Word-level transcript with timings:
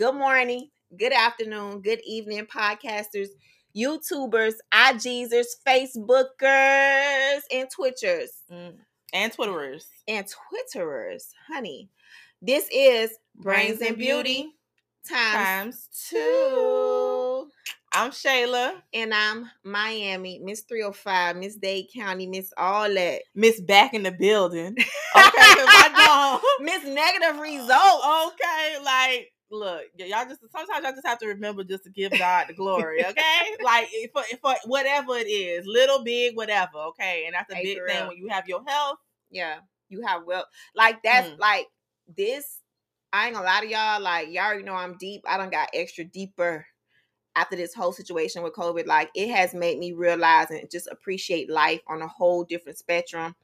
Good 0.00 0.14
morning, 0.14 0.70
good 0.96 1.12
afternoon, 1.12 1.82
good 1.82 2.00
evening, 2.06 2.46
podcasters, 2.46 3.28
YouTubers, 3.76 4.54
IGsers, 4.72 5.44
Facebookers, 5.66 7.40
and 7.52 7.68
Twitchers. 7.68 8.28
Mm. 8.50 8.76
And 9.12 9.30
Twitterers. 9.30 9.84
and 10.08 10.24
Twitterers, 10.26 11.24
honey. 11.46 11.90
This 12.40 12.66
is 12.72 13.10
Brains 13.36 13.82
and 13.82 13.98
Beauty 13.98 14.54
times 15.06 15.36
Times 15.36 15.88
two. 16.08 17.50
I'm 17.92 18.10
Shayla. 18.10 18.76
And 18.94 19.12
I'm 19.12 19.50
Miami, 19.64 20.38
Miss 20.42 20.62
305, 20.62 21.36
Miss 21.36 21.56
Dade 21.56 21.88
County, 21.94 22.26
Miss 22.26 22.54
All 22.56 22.88
That. 22.94 23.20
Miss 23.34 23.60
back 23.60 23.92
in 23.92 24.02
the 24.04 24.12
building. 24.12 24.76
Okay, 24.78 24.86
'cause 25.14 25.68
I 25.68 26.40
don't. 26.40 26.64
Miss 26.64 26.84
Negative 26.94 27.38
Results. 27.38 28.06
okay, 28.32 28.76
like 28.82 29.32
look, 29.50 29.82
y'all 29.96 30.24
just 30.26 30.40
sometimes 30.52 30.82
y'all 30.84 30.92
just 30.92 31.06
have 31.06 31.18
to 31.18 31.26
remember 31.28 31.64
just 31.64 31.84
to 31.84 31.90
give 31.90 32.12
God 32.18 32.46
the 32.48 32.54
glory, 32.54 33.04
okay? 33.06 33.42
like 33.64 33.88
for 34.12 34.22
for 34.40 34.54
whatever 34.66 35.16
it 35.16 35.28
is, 35.28 35.66
little, 35.66 36.02
big, 36.04 36.36
whatever, 36.36 36.78
okay? 36.88 37.24
And 37.26 37.34
that's 37.34 37.50
a 37.50 37.54
Hey, 37.56 37.62
big 37.64 37.84
thing 37.86 38.06
when 38.06 38.16
you 38.16 38.28
have 38.28 38.48
your 38.48 38.62
health. 38.66 38.98
Yeah, 39.30 39.58
you 39.88 40.02
have 40.02 40.22
well, 40.26 40.46
like 40.74 41.02
that's 41.02 41.28
Mm. 41.28 41.38
like 41.38 41.66
this. 42.16 42.60
I 43.12 43.26
ain't 43.26 43.34
gonna 43.34 43.46
lie 43.46 43.60
to 43.60 43.68
y'all. 43.68 44.00
Like 44.00 44.28
y'all 44.30 44.44
already 44.44 44.62
know 44.62 44.74
I'm 44.74 44.96
deep. 44.98 45.22
I 45.28 45.36
don't 45.36 45.50
got 45.50 45.70
extra 45.74 46.04
deeper 46.04 46.66
after 47.36 47.56
this 47.56 47.74
whole 47.74 47.92
situation 47.92 48.42
with 48.42 48.54
COVID. 48.54 48.86
Like 48.86 49.10
it 49.14 49.30
has 49.30 49.54
made 49.54 49.78
me 49.78 49.92
realize 49.92 50.50
and 50.50 50.70
just 50.70 50.88
appreciate 50.90 51.50
life 51.50 51.80
on 51.88 52.02
a 52.02 52.08
whole 52.08 52.44
different 52.44 52.78
spectrum. 52.78 53.34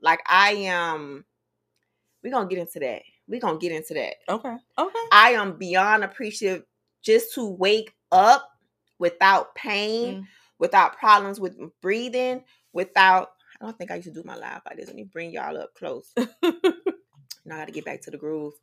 Like 0.00 0.20
I 0.26 0.52
am. 0.52 1.24
We 2.22 2.30
gonna 2.30 2.48
get 2.48 2.58
into 2.58 2.80
that. 2.80 3.02
We 3.30 3.38
gonna 3.38 3.58
get 3.58 3.72
into 3.72 3.94
that. 3.94 4.14
Okay. 4.28 4.56
Okay. 4.78 4.98
I 5.12 5.30
am 5.32 5.56
beyond 5.56 6.04
appreciative 6.04 6.64
just 7.02 7.34
to 7.34 7.46
wake 7.46 7.94
up 8.12 8.50
without 8.98 9.54
pain, 9.54 10.16
Mm. 10.22 10.26
without 10.58 10.98
problems 10.98 11.40
with 11.40 11.56
breathing, 11.80 12.44
without. 12.72 13.30
I 13.60 13.66
don't 13.66 13.78
think 13.78 13.90
I 13.90 13.96
used 13.96 14.08
to 14.08 14.14
do 14.14 14.22
my 14.24 14.36
live 14.36 14.62
like 14.66 14.76
this. 14.76 14.86
Let 14.86 14.96
me 14.96 15.04
bring 15.04 15.30
y'all 15.32 15.56
up 15.56 15.74
close. 15.74 16.12
now 16.16 16.26
I 16.42 17.58
got 17.58 17.66
to 17.66 17.72
get 17.72 17.84
back 17.84 18.00
to 18.02 18.10
the 18.10 18.16
groove. 18.18 18.54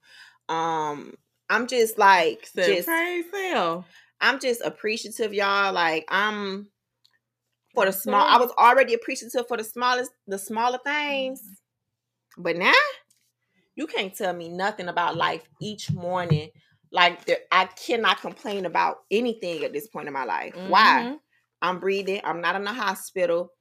Um, 0.49 1.15
I'm 1.49 1.67
just 1.67 1.97
like, 1.97 2.47
Said 2.47 2.65
just 2.65 2.87
praise 2.87 3.25
him. 3.33 3.83
I'm 4.19 4.39
just 4.39 4.61
appreciative, 4.61 5.33
y'all. 5.33 5.71
Like 5.73 6.05
I'm 6.09 6.69
for 7.73 7.85
the 7.85 7.91
small. 7.91 8.25
I 8.27 8.37
was 8.37 8.51
already 8.57 8.93
appreciative 8.95 9.47
for 9.47 9.55
the 9.57 9.63
smallest, 9.63 10.11
the 10.25 10.39
smaller 10.39 10.79
things, 10.83 11.43
but 12.37 12.57
now 12.57 12.73
you 13.77 13.87
can't 13.87 14.13
tell 14.13 14.33
me 14.33 14.49
nothing 14.49 14.89
about 14.89 15.15
life 15.15 15.47
each 15.61 15.91
morning. 15.93 16.49
Like 16.91 17.23
there, 17.25 17.37
I 17.51 17.65
cannot 17.65 18.19
complain 18.19 18.65
about 18.65 18.97
anything 19.11 19.63
at 19.63 19.71
this 19.71 19.87
point 19.87 20.07
in 20.07 20.13
my 20.13 20.25
life. 20.25 20.55
Why? 20.67 21.03
Mhm. 21.05 21.19
I'm 21.61 21.79
breathing. 21.79 22.19
I'm 22.23 22.41
not 22.41 22.55
in 22.55 22.63
the 22.63 22.73
hospital. 22.73 23.53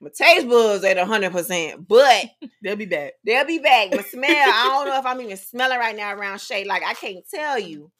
My 0.00 0.10
taste 0.14 0.48
buds 0.48 0.82
at 0.84 0.96
hundred 0.98 1.32
percent, 1.32 1.86
but 1.86 2.24
They'll 2.62 2.76
be 2.76 2.86
back. 2.86 3.14
they'll 3.24 3.46
be 3.46 3.58
back. 3.58 3.90
My 3.90 4.02
smell, 4.02 4.34
I 4.36 4.76
don't 4.78 4.88
know 4.88 4.98
if 4.98 5.06
I'm 5.06 5.20
even 5.22 5.36
smelling 5.36 5.78
right 5.78 5.96
now 5.96 6.14
around 6.14 6.40
Shay. 6.40 6.64
Like 6.64 6.82
I 6.84 6.94
can't 6.94 7.24
tell 7.32 7.58
you. 7.58 7.90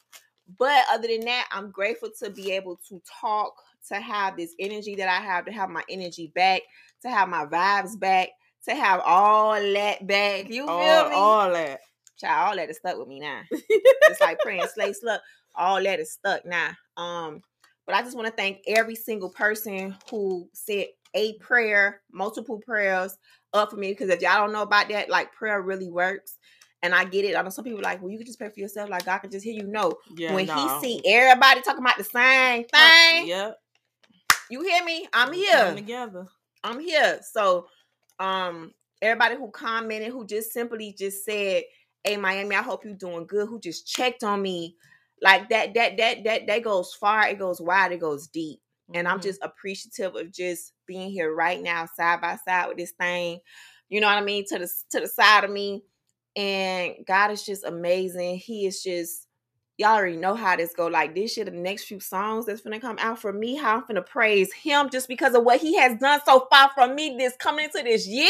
But 0.57 0.83
other 0.91 1.07
than 1.07 1.21
that, 1.21 1.47
I'm 1.51 1.71
grateful 1.71 2.09
to 2.19 2.29
be 2.29 2.51
able 2.51 2.79
to 2.89 3.01
talk, 3.21 3.53
to 3.89 3.95
have 3.95 4.35
this 4.35 4.53
energy 4.59 4.95
that 4.95 5.07
I 5.07 5.23
have, 5.23 5.45
to 5.45 5.51
have 5.51 5.69
my 5.69 5.83
energy 5.89 6.31
back, 6.35 6.61
to 7.03 7.09
have 7.09 7.29
my 7.29 7.45
vibes 7.45 7.97
back, 7.99 8.29
to 8.67 8.75
have 8.75 9.01
all 9.05 9.53
that 9.53 10.05
back. 10.05 10.49
You 10.49 10.65
feel 10.65 10.69
all, 10.69 11.09
me? 11.09 11.15
all 11.15 11.51
that. 11.51 11.79
Child, 12.19 12.49
all 12.49 12.55
that 12.55 12.69
is 12.69 12.77
stuck 12.77 12.97
with 12.97 13.07
me 13.07 13.19
now. 13.19 13.41
it's 13.51 14.21
like 14.21 14.39
praying 14.39 14.65
slay 14.73 14.93
sluck. 14.93 15.21
All 15.55 15.81
that 15.83 15.99
is 15.99 16.13
stuck 16.13 16.45
now. 16.45 16.71
Um, 16.97 17.41
but 17.85 17.95
I 17.95 18.03
just 18.03 18.15
want 18.15 18.27
to 18.27 18.33
thank 18.33 18.59
every 18.67 18.95
single 18.95 19.29
person 19.29 19.95
who 20.09 20.47
said 20.53 20.87
a 21.13 21.37
prayer, 21.39 22.01
multiple 22.11 22.59
prayers 22.59 23.17
up 23.53 23.71
for 23.71 23.77
me. 23.77 23.91
Because 23.91 24.09
if 24.09 24.21
y'all 24.21 24.37
don't 24.37 24.53
know 24.53 24.61
about 24.61 24.89
that, 24.89 25.09
like 25.09 25.33
prayer 25.33 25.61
really 25.61 25.89
works. 25.89 26.37
And 26.83 26.95
I 26.95 27.05
get 27.05 27.25
it. 27.25 27.35
I 27.35 27.41
know 27.41 27.49
some 27.49 27.63
people 27.63 27.79
are 27.79 27.83
like, 27.83 28.01
well, 28.01 28.09
you 28.09 28.17
can 28.17 28.25
just 28.25 28.39
pray 28.39 28.49
for 28.49 28.59
yourself, 28.59 28.89
like 28.89 29.05
God 29.05 29.19
can 29.19 29.29
just 29.29 29.43
hear 29.43 29.53
you. 29.53 29.67
No. 29.67 29.93
Yeah. 30.15 30.33
when 30.33 30.47
no. 30.47 30.55
he 30.55 30.87
see 30.87 31.01
everybody 31.05 31.61
talking 31.61 31.83
about 31.83 31.97
the 31.97 32.03
same 32.03 32.63
thing, 32.65 33.27
Yep. 33.27 33.57
you 34.49 34.63
hear 34.63 34.83
me? 34.83 35.07
I'm 35.13 35.31
here. 35.31 35.75
together. 35.75 36.27
I'm 36.63 36.79
here. 36.79 37.19
So, 37.29 37.67
um, 38.21 38.73
everybody 39.01 39.37
who 39.37 39.51
commented, 39.51 40.13
who 40.13 40.27
just 40.27 40.53
simply 40.53 40.95
just 40.97 41.25
said, 41.25 41.63
"Hey, 42.05 42.17
Miami, 42.17 42.55
I 42.57 42.63
hope 42.63 42.85
you're 42.85 42.95
doing 42.95 43.27
good." 43.27 43.49
Who 43.49 43.59
just 43.61 43.87
checked 43.87 44.23
on 44.23 44.41
me, 44.43 44.77
like 45.21 45.49
that, 45.49 45.75
that, 45.75 45.97
that, 45.97 46.25
that, 46.25 46.47
that 46.47 46.63
goes 46.63 46.95
far. 46.95 47.27
It 47.29 47.39
goes 47.39 47.61
wide. 47.61 47.93
It 47.93 48.01
goes 48.01 48.27
deep. 48.29 48.61
And 48.95 49.07
I'm 49.07 49.19
Mhm. 49.19 49.23
just 49.23 49.43
appreciative 49.43 50.15
of 50.17 50.31
just 50.33 50.73
being 50.87 51.11
here 51.11 51.33
right 51.35 51.61
now, 51.61 51.87
side 51.97 52.21
by 52.21 52.37
side 52.45 52.69
with 52.69 52.77
this 52.77 52.93
thing. 52.99 53.41
You 53.89 54.01
know 54.01 54.07
what 54.07 54.17
I 54.19 54.21
mean? 54.23 54.45
To 54.49 54.59
the 54.59 54.69
to 54.91 55.01
the 55.01 55.09
side 55.09 55.45
of 55.45 55.51
me, 55.51 55.83
and 56.37 56.95
God 57.07 57.31
is 57.31 57.45
just 57.45 57.65
amazing. 57.65 58.37
He 58.39 58.67
is 58.67 58.83
just. 58.83 59.27
Y'all 59.81 59.95
already 59.97 60.15
know 60.15 60.35
how 60.35 60.55
this 60.55 60.75
go. 60.75 60.85
Like 60.85 61.15
this 61.15 61.33
shit, 61.33 61.45
the 61.45 61.51
next 61.51 61.85
few 61.85 61.99
songs 61.99 62.45
that's 62.45 62.61
gonna 62.61 62.79
come 62.79 62.97
out 62.99 63.17
for 63.17 63.33
me, 63.33 63.55
how 63.55 63.77
I'm 63.77 63.83
gonna 63.87 64.03
praise 64.03 64.53
him 64.53 64.91
just 64.91 65.07
because 65.07 65.33
of 65.33 65.43
what 65.43 65.59
he 65.59 65.75
has 65.75 65.97
done 65.99 66.19
so 66.23 66.45
far 66.51 66.69
for 66.75 66.93
me 66.93 67.15
this 67.17 67.35
coming 67.37 67.65
into 67.65 67.81
this 67.81 68.07
year. 68.07 68.29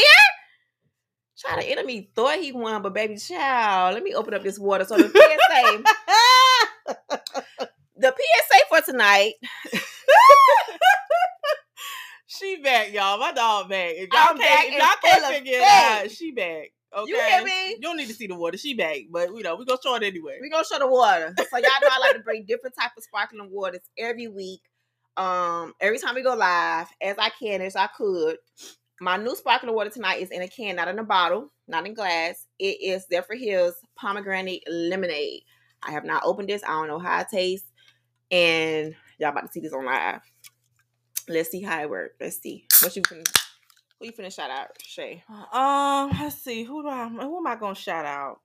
Try 1.38 1.56
the 1.56 1.70
enemy 1.70 2.08
thought 2.14 2.38
he 2.38 2.52
won, 2.52 2.80
but 2.80 2.94
baby 2.94 3.18
child, 3.18 3.92
let 3.92 4.02
me 4.02 4.14
open 4.14 4.32
up 4.32 4.42
this 4.42 4.58
water. 4.58 4.86
So 4.86 4.96
the 4.96 5.10
PSA, 5.10 5.82
the 7.98 8.14
PSA 8.16 8.58
for 8.70 8.80
tonight. 8.80 9.34
she 12.28 12.62
back, 12.62 12.94
y'all. 12.94 13.18
My 13.18 13.32
dog 13.32 13.68
back. 13.68 13.90
If 13.90 14.08
y'all 14.10 14.22
I'm 14.30 14.38
can't, 14.38 14.40
back 14.40 14.64
if 14.68 14.78
y'all 14.78 14.88
can't 15.04 15.34
figure 15.34 15.58
it 15.58 15.62
out, 15.62 16.10
she 16.10 16.30
back. 16.30 16.70
Okay. 16.94 17.10
You 17.10 17.20
hear 17.20 17.44
me? 17.44 17.70
You 17.70 17.80
don't 17.80 17.96
need 17.96 18.08
to 18.08 18.14
see 18.14 18.26
the 18.26 18.34
water. 18.34 18.58
She 18.58 18.74
back, 18.74 18.98
but 19.10 19.28
you 19.28 19.42
know 19.42 19.56
we 19.56 19.64
gonna 19.64 19.78
show 19.82 19.94
it 19.94 20.02
anyway. 20.02 20.38
We 20.40 20.50
gonna 20.50 20.64
show 20.64 20.78
the 20.78 20.88
water. 20.88 21.34
So 21.38 21.56
y'all 21.56 21.62
know 21.62 21.88
I 21.90 21.98
like 22.00 22.16
to 22.16 22.22
bring 22.22 22.44
different 22.44 22.76
type 22.78 22.92
of 22.96 23.02
sparkling 23.02 23.50
waters 23.50 23.80
every 23.98 24.28
week. 24.28 24.60
Um, 25.16 25.74
every 25.80 25.98
time 25.98 26.14
we 26.14 26.22
go 26.22 26.34
live, 26.34 26.88
as 27.00 27.16
I 27.18 27.30
can, 27.30 27.60
as 27.60 27.76
I 27.76 27.86
could. 27.86 28.36
My 29.00 29.16
new 29.16 29.34
sparkling 29.34 29.74
water 29.74 29.90
tonight 29.90 30.20
is 30.20 30.30
in 30.30 30.42
a 30.42 30.48
can, 30.48 30.76
not 30.76 30.86
in 30.86 30.98
a 30.98 31.04
bottle, 31.04 31.52
not 31.66 31.86
in 31.86 31.94
glass. 31.94 32.46
It 32.58 32.78
is 32.80 33.06
Zephyrhills 33.12 33.72
pomegranate 33.96 34.62
lemonade. 34.70 35.40
I 35.82 35.90
have 35.90 36.04
not 36.04 36.22
opened 36.24 36.48
this. 36.48 36.62
I 36.62 36.68
don't 36.68 36.88
know 36.88 37.00
how 37.00 37.20
it 37.20 37.26
tastes, 37.28 37.68
and 38.30 38.94
y'all 39.18 39.30
about 39.30 39.46
to 39.46 39.52
see 39.52 39.60
this 39.60 39.72
on 39.72 39.84
live. 39.84 40.20
Let's 41.28 41.50
see 41.50 41.62
how 41.62 41.80
it 41.82 41.90
works. 41.90 42.14
Let's 42.20 42.40
see 42.40 42.66
what 42.80 42.94
you 42.94 43.02
can. 43.02 43.24
Who 44.02 44.06
you 44.06 44.12
finna 44.12 44.34
shout 44.34 44.50
out, 44.50 44.70
Shay? 44.82 45.22
Um, 45.52 46.10
let's 46.20 46.34
see. 46.42 46.64
Who 46.64 46.82
do 46.82 46.88
I? 46.88 47.08
Who 47.08 47.36
am 47.36 47.46
I 47.46 47.54
gonna 47.54 47.76
shout 47.76 48.04
out? 48.04 48.40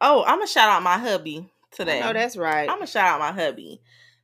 Oh, 0.00 0.22
I'm 0.22 0.36
gonna 0.36 0.46
shout 0.46 0.68
out 0.68 0.80
my 0.80 0.96
hubby 0.96 1.50
today. 1.72 1.98
No, 1.98 2.12
that's 2.12 2.36
right. 2.36 2.70
I'm 2.70 2.76
gonna 2.76 2.86
shout 2.86 3.08
out 3.08 3.18
my 3.18 3.32
hubby 3.32 3.80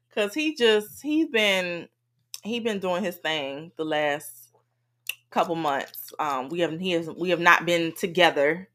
because 0.08 0.32
he 0.32 0.54
just 0.54 1.02
he's 1.02 1.26
been 1.26 1.88
he 2.44 2.60
been 2.60 2.78
doing 2.78 3.02
his 3.02 3.16
thing 3.16 3.72
the 3.76 3.84
last 3.84 4.52
couple 5.30 5.56
months. 5.56 6.12
Um, 6.20 6.48
we 6.48 6.60
haven't 6.60 6.78
he 6.78 6.92
has 6.92 7.10
we 7.10 7.30
have 7.30 7.40
not 7.40 7.66
been 7.66 7.90
together. 7.90 8.68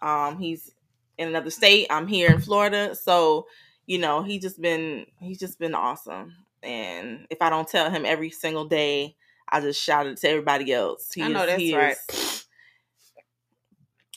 Um, 0.00 0.38
he's 0.38 0.72
in 1.18 1.28
another 1.28 1.50
state. 1.50 1.88
I'm 1.90 2.06
here 2.06 2.30
in 2.30 2.40
Florida, 2.40 2.94
so 2.94 3.48
you 3.84 3.98
know 3.98 4.22
he 4.22 4.38
just 4.38 4.62
been 4.62 5.04
he's 5.20 5.38
just 5.38 5.58
been 5.58 5.74
awesome. 5.74 6.34
And 6.62 7.26
if 7.28 7.42
I 7.42 7.50
don't 7.50 7.68
tell 7.68 7.90
him 7.90 8.06
every 8.06 8.30
single 8.30 8.64
day, 8.64 9.14
I 9.48 9.60
just 9.60 9.82
shout 9.82 10.06
it 10.06 10.18
to 10.18 10.28
everybody 10.28 10.72
else. 10.72 11.12
He 11.12 11.22
I 11.22 11.28
know 11.28 11.44
is- 11.44 11.46
that's 11.46 11.72
right. 11.72 11.96
is- 12.12 12.46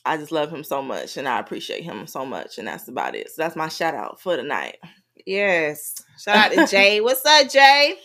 I 0.05 0.17
just 0.17 0.31
love 0.31 0.49
him 0.51 0.63
so 0.63 0.81
much, 0.81 1.17
and 1.17 1.27
I 1.27 1.39
appreciate 1.39 1.83
him 1.83 2.07
so 2.07 2.25
much, 2.25 2.57
and 2.57 2.67
that's 2.67 2.87
about 2.87 3.15
it. 3.15 3.27
So 3.29 3.41
that's 3.41 3.55
my 3.55 3.67
shout 3.67 3.93
out 3.93 4.19
for 4.19 4.35
tonight. 4.37 4.77
Yes. 5.25 5.93
Shout 6.19 6.37
out 6.37 6.51
to 6.53 6.65
Jay. 6.67 7.01
What's 7.01 7.23
up, 7.25 7.49
Jay? 7.49 7.95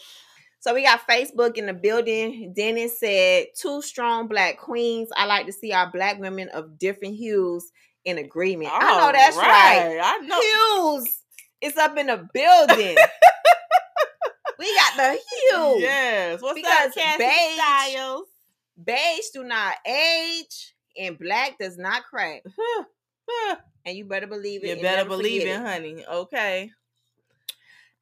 So 0.60 0.74
we 0.74 0.82
got 0.82 1.06
Facebook 1.08 1.56
in 1.56 1.66
the 1.66 1.72
building. 1.72 2.52
Dennis 2.54 2.98
said, 2.98 3.46
two 3.58 3.80
strong 3.80 4.26
black 4.28 4.58
queens. 4.58 5.08
I 5.16 5.26
like 5.26 5.46
to 5.46 5.52
see 5.52 5.72
our 5.72 5.90
black 5.90 6.18
women 6.18 6.48
of 6.48 6.78
different 6.78 7.14
hues 7.14 7.70
in 8.04 8.18
agreement. 8.18 8.70
I 8.72 8.80
know 8.98 9.12
that's 9.12 9.36
right. 9.36 10.00
I 10.02 10.18
know. 10.18 10.98
Hues 11.00 11.20
is 11.60 11.76
up 11.76 11.96
in 11.96 12.06
the 12.08 12.28
building. 12.34 12.96
got 14.96 15.12
the 15.12 15.20
hue. 15.50 15.80
Yes. 15.80 16.42
What's 16.42 16.54
Because 16.54 16.88
up, 16.88 16.94
Cassie 16.94 17.18
beige- 17.24 17.54
Styles? 17.94 18.28
Beige 18.84 19.24
do 19.32 19.44
not 19.44 19.74
age, 19.86 20.74
and 20.98 21.18
black 21.18 21.58
does 21.58 21.76
not 21.78 22.02
crack. 22.04 22.42
And 23.86 23.96
you 23.98 24.06
better 24.06 24.26
believe 24.26 24.64
it. 24.64 24.76
You 24.78 24.82
better 24.82 25.06
believe 25.06 25.42
it, 25.42 25.48
it. 25.48 25.60
honey. 25.60 26.04
Okay. 26.10 26.70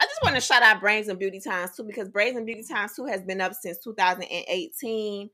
I 0.01 0.05
just 0.05 0.23
want 0.23 0.37
to 0.37 0.41
shout 0.41 0.63
out 0.63 0.81
Brains 0.81 1.09
and 1.09 1.19
Beauty 1.19 1.41
Times 1.41 1.73
two 1.77 1.83
because 1.85 2.09
Brains 2.09 2.37
and 2.37 2.47
Beauty 2.47 2.63
Times 2.69 2.93
two 2.95 3.05
has 3.07 3.23
been 3.23 3.41
up 3.41 3.53
since 3.55 3.79
2018. 3.79 5.31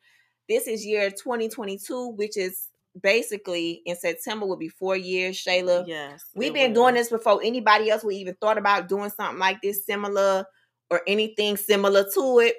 This 0.48 0.66
is 0.66 0.86
year 0.86 1.10
2022, 1.10 2.08
which 2.16 2.38
is 2.38 2.68
basically 3.02 3.82
in 3.84 3.94
September 3.96 4.46
will 4.46 4.56
be 4.56 4.68
four 4.70 4.96
years. 4.96 5.36
Shayla, 5.36 5.84
Yes. 5.86 6.24
we've 6.34 6.54
been 6.54 6.72
will. 6.72 6.84
doing 6.84 6.94
this 6.94 7.10
before 7.10 7.40
anybody 7.44 7.90
else 7.90 8.02
we 8.04 8.16
even 8.16 8.34
thought 8.40 8.56
about 8.58 8.88
doing 8.88 9.10
something 9.10 9.38
like 9.38 9.60
this 9.62 9.84
similar 9.84 10.46
or 10.90 11.02
anything 11.06 11.56
similar 11.56 12.04
to 12.14 12.38
it. 12.40 12.56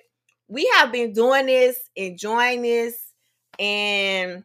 We 0.48 0.70
have 0.76 0.92
been 0.92 1.14
doing 1.14 1.46
this, 1.46 1.78
enjoying 1.96 2.62
this, 2.64 2.96
and 3.60 4.44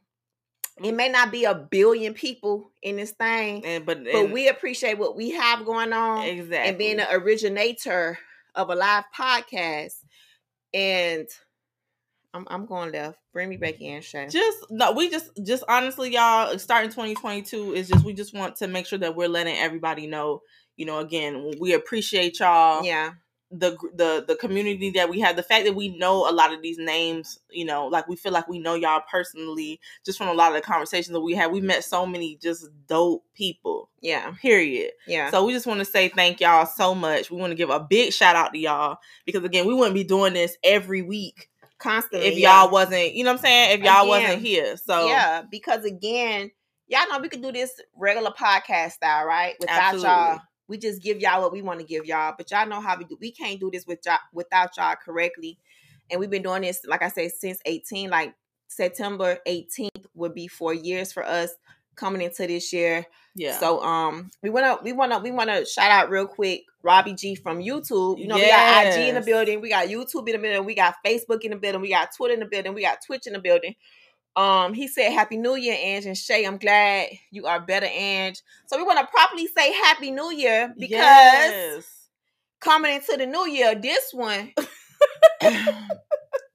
it 0.82 0.92
may 0.92 1.08
not 1.08 1.30
be 1.30 1.44
a 1.44 1.54
billion 1.54 2.14
people 2.14 2.70
in 2.82 2.96
this 2.96 3.12
thing, 3.12 3.64
And 3.64 3.86
but 3.86 4.04
but 4.04 4.30
we 4.30 4.48
appreciate 4.48 4.98
what 4.98 5.16
we 5.16 5.30
have 5.30 5.64
going 5.64 5.92
on 5.92 6.24
exactly 6.24 6.68
and 6.68 6.78
being 6.78 6.96
the 6.98 7.10
originator 7.14 8.18
of 8.54 8.70
a 8.70 8.74
live 8.74 9.04
podcast. 9.16 9.94
And 10.72 11.28
I'm 12.34 12.46
I'm 12.50 12.66
going 12.66 12.92
left. 12.92 13.18
Bring 13.32 13.48
me 13.48 13.56
back 13.56 13.80
in, 13.80 14.02
Shay. 14.02 14.28
just 14.28 14.58
no 14.70 14.92
we 14.92 15.08
just 15.08 15.30
just 15.44 15.62
honestly 15.68 16.12
y'all 16.12 16.58
starting 16.58 16.90
2022 16.90 17.74
is 17.74 17.88
just 17.88 18.04
we 18.04 18.12
just 18.12 18.34
want 18.34 18.56
to 18.56 18.66
make 18.66 18.86
sure 18.86 18.98
that 18.98 19.14
we're 19.14 19.28
letting 19.28 19.56
everybody 19.56 20.06
know 20.06 20.40
you 20.76 20.84
know 20.86 20.98
again 20.98 21.52
we 21.60 21.72
appreciate 21.74 22.40
y'all 22.40 22.84
Yeah, 22.84 23.12
the 23.58 23.76
the 23.94 24.24
the 24.26 24.36
community 24.36 24.90
that 24.90 25.08
we 25.08 25.20
have 25.20 25.36
the 25.36 25.42
fact 25.42 25.64
that 25.64 25.74
we 25.74 25.96
know 25.96 26.28
a 26.28 26.32
lot 26.32 26.52
of 26.52 26.60
these 26.60 26.78
names 26.78 27.38
you 27.50 27.64
know 27.64 27.86
like 27.86 28.08
we 28.08 28.16
feel 28.16 28.32
like 28.32 28.48
we 28.48 28.58
know 28.58 28.74
y'all 28.74 29.02
personally 29.10 29.80
just 30.04 30.18
from 30.18 30.28
a 30.28 30.34
lot 30.34 30.48
of 30.48 30.56
the 30.56 30.60
conversations 30.60 31.12
that 31.12 31.20
we 31.20 31.34
had 31.34 31.52
we 31.52 31.60
met 31.60 31.84
so 31.84 32.04
many 32.04 32.36
just 32.36 32.68
dope 32.86 33.24
people 33.34 33.88
yeah, 34.00 34.32
period 34.42 34.90
yeah. 35.06 35.30
so 35.30 35.44
we 35.44 35.52
just 35.52 35.66
want 35.66 35.78
to 35.78 35.84
say 35.84 36.08
thank 36.08 36.40
y'all 36.40 36.66
so 36.66 36.94
much 36.94 37.30
we 37.30 37.36
want 37.36 37.50
to 37.50 37.56
give 37.56 37.70
a 37.70 37.80
big 37.80 38.12
shout 38.12 38.36
out 38.36 38.52
to 38.52 38.58
y'all 38.58 38.98
because 39.24 39.44
again 39.44 39.66
we 39.66 39.74
wouldn't 39.74 39.94
be 39.94 40.04
doing 40.04 40.32
this 40.34 40.56
every 40.62 41.02
week 41.02 41.48
Constantly. 41.78 42.28
if 42.28 42.38
yeah. 42.38 42.62
y'all 42.62 42.70
wasn't 42.70 43.14
you 43.14 43.24
know 43.24 43.32
what 43.32 43.38
i'm 43.38 43.44
saying 43.44 43.78
if 43.78 43.84
y'all 43.84 44.02
Again, 44.02 44.08
wasn't 44.08 44.42
here 44.42 44.76
so 44.76 45.06
yeah, 45.06 45.42
because 45.50 45.84
again, 45.84 46.50
y'all 46.86 47.08
know 47.08 47.18
we 47.18 47.28
could 47.28 47.42
do 47.42 47.52
this 47.52 47.80
regular 47.96 48.30
podcast 48.30 48.92
style, 48.92 49.26
right? 49.26 49.54
Without 49.60 49.94
Absolutely. 49.94 50.08
y'all. 50.08 50.40
We 50.68 50.78
just 50.78 51.02
give 51.02 51.20
y'all 51.20 51.42
what 51.42 51.52
we 51.52 51.62
want 51.62 51.80
to 51.80 51.86
give 51.86 52.06
y'all, 52.06 52.34
but 52.36 52.50
y'all 52.50 52.66
know 52.66 52.80
how 52.80 52.96
we 52.96 53.04
do. 53.04 53.18
We 53.20 53.32
can't 53.32 53.60
do 53.60 53.70
this 53.70 53.86
with 53.86 54.00
y'all 54.06 54.18
without 54.32 54.76
y'all 54.76 54.96
correctly. 54.96 55.58
And 56.10 56.20
we've 56.20 56.30
been 56.30 56.42
doing 56.42 56.62
this, 56.62 56.80
like 56.86 57.02
I 57.02 57.08
said, 57.08 57.32
since 57.32 57.58
18. 57.64 58.10
Like 58.10 58.34
September 58.68 59.38
18th 59.46 60.06
would 60.14 60.34
be 60.34 60.48
four 60.48 60.74
years 60.74 61.12
for 61.12 61.24
us 61.24 61.50
coming 61.96 62.22
into 62.22 62.46
this 62.46 62.72
year. 62.72 63.06
yeah 63.34 63.58
So 63.58 63.80
um 63.82 64.30
we 64.42 64.50
wanna 64.50 64.78
we 64.82 64.92
wanna 64.92 65.18
we 65.20 65.30
wanna 65.30 65.64
shout 65.64 65.90
out 65.90 66.10
real 66.10 66.26
quick 66.26 66.64
Robbie 66.82 67.14
G 67.14 67.34
from 67.34 67.58
YouTube. 67.58 68.18
You 68.18 68.26
know, 68.26 68.36
we 68.36 68.48
got 68.48 68.86
IG 68.86 69.08
in 69.08 69.14
the 69.14 69.20
building, 69.20 69.60
we 69.60 69.70
got 69.70 69.88
YouTube 69.88 70.28
in 70.28 70.34
the 70.34 70.38
building, 70.38 70.64
we 70.64 70.74
got 70.74 70.96
Facebook 71.04 71.40
in 71.42 71.52
the 71.52 71.56
building, 71.56 71.80
we 71.80 71.90
got 71.90 72.14
Twitter 72.14 72.34
in 72.34 72.40
the 72.40 72.46
building, 72.46 72.74
we 72.74 72.82
got 72.82 72.98
Twitch 73.04 73.26
in 73.26 73.32
the 73.32 73.38
building. 73.38 73.74
Um, 74.36 74.74
he 74.74 74.88
said 74.88 75.12
Happy 75.12 75.36
New 75.36 75.54
Year, 75.54 75.76
Ange 75.78 76.06
and 76.06 76.18
Shay. 76.18 76.44
I'm 76.44 76.58
glad 76.58 77.08
you 77.30 77.46
are 77.46 77.60
better, 77.60 77.86
Ange. 77.86 78.42
So 78.66 78.76
we 78.76 78.82
want 78.82 78.98
to 78.98 79.06
properly 79.06 79.46
say 79.46 79.72
Happy 79.72 80.10
New 80.10 80.32
Year 80.32 80.74
because 80.78 81.00
Yes. 81.00 82.08
coming 82.60 82.94
into 82.94 83.16
the 83.16 83.26
new 83.26 83.46
year, 83.48 83.74
this 83.76 84.12
one 84.12 84.52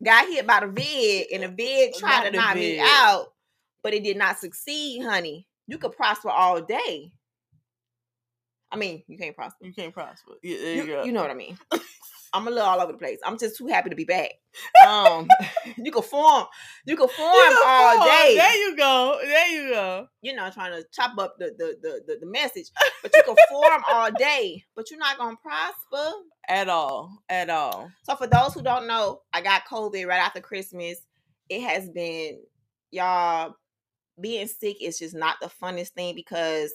got 0.03 0.27
hit 0.27 0.45
by 0.45 0.59
the 0.61 0.67
vid, 0.67 1.27
and 1.31 1.43
the 1.43 1.47
vid 1.47 1.93
tried 1.99 2.23
Not 2.23 2.31
to 2.31 2.37
knock 2.37 2.55
me 2.55 2.79
out, 2.81 3.33
but 3.81 3.93
it 3.93 4.03
did 4.03 4.17
not 4.17 4.39
succeed, 4.39 5.03
honey. 5.03 5.47
You 5.67 5.77
could 5.77 5.93
prosper 5.95 6.29
all 6.29 6.61
day. 6.61 7.11
I 8.71 8.77
mean, 8.77 9.03
you 9.07 9.17
can't 9.17 9.35
prosper. 9.35 9.65
you 9.65 9.73
can't 9.73 9.93
prosper 9.93 10.33
yeah, 10.43 10.57
there 10.57 10.75
You, 10.75 10.81
you, 10.81 10.87
go 10.87 11.03
you 11.03 11.11
know 11.11 11.21
what 11.21 11.31
I 11.31 11.35
mean. 11.35 11.57
I'm 12.33 12.47
a 12.47 12.51
little 12.51 12.67
all 12.67 12.79
over 12.79 12.91
the 12.91 12.97
place. 12.97 13.17
I'm 13.25 13.39
just 13.39 13.57
too 13.57 13.67
happy 13.67 13.89
to 13.89 13.95
be 13.95 14.03
back. 14.03 14.31
Um, 14.87 15.27
you 15.77 15.91
can 15.91 16.03
form, 16.03 16.45
you 16.85 16.95
can 16.95 17.07
form 17.07 17.33
You 17.33 17.49
know, 17.49 17.63
all 17.65 17.95
oh, 17.99 18.05
day. 18.05 18.35
there 18.35 18.55
you 18.55 18.77
go 18.77 19.19
there 19.23 19.47
you 19.47 19.69
go 19.73 20.07
You 20.21 20.35
know, 20.35 20.49
trying 20.51 20.73
to 20.73 20.85
chop 20.91 21.17
up 21.17 21.37
the 21.39 21.55
the 21.57 21.75
the, 21.81 22.01
the, 22.05 22.19
the 22.19 22.25
message, 22.27 22.67
but 23.01 23.11
you 23.15 23.23
can 23.23 23.35
form 23.49 23.83
all 23.89 24.11
day, 24.17 24.63
but 24.75 24.91
you're 24.91 24.99
not 24.99 25.17
gonna 25.17 25.37
prosper. 25.37 26.17
at 26.47 26.69
all 26.69 27.23
at 27.29 27.49
all 27.49 27.89
So 28.03 28.15
for 28.15 28.27
those 28.27 28.53
who 28.53 28.61
don't 28.61 28.87
know, 28.87 29.21
I 29.33 29.41
got 29.41 29.65
COVID 29.65 30.05
right 30.07 30.21
after 30.21 30.41
Christmas. 30.41 30.99
It 31.49 31.61
has 31.61 31.89
been 31.89 32.41
y'all 32.91 33.55
being 34.21 34.47
sick 34.47 34.77
is 34.81 34.99
just 34.99 35.15
not 35.15 35.37
the 35.41 35.49
funnest 35.61 35.89
thing 35.89 36.13
because 36.13 36.71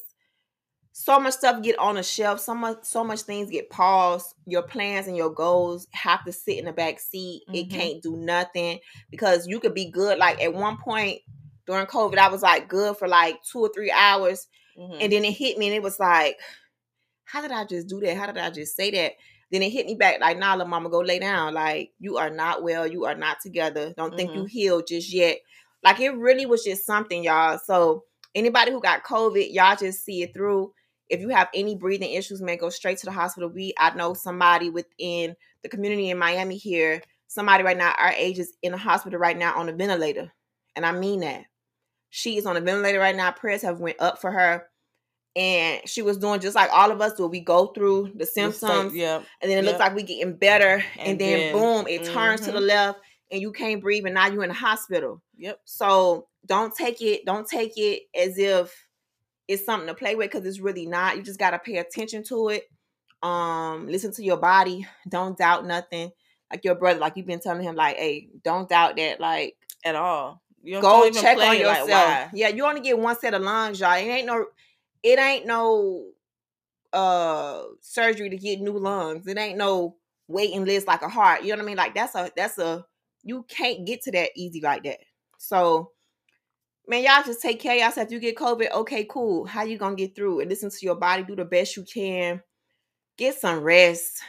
so 0.97 1.19
much 1.19 1.35
stuff 1.35 1.61
get 1.61 1.77
on 1.81 1.97
the 1.97 2.05
shelf, 2.05 2.39
so 2.39 2.55
much 2.55 2.85
so 2.85 3.03
much 3.03 3.23
things 3.23 3.51
get 3.51 3.69
paused. 3.69 4.33
Your 4.47 4.63
plans 4.63 5.09
and 5.09 5.17
your 5.17 5.31
goals 5.31 5.89
have 5.91 6.25
to 6.25 6.33
sit 6.33 6.57
in 6.57 6.67
the 6.67 6.73
back 6.73 7.01
seat. 7.01 7.43
It 7.53 7.69
Mhm. 7.69 7.71
can't 7.71 8.03
do 8.03 8.17
nothing 8.17 8.79
because 9.11 9.49
you 9.49 9.59
could 9.59 9.75
be 9.75 9.91
good. 9.91 10.19
Like 10.19 10.41
at 10.41 10.55
one 10.55 10.79
point 10.79 11.21
during 11.67 11.87
COVID, 11.87 12.17
I 12.17 12.29
was 12.29 12.43
like 12.43 12.69
good 12.69 12.97
for 12.97 13.09
like 13.09 13.43
two 13.43 13.59
or 13.59 13.71
three 13.75 13.91
hours, 13.91 14.47
Mhm. 14.79 14.99
and 15.01 15.13
then 15.13 15.25
it 15.25 15.33
hit 15.33 15.59
me, 15.59 15.67
and 15.67 15.75
it 15.75 15.83
was 15.83 15.99
like, 15.99 16.39
how 17.25 17.43
did 17.43 17.51
I 17.51 17.65
just 17.65 17.89
do 17.89 17.99
that? 18.01 18.17
How 18.17 18.27
did 18.27 18.39
I 18.39 18.51
just 18.51 18.77
say 18.77 18.93
that? 18.93 19.15
Then 19.51 19.63
it 19.63 19.71
hit 19.71 19.87
me 19.87 19.97
back 19.97 20.21
like, 20.21 20.39
nah, 20.39 20.53
little 20.55 20.69
mama, 20.69 20.91
go 20.91 21.01
lay 21.01 21.19
down. 21.19 21.55
Like, 21.55 21.91
you 21.99 22.19
are 22.19 22.31
not 22.31 22.63
well. 22.63 22.87
You 22.87 23.05
are 23.07 23.15
not 23.17 23.41
together. 23.41 23.93
Don't 23.97 24.17
think 24.17 24.33
you 24.35 24.45
healed 24.45 24.87
just 24.87 25.13
yet. 25.13 25.39
Like, 25.83 25.99
it 25.99 26.11
really 26.11 26.47
was 26.47 26.63
just 26.63 26.87
something, 26.87 27.25
y'all. 27.25 27.59
So, 27.59 28.05
anybody 28.35 28.71
who 28.73 28.81
got 28.81 29.05
COVID, 29.05 29.53
y'all 29.53 29.77
just 29.77 30.05
see 30.05 30.23
it 30.23 30.35
through. 30.35 30.73
If 31.09 31.21
you 31.21 31.29
have 31.29 31.49
any 31.55 31.77
breathing 31.77 32.13
issues, 32.13 32.41
man, 32.41 32.57
go 32.57 32.71
straight 32.71 32.99
to 32.99 33.07
the 33.07 33.13
hospital. 33.13 33.49
We, 33.49 33.75
I 33.79 33.95
know 33.95 34.15
somebody 34.15 34.71
within 34.71 35.37
the 35.63 35.69
community 35.69 36.11
in 36.11 36.19
Miami 36.19 36.57
here, 36.57 37.03
somebody 37.29 37.63
right 37.63 37.77
now, 37.77 37.93
our 37.99 38.11
age 38.13 38.39
is 38.39 38.55
in 38.63 38.73
the 38.73 38.79
hospital 38.79 39.19
right 39.19 39.37
now 39.37 39.55
on 39.57 39.69
a 39.69 39.73
ventilator. 39.73 40.33
And 40.77 40.85
I 40.87 40.93
mean 40.93 41.21
that. 41.21 41.45
She 42.11 42.37
is 42.39 42.47
on 42.47 42.57
a 42.57 42.61
ventilator 42.61 42.99
right 43.01 43.15
now. 43.17 43.31
Prayers 43.33 43.63
have 43.63 43.81
went 43.81 44.01
up 44.01 44.21
for 44.21 44.31
her. 44.31 44.67
And 45.37 45.81
she 45.85 46.01
was 46.01 46.17
doing 46.17 46.39
just 46.41 46.55
like 46.55 46.71
all 46.73 46.93
of 46.93 47.01
us 47.01 47.15
do. 47.15 47.27
We 47.27 47.41
go 47.41 47.67
through 47.69 48.13
the 48.15 48.25
symptoms 48.25 48.95
yeah 48.95 49.21
and 49.43 49.51
then 49.51 49.59
it 49.59 49.65
looks 49.65 49.81
like 49.81 49.95
we're 49.97 50.07
getting 50.07 50.37
better 50.37 50.85
and, 50.97 51.09
And 51.11 51.21
then, 51.21 51.39
then- 51.41 51.53
boom 51.53 51.87
it 51.89 52.05
turns 52.05 52.43
to 52.43 52.53
the 52.53 52.61
Mhm. 52.61 52.67
left 52.69 53.01
and 53.33 53.41
you 53.43 53.51
can't 53.51 53.81
breathe 53.83 54.05
and 54.05 54.15
now 54.15 54.29
you're 54.29 54.45
in 54.45 54.49
the 54.51 54.55
hospital 54.55 55.21
yep 55.37 55.59
so 55.65 56.29
don't 56.47 56.73
take 56.73 57.03
it 57.03 57.25
don't 57.25 57.49
take 57.49 57.73
it 57.77 58.03
as 58.15 58.39
if 58.39 58.73
it's 59.49 59.65
something 59.65 59.89
to 59.89 59.95
play 59.95 60.15
with 60.15 60.31
because 60.31 60.47
it's 60.47 60.61
really 60.61 60.87
not. 60.87 61.17
You 61.17 61.23
just 61.23 61.39
got 61.39 61.51
to 61.51 61.59
pay 61.59 61.77
attention 61.77 62.23
to 62.25 62.49
it 62.49 62.65
um 63.25 63.87
listen 63.87 64.13
to 64.13 64.23
your 64.23 64.37
body 64.37 64.87
don't 65.09 65.39
doubt 65.39 65.67
nothing. 65.67 66.11
Like 66.51 66.63
your 66.63 66.75
brother 66.75 67.01
like 67.01 67.17
you've 67.17 67.27
been 67.27 67.41
telling 67.41 67.63
him 67.63 67.75
like 67.75 67.97
hey 67.97 68.29
don't 68.45 68.69
doubt 68.69 68.97
that 68.97 69.19
like 69.19 69.57
at 69.85 69.97
all. 69.97 70.43
You 70.63 70.75
don't- 70.75 70.83
go 70.83 71.11
check 71.11 71.39
on 71.39 71.59
yourself. 71.59 71.89
like, 71.89 72.29
yeah 72.35 72.49
you 72.49 72.65
only 72.67 72.83
get 72.83 72.99
one 72.99 73.19
set 73.19 73.33
of 73.33 73.41
lungs 73.41 73.81
y'all. 73.81 73.95
It 73.95 74.03
ain't 74.03 74.27
no 74.27 74.45
it 75.03 75.19
ain't 75.19 75.47
no 75.47 76.05
uh 76.93 77.63
surgery 77.81 78.29
to 78.29 78.37
get 78.37 78.61
new 78.61 78.79
lungs. 78.79 79.27
It 79.27 79.39
ain't 79.39 79.57
no 79.57 79.97
waiting 80.29 80.67
list 80.67 80.87
like 80.87 81.01
a 81.03 81.09
heart. 81.09 81.43
You 81.45 81.49
know 81.51 81.57
what 81.57 81.63
i 81.63 81.67
mean? 81.67 81.77
Like 81.79 81.95
that's 81.95 82.15
a 82.15 82.31
that's 82.37 82.59
a 82.59 82.85
you 83.23 83.45
can't 83.49 83.87
get 83.87 84.03
to 84.03 84.13
that 84.13 84.31
easy 84.37 84.61
like 84.61 84.85
that. 84.85 84.99
So 85.39 85.93
man 86.87 87.03
y'all 87.03 87.23
just 87.25 87.43
take 87.43 87.61
care 87.61 87.75
of 87.75 87.81
yourself 87.81 88.07
if 88.07 88.13
you 88.13 88.21
get 88.21 88.37
covid 88.37 88.71
okay 88.73 89.05
cool 89.05 89.45
how 89.45 89.63
you 89.63 89.79
gonna 89.79 89.95
get 89.95 90.15
through 90.15 90.41
and 90.41 90.51
listen 90.51 90.71
to 90.71 90.85
your 90.87 90.95
body 90.95 91.23
do 91.23 91.37
the 91.37 91.45
best 91.45 91.77
you 91.77 91.85
can 91.85 92.41
get 93.17 93.35
some 93.35 93.61
rest 93.61 94.21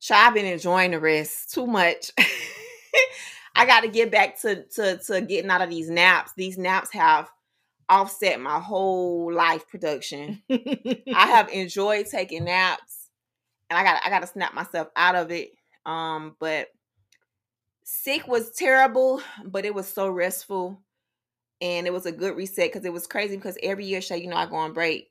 Child, 0.00 0.34
been 0.34 0.46
enjoying 0.46 0.92
the 0.92 1.00
rest 1.00 1.52
too 1.52 1.66
much. 1.66 2.12
I 3.56 3.66
got 3.66 3.80
to 3.80 3.88
get 3.88 4.12
back 4.12 4.40
to, 4.42 4.64
to 4.76 4.98
to 4.98 5.20
getting 5.20 5.50
out 5.50 5.62
of 5.62 5.70
these 5.70 5.90
naps. 5.90 6.32
These 6.36 6.56
naps 6.56 6.92
have 6.92 7.28
offset 7.88 8.40
my 8.40 8.60
whole 8.60 9.32
life 9.32 9.66
production. 9.66 10.40
I 10.48 11.02
have 11.26 11.48
enjoyed 11.48 12.06
taking 12.06 12.44
naps, 12.44 13.10
and 13.68 13.76
I 13.76 13.82
got 13.82 14.00
I 14.04 14.10
got 14.10 14.20
to 14.20 14.28
snap 14.28 14.54
myself 14.54 14.88
out 14.94 15.16
of 15.16 15.32
it. 15.32 15.50
Um, 15.84 16.36
but 16.38 16.68
sick 17.82 18.28
was 18.28 18.52
terrible, 18.52 19.20
but 19.44 19.64
it 19.64 19.74
was 19.74 19.88
so 19.88 20.08
restful, 20.08 20.80
and 21.60 21.86
it 21.86 21.92
was 21.92 22.06
a 22.06 22.12
good 22.12 22.36
reset 22.36 22.72
because 22.72 22.84
it 22.84 22.92
was 22.92 23.06
crazy 23.06 23.36
because 23.36 23.58
every 23.62 23.84
year, 23.84 24.00
Shay, 24.00 24.18
you 24.18 24.28
know, 24.28 24.36
I 24.36 24.46
go 24.46 24.56
on 24.56 24.72
break, 24.72 25.10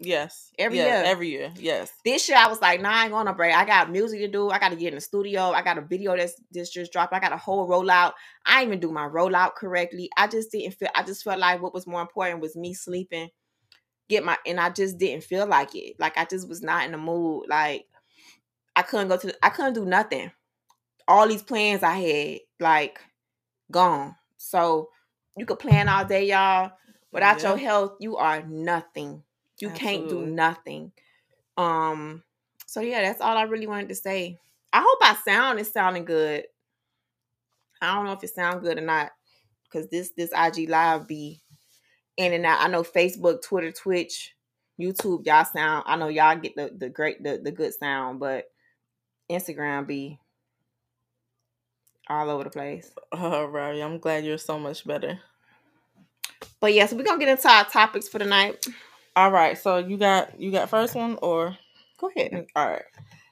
Yes. 0.00 0.52
Every 0.58 0.78
Yes, 0.78 0.86
year. 0.86 1.10
Every 1.12 1.28
year. 1.28 1.52
Yes. 1.56 1.92
This 2.04 2.28
year 2.28 2.38
I 2.38 2.46
was 2.46 2.60
like, 2.60 2.80
nah, 2.80 2.90
I 2.90 3.02
ain't 3.04 3.12
going 3.12 3.26
on 3.26 3.36
break. 3.36 3.54
I 3.54 3.64
got 3.64 3.90
music 3.90 4.20
to 4.20 4.28
do. 4.28 4.50
I 4.50 4.58
got 4.58 4.68
to 4.68 4.76
get 4.76 4.88
in 4.88 4.94
the 4.94 5.00
studio. 5.00 5.50
I 5.50 5.62
got 5.62 5.78
a 5.78 5.82
video 5.82 6.16
that's, 6.16 6.40
that's 6.52 6.70
just 6.70 6.92
dropped. 6.92 7.12
I 7.12 7.18
got 7.18 7.32
a 7.32 7.36
whole 7.36 7.68
rollout. 7.68 8.12
I 8.46 8.60
didn't 8.60 8.68
even 8.68 8.80
do 8.80 8.92
my 8.92 9.08
rollout 9.08 9.54
correctly. 9.56 10.08
I 10.16 10.28
just 10.28 10.52
didn't 10.52 10.74
feel. 10.74 10.88
I 10.94 11.02
just 11.02 11.24
felt 11.24 11.40
like 11.40 11.60
what 11.60 11.74
was 11.74 11.86
more 11.86 12.00
important 12.00 12.40
was 12.40 12.54
me 12.54 12.74
sleeping, 12.74 13.28
get 14.08 14.24
my, 14.24 14.38
and 14.46 14.60
I 14.60 14.70
just 14.70 14.98
didn't 14.98 15.24
feel 15.24 15.46
like 15.46 15.74
it. 15.74 15.96
Like 15.98 16.16
I 16.16 16.24
just 16.24 16.48
was 16.48 16.62
not 16.62 16.86
in 16.86 16.92
the 16.92 16.98
mood. 16.98 17.46
Like 17.48 17.86
I 18.76 18.82
couldn't 18.82 19.08
go 19.08 19.16
to. 19.16 19.34
I 19.44 19.48
couldn't 19.48 19.74
do 19.74 19.84
nothing. 19.84 20.30
All 21.08 21.26
these 21.26 21.42
plans 21.42 21.82
I 21.82 21.96
had, 21.96 22.40
like, 22.60 23.00
gone. 23.70 24.14
So 24.36 24.90
you 25.38 25.46
could 25.46 25.58
plan 25.58 25.88
all 25.88 26.04
day, 26.04 26.26
y'all. 26.26 26.72
Without 27.12 27.42
your 27.42 27.56
health, 27.56 27.92
you 28.00 28.16
are 28.16 28.42
nothing. 28.42 29.22
You 29.60 29.70
can't 29.70 30.08
do 30.08 30.26
nothing. 30.26 30.92
Um, 31.56 32.22
so 32.66 32.80
yeah, 32.80 33.02
that's 33.02 33.20
all 33.20 33.36
I 33.36 33.42
really 33.42 33.66
wanted 33.66 33.88
to 33.88 33.94
say. 33.94 34.38
I 34.72 34.80
hope 34.86 34.98
I 35.00 35.16
sound 35.24 35.58
is 35.58 35.72
sounding 35.72 36.04
good. 36.04 36.44
I 37.80 37.94
don't 37.94 38.04
know 38.04 38.12
if 38.12 38.22
it 38.22 38.34
sound 38.34 38.62
good 38.62 38.78
or 38.78 38.82
not, 38.82 39.10
because 39.64 39.88
this 39.88 40.10
this 40.16 40.30
IG 40.36 40.68
live 40.68 41.08
be 41.08 41.40
in 42.16 42.32
and 42.32 42.44
out. 42.44 42.60
I 42.60 42.68
know 42.68 42.82
Facebook, 42.82 43.42
Twitter, 43.42 43.72
Twitch, 43.72 44.34
YouTube, 44.78 45.26
y'all 45.26 45.44
sound. 45.44 45.84
I 45.86 45.96
know 45.96 46.08
y'all 46.08 46.36
get 46.36 46.54
the 46.56 46.70
the 46.76 46.88
great 46.88 47.22
the, 47.22 47.40
the 47.42 47.52
good 47.52 47.72
sound, 47.74 48.20
but 48.20 48.46
Instagram 49.30 49.86
be 49.86 50.18
all 52.08 52.30
over 52.30 52.44
the 52.44 52.50
place. 52.50 52.90
All 53.12 53.46
right. 53.46 53.80
I'm 53.80 53.98
glad 53.98 54.24
you're 54.24 54.38
so 54.38 54.58
much 54.58 54.86
better. 54.86 55.20
But 56.60 56.74
yeah, 56.74 56.86
so 56.86 56.96
we're 56.96 57.04
gonna 57.04 57.18
get 57.18 57.28
into 57.28 57.48
our 57.48 57.64
topics 57.64 58.08
for 58.08 58.18
tonight. 58.18 58.66
All 59.16 59.30
right. 59.30 59.56
So 59.56 59.78
you 59.78 59.96
got 59.96 60.40
you 60.40 60.50
got 60.50 60.68
first 60.70 60.94
one 60.94 61.18
or 61.22 61.56
Go 61.98 62.10
ahead. 62.16 62.46
all 62.54 62.68
right. 62.68 62.82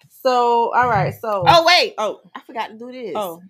So 0.09 0.73
all 0.75 0.89
right. 0.89 1.15
So 1.15 1.45
Oh 1.47 1.65
wait, 1.67 1.95
oh 1.99 2.21
I 2.35 2.41
forgot 2.41 2.69
to 2.69 2.79
do 2.79 2.93
this. 2.93 3.13
oh. 3.17 3.43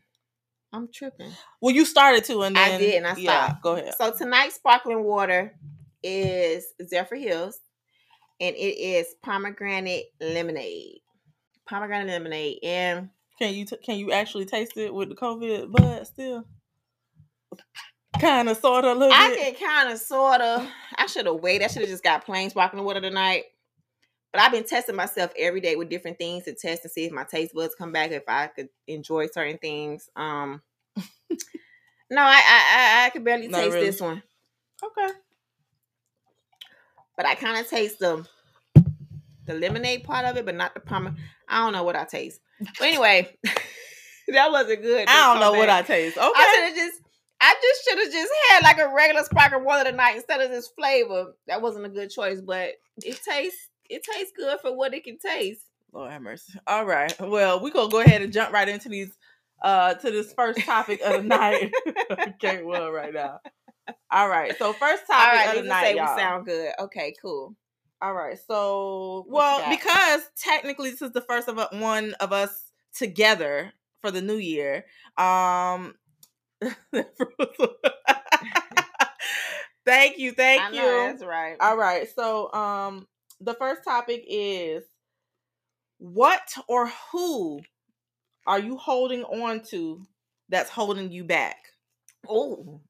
I'm 0.73 0.89
tripping. 0.93 1.31
Well, 1.61 1.75
you 1.75 1.87
started 1.87 2.25
to, 2.25 2.43
and 2.43 2.59
I 2.59 2.71
then 2.71 2.81
did, 2.81 2.95
and 2.97 3.07
I 3.07 3.15
yeah. 3.17 3.55
Go 3.63 3.77
ahead. 3.77 3.95
So 3.97 4.13
tonight's 4.13 4.57
sparkling 4.57 5.05
water 5.05 5.55
is 6.03 6.67
Zephyrhills, 6.83 7.55
and 8.41 8.55
it 8.55 8.79
is 8.79 9.07
pomegranate 9.23 10.07
lemonade. 10.21 11.01
Pomegranate 11.67 12.09
lemonade, 12.09 12.59
and 12.63 13.09
Can 13.39 13.55
you 13.55 13.65
t- 13.65 13.79
can 13.79 13.97
you 13.99 14.13
actually 14.13 14.45
taste 14.45 14.77
it 14.77 14.93
with 14.93 15.09
the 15.09 15.15
COVID 15.15 15.71
bud 15.73 16.07
still? 16.07 16.45
Kind 18.21 18.49
of, 18.49 18.57
sort 18.59 18.85
of, 18.85 18.97
a 18.97 18.99
little 19.01 19.15
I 19.15 19.29
bit. 19.29 19.59
can 19.59 19.69
kind 19.69 19.93
of 19.93 19.99
sort 19.99 20.41
of. 20.41 20.67
I 20.97 21.07
should 21.07 21.27
have 21.27 21.37
waited. 21.37 21.65
I 21.65 21.69
should 21.69 21.83
have 21.83 21.91
just 21.91 22.03
got 22.05 22.25
plain 22.25 22.51
sparkling 22.51 22.85
water 22.85 23.01
tonight. 23.01 23.45
But 24.33 24.43
I've 24.43 24.53
been 24.53 24.65
testing 24.65 24.97
myself 24.97 25.33
every 25.39 25.61
day 25.61 25.77
with 25.77 25.89
different 25.89 26.19
things 26.19 26.45
to 26.45 26.55
test 26.55 26.85
and 26.85 26.91
see 26.93 27.05
if 27.05 27.13
my 27.13 27.25
taste 27.25 27.55
buds 27.55 27.75
come 27.75 27.93
back, 27.93 28.11
if 28.11 28.25
I 28.29 28.49
could 28.49 28.69
enjoy 28.87 29.29
certain 29.29 29.57
things. 29.59 30.11
Um, 30.17 30.61
no, 32.11 32.21
I 32.23 32.35
I 32.37 33.03
I, 33.03 33.07
I 33.07 33.11
could 33.11 33.25
barely 33.25 33.49
Not 33.49 33.59
taste 33.61 33.75
really. 33.75 33.87
this 33.87 34.01
one, 34.01 34.23
Okay. 34.83 35.13
but 37.17 37.27
I 37.27 37.35
kind 37.35 37.59
of 37.61 37.69
taste 37.69 37.99
the 37.99 38.27
the 39.47 39.55
lemonade 39.55 40.05
part 40.05 40.27
of 40.27 40.37
it, 40.37 40.45
but 40.45 40.55
not 40.57 40.75
the 40.75 40.81
pomegranate. 40.81 41.21
I 41.49 41.61
don't 41.65 41.73
know 41.73 41.85
what 41.85 41.97
I 41.97 42.05
taste. 42.05 42.41
But 42.79 42.89
anyway, 42.89 43.35
that 44.29 44.51
wasn't 44.51 44.83
good. 44.83 45.09
I 45.09 45.33
don't 45.33 45.41
know 45.41 45.51
come 45.51 45.59
what 45.59 45.71
I 45.71 45.81
back. 45.81 45.87
taste. 45.87 46.19
I 46.19 46.29
Okay. 46.29 46.43
should 46.55 46.65
have 46.65 46.75
just. 46.77 47.03
I 47.41 47.55
just 47.61 47.85
should 47.85 47.99
have 47.99 48.13
just 48.13 48.33
had 48.51 48.63
like 48.63 48.79
a 48.79 48.93
regular 48.95 49.23
sparkling 49.23 49.65
water 49.65 49.91
tonight 49.91 50.17
instead 50.17 50.41
of 50.41 50.51
this 50.51 50.69
flavor. 50.69 51.35
That 51.47 51.63
wasn't 51.63 51.87
a 51.87 51.91
good 51.91 52.11
choice, 52.11 52.41
but 52.41 52.75
it 53.03 53.21
tastes 53.23 53.69
it 53.89 54.03
tastes 54.03 54.33
good 54.37 54.59
for 54.61 54.77
what 54.77 54.95
it 54.95 55.05
can 55.05 55.19
taste. 55.19 55.63
Lord 55.93 56.11
have 56.11 56.23
mercy. 56.23 56.59
All 56.67 56.85
right. 56.85 57.15
Well, 57.21 57.63
we're 57.63 57.71
gonna 57.73 57.91
go 57.91 58.01
ahead 58.01 58.23
and 58.23 58.33
jump 58.33 58.53
right 58.53 58.69
into 58.69 58.89
these 58.89 59.13
uh 59.63 59.95
to 59.95 60.11
this 60.11 60.33
first 60.33 60.61
topic 60.61 61.01
of 61.03 61.15
the 61.15 61.23
night. 61.29 61.73
okay, 62.11 62.63
well, 62.63 62.91
right 62.91 63.13
now. 63.13 63.41
All 64.11 64.29
right. 64.29 64.57
So 64.59 64.73
first 64.73 65.07
topic 65.07 65.47
right, 65.47 65.57
of 65.57 65.63
the 65.63 65.69
night, 65.69 65.85
say 65.85 65.97
y'all. 65.97 66.15
we 66.15 66.21
sound 66.21 66.47
good. 66.47 66.73
Okay, 66.79 67.15
cool. 67.21 67.55
All 68.03 68.15
right. 68.15 68.39
So, 68.47 69.25
well, 69.29 69.71
because 69.71 70.23
technically 70.37 70.91
this 70.91 71.03
is 71.03 71.13
the 71.13 71.23
first 71.23 71.49
of 71.49 71.59
a- 71.59 71.69
one 71.73 72.15
of 72.21 72.33
us 72.33 72.71
together 72.95 73.73
for 74.01 74.11
the 74.11 74.21
new 74.23 74.37
year. 74.37 74.85
Um 75.17 75.95
Thank 79.85 80.19
you. 80.19 80.33
Thank 80.33 80.63
I 80.63 80.71
you. 80.71 80.77
know 80.77 81.07
that's 81.09 81.25
right. 81.25 81.57
All 81.61 81.77
right. 81.77 82.09
So, 82.15 82.53
um, 82.53 83.07
the 83.41 83.55
first 83.55 83.83
topic 83.85 84.25
is 84.29 84.83
what 85.99 86.43
or 86.69 86.91
who 87.13 87.61
are 88.47 88.59
you 88.59 88.77
holding 88.77 89.23
on 89.25 89.61
to 89.71 90.03
that's 90.49 90.71
holding 90.71 91.11
you 91.13 91.25
back? 91.25 91.57
Oh, 92.29 92.81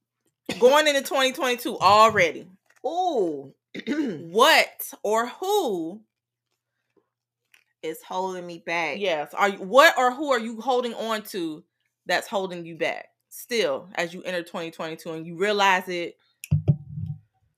Going 0.61 0.87
into 0.87 1.01
2022 1.03 1.79
already. 1.79 2.47
oh, 2.85 3.53
What 3.87 4.91
or 5.03 5.27
who 5.29 6.01
is 7.83 7.99
holding 8.03 8.47
me 8.47 8.63
back. 8.65 8.99
Yes. 8.99 9.35
Are 9.35 9.51
you 9.51 9.59
what 9.59 9.99
or 9.99 10.13
who 10.13 10.33
are 10.33 10.39
you 10.41 10.61
holding 10.61 10.95
on 10.95 11.23
to 11.25 11.63
that's 12.07 12.29
holding 12.29 12.65
you 12.65 12.77
back? 12.77 13.07
Still, 13.29 13.89
as 13.95 14.15
you 14.15 14.23
enter 14.23 14.43
2022 14.43 15.11
and 15.13 15.27
you 15.27 15.37
realize 15.37 15.89
it 15.89 16.17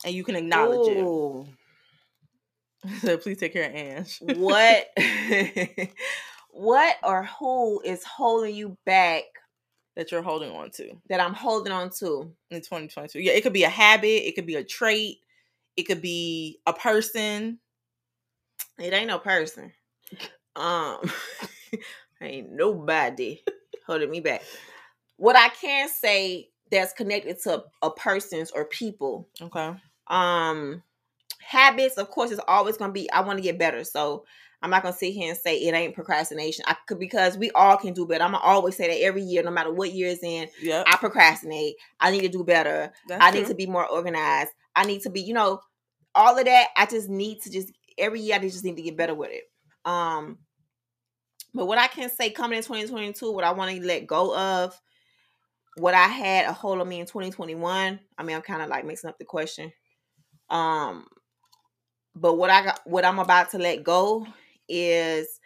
and 0.04 0.14
you 0.14 0.24
can 0.24 0.36
acknowledge 0.36 0.88
Ooh. 0.88 1.46
it. 1.46 1.54
So 3.00 3.16
please 3.16 3.38
take 3.38 3.52
care 3.52 3.68
of 3.68 3.74
Ange. 3.74 4.18
what 4.20 4.86
what 6.50 6.96
or 7.02 7.24
who 7.24 7.80
is 7.84 8.04
holding 8.04 8.54
you 8.54 8.78
back 8.86 9.24
that 9.96 10.12
you're 10.12 10.22
holding 10.22 10.52
on 10.52 10.70
to. 10.70 10.92
that 11.08 11.18
I'm 11.20 11.34
holding 11.34 11.72
on 11.72 11.90
to? 11.98 12.32
in 12.50 12.60
2022. 12.60 13.18
Yeah, 13.20 13.32
it 13.32 13.42
could 13.42 13.52
be 13.52 13.64
a 13.64 13.68
habit, 13.68 14.28
it 14.28 14.36
could 14.36 14.46
be 14.46 14.54
a 14.54 14.62
trait, 14.64 15.18
it 15.76 15.82
could 15.84 16.00
be 16.00 16.60
a 16.66 16.72
person. 16.72 17.58
It 18.78 18.92
ain't 18.92 19.08
no 19.08 19.18
person. 19.18 19.72
Um 20.54 21.00
ain't 22.20 22.52
nobody 22.52 23.42
holding 23.86 24.10
me 24.10 24.20
back. 24.20 24.42
What 25.18 25.36
I 25.36 25.48
can 25.50 25.88
say 25.88 26.48
that's 26.70 26.92
connected 26.94 27.40
to 27.42 27.64
a 27.82 27.90
person's 27.90 28.50
or 28.50 28.64
people. 28.64 29.28
Okay. 29.40 29.74
Um 30.06 30.82
habits, 31.40 31.96
of 31.96 32.10
course, 32.10 32.30
is 32.30 32.40
always 32.48 32.76
gonna 32.76 32.92
be 32.92 33.10
I 33.12 33.20
want 33.20 33.38
to 33.38 33.42
get 33.42 33.58
better. 33.58 33.84
So 33.84 34.24
I'm 34.60 34.70
not 34.70 34.82
gonna 34.82 34.94
sit 34.96 35.12
here 35.12 35.28
and 35.30 35.38
say 35.38 35.56
it 35.58 35.74
ain't 35.74 35.94
procrastination. 35.94 36.64
I 36.66 36.76
could 36.86 36.98
because 36.98 37.38
we 37.38 37.50
all 37.52 37.76
can 37.76 37.94
do 37.94 38.06
better. 38.06 38.24
I'm 38.24 38.32
gonna 38.32 38.44
always 38.44 38.76
say 38.76 38.88
that 38.88 39.04
every 39.04 39.22
year, 39.22 39.42
no 39.42 39.50
matter 39.50 39.72
what 39.72 39.92
year 39.92 40.08
is 40.08 40.22
in, 40.22 40.48
Yep. 40.60 40.86
I 40.88 40.96
procrastinate. 40.96 41.76
I 42.00 42.10
need 42.10 42.22
to 42.22 42.28
do 42.28 42.44
better. 42.44 42.92
That's 43.06 43.22
I 43.24 43.30
need 43.30 43.40
true. 43.40 43.48
to 43.50 43.54
be 43.54 43.66
more 43.66 43.86
organized. 43.86 44.50
I 44.74 44.84
need 44.84 45.02
to 45.02 45.10
be, 45.10 45.20
you 45.20 45.34
know, 45.34 45.60
all 46.14 46.38
of 46.38 46.44
that. 46.44 46.68
I 46.76 46.86
just 46.86 47.08
need 47.08 47.40
to 47.42 47.50
just 47.50 47.72
every 47.96 48.20
year 48.20 48.36
I 48.36 48.38
just 48.40 48.64
need 48.64 48.76
to 48.76 48.82
get 48.82 48.96
better 48.96 49.14
with 49.14 49.30
it. 49.30 49.44
Um, 49.84 50.38
but 51.54 51.66
what 51.66 51.78
I 51.78 51.86
can 51.88 52.10
say 52.10 52.30
coming 52.30 52.58
in 52.58 52.62
2022, 52.64 53.32
what 53.32 53.44
I 53.44 53.52
want 53.52 53.74
to 53.74 53.84
let 53.84 54.06
go 54.06 54.36
of, 54.36 54.78
what 55.78 55.94
I 55.94 56.06
had 56.06 56.46
a 56.46 56.52
hold 56.52 56.80
on 56.80 56.88
me 56.88 57.00
in 57.00 57.06
2021. 57.06 58.00
I 58.16 58.22
mean, 58.22 58.36
I'm 58.36 58.42
kind 58.42 58.62
of 58.62 58.68
like 58.68 58.84
mixing 58.84 59.08
up 59.08 59.18
the 59.18 59.24
question. 59.24 59.72
Um, 60.50 61.06
but 62.14 62.34
what 62.34 62.50
I 62.50 62.64
got, 62.64 62.80
what 62.84 63.04
I'm 63.04 63.18
about 63.18 63.50
to 63.50 63.58
let 63.58 63.84
go 63.84 64.26
is 64.68 65.40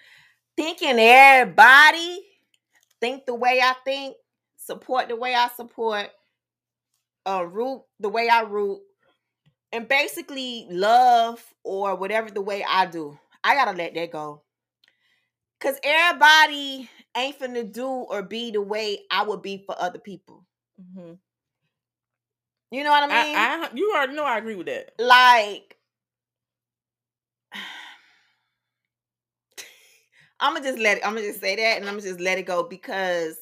thinking 0.56 0.98
everybody 0.98 2.20
think 3.00 3.26
the 3.26 3.34
way 3.34 3.60
I 3.62 3.74
think, 3.84 4.16
support 4.56 5.08
the 5.08 5.16
way 5.16 5.34
I 5.34 5.48
support, 5.56 6.08
uh, 7.26 7.44
root 7.44 7.82
the 8.00 8.08
way 8.08 8.28
I 8.28 8.42
root, 8.42 8.80
and 9.72 9.88
basically 9.88 10.66
love 10.70 11.42
or 11.64 11.96
whatever 11.96 12.30
the 12.30 12.40
way 12.40 12.64
I 12.68 12.86
do. 12.86 13.18
I 13.42 13.54
gotta 13.54 13.76
let 13.76 13.94
that 13.94 14.12
go. 14.12 14.42
Cause 15.60 15.78
everybody 15.82 16.88
ain't 17.16 17.38
finna 17.38 17.70
do 17.70 17.86
or 17.86 18.22
be 18.22 18.50
the 18.50 18.60
way 18.60 19.00
I 19.10 19.22
would 19.22 19.42
be 19.42 19.58
for 19.66 19.74
other 19.78 19.98
people. 19.98 20.46
Mhm. 20.80 21.18
You 22.70 22.84
know 22.84 22.90
what 22.90 23.02
I 23.02 23.06
mean? 23.06 23.36
I, 23.36 23.66
I, 23.66 23.68
you 23.74 23.92
already 23.94 24.14
know 24.14 24.24
I 24.24 24.38
agree 24.38 24.54
with 24.54 24.66
that. 24.66 24.92
like 24.98 25.76
I'm 30.40 30.54
gonna 30.54 30.64
just 30.64 30.78
let 30.78 30.96
it. 30.96 31.06
I'm 31.06 31.14
gonna 31.14 31.26
just 31.26 31.40
say 31.40 31.54
that, 31.56 31.76
and 31.76 31.84
I'm 31.84 31.92
gonna 31.96 32.02
just 32.08 32.20
let 32.20 32.38
it 32.38 32.46
go 32.46 32.62
because 32.64 33.36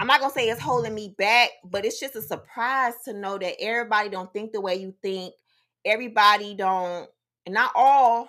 I'm 0.00 0.06
not 0.06 0.20
gonna 0.20 0.32
say 0.32 0.48
it's 0.48 0.60
holding 0.60 0.94
me 0.94 1.14
back, 1.18 1.50
but 1.64 1.84
it's 1.84 2.00
just 2.00 2.16
a 2.16 2.22
surprise 2.22 2.94
to 3.04 3.12
know 3.12 3.38
that 3.38 3.60
everybody 3.60 4.08
don't 4.08 4.32
think 4.32 4.52
the 4.52 4.60
way 4.60 4.74
you 4.76 4.94
think. 5.02 5.34
Everybody 5.84 6.54
don't, 6.54 7.08
and 7.46 7.54
not 7.54 7.72
all, 7.74 8.28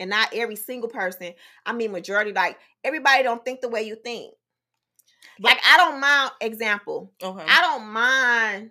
and 0.00 0.10
not 0.10 0.28
every 0.34 0.56
single 0.56 0.88
person. 0.88 1.34
I 1.66 1.72
mean, 1.72 1.92
majority. 1.92 2.32
Like 2.32 2.58
everybody 2.84 3.22
don't 3.22 3.44
think 3.44 3.60
the 3.60 3.68
way 3.68 3.82
you 3.82 3.96
think. 3.96 4.34
Like 5.40 5.58
I 5.64 5.76
don't 5.76 6.00
mind. 6.00 6.30
Example. 6.40 7.12
Okay. 7.22 7.44
I 7.46 7.60
don't 7.62 7.86
mind 7.88 8.70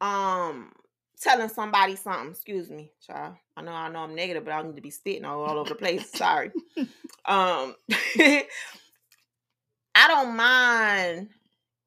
um 0.00 0.72
telling 1.20 1.48
somebody 1.48 1.96
something. 1.96 2.30
Excuse 2.32 2.70
me, 2.70 2.92
child. 3.06 3.34
I 3.56 3.62
know 3.62 3.72
I 3.72 3.88
know 3.88 4.00
I'm 4.00 4.14
negative, 4.14 4.44
but 4.44 4.52
I 4.52 4.62
need 4.62 4.76
to 4.76 4.82
be 4.82 4.90
spitting 4.90 5.24
all, 5.24 5.42
all 5.42 5.58
over 5.58 5.70
the 5.70 5.74
place. 5.74 6.10
Sorry. 6.10 6.50
Um 7.26 7.74
I 8.18 10.08
don't 10.08 10.36
mind, 10.36 11.30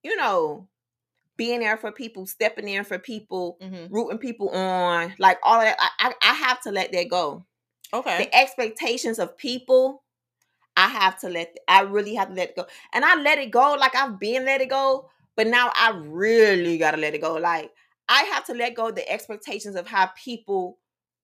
you 0.01 0.15
know, 0.15 0.67
being 1.35 1.59
there 1.59 1.77
for 1.77 1.91
people, 1.91 2.25
stepping 2.25 2.67
in 2.67 2.83
for 2.83 2.97
people, 2.97 3.57
Mhm. 3.61 3.89
rooting 3.91 4.17
people 4.17 4.49
on, 4.49 5.13
like 5.19 5.37
all 5.43 5.59
of 5.59 5.65
that. 5.65 5.77
I, 5.79 5.89
I, 6.09 6.13
I 6.23 6.33
have 6.33 6.61
to 6.61 6.71
let 6.71 6.91
that 6.91 7.09
go. 7.09 7.45
Okay. 7.93 8.17
The 8.17 8.35
expectations 8.35 9.19
of 9.19 9.37
people, 9.37 10.03
I 10.75 10.87
have 10.87 11.19
to 11.21 11.29
let. 11.29 11.55
I 11.67 11.81
really 11.81 12.15
have 12.15 12.29
to 12.29 12.33
let 12.35 12.49
it 12.49 12.55
go, 12.55 12.65
and 12.93 13.03
I 13.05 13.15
let 13.21 13.39
it 13.39 13.51
go. 13.51 13.75
Like 13.79 13.95
I've 13.95 14.19
been 14.19 14.45
let 14.45 14.61
it 14.61 14.69
go, 14.69 15.09
but 15.35 15.47
now 15.47 15.71
I 15.75 15.91
really 15.95 16.77
gotta 16.77 16.97
let 16.97 17.15
it 17.15 17.21
go. 17.21 17.35
Like 17.35 17.71
I 18.09 18.23
have 18.33 18.45
to 18.45 18.53
let 18.53 18.75
go 18.75 18.91
the 18.91 19.09
expectations 19.09 19.75
of 19.75 19.87
how 19.87 20.07
people 20.23 20.77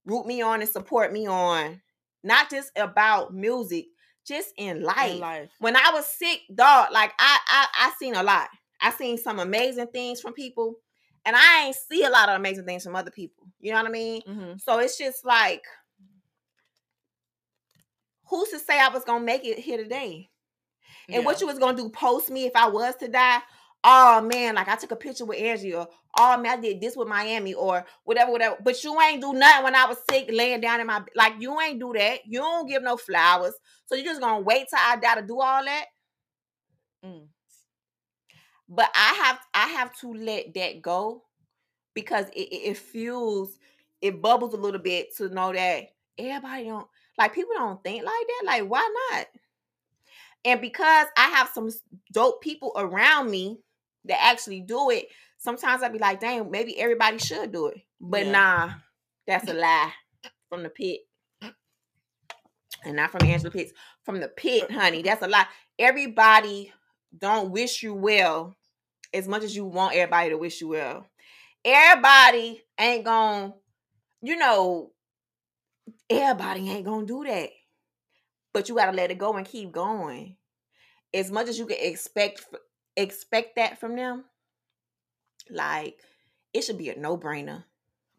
root 0.05 0.25
me 0.25 0.41
on 0.41 0.61
and 0.61 0.69
support 0.69 1.13
me 1.13 1.27
on, 1.27 1.81
not 2.23 2.49
just 2.49 2.71
about 2.77 3.33
music, 3.33 3.85
just 4.25 4.53
in 4.57 4.81
life 4.83 5.11
In 5.11 5.19
life. 5.19 5.49
when 5.59 5.75
I 5.75 5.91
was 5.93 6.05
sick, 6.07 6.41
dog, 6.53 6.87
like 6.91 7.11
I 7.19 7.37
I 7.47 7.67
I 7.87 7.93
seen 7.99 8.15
a 8.15 8.23
lot. 8.23 8.49
I 8.81 8.91
seen 8.91 9.17
some 9.17 9.39
amazing 9.39 9.87
things 9.87 10.19
from 10.19 10.33
people, 10.33 10.75
and 11.25 11.35
I 11.35 11.65
ain't 11.67 11.75
see 11.75 12.03
a 12.03 12.09
lot 12.09 12.27
of 12.29 12.35
amazing 12.35 12.65
things 12.65 12.83
from 12.83 12.95
other 12.95 13.11
people. 13.11 13.47
You 13.59 13.71
know 13.71 13.77
what 13.77 13.87
I 13.87 13.91
mean? 13.91 14.21
Mhm. 14.27 14.61
So 14.61 14.79
it's 14.79 14.97
just 14.97 15.23
like, 15.23 15.63
who's 18.35 18.49
to 18.49 18.59
say 18.59 18.79
I 18.79 18.89
was 18.89 19.03
gonna 19.03 19.23
make 19.23 19.45
it 19.45 19.59
here 19.59 19.77
today? 19.77 20.29
And 21.09 21.25
what 21.25 21.41
you 21.41 21.47
was 21.47 21.59
gonna 21.59 21.77
do, 21.77 21.89
post 21.89 22.29
me 22.31 22.45
if 22.45 22.55
I 22.55 22.67
was 22.67 22.95
to 22.97 23.07
die? 23.07 23.39
Oh 23.83 24.21
man, 24.21 24.55
like 24.55 24.69
I 24.69 24.75
took 24.75 24.91
a 24.91 24.95
picture 24.95 25.25
with 25.25 25.39
Angie, 25.39 25.73
or 25.73 25.87
oh 26.17 26.37
man, 26.37 26.57
I 26.59 26.61
did 26.61 26.79
this 26.81 26.95
with 26.95 27.07
Miami, 27.07 27.53
or 27.53 27.85
whatever, 28.05 28.31
whatever. 28.31 28.57
But 28.63 28.83
you 28.83 28.99
ain't 29.01 29.21
do 29.21 29.33
nothing 29.33 29.63
when 29.65 29.75
I 29.75 29.85
was 29.85 29.97
sick, 30.09 30.29
laying 30.31 30.61
down 30.61 30.79
in 30.79 30.87
my 30.87 31.03
like 31.15 31.33
you 31.39 31.59
ain't 31.59 31.79
do 31.79 31.93
that. 31.93 32.21
You 32.25 32.39
don't 32.39 32.67
give 32.67 32.81
no 32.81 32.95
flowers. 32.97 33.53
So 33.85 33.95
you 33.95 34.03
just 34.03 34.21
gonna 34.21 34.41
wait 34.41 34.67
till 34.69 34.79
I 34.81 34.95
die 34.95 35.15
to 35.15 35.27
do 35.27 35.39
all 35.41 35.63
that? 35.65 35.85
Mm. 37.05 37.27
but 38.69 38.89
I 38.95 39.13
have 39.25 39.39
I 39.53 39.67
have 39.77 39.93
to 39.99 40.13
let 40.13 40.53
that 40.53 40.81
go 40.81 41.23
because 41.93 42.27
it, 42.29 42.47
it, 42.47 42.69
it 42.71 42.77
fuels 42.77 43.59
it 44.01 44.21
bubbles 44.21 44.53
a 44.53 44.57
little 44.57 44.79
bit 44.79 45.15
to 45.17 45.29
know 45.29 45.51
that 45.51 45.83
everybody 46.17 46.65
don't 46.65 46.87
like 47.17 47.33
people 47.33 47.53
don't 47.55 47.83
think 47.83 48.03
like 48.03 48.13
that. 48.27 48.43
Like 48.45 48.63
why 48.63 48.89
not? 49.11 49.27
And 50.45 50.61
because 50.61 51.07
I 51.17 51.29
have 51.29 51.49
some 51.53 51.69
dope 52.11 52.41
people 52.41 52.73
around 52.75 53.29
me 53.31 53.59
that 54.05 54.21
actually 54.21 54.61
do 54.61 54.89
it, 54.89 55.07
sometimes 55.37 55.81
I'd 55.83 55.93
be 55.93 55.99
like, 55.99 56.19
"Damn, 56.19 56.51
maybe 56.51 56.79
everybody 56.79 57.17
should 57.17 57.51
do 57.51 57.67
it. 57.67 57.81
But 58.01 58.25
Yeah. 58.25 58.31
nah, 58.31 58.69
that's 59.25 59.49
a 59.49 59.53
lie 59.53 59.91
from 60.49 60.63
the 60.63 60.69
pit. 60.69 61.01
And 62.85 62.97
not 62.97 63.11
from 63.11 63.25
Angela 63.27 63.51
Pitts. 63.51 63.71
From 64.03 64.19
the 64.19 64.27
pit, 64.27 64.69
honey. 64.69 65.01
That's 65.01 65.21
a 65.21 65.27
lie. 65.27 65.47
Everybody 65.79 66.73
don't 67.17 67.51
wish 67.51 67.81
you 67.81 67.93
well 67.93 68.55
as 69.13 69.27
much 69.27 69.43
as 69.43 69.55
you 69.55 69.63
want 69.65 69.95
everybody 69.95 70.31
to 70.31 70.37
wish 70.37 70.59
you 70.59 70.69
well. 70.69 71.05
Everybody 71.63 72.61
ain't 72.77 73.05
gonna, 73.05 73.53
you 74.21 74.35
know, 74.35 74.91
everybody 76.09 76.69
ain't 76.69 76.85
gonna 76.85 77.05
do 77.05 77.23
that. 77.23 77.49
But 78.53 78.69
you 78.69 78.75
gotta 78.75 78.95
let 78.95 79.11
it 79.11 79.17
go 79.17 79.33
and 79.33 79.47
keep 79.47 79.71
going. 79.71 80.35
As 81.13 81.31
much 81.31 81.47
as 81.47 81.57
you 81.57 81.65
can 81.65 81.77
expect 81.79 82.45
expect 82.95 83.55
that 83.55 83.79
from 83.79 83.95
them, 83.95 84.25
like 85.49 85.99
it 86.53 86.63
should 86.63 86.77
be 86.77 86.89
a 86.89 86.99
no-brainer. 86.99 87.63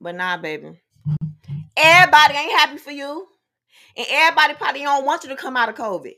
But 0.01 0.17
nah, 0.17 0.37
baby. 0.37 0.81
Everybody 1.77 2.35
ain't 2.35 2.59
happy 2.59 2.79
for 2.79 2.91
you. 2.91 3.27
And 3.97 4.07
everybody 4.11 4.55
probably 4.55 4.83
don't 4.83 5.05
want 5.05 5.23
you 5.23 5.31
to 5.31 5.37
come 5.37 5.57
out 5.57 5.69
of 5.69 5.77
COVID. 5.77 6.15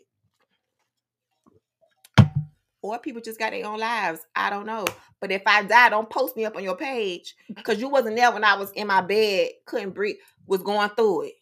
Or 2.87 2.99
people 2.99 3.21
just 3.21 3.39
got 3.39 3.51
their 3.51 3.67
own 3.67 3.79
lives. 3.79 4.21
I 4.35 4.51
don't 4.51 4.67
know. 4.67 4.85
But 5.21 5.33
if 5.33 5.43
I 5.47 5.63
die, 5.63 5.89
don't 5.89 6.09
post 6.11 6.37
me 6.37 6.45
up 6.45 6.57
on 6.57 6.65
your 6.65 6.77
page. 6.77 7.35
Mm. 7.51 7.57
Because 7.57 7.81
you 7.81 7.89
wasn't 7.89 8.17
there 8.17 8.31
when 8.33 8.45
I 8.45 8.57
was 8.57 8.71
in 8.73 8.87
my 8.87 9.01
bed, 9.01 9.49
couldn't 9.67 9.91
breathe, 9.95 10.17
was 10.47 10.63
going 10.63 10.91
through 10.91 11.23
it. 11.27 11.35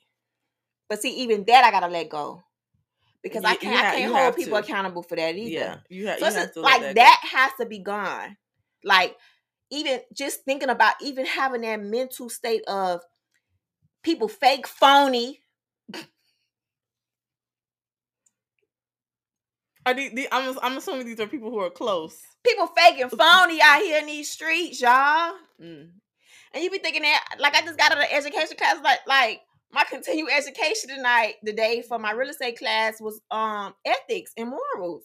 But 0.89 1.01
see, 1.03 1.11
even 1.23 1.45
that 1.47 1.65
I 1.65 1.71
gotta 1.71 1.93
let 1.93 2.09
go. 2.09 2.43
Because 3.23 3.43
You- 3.43 3.49
I 3.49 3.57
can't 3.57 3.77
I 3.87 3.95
can't 3.97 4.15
hold 4.15 4.37
people 4.37 4.59
to. 4.59 4.65
accountable 4.65 5.03
for 5.03 5.17
that 5.17 5.35
either. 5.37 5.51
Yeah. 5.51 5.77
You, 5.89 6.09
ha- 6.09 6.17
So 6.19 6.29
you 6.29 6.35
have 6.35 6.53
to 6.55 6.61
like 6.61 6.95
that, 6.95 7.21
go. 7.23 7.29
has 7.39 7.53
to 7.61 7.67
be 7.67 7.79
gone. 7.79 8.37
Like 8.85 9.17
even 9.71 10.01
just 10.13 10.45
thinking 10.45 10.69
about 10.69 10.95
even 11.01 11.25
having 11.27 11.63
that 11.63 11.81
mental 11.83 12.29
state 12.29 12.63
of 12.69 13.01
people 14.03 14.29
fake 14.29 14.67
phony. 14.67 15.41
Are 19.87 19.95
I'm, 20.33 20.59
I'm 20.63 20.77
assuming 20.79 21.07
these 21.07 21.21
are 21.21 21.27
people 21.27 21.51
who 21.51 21.59
are 21.59 21.71
close. 21.71 22.19
People 22.47 22.69
faking 22.69 23.11
phony 23.11 23.61
out 23.63 23.81
here 23.81 23.99
in 23.99 24.07
these 24.07 24.31
streets, 24.31 24.81
y'all. 24.81 25.35
Mm. 25.61 25.91
And 26.55 26.65
you 26.65 26.71
be 26.71 26.79
thinking 26.79 27.03
that 27.03 27.23
like 27.39 27.55
I 27.55 27.63
just 27.63 27.79
got 27.79 27.93
out 27.93 27.99
of 27.99 28.05
education 28.11 28.57
class, 28.57 28.77
like 28.83 29.01
like 29.07 29.41
my 29.73 29.85
continued 29.91 30.31
education 30.35 30.91
tonight, 30.91 31.35
the 31.43 31.53
day 31.53 31.83
for 31.87 31.99
my 31.99 32.13
real 32.13 32.31
estate 32.31 32.59
class 32.59 33.01
was 33.01 33.21
um 33.31 33.75
ethics 33.85 34.33
and 34.37 34.51
morals. 34.51 35.05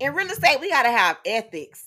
In 0.00 0.14
real 0.14 0.28
estate, 0.30 0.58
we 0.60 0.70
gotta 0.70 0.90
have 0.90 1.18
ethics. 1.24 1.84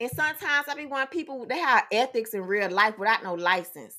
And 0.00 0.10
sometimes 0.10 0.66
I 0.68 0.74
be 0.74 0.86
wanting 0.86 1.08
people 1.08 1.46
to 1.46 1.54
have 1.54 1.84
ethics 1.92 2.34
in 2.34 2.42
real 2.42 2.70
life 2.70 2.98
without 2.98 3.22
no 3.22 3.34
license. 3.34 3.94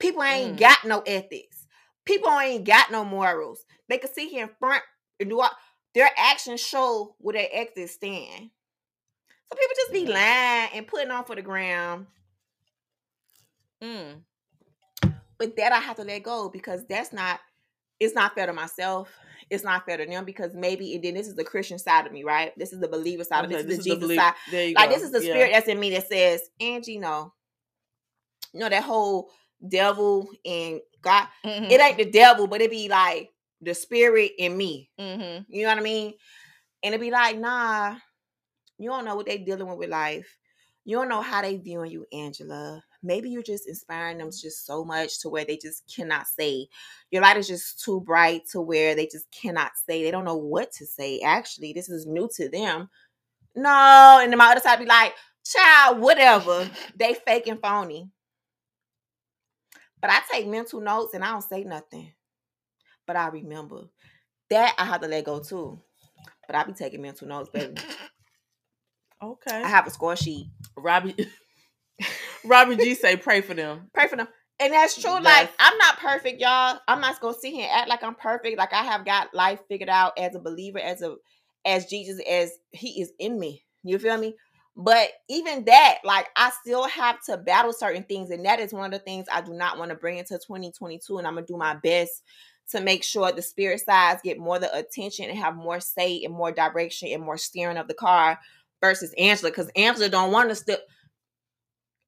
People 0.00 0.22
ain't 0.24 0.56
Mm. 0.56 0.60
got 0.60 0.84
no 0.84 1.00
ethics. 1.06 1.57
People 2.08 2.30
ain't 2.40 2.64
got 2.64 2.90
no 2.90 3.04
morals. 3.04 3.64
They 3.88 3.98
can 3.98 4.10
sit 4.10 4.30
here 4.30 4.44
in 4.44 4.50
front 4.58 4.82
and 5.20 5.28
do 5.28 5.40
all, 5.40 5.50
their 5.94 6.08
actions 6.16 6.60
show 6.60 7.14
where 7.18 7.34
their 7.34 7.48
ethics 7.52 7.92
stand. 7.92 8.48
So 9.46 9.56
people 9.56 9.76
just 9.76 9.92
be 9.92 10.06
lying 10.06 10.70
and 10.74 10.86
putting 10.86 11.10
on 11.10 11.24
for 11.24 11.36
the 11.36 11.42
ground. 11.42 12.06
Mm. 13.82 14.22
But 15.38 15.54
that 15.56 15.72
I 15.72 15.78
have 15.80 15.96
to 15.96 16.04
let 16.04 16.22
go 16.22 16.48
because 16.48 16.86
that's 16.88 17.12
not 17.12 17.40
it's 18.00 18.14
not 18.14 18.34
fair 18.34 18.46
to 18.46 18.52
myself. 18.54 19.10
It's 19.50 19.64
not 19.64 19.84
fair 19.84 19.98
to 19.98 20.06
them 20.06 20.24
because 20.24 20.54
maybe 20.54 20.94
and 20.94 21.04
then 21.04 21.12
this 21.14 21.28
is 21.28 21.34
the 21.34 21.44
Christian 21.44 21.78
side 21.78 22.06
of 22.06 22.12
me, 22.12 22.24
right? 22.24 22.52
This 22.58 22.72
is 22.72 22.80
the 22.80 22.88
believer 22.88 23.24
side 23.24 23.44
of 23.44 23.50
Okay, 23.50 23.62
this, 23.62 23.78
is 23.78 23.84
the 23.84 23.90
Jesus 23.90 24.00
belief- 24.00 24.20
side. 24.20 24.34
Like 24.76 24.88
go. 24.88 24.94
this 24.94 25.02
is 25.02 25.10
the 25.10 25.22
Yeah. 25.22 25.32
spirit 25.32 25.50
that's 25.52 25.68
in 25.68 25.78
me 25.78 25.90
that 25.90 26.08
says, 26.08 26.48
Angie, 26.58 26.98
no. 26.98 27.34
You 28.54 28.60
know 28.60 28.68
that 28.70 28.82
whole 28.82 29.30
devil 29.66 30.30
and 30.44 30.80
God. 31.02 31.28
Mhm. 31.44 31.70
It 31.70 31.80
ain't 31.80 31.98
the 31.98 32.10
devil, 32.10 32.46
but 32.46 32.60
it 32.60 32.70
be 32.70 32.88
like 32.88 33.30
the 33.60 33.74
spirit 33.74 34.32
in 34.38 34.56
me. 34.56 34.90
Mhm. 34.98 35.46
You 35.48 35.62
know 35.62 35.68
what 35.68 35.78
I 35.78 35.82
mean? 35.82 36.14
And 36.82 36.94
it 36.94 37.00
be 37.00 37.10
like, 37.10 37.38
nah, 37.38 37.96
you 38.78 38.90
don't 38.90 39.04
know 39.04 39.16
what 39.16 39.26
they 39.26 39.38
dealing 39.38 39.68
with 39.68 39.78
with 39.78 39.90
life. 39.90 40.38
You 40.84 40.96
don't 40.96 41.08
know 41.08 41.20
how 41.20 41.42
they 41.42 41.56
viewing 41.56 41.90
you, 41.90 42.06
Angela. 42.12 42.82
Maybe 43.02 43.28
you're 43.30 43.42
just 43.42 43.68
inspiring 43.68 44.18
them 44.18 44.30
just 44.30 44.64
so 44.64 44.84
much 44.84 45.20
to 45.20 45.28
where 45.28 45.44
they 45.44 45.56
just 45.56 45.82
cannot 45.94 46.26
say. 46.26 46.68
Your 47.10 47.22
light 47.22 47.36
is 47.36 47.46
just 47.46 47.80
too 47.84 48.00
bright 48.00 48.42
to 48.52 48.60
where 48.60 48.94
they 48.94 49.06
just 49.06 49.30
cannot 49.30 49.72
say. 49.76 50.02
They 50.02 50.10
don't 50.10 50.24
know 50.24 50.36
what 50.36 50.72
to 50.72 50.86
say. 50.86 51.20
Actually, 51.20 51.72
this 51.72 51.88
is 51.88 52.06
new 52.06 52.28
to 52.36 52.48
them. 52.48 52.88
No, 53.54 54.20
and 54.22 54.32
then 54.32 54.38
my 54.38 54.52
other 54.52 54.60
side 54.60 54.78
be 54.78 54.86
like, 54.86 55.14
child, 55.44 55.98
whatever. 56.00 56.70
They 56.96 57.14
fake 57.14 57.46
and 57.48 57.60
phony. 57.60 58.08
But 60.00 60.10
I 60.10 60.20
take 60.30 60.46
mental 60.46 60.80
notes 60.80 61.14
and 61.14 61.24
I 61.24 61.30
don't 61.30 61.42
say 61.42 61.64
nothing. 61.64 62.12
But 63.06 63.16
I 63.16 63.28
remember. 63.28 63.84
That 64.50 64.74
I 64.78 64.84
have 64.84 65.02
to 65.02 65.08
let 65.08 65.24
go 65.24 65.40
too. 65.40 65.80
But 66.46 66.56
I 66.56 66.64
be 66.64 66.72
taking 66.72 67.02
mental 67.02 67.28
notes, 67.28 67.50
baby. 67.50 67.74
Okay. 69.22 69.62
I 69.62 69.68
have 69.68 69.86
a 69.86 69.90
score 69.90 70.14
sheet. 70.14 70.46
Robbie 70.76 71.16
Robbie 72.44 72.76
G 72.76 72.94
say 72.94 73.16
pray 73.16 73.40
for 73.40 73.54
them. 73.54 73.90
Pray 73.92 74.06
for 74.06 74.16
them. 74.16 74.28
And 74.60 74.72
that's 74.72 75.00
true. 75.00 75.20
Like, 75.20 75.50
I'm 75.58 75.76
not 75.78 75.98
perfect, 75.98 76.40
y'all. 76.40 76.78
I'm 76.88 77.00
not 77.00 77.20
gonna 77.20 77.34
sit 77.34 77.52
here 77.52 77.68
and 77.68 77.80
act 77.80 77.88
like 77.88 78.02
I'm 78.02 78.14
perfect. 78.14 78.58
Like 78.58 78.72
I 78.72 78.82
have 78.82 79.04
got 79.04 79.34
life 79.34 79.60
figured 79.68 79.88
out 79.88 80.18
as 80.18 80.34
a 80.34 80.40
believer, 80.40 80.78
as 80.78 81.02
a 81.02 81.16
as 81.64 81.86
Jesus, 81.86 82.20
as 82.28 82.52
He 82.70 83.00
is 83.00 83.12
in 83.18 83.38
me. 83.38 83.64
You 83.84 83.98
feel 83.98 84.18
me? 84.18 84.34
But 84.80 85.10
even 85.28 85.64
that, 85.64 85.98
like 86.04 86.28
I 86.36 86.52
still 86.62 86.86
have 86.86 87.20
to 87.24 87.36
battle 87.36 87.72
certain 87.72 88.04
things. 88.04 88.30
And 88.30 88.44
that 88.46 88.60
is 88.60 88.72
one 88.72 88.86
of 88.86 88.92
the 88.92 89.04
things 89.04 89.26
I 89.30 89.40
do 89.40 89.52
not 89.52 89.76
want 89.76 89.90
to 89.90 89.96
bring 89.96 90.18
into 90.18 90.34
2022. 90.38 91.18
And 91.18 91.26
I'm 91.26 91.34
gonna 91.34 91.46
do 91.46 91.56
my 91.56 91.74
best 91.74 92.22
to 92.70 92.80
make 92.80 93.02
sure 93.02 93.32
the 93.32 93.42
spirit 93.42 93.80
sides 93.80 94.20
get 94.22 94.38
more 94.38 94.60
the 94.60 94.72
attention 94.72 95.28
and 95.28 95.36
have 95.36 95.56
more 95.56 95.80
say 95.80 96.22
and 96.22 96.32
more 96.32 96.52
direction 96.52 97.08
and 97.08 97.24
more 97.24 97.36
steering 97.36 97.76
of 97.76 97.88
the 97.88 97.94
car 97.94 98.38
versus 98.80 99.12
Angela. 99.18 99.50
Because 99.50 99.68
Angela 99.74 100.08
don't 100.08 100.30
want 100.30 100.48
to 100.50 100.54
still 100.54 100.78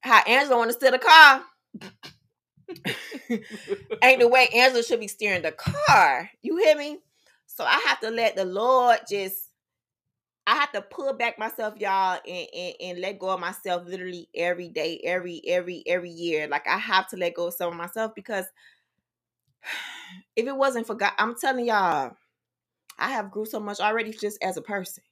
how 0.02 0.22
Angela 0.28 0.56
want 0.56 0.70
to 0.70 0.76
steer 0.76 0.92
the 0.92 0.98
car 0.98 1.44
ain't 4.02 4.20
the 4.20 4.28
way 4.28 4.48
Angela 4.54 4.84
should 4.84 5.00
be 5.00 5.08
steering 5.08 5.42
the 5.42 5.52
car. 5.52 6.30
You 6.40 6.56
hear 6.58 6.76
me? 6.76 6.98
So 7.46 7.64
I 7.64 7.82
have 7.88 7.98
to 8.00 8.10
let 8.10 8.36
the 8.36 8.44
Lord 8.44 9.00
just 9.10 9.49
I 10.46 10.54
have 10.54 10.72
to 10.72 10.82
pull 10.82 11.12
back 11.12 11.38
myself, 11.38 11.74
y'all, 11.78 12.18
and, 12.26 12.46
and, 12.54 12.74
and 12.80 12.98
let 13.00 13.18
go 13.18 13.30
of 13.30 13.40
myself 13.40 13.86
literally 13.86 14.28
every 14.34 14.68
day, 14.68 15.00
every, 15.04 15.42
every, 15.46 15.82
every 15.86 16.10
year. 16.10 16.48
Like 16.48 16.66
I 16.66 16.78
have 16.78 17.08
to 17.08 17.16
let 17.16 17.34
go 17.34 17.48
of 17.48 17.54
some 17.54 17.68
of 17.72 17.78
myself 17.78 18.12
because 18.14 18.46
if 20.36 20.46
it 20.46 20.56
wasn't 20.56 20.86
for 20.86 20.94
God, 20.94 21.12
I'm 21.18 21.36
telling 21.38 21.66
y'all, 21.66 22.16
I 22.98 23.10
have 23.10 23.30
grew 23.30 23.46
so 23.46 23.60
much 23.60 23.80
already 23.80 24.12
just 24.12 24.42
as 24.42 24.56
a 24.56 24.62
person. 24.62 25.02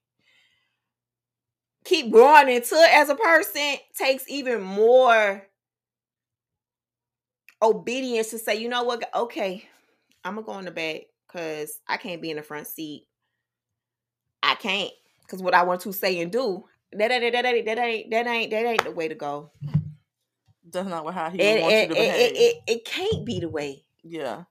Keep 1.85 2.11
growing 2.11 2.49
into 2.49 2.75
it 2.75 2.91
as 2.93 3.09
a 3.09 3.15
person 3.15 3.77
takes 3.97 4.29
even 4.29 4.61
more 4.61 5.47
obedience 7.63 8.31
to 8.31 8.39
say, 8.39 8.57
you 8.57 8.69
know 8.69 8.83
what, 8.83 9.09
okay, 9.15 9.65
I'm 10.25 10.35
gonna 10.35 10.47
go 10.47 10.59
in 10.59 10.65
the 10.65 10.71
back 10.71 11.03
because 11.27 11.81
I 11.89 11.97
can't 11.97 12.21
be 12.21 12.31
in 12.31 12.37
the 12.37 12.43
front 12.43 12.67
seat. 12.67 13.07
I 14.43 14.55
can't 14.55 14.91
because 15.29 15.43
what 15.43 15.55
I 15.55 15.63
want 15.63 15.83
to 15.83 15.93
say 15.93 16.21
and 16.21 16.33
do 16.33 16.65
that 16.93 17.11
ain't 17.11 17.33
that 17.33 17.45
ain't 17.45 17.67
that 17.67 17.79
ain't 17.79 18.11
that 18.11 18.27
ain't 18.27 18.51
that 18.51 18.65
ain't 18.65 18.85
the 18.85 18.91
way 18.91 19.09
to 19.09 19.15
go. 19.15 19.51
That's 20.71 20.89
not 20.89 21.13
how 21.13 21.31
he 21.31 21.39
It 21.41 21.61
wants 21.61 21.75
you 21.75 21.89
to 21.89 21.93
it, 21.93 21.97
behave. 21.97 22.33
it, 22.33 22.37
it 22.37 22.57
it 22.67 22.85
can't 22.85 23.25
be 23.25 23.41
the 23.41 23.49
way 23.49 23.85
yeah. 24.03 24.45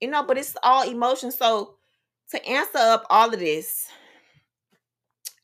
you 0.00 0.08
know. 0.10 0.22
But 0.22 0.38
it's 0.38 0.56
all 0.62 0.88
emotion. 0.88 1.32
So 1.32 1.76
to 2.30 2.46
answer 2.46 2.78
up 2.78 3.06
all 3.08 3.32
of 3.32 3.40
this, 3.40 3.88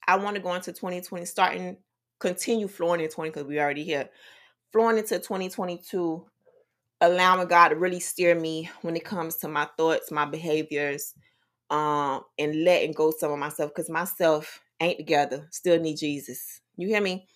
I 0.06 0.16
want 0.16 0.36
to 0.36 0.42
go 0.42 0.54
into 0.54 0.72
2020, 0.72 1.24
starting 1.24 1.76
continue 2.20 2.68
flowing 2.68 3.00
in 3.00 3.08
20 3.08 3.30
because 3.30 3.46
we 3.46 3.58
already 3.58 3.84
here, 3.84 4.10
flowing 4.72 4.98
into 4.98 5.18
2022 5.18 6.26
allowing 7.00 7.46
God 7.48 7.68
to 7.68 7.76
really 7.76 8.00
steer 8.00 8.34
me 8.34 8.70
when 8.82 8.96
it 8.96 9.04
comes 9.04 9.36
to 9.36 9.48
my 9.48 9.68
thoughts, 9.76 10.10
my 10.10 10.24
behaviors, 10.24 11.14
um, 11.74 12.22
and 12.38 12.64
letting 12.64 12.92
go 12.92 13.10
some 13.10 13.32
of 13.32 13.38
myself 13.38 13.70
because 13.70 13.90
myself 13.90 14.60
ain't 14.80 14.98
together. 14.98 15.48
Still 15.50 15.80
need 15.80 15.96
Jesus. 15.96 16.60
You 16.76 16.86
hear 16.86 17.00
me? 17.00 17.26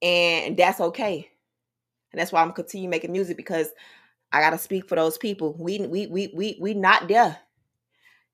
And 0.00 0.56
that's 0.56 0.80
okay. 0.80 1.28
And 2.12 2.20
that's 2.20 2.32
why 2.32 2.42
I'm 2.42 2.52
continue 2.52 2.88
making 2.88 3.12
music 3.12 3.36
because 3.36 3.68
I 4.32 4.40
gotta 4.40 4.58
speak 4.58 4.88
for 4.88 4.94
those 4.94 5.18
people. 5.18 5.54
We 5.58 5.80
we 5.80 6.06
we 6.06 6.32
we 6.34 6.58
we 6.60 6.74
not 6.74 7.08
there. 7.08 7.36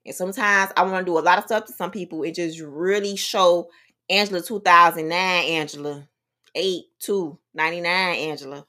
And 0.05 0.15
sometimes 0.15 0.71
I 0.77 0.83
want 0.83 1.05
to 1.05 1.11
do 1.11 1.17
a 1.17 1.21
lot 1.21 1.37
of 1.37 1.45
stuff 1.45 1.65
to 1.65 1.73
some 1.73 1.91
people 1.91 2.23
and 2.23 2.33
just 2.33 2.59
really 2.61 3.15
show 3.15 3.69
Angela 4.09 4.41
2009 4.41 5.13
Angela 5.45 6.07
8 6.55 6.83
2 6.99 7.39
99 7.53 8.15
Angela 8.15 8.65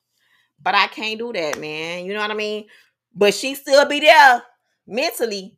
but 0.62 0.74
I 0.74 0.86
can't 0.86 1.18
do 1.18 1.32
that, 1.32 1.58
man. 1.58 2.04
You 2.04 2.14
know 2.14 2.20
what 2.20 2.30
I 2.30 2.34
mean? 2.34 2.66
But 3.14 3.34
she 3.34 3.54
still 3.54 3.86
be 3.86 4.00
there 4.00 4.42
mentally. 4.86 5.56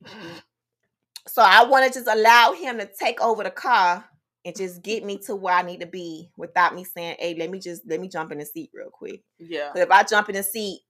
So 1.26 1.42
I 1.42 1.64
want 1.64 1.86
to 1.86 1.98
just 1.98 2.08
allow 2.08 2.52
him 2.52 2.78
to 2.78 2.88
take 2.98 3.20
over 3.20 3.42
the 3.42 3.50
car 3.50 4.04
and 4.44 4.56
just 4.56 4.82
get 4.82 5.04
me 5.04 5.18
to 5.18 5.34
where 5.34 5.54
I 5.54 5.62
need 5.62 5.80
to 5.80 5.86
be 5.86 6.30
without 6.36 6.74
me 6.74 6.84
saying, 6.84 7.16
"Hey, 7.18 7.34
let 7.34 7.50
me 7.50 7.58
just 7.58 7.82
let 7.86 8.00
me 8.00 8.08
jump 8.08 8.30
in 8.32 8.38
the 8.38 8.44
seat 8.44 8.70
real 8.74 8.90
quick." 8.90 9.22
Yeah. 9.38 9.72
if 9.74 9.90
I 9.90 10.02
jump 10.02 10.28
in 10.28 10.34
the 10.34 10.42
seat, 10.42 10.80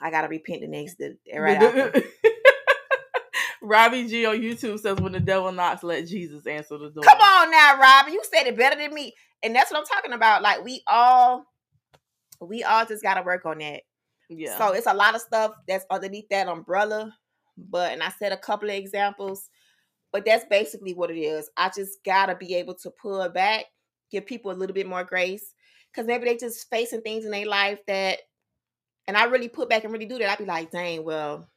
I 0.00 0.10
gotta 0.10 0.28
repent 0.28 0.60
the 0.60 0.68
next 0.68 0.98
day. 0.98 1.14
Right. 1.34 2.04
Robbie 3.62 4.08
G 4.08 4.24
on 4.24 4.36
YouTube 4.38 4.80
says 4.80 4.98
when 4.98 5.12
the 5.12 5.20
devil 5.20 5.52
knocks, 5.52 5.82
let 5.82 6.06
Jesus 6.06 6.46
answer 6.46 6.78
the 6.78 6.90
door. 6.90 7.04
Come 7.04 7.18
on 7.18 7.50
now, 7.50 7.78
Robbie, 7.78 8.12
You 8.12 8.22
said 8.24 8.46
it 8.46 8.56
better 8.56 8.76
than 8.76 8.94
me. 8.94 9.14
And 9.42 9.54
that's 9.54 9.70
what 9.70 9.80
I'm 9.80 9.86
talking 9.86 10.12
about. 10.12 10.42
Like 10.42 10.64
we 10.64 10.82
all 10.86 11.44
we 12.40 12.62
all 12.62 12.86
just 12.86 13.02
gotta 13.02 13.22
work 13.22 13.44
on 13.44 13.58
that. 13.58 13.82
Yeah. 14.28 14.56
So 14.56 14.72
it's 14.72 14.86
a 14.86 14.94
lot 14.94 15.14
of 15.14 15.20
stuff 15.20 15.52
that's 15.68 15.84
underneath 15.90 16.28
that 16.30 16.48
umbrella. 16.48 17.14
But 17.68 17.92
and 17.92 18.02
I 18.02 18.10
said 18.10 18.32
a 18.32 18.36
couple 18.36 18.70
of 18.70 18.76
examples, 18.76 19.48
but 20.12 20.24
that's 20.24 20.44
basically 20.46 20.94
what 20.94 21.10
it 21.10 21.18
is. 21.18 21.50
I 21.56 21.70
just 21.74 21.98
gotta 22.04 22.34
be 22.34 22.54
able 22.54 22.74
to 22.76 22.90
pull 22.90 23.28
back, 23.28 23.66
give 24.10 24.26
people 24.26 24.50
a 24.50 24.54
little 24.54 24.74
bit 24.74 24.86
more 24.86 25.04
grace. 25.04 25.54
Cause 25.94 26.06
maybe 26.06 26.24
they 26.24 26.36
just 26.36 26.70
facing 26.70 27.00
things 27.00 27.24
in 27.24 27.32
their 27.32 27.46
life 27.46 27.80
that 27.88 28.20
and 29.08 29.16
I 29.16 29.24
really 29.24 29.48
put 29.48 29.68
back 29.68 29.82
and 29.82 29.92
really 29.92 30.06
do 30.06 30.18
that. 30.18 30.30
I'd 30.30 30.38
be 30.38 30.44
like, 30.44 30.70
dang, 30.70 31.04
well, 31.04 31.48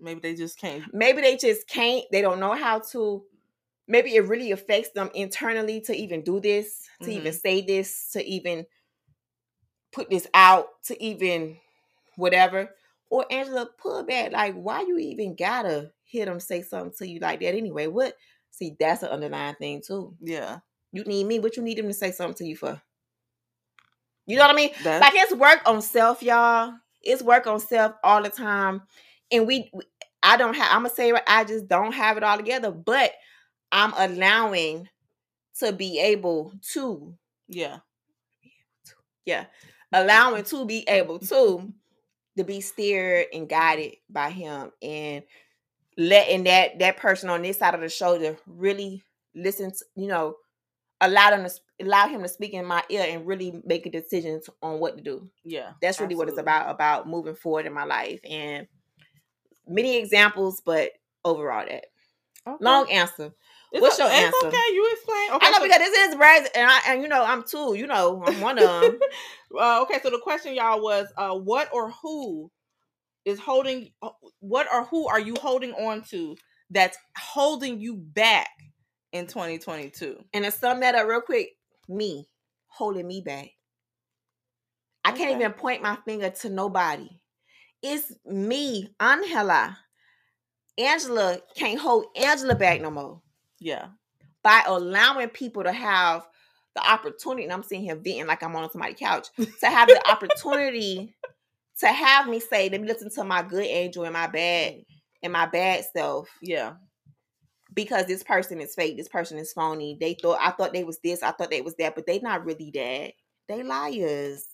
Maybe 0.00 0.20
they 0.20 0.34
just 0.34 0.58
can't. 0.58 0.82
maybe 0.92 1.22
they 1.22 1.36
just 1.36 1.68
can't, 1.68 2.04
they 2.12 2.20
don't 2.20 2.40
know 2.40 2.52
how 2.52 2.80
to, 2.92 3.24
maybe 3.88 4.14
it 4.14 4.26
really 4.26 4.50
affects 4.50 4.90
them 4.90 5.10
internally 5.14 5.80
to 5.82 5.94
even 5.94 6.22
do 6.22 6.40
this, 6.40 6.82
to 7.02 7.10
even 7.10 7.32
mm-hmm. 7.32 7.36
say 7.36 7.60
this, 7.62 8.10
to 8.12 8.24
even 8.26 8.66
put 9.92 10.10
this 10.10 10.26
out, 10.34 10.66
to 10.86 11.02
even 11.02 11.56
whatever. 12.16 12.70
Or 13.10 13.24
Angela, 13.30 13.68
pull 13.78 14.04
back. 14.04 14.32
Like, 14.32 14.54
why 14.54 14.80
you 14.80 14.98
even 14.98 15.36
gotta 15.36 15.92
hear 16.04 16.26
them 16.26 16.40
say 16.40 16.62
something 16.62 16.92
to 16.98 17.08
you 17.08 17.20
like 17.20 17.40
that 17.40 17.54
anyway? 17.54 17.86
What? 17.86 18.14
See, 18.50 18.76
that's 18.78 19.02
an 19.02 19.10
underlying 19.10 19.54
thing 19.56 19.82
too. 19.86 20.14
Yeah. 20.20 20.58
You 20.92 21.04
need 21.04 21.24
me. 21.26 21.38
What 21.38 21.56
you 21.56 21.62
need 21.62 21.78
them 21.78 21.88
to 21.88 21.94
say 21.94 22.10
something 22.10 22.36
to 22.36 22.44
you 22.46 22.56
for? 22.56 22.80
You 24.26 24.36
know 24.36 24.42
what 24.42 24.50
I 24.50 24.56
mean? 24.56 24.70
That's, 24.82 25.02
Like 25.02 25.12
it's 25.14 25.34
work 25.34 25.60
on 25.66 25.82
self, 25.82 26.22
y'all. 26.22 26.72
It's 27.02 27.22
work 27.22 27.46
on 27.46 27.60
self 27.60 27.92
all 28.02 28.22
the 28.22 28.28
time. 28.30 28.82
And 29.30 29.46
we, 29.46 29.70
we- 29.72 29.84
I 30.22 30.36
don't 30.36 30.54
have, 30.54 30.68
I'm 30.72 30.82
gonna 30.82 30.90
say, 30.94 31.12
I 31.28 31.44
just 31.44 31.68
don't 31.68 31.92
have 31.92 32.16
it 32.16 32.24
all 32.24 32.36
together, 32.36 32.72
but 32.72 33.12
I'm 33.70 33.92
allowing 33.96 34.88
to 35.60 35.72
be 35.72 36.00
able 36.00 36.52
to, 36.72 37.14
yeah. 37.48 37.78
yeah, 39.24 39.44
allowing 39.92 40.42
to 40.44 40.64
be 40.66 40.84
able 40.88 41.20
to, 41.20 41.72
to 42.36 42.44
be 42.44 42.60
steered 42.60 43.26
and 43.32 43.48
guided 43.48 43.96
by 44.10 44.30
Him, 44.30 44.70
and 44.82 45.22
letting 45.96 46.44
that 46.44 46.78
that 46.78 46.96
person 46.98 47.28
on 47.30 47.42
this 47.42 47.58
side 47.58 47.74
of 47.74 47.80
the 47.80 47.88
shoulder 47.88 48.36
really 48.46 49.02
listen, 49.34 49.70
to, 49.70 49.84
you 49.96 50.06
know, 50.08 50.36
allow 51.00 51.30
them 51.30 51.44
to 51.46 51.50
allow 51.84 52.08
Him 52.08 52.22
to 52.22 52.28
speak 52.28 52.52
in 52.54 52.64
my 52.64 52.82
ear 52.90 53.06
and 53.08 53.26
really 53.26 53.62
make 53.64 53.86
a 53.86 53.90
decision 53.90 54.40
on 54.62 54.80
what 54.80 54.96
to 54.96 55.02
do. 55.02 55.28
Yeah. 55.44 55.72
that's 55.80 56.00
really 56.00 56.14
what 56.14 56.28
it's 56.28 56.38
about 56.38 56.70
about 56.70 57.08
moving 57.08 57.34
forward 57.34 57.66
in 57.66 57.72
my 57.72 57.84
life 57.84 58.20
and 58.28 58.66
many 59.68 59.96
examples 59.96 60.62
but 60.64 60.92
overall 61.24 61.66
that 61.68 61.86
Okay. 62.48 62.64
long 62.64 62.88
answer 62.90 63.32
It's 63.72 63.82
what's 63.82 63.98
o- 64.00 64.04
your 64.04 64.12
it's 64.12 64.36
answer? 64.36 64.46
okay. 64.48 64.74
You 64.74 64.88
explain. 64.92 65.30
Okay. 65.32 65.46
i 65.46 65.50
know 65.50 65.58
so- 65.58 65.64
because 65.64 65.78
this 65.78 66.08
is 66.08 66.14
brand 66.14 66.48
and 66.54 66.70
i 66.70 66.80
and 66.88 67.02
you 67.02 67.08
know 67.08 67.22
i'm 67.24 67.42
too 67.42 67.74
you 67.74 67.86
know 67.86 68.22
i'm 68.24 68.40
one 68.40 68.58
of 68.58 68.80
them 68.80 68.98
uh, 69.58 69.82
okay, 69.82 69.98
so 70.02 70.10
the 70.10 70.18
question, 70.22 70.54
y'all, 70.54 70.82
was 70.82 71.08
uh, 71.16 71.34
what 71.34 71.68
or 71.72 71.90
who 71.90 72.50
is 73.24 73.38
holding, 73.40 73.90
uh, 74.02 74.10
what 74.40 74.66
or 74.72 74.84
who 74.84 75.08
are 75.08 75.20
you 75.20 75.34
holding 75.40 75.72
on 75.72 76.02
to 76.02 76.36
that's 76.70 76.96
holding 77.16 77.80
you 77.80 77.96
back 77.96 78.48
in 79.12 79.26
2022? 79.26 80.16
and 80.34 80.44
to 80.44 80.50
sum 80.50 80.80
that 80.80 80.94
up 80.94 81.06
real 81.08 81.20
quick 81.20 81.50
me 81.88 82.26
holding 82.68 83.06
me 83.06 83.20
back 83.20 83.48
i 85.04 85.12
can't 85.12 85.30
even 85.40 85.52
point 85.52 85.80
my 85.82 85.96
finger 86.04 86.28
to 86.30 86.48
nobody 86.50 87.08
it's 87.82 88.12
me 88.26 88.88
angela 89.00 89.78
angela 90.76 91.38
can't 91.56 91.78
hold 91.80 92.06
angela 92.16 92.54
back 92.56 92.80
no 92.80 92.90
more 92.90 93.22
Yeah. 93.60 93.86
by 94.42 94.62
allowing 94.66 95.28
people 95.30 95.64
to 95.64 95.72
have 95.72 96.26
the 96.74 96.88
opportunity, 96.88 97.44
and 97.44 97.52
I'm 97.52 97.62
sitting 97.62 97.84
here 97.84 97.94
venting 97.96 98.26
like 98.26 98.42
I'm 98.42 98.54
on 98.54 98.70
somebody's 98.70 98.98
couch, 98.98 99.28
to 99.38 99.66
have 99.66 99.88
the 99.88 100.02
opportunity 100.10 101.14
to 101.80 101.88
have 101.88 102.28
me 102.28 102.40
say, 102.40 102.68
let 102.68 102.80
me 102.80 102.88
listen 102.88 103.10
to 103.10 103.24
my 103.24 103.42
good 103.42 103.64
angel 103.66 104.04
and 104.04 104.12
my 104.12 104.26
bad 104.26 104.74
mm. 104.74 104.84
and 105.22 105.32
my 105.32 105.46
bad 105.46 105.84
self 105.94 106.28
Yeah. 106.42 106.74
because 107.74 108.06
this 108.06 108.22
person 108.22 108.60
is 108.60 108.74
fake, 108.74 108.96
this 108.96 109.08
person 109.08 109.38
is 109.38 109.52
phony. 109.52 109.96
They 110.00 110.14
thought 110.14 110.38
I 110.40 110.50
thought 110.52 110.72
they 110.72 110.84
was 110.84 110.98
this, 111.02 111.22
I 111.22 111.32
thought 111.32 111.50
they 111.50 111.62
was 111.62 111.74
that, 111.76 111.94
but 111.94 112.06
they 112.06 112.18
not 112.20 112.44
really 112.44 112.70
that. 112.74 113.12
They 113.48 113.62
liars. 113.62 114.44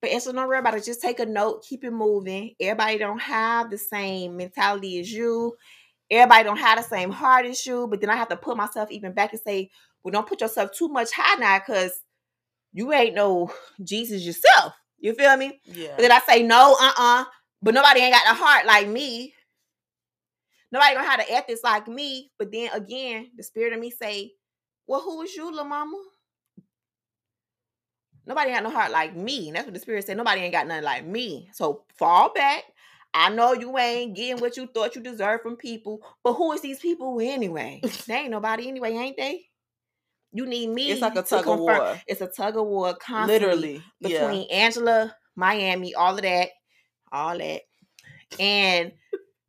But 0.00 0.10
it's 0.10 0.26
don't 0.26 0.36
worry 0.36 0.58
about 0.58 0.74
it. 0.74 0.84
Just 0.84 1.02
take 1.02 1.18
a 1.18 1.26
note, 1.26 1.64
keep 1.68 1.82
it 1.84 1.90
moving. 1.90 2.54
Everybody 2.60 2.98
don't 2.98 3.20
have 3.20 3.70
the 3.70 3.78
same 3.78 4.36
mentality 4.36 5.00
as 5.00 5.10
you. 5.10 5.56
Everybody 6.10 6.44
don't 6.44 6.56
have 6.56 6.78
the 6.78 6.84
same 6.84 7.10
heart 7.10 7.46
as 7.46 7.64
you. 7.66 7.86
But 7.88 8.00
then 8.00 8.10
I 8.10 8.16
have 8.16 8.28
to 8.28 8.36
put 8.36 8.56
myself 8.56 8.90
even 8.90 9.12
back 9.12 9.32
and 9.32 9.40
say, 9.40 9.70
well, 10.02 10.12
don't 10.12 10.26
put 10.26 10.40
yourself 10.40 10.72
too 10.72 10.88
much 10.88 11.10
high 11.12 11.38
now 11.38 11.58
because 11.58 11.92
you 12.72 12.92
ain't 12.92 13.14
no 13.14 13.52
Jesus 13.82 14.22
yourself. 14.22 14.74
You 14.98 15.14
feel 15.14 15.36
me? 15.36 15.60
Yeah. 15.64 15.94
But 15.96 16.02
then 16.02 16.12
I 16.12 16.20
say, 16.20 16.42
no, 16.42 16.76
uh-uh. 16.80 17.24
But 17.62 17.74
nobody 17.74 18.00
ain't 18.00 18.14
got 18.14 18.26
the 18.28 18.42
heart 18.42 18.66
like 18.66 18.88
me. 18.88 19.34
Nobody 20.70 20.94
don't 20.94 21.04
have 21.04 21.20
the 21.20 21.32
ethics 21.32 21.60
like 21.64 21.88
me. 21.88 22.30
But 22.38 22.52
then 22.52 22.70
again, 22.72 23.30
the 23.36 23.42
spirit 23.42 23.72
of 23.72 23.80
me 23.80 23.90
say, 23.90 24.32
well, 24.86 25.00
who 25.00 25.22
is 25.22 25.34
you, 25.34 25.54
La 25.54 25.64
mama? 25.64 25.96
Nobody 28.26 28.50
got 28.50 28.62
no 28.62 28.70
heart 28.70 28.92
like 28.92 29.16
me. 29.16 29.48
And 29.48 29.56
that's 29.56 29.64
what 29.64 29.74
the 29.74 29.80
spirit 29.80 30.04
said. 30.06 30.16
Nobody 30.16 30.42
ain't 30.42 30.52
got 30.52 30.66
nothing 30.66 30.84
like 30.84 31.06
me. 31.06 31.48
So 31.52 31.84
fall 31.96 32.32
back. 32.34 32.64
I 33.18 33.30
know 33.30 33.52
you 33.52 33.76
ain't 33.78 34.14
getting 34.14 34.40
what 34.40 34.56
you 34.56 34.66
thought 34.66 34.94
you 34.94 35.02
deserved 35.02 35.42
from 35.42 35.56
people, 35.56 36.00
but 36.22 36.34
who 36.34 36.52
is 36.52 36.60
these 36.60 36.78
people 36.78 37.18
anyway? 37.20 37.80
they 38.06 38.14
ain't 38.14 38.30
nobody 38.30 38.68
anyway, 38.68 38.92
ain't 38.92 39.16
they? 39.16 39.44
You 40.32 40.46
need 40.46 40.68
me. 40.68 40.90
It's 40.90 41.00
like 41.00 41.16
a 41.16 41.22
tug 41.22 41.48
of 41.48 41.58
war. 41.58 41.96
It's 42.06 42.20
a 42.20 42.26
tug 42.26 42.56
of 42.56 42.66
war 42.66 42.94
constantly 42.94 43.48
Literally. 43.48 43.82
Yeah. 44.00 44.20
between 44.20 44.50
Angela, 44.50 45.16
Miami, 45.34 45.94
all 45.94 46.14
of 46.14 46.22
that, 46.22 46.50
all 47.10 47.38
that, 47.38 47.62
and 48.38 48.92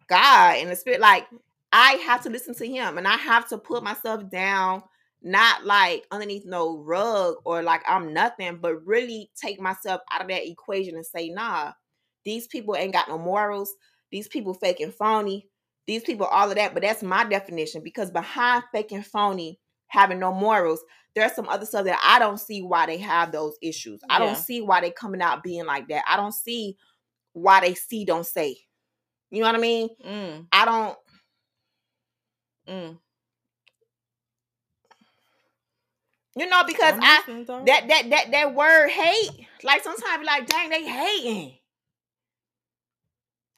God 0.08 0.58
and 0.58 0.72
the 0.72 0.76
spirit. 0.76 1.00
Like 1.00 1.28
I 1.72 1.94
have 2.06 2.24
to 2.24 2.30
listen 2.30 2.56
to 2.56 2.68
him 2.68 2.98
and 2.98 3.08
I 3.08 3.18
have 3.18 3.48
to 3.50 3.58
put 3.58 3.84
myself 3.84 4.30
down, 4.30 4.84
not 5.22 5.66
like 5.66 6.06
underneath 6.12 6.46
no 6.46 6.78
rug 6.78 7.36
or 7.46 7.62
like 7.62 7.84
I'm 7.88 8.14
nothing, 8.14 8.58
but 8.58 8.86
really 8.86 9.30
take 9.40 9.60
myself 9.60 10.02
out 10.12 10.22
of 10.22 10.28
that 10.30 10.50
equation 10.50 10.96
and 10.96 11.06
say, 11.06 11.30
nah, 11.30 11.74
these 12.30 12.46
people 12.46 12.76
ain't 12.76 12.94
got 12.94 13.10
no 13.10 13.18
morals. 13.18 13.74
These 14.12 14.28
people 14.28 14.54
fake 14.54 14.80
and 14.82 14.94
phony. 14.94 15.48
These 15.88 16.04
people, 16.04 16.28
all 16.28 16.48
of 16.48 16.56
that. 16.58 16.76
But 16.76 16.84
that's 16.84 17.02
my 17.02 17.24
definition 17.24 17.82
because 17.84 18.12
behind 18.12 18.64
fake 18.72 18.92
and 18.92 19.04
phony, 19.04 19.60
having 19.88 20.20
no 20.20 20.32
morals, 20.32 20.84
there's 21.16 21.34
some 21.34 21.50
other 21.50 21.66
stuff 21.66 21.86
that 21.86 22.00
I 22.06 22.20
don't 22.20 22.40
see 22.40 22.62
why 22.62 22.86
they 22.86 22.98
have 22.98 23.32
those 23.32 23.58
issues. 23.64 24.02
I 24.12 24.20
don't 24.20 24.38
see 24.38 24.62
why 24.62 24.80
they 24.80 24.92
coming 24.92 25.24
out 25.24 25.42
being 25.42 25.66
like 25.66 25.88
that. 25.88 26.04
I 26.08 26.18
don't 26.18 26.34
see 26.34 26.78
why 27.34 27.62
they 27.62 27.74
see 27.74 28.06
don't 28.06 28.28
say. 28.28 28.58
You 29.32 29.42
know 29.42 29.48
what 29.48 29.56
I 29.56 29.60
mean? 29.60 29.90
Mm, 30.06 30.48
I 30.52 30.66
don't 30.66 30.98
mm. 32.68 32.98
you 36.36 36.50
know 36.50 36.64
because 36.66 36.94
I 37.00 37.22
that 37.66 37.88
that 37.88 38.10
that 38.10 38.32
that 38.32 38.56
word 38.56 38.90
hate, 38.90 39.48
like 39.64 39.84
sometimes 39.84 40.26
like, 40.26 40.48
dang, 40.48 40.70
they 40.70 40.84
hating. 40.84 41.59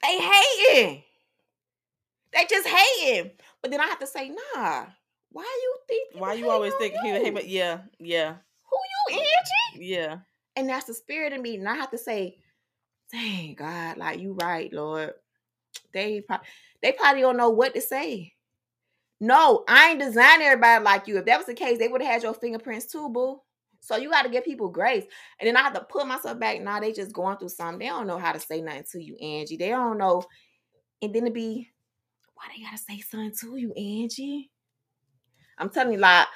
They 0.03 0.17
hating. 0.19 1.03
They 2.33 2.45
just 2.49 2.67
hating. 2.67 3.31
But 3.61 3.71
then 3.71 3.81
I 3.81 3.87
have 3.87 3.99
to 3.99 4.07
say, 4.07 4.29
nah. 4.29 4.85
Why 5.31 5.43
you 5.43 5.77
think? 5.87 6.21
Why 6.21 6.33
you 6.33 6.49
always 6.49 6.73
think 6.75 6.93
he 7.01 7.07
you? 7.07 7.13
hate? 7.15 7.33
But 7.33 7.47
yeah, 7.47 7.79
yeah, 7.99 8.35
who 8.69 8.77
you, 9.09 9.19
Angie? 9.19 9.85
yeah. 9.85 10.17
And 10.57 10.67
that's 10.67 10.85
the 10.85 10.93
spirit 10.93 11.31
in 11.31 11.41
me. 11.41 11.55
And 11.55 11.69
I 11.69 11.75
have 11.75 11.91
to 11.91 11.97
say, 11.97 12.37
dang 13.11 13.55
God, 13.55 13.97
like 13.97 14.19
you 14.19 14.33
right, 14.33 14.71
Lord. 14.73 15.13
They 15.93 16.21
probably 16.21 16.47
they 16.81 16.91
probably 16.91 17.21
don't 17.21 17.37
know 17.37 17.49
what 17.49 17.73
to 17.75 17.81
say. 17.81 18.33
No, 19.21 19.63
I 19.67 19.91
ain't 19.91 19.99
designed 19.99 20.41
everybody 20.41 20.83
like 20.83 21.07
you. 21.07 21.17
If 21.17 21.25
that 21.25 21.37
was 21.37 21.45
the 21.45 21.53
case, 21.53 21.77
they 21.77 21.87
would 21.87 22.01
have 22.01 22.11
had 22.11 22.23
your 22.23 22.33
fingerprints 22.33 22.87
too, 22.87 23.07
boo. 23.07 23.39
So 23.82 23.98
you 23.98 24.10
got 24.10 24.24
to 24.24 24.30
give 24.30 24.46
people 24.46 24.70
grace. 24.70 25.06
And 25.39 25.48
then 25.48 25.58
I 25.58 25.62
have 25.62 25.74
to 25.74 25.82
put 25.82 26.08
myself 26.08 26.39
back. 26.39 26.62
Nah, 26.62 26.80
they 26.80 26.94
just 26.94 27.13
going 27.13 27.38
through 27.38 27.50
something. 27.50 27.80
They 27.80 27.88
don't 27.88 28.08
know 28.08 28.20
how 28.20 28.32
to 28.32 28.39
say 28.39 28.62
nothing 28.62 28.86
to 28.91 29.04
you, 29.04 29.15
Angie. 29.17 29.58
They 29.58 29.70
don't 29.70 29.98
know. 29.98 30.24
And 31.02 31.13
then 31.13 31.26
to 31.26 31.32
be, 31.32 31.70
why 32.36 32.46
they 32.56 32.63
gotta 32.63 32.78
say 32.78 33.00
something 33.00 33.34
to 33.41 33.58
you, 33.58 33.74
Angie? 33.74 34.52
I'm 35.58 35.70
telling 35.70 35.94
you, 35.94 36.00
like, 36.00 36.28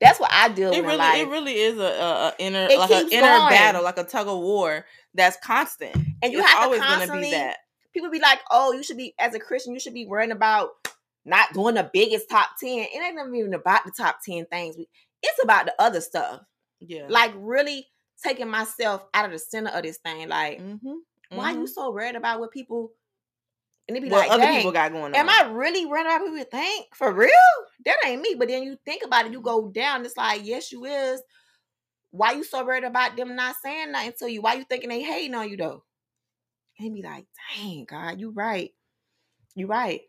that's 0.00 0.18
what 0.18 0.30
I 0.32 0.48
deal 0.48 0.70
with. 0.70 0.78
It 0.78 0.80
in 0.80 0.86
really, 0.86 1.20
it 1.20 1.28
really 1.28 1.54
is 1.54 1.78
a, 1.78 1.82
a, 1.82 2.28
a 2.28 2.34
inner, 2.38 2.66
It 2.70 2.78
like 2.78 2.90
an 2.90 3.08
inner 3.12 3.22
going. 3.22 3.50
battle, 3.50 3.82
like 3.84 3.98
a 3.98 4.04
tug 4.04 4.26
of 4.26 4.38
war 4.38 4.84
that's 5.14 5.36
constant. 5.42 5.94
and 5.94 6.32
you 6.32 6.40
it's 6.40 6.48
have 6.48 6.58
to 6.58 6.64
always 6.64 6.80
constantly 6.80 7.06
gonna 7.06 7.22
be 7.22 7.30
that. 7.30 7.56
people 7.92 8.10
be 8.10 8.20
like, 8.20 8.40
oh, 8.50 8.72
you 8.72 8.82
should 8.82 8.96
be 8.96 9.14
as 9.18 9.34
a 9.34 9.38
Christian, 9.38 9.72
you 9.72 9.80
should 9.80 9.94
be 9.94 10.06
worrying 10.06 10.32
about 10.32 10.70
not 11.24 11.52
doing 11.52 11.74
the 11.76 11.88
biggest 11.92 12.28
top 12.28 12.50
10. 12.60 12.70
It 12.70 12.88
ain't 12.94 13.34
even 13.34 13.54
about 13.54 13.84
the 13.84 13.92
top 13.96 14.18
10 14.24 14.46
things. 14.46 14.76
It's 15.22 15.42
about 15.42 15.66
the 15.66 15.74
other 15.78 16.00
stuff. 16.00 16.40
Yeah. 16.86 17.06
Like 17.08 17.32
really 17.36 17.86
taking 18.22 18.48
myself 18.48 19.04
out 19.12 19.24
of 19.26 19.32
the 19.32 19.38
center 19.38 19.70
of 19.70 19.82
this 19.82 19.98
thing. 19.98 20.28
Like, 20.28 20.60
mm-hmm. 20.60 21.36
why 21.36 21.52
you 21.52 21.66
so 21.66 21.90
worried 21.90 22.16
about 22.16 22.40
what 22.40 22.52
people 22.52 22.92
and 23.86 23.96
it 23.96 24.02
be 24.02 24.08
what 24.08 24.28
like, 24.28 24.30
other 24.30 24.52
people 24.52 24.72
got 24.72 24.92
going 24.92 25.04
on? 25.04 25.14
am 25.14 25.28
I 25.28 25.50
really 25.52 25.84
worried 25.84 26.06
about 26.06 26.22
what 26.22 26.34
people 26.34 26.58
think? 26.58 26.86
For 26.94 27.12
real? 27.12 27.30
That 27.84 27.96
ain't 28.06 28.22
me. 28.22 28.34
But 28.38 28.48
then 28.48 28.62
you 28.62 28.78
think 28.84 29.02
about 29.04 29.26
it, 29.26 29.32
you 29.32 29.42
go 29.42 29.68
down. 29.68 30.04
It's 30.04 30.16
like, 30.16 30.40
yes, 30.44 30.72
you 30.72 30.84
is. 30.86 31.20
Why 32.10 32.32
you 32.32 32.44
so 32.44 32.64
worried 32.64 32.84
about 32.84 33.16
them 33.16 33.36
not 33.36 33.56
saying 33.62 33.92
nothing 33.92 34.12
to 34.20 34.30
you? 34.30 34.40
Why 34.40 34.54
you 34.54 34.64
thinking 34.64 34.88
they 34.88 35.02
hating 35.02 35.34
on 35.34 35.50
you 35.50 35.56
though? 35.56 35.84
And 36.78 36.94
be 36.94 37.02
like, 37.02 37.26
dang, 37.56 37.84
God, 37.84 38.20
you 38.20 38.30
right. 38.30 38.70
You 39.54 39.66
right. 39.66 40.00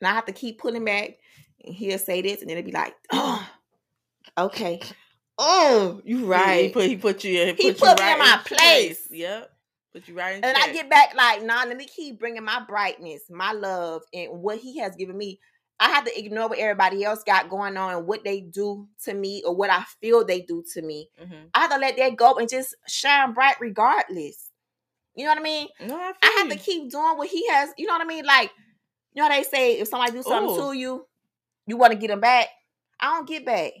And 0.00 0.08
I 0.08 0.14
have 0.14 0.26
to 0.26 0.32
keep 0.32 0.58
pulling 0.58 0.84
back 0.84 1.16
and 1.64 1.74
he'll 1.74 1.98
say 1.98 2.22
this, 2.22 2.40
and 2.40 2.50
then 2.50 2.58
it'll 2.58 2.66
be 2.66 2.72
like, 2.72 2.94
oh, 3.12 3.48
okay. 4.36 4.80
Oh, 5.38 6.00
you 6.04 6.26
right. 6.26 6.64
He 6.64 6.68
put 6.70 6.86
he 6.86 6.96
put 6.96 7.24
you. 7.24 7.32
He, 7.32 7.52
He 7.54 7.72
put, 7.72 7.80
put 7.80 8.00
you 8.00 8.06
me 8.06 8.12
in 8.12 8.18
my 8.18 8.40
place. 8.44 9.08
Yep. 9.10 9.50
Put 9.92 10.08
you 10.08 10.14
right 10.14 10.36
in. 10.36 10.44
and 10.44 10.56
I 10.56 10.72
get 10.72 10.90
back 10.90 11.14
like, 11.14 11.42
nah, 11.42 11.64
let 11.64 11.76
me 11.76 11.86
keep 11.86 12.18
bringing 12.18 12.44
my 12.44 12.62
brightness, 12.66 13.22
my 13.30 13.52
love, 13.52 14.02
and 14.12 14.40
what 14.42 14.58
he 14.58 14.78
has 14.78 14.94
given 14.96 15.16
me. 15.16 15.40
I 15.78 15.90
have 15.90 16.04
to 16.06 16.18
ignore 16.18 16.48
what 16.48 16.58
everybody 16.58 17.04
else 17.04 17.22
got 17.22 17.50
going 17.50 17.76
on 17.76 17.94
and 17.94 18.06
what 18.06 18.24
they 18.24 18.40
do 18.40 18.88
to 19.04 19.12
me 19.12 19.42
or 19.44 19.54
what 19.54 19.68
I 19.68 19.84
feel 20.00 20.24
they 20.24 20.40
do 20.40 20.64
to 20.72 20.80
me. 20.82 21.10
Mhm. 21.22 21.48
I 21.52 21.60
have 21.60 21.70
to 21.70 21.78
let 21.78 21.96
that 21.98 22.16
go 22.16 22.34
and 22.36 22.48
just 22.48 22.74
shine 22.88 23.34
bright 23.34 23.56
regardless. 23.60 24.50
You 25.14 25.24
know 25.24 25.30
what 25.32 25.38
I 25.38 25.42
mean? 25.42 25.68
No, 25.80 25.96
I, 25.96 26.12
I 26.22 26.34
have 26.38 26.48
to 26.50 26.56
keep 26.56 26.90
doing 26.90 27.18
what 27.18 27.28
he 27.28 27.46
has. 27.48 27.70
You 27.76 27.86
know 27.86 27.94
what 27.94 28.02
I 28.02 28.06
mean? 28.06 28.24
Like, 28.24 28.50
you 29.12 29.22
know 29.22 29.28
how 29.28 29.34
they 29.36 29.42
say 29.42 29.78
if 29.78 29.88
somebody 29.88 30.12
do 30.12 30.22
something 30.22 30.54
Ooh. 30.54 30.72
to 30.72 30.78
you, 30.78 31.06
you 31.66 31.76
want 31.76 31.92
to 31.92 31.98
get 31.98 32.08
them 32.08 32.20
back. 32.20 32.48
I 33.00 33.16
don't 33.16 33.28
get 33.28 33.44
back. 33.44 33.72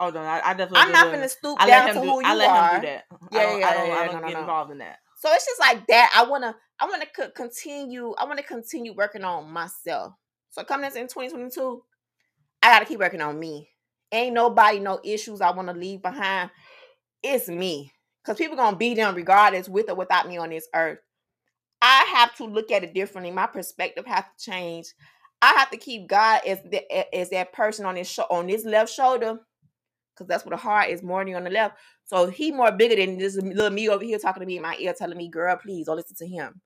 Oh 0.00 0.10
no, 0.10 0.20
I, 0.20 0.50
I 0.50 0.54
definitely. 0.54 0.78
I'm 0.78 0.92
not 0.92 1.12
gonna 1.12 1.28
stoop 1.28 1.56
I 1.60 1.66
down 1.66 1.88
to 1.88 1.94
do. 1.94 2.00
who 2.00 2.20
you 2.20 2.26
I 2.26 2.34
let 2.34 2.48
are. 2.50 2.74
him 2.74 2.80
do 2.80 2.86
that. 2.86 3.04
Yeah, 3.32 3.40
I 3.40 3.42
don't, 3.42 3.60
yeah, 3.60 3.68
I 3.68 3.74
don't, 3.74 3.88
yeah, 3.88 3.94
I 3.94 4.04
don't 4.06 4.14
no, 4.14 4.20
no, 4.20 4.26
get 4.28 4.34
no. 4.34 4.40
involved 4.40 4.70
in 4.70 4.78
that. 4.78 4.98
So 5.20 5.28
it's 5.32 5.46
just 5.46 5.60
like 5.60 5.86
that. 5.88 6.12
I 6.16 6.24
wanna, 6.28 6.54
I 6.78 6.86
wanna 6.86 7.06
continue. 7.34 8.14
I 8.18 8.24
wanna 8.24 8.42
continue 8.42 8.94
working 8.94 9.24
on 9.24 9.50
myself. 9.50 10.14
So 10.50 10.62
coming 10.62 10.86
into 10.86 11.00
2022, 11.00 11.82
I 12.62 12.68
gotta 12.72 12.84
keep 12.84 13.00
working 13.00 13.20
on 13.20 13.38
me. 13.38 13.68
Ain't 14.12 14.34
nobody 14.34 14.78
no 14.78 15.00
issues 15.04 15.40
I 15.40 15.50
wanna 15.50 15.74
leave 15.74 16.02
behind. 16.02 16.50
It's 17.22 17.48
me, 17.48 17.92
cause 18.24 18.36
people 18.36 18.56
gonna 18.56 18.76
be 18.76 18.94
them 18.94 19.16
regardless, 19.16 19.68
with 19.68 19.90
or 19.90 19.96
without 19.96 20.28
me 20.28 20.38
on 20.38 20.50
this 20.50 20.68
earth. 20.74 20.98
I 21.82 22.04
have 22.14 22.34
to 22.36 22.44
look 22.44 22.70
at 22.70 22.84
it 22.84 22.94
differently. 22.94 23.32
My 23.32 23.46
perspective 23.46 24.06
has 24.06 24.24
to 24.24 24.50
change. 24.50 24.94
I 25.40 25.54
have 25.54 25.70
to 25.70 25.76
keep 25.76 26.08
God 26.08 26.40
as 26.46 26.58
the, 26.62 27.14
as 27.14 27.30
that 27.30 27.52
person 27.52 27.86
on 27.86 27.94
this 27.94 28.08
show 28.08 28.26
on 28.30 28.46
this 28.48 28.64
left 28.64 28.92
shoulder, 28.92 29.38
because 30.18 30.28
that's 30.28 30.44
what 30.44 30.50
the 30.50 30.56
heart 30.56 30.90
is 30.90 31.02
more 31.02 31.24
than 31.24 31.34
on 31.34 31.44
the 31.44 31.50
left. 31.50 31.76
So 32.04 32.26
he 32.26 32.50
more 32.52 32.72
bigger 32.72 32.96
than 32.96 33.18
this 33.18 33.36
little 33.36 33.70
me 33.70 33.88
over 33.88 34.04
here 34.04 34.18
talking 34.18 34.40
to 34.40 34.46
me 34.46 34.56
in 34.56 34.62
my 34.62 34.76
ear, 34.78 34.94
telling 34.96 35.16
me, 35.16 35.28
"Girl, 35.28 35.56
please 35.56 35.86
don't 35.86 35.96
listen 35.96 36.16
to 36.16 36.26
him." 36.26 36.60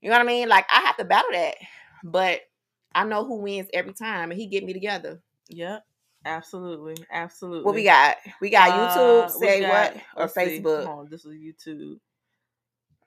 You 0.00 0.10
know 0.10 0.16
what 0.16 0.22
I 0.22 0.26
mean? 0.26 0.48
Like 0.48 0.66
I 0.70 0.80
have 0.82 0.96
to 0.96 1.04
battle 1.04 1.30
that, 1.32 1.56
but 2.04 2.40
I 2.94 3.04
know 3.04 3.24
who 3.24 3.36
wins 3.42 3.68
every 3.74 3.92
time, 3.92 4.30
and 4.30 4.40
he 4.40 4.46
get 4.46 4.64
me 4.64 4.72
together. 4.72 5.20
Yep. 5.48 5.84
Absolutely. 6.24 6.96
Absolutely. 7.10 7.64
What 7.64 7.74
we 7.74 7.84
got? 7.84 8.16
We 8.40 8.50
got 8.50 8.70
YouTube. 8.70 9.30
Uh, 9.30 9.38
we 9.38 9.46
say 9.46 9.60
got- 9.60 9.94
what 9.94 10.02
or 10.16 10.28
see. 10.28 10.40
Facebook? 10.40 10.86
Hold 10.86 10.98
on, 10.98 11.08
this 11.10 11.24
is 11.24 11.34
YouTube. 11.34 11.98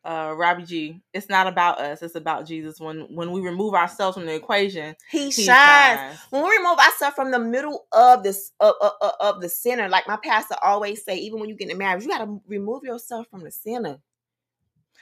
Uh, 0.06 0.34
Robbie 0.36 0.64
G. 0.64 1.02
It's 1.14 1.28
not 1.28 1.46
about 1.48 1.80
us. 1.82 2.02
It's 2.02 2.16
about 2.16 2.46
Jesus. 2.46 2.80
When 2.80 3.02
when 3.14 3.32
we 3.32 3.42
remove 3.42 3.74
ourselves 3.74 4.16
from 4.16 4.26
the 4.26 4.34
equation, 4.34 4.96
He, 5.12 5.26
he 5.26 5.32
shines. 5.32 6.00
shines. 6.00 6.20
When 6.30 6.44
we 6.44 6.50
remove 6.58 6.80
ourselves 6.80 7.16
from 7.16 7.32
the 7.32 7.40
middle 7.40 7.86
of 7.92 8.24
this 8.24 8.52
of, 8.62 8.76
of, 8.82 9.12
of- 9.20 9.42
the 9.42 9.50
center, 9.50 9.90
like 9.90 10.08
my 10.08 10.18
pastor 10.24 10.56
always 10.64 11.04
say, 11.04 11.18
even 11.18 11.40
when 11.42 11.50
you 11.50 11.56
get 11.56 11.70
in 11.70 11.78
marriage, 11.78 12.04
you 12.04 12.10
got 12.10 12.24
to 12.24 12.42
remove 12.48 12.84
yourself 12.84 13.28
from 13.30 13.42
the 13.44 13.52
center. 13.52 14.00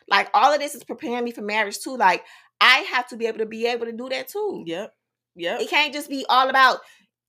Like 0.09 0.29
all 0.33 0.51
of 0.53 0.59
this 0.59 0.73
is 0.73 0.83
preparing 0.83 1.23
me 1.25 1.31
for 1.31 1.41
marriage 1.41 1.79
too. 1.79 1.95
Like 1.95 2.23
I 2.59 2.79
have 2.91 3.07
to 3.09 3.17
be 3.17 3.27
able 3.27 3.39
to 3.39 3.45
be 3.45 3.67
able 3.67 3.85
to 3.85 3.91
do 3.93 4.09
that 4.09 4.27
too. 4.29 4.63
Yep. 4.65 4.93
Yep. 5.35 5.61
It 5.61 5.69
can't 5.69 5.93
just 5.93 6.09
be 6.09 6.25
all 6.27 6.49
about 6.49 6.79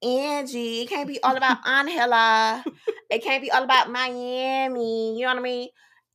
Angie. 0.02 0.82
It 0.82 0.88
can't 0.88 1.08
be 1.08 1.22
all 1.22 1.36
about 1.36 1.58
Angela. 1.66 2.64
it 3.10 3.22
can't 3.22 3.42
be 3.42 3.50
all 3.50 3.62
about 3.62 3.90
Miami. 3.90 5.16
You 5.18 5.22
know 5.26 5.32
what 5.34 5.38
I 5.38 5.42
mean? 5.42 5.68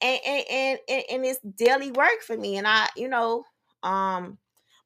And 0.03 0.19
and 0.27 0.79
and 0.89 1.03
and, 1.11 1.25
it's 1.25 1.39
daily 1.57 1.91
work 1.91 2.21
for 2.27 2.37
me. 2.37 2.57
And 2.57 2.67
I, 2.67 2.89
you 2.97 3.07
know, 3.07 3.45
um, 3.83 4.37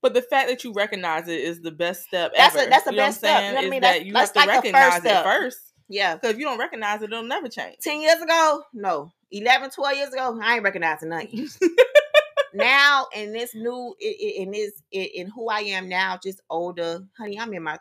But 0.01 0.13
the 0.13 0.21
fact 0.21 0.49
that 0.49 0.63
you 0.63 0.73
recognize 0.73 1.27
it 1.27 1.39
is 1.41 1.61
the 1.61 1.71
best 1.71 2.03
step 2.03 2.33
That's 2.35 2.55
a- 2.55 2.59
ever. 2.61 2.69
that's 2.69 2.85
the 2.85 2.91
You 2.91 2.97
best 2.97 3.17
step. 3.19 3.43
You 3.43 3.49
know 3.49 3.55
what 3.55 3.65
I 3.65 3.69
mean? 3.69 3.81
that 3.81 4.05
you 4.05 4.13
have 4.15 4.33
to 4.33 4.39
like 4.39 4.47
the 4.47 4.53
first 4.53 4.65
recognize 4.65 5.01
step. 5.01 5.25
it 5.25 5.29
first. 5.29 5.59
yeah. 5.89 6.15
Because 6.15 6.31
if 6.31 6.37
you 6.37 6.45
don't 6.45 6.59
recognize 6.59 7.01
it, 7.01 7.11
it'll 7.11 7.23
never 7.23 7.49
change. 7.49 7.77
10 7.81 8.01
years 8.01 8.21
ago, 8.21 8.63
no. 8.73 9.11
11, 9.31 9.71
12 9.71 9.97
years 9.97 10.13
ago, 10.13 10.39
I 10.41 10.55
ain't 10.55 10.63
recognizing 10.63 11.09
nothing. 11.09 11.49
now, 12.53 13.07
in 13.15 13.33
this 13.33 13.53
new, 13.55 13.95
in 13.99 14.51
this, 14.51 14.81
in 14.91 15.27
who 15.29 15.49
I 15.49 15.61
am 15.61 15.89
now, 15.89 16.17
just 16.23 16.41
older, 16.49 16.99
honey, 17.17 17.39
I'm 17.39 17.53
in 17.53 17.63
my 17.63 17.77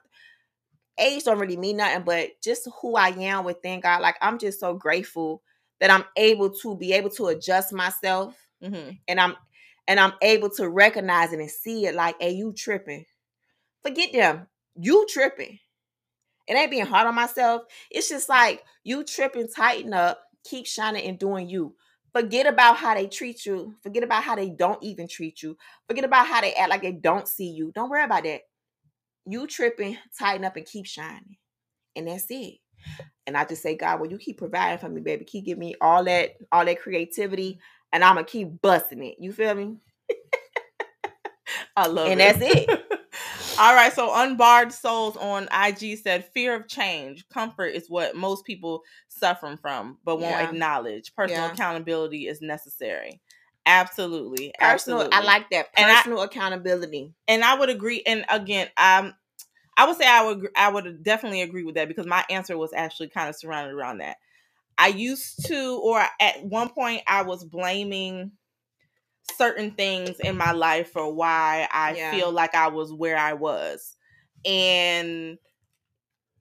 age 0.99 1.25
don't 1.25 1.39
really 1.39 1.57
mean 1.57 1.77
nothing, 1.77 2.03
but 2.05 2.31
just 2.43 2.69
who 2.81 2.97
I 2.97 3.09
am 3.11 3.45
within 3.45 3.81
God. 3.81 4.01
Like, 4.01 4.17
I'm 4.23 4.39
just 4.39 4.59
so 4.61 4.75
grateful 4.75 5.43
that 5.81 5.91
I'm 5.91 6.05
able 6.17 6.51
to 6.51 6.77
be 6.77 6.93
able 6.93 7.11
to 7.11 7.29
adjust 7.29 7.73
myself 7.73 8.35
hmm 8.63 8.91
and 9.09 9.21
I'm 9.21 9.37
and 9.89 10.01
I'm 10.01 10.15
able 10.23 10.51
to 10.51 10.69
recognize 10.69 11.33
it 11.33 11.41
and 11.41 11.51
see 11.51 11.87
it 11.87 11.95
like, 11.95 12.17
hey, 12.21 12.33
you 12.33 12.53
tripping. 12.53 13.05
Forget 13.83 14.13
them. 14.13 14.49
You 14.77 15.07
tripping. 15.09 15.59
It 16.47 16.55
ain't 16.57 16.71
being 16.71 16.87
hard 16.87 17.07
on 17.07 17.15
myself. 17.15 17.63
It's 17.91 18.09
just 18.09 18.29
like 18.29 18.65
you 18.85 19.05
tripping, 19.05 19.49
tighten 19.49 19.93
up, 19.93 20.23
keep 20.45 20.67
shining 20.67 21.07
and 21.09 21.19
doing 21.19 21.49
you. 21.49 21.75
Forget 22.13 22.47
about 22.47 22.77
how 22.79 22.95
they 22.95 23.09
treat 23.09 23.45
you. 23.47 23.75
Forget 23.83 24.05
about 24.05 24.23
how 24.23 24.37
they 24.37 24.51
don't 24.51 24.83
even 24.83 25.09
treat 25.09 25.43
you. 25.43 25.57
Forget 25.89 26.05
about 26.05 26.27
how 26.29 26.41
they 26.41 26.55
act 26.55 26.71
like 26.71 26.83
they 26.83 26.93
don't 26.93 27.29
see 27.29 27.51
you. 27.51 27.73
Don't 27.75 27.91
worry 27.91 28.05
about 28.05 28.25
that. 28.25 28.43
You 29.27 29.47
tripping, 29.47 29.99
tighten 30.19 30.45
up, 30.45 30.57
and 30.57 30.67
keep 30.67 30.87
shining. 30.87 31.37
And 31.97 32.09
that's 32.09 32.27
it. 32.31 32.57
And 33.27 33.37
I 33.37 33.45
just 33.45 33.63
say, 33.63 33.77
God, 33.77 34.01
well, 34.01 34.11
you 34.11 34.19
keep 34.19 34.39
providing 34.39 34.79
for 34.79 34.89
me, 34.89 35.01
baby. 35.01 35.25
Keep 35.25 35.47
giving 35.47 35.61
me 35.61 35.75
all 35.81 36.05
that, 36.05 36.37
all 36.53 36.65
that 36.65 36.81
creativity, 36.81 37.59
and 37.93 38.05
I'm 38.05 38.15
gonna 38.15 38.27
keep 38.27 38.61
busting 38.63 39.03
it. 39.03 39.17
You 39.19 39.33
feel 39.33 39.55
me? 39.55 39.77
I 41.77 41.87
love 41.87 42.09
And 42.11 42.21
it. 42.21 42.35
And 42.35 42.41
that's 42.43 42.55
it. 42.55 42.83
All 43.59 43.75
right, 43.75 43.93
so 43.93 44.13
Unbarred 44.15 44.71
Souls 44.73 45.17
on 45.17 45.49
IG 45.51 45.99
said 45.99 46.27
fear 46.35 46.55
of 46.55 46.69
change, 46.69 47.27
comfort 47.31 47.69
is 47.69 47.89
what 47.89 48.15
most 48.15 48.45
people 48.45 48.83
suffering 49.09 49.57
from, 49.57 49.97
but 50.05 50.17
won't 50.17 50.33
Yeah. 50.43 50.49
acknowledge. 50.51 51.15
Personal 51.15 51.47
Yeah. 51.47 51.53
accountability 51.53 52.29
is 52.29 52.43
necessary. 52.43 53.21
Absolutely, 53.65 54.53
Personal, 54.61 55.01
absolutely. 55.01 55.13
I 55.13 55.21
like 55.23 55.49
that 55.51 55.69
And 55.75 55.91
I- 55.91 55.97
personal 55.97 56.21
accountability. 56.23 57.15
and 57.29 57.43
I 57.43 57.55
would 57.59 57.71
agree. 57.71 58.03
And 58.07 58.27
again, 58.29 58.69
um, 58.77 59.15
I 59.77 59.87
would 59.87 59.97
say 59.97 60.07
I 60.07 60.25
would 60.25 60.49
I 60.57 60.71
would 60.71 61.03
definitely 61.03 61.43
agree 61.43 61.65
with 61.65 61.75
that 61.77 61.89
because 61.89 62.07
my 62.07 62.25
answer 62.31 62.57
was 62.57 62.73
actually 62.73 63.09
kind 63.09 63.29
of 63.29 63.37
surrounded 63.37 63.75
around 63.75 63.99
that. 63.99 64.17
I 64.79 64.89
used 64.89 65.47
to, 65.49 65.81
or 65.85 66.05
at 66.21 66.45
one 66.45 66.71
point, 66.71 67.03
I 67.07 67.23
was 67.23 67.45
blaming 67.45 68.33
certain 69.23 69.73
things 69.73 70.21
in 70.21 70.37
my 70.37 70.53
life 70.53 70.93
for 70.93 71.13
why 71.13 71.69
I 71.73 71.95
Yeah. 71.95 71.97
feel 71.97 72.33
like 72.33 72.55
I 72.55 72.69
was 72.69 72.93
where 72.93 73.17
I 73.19 73.35
was, 73.35 73.97
and 74.45 75.39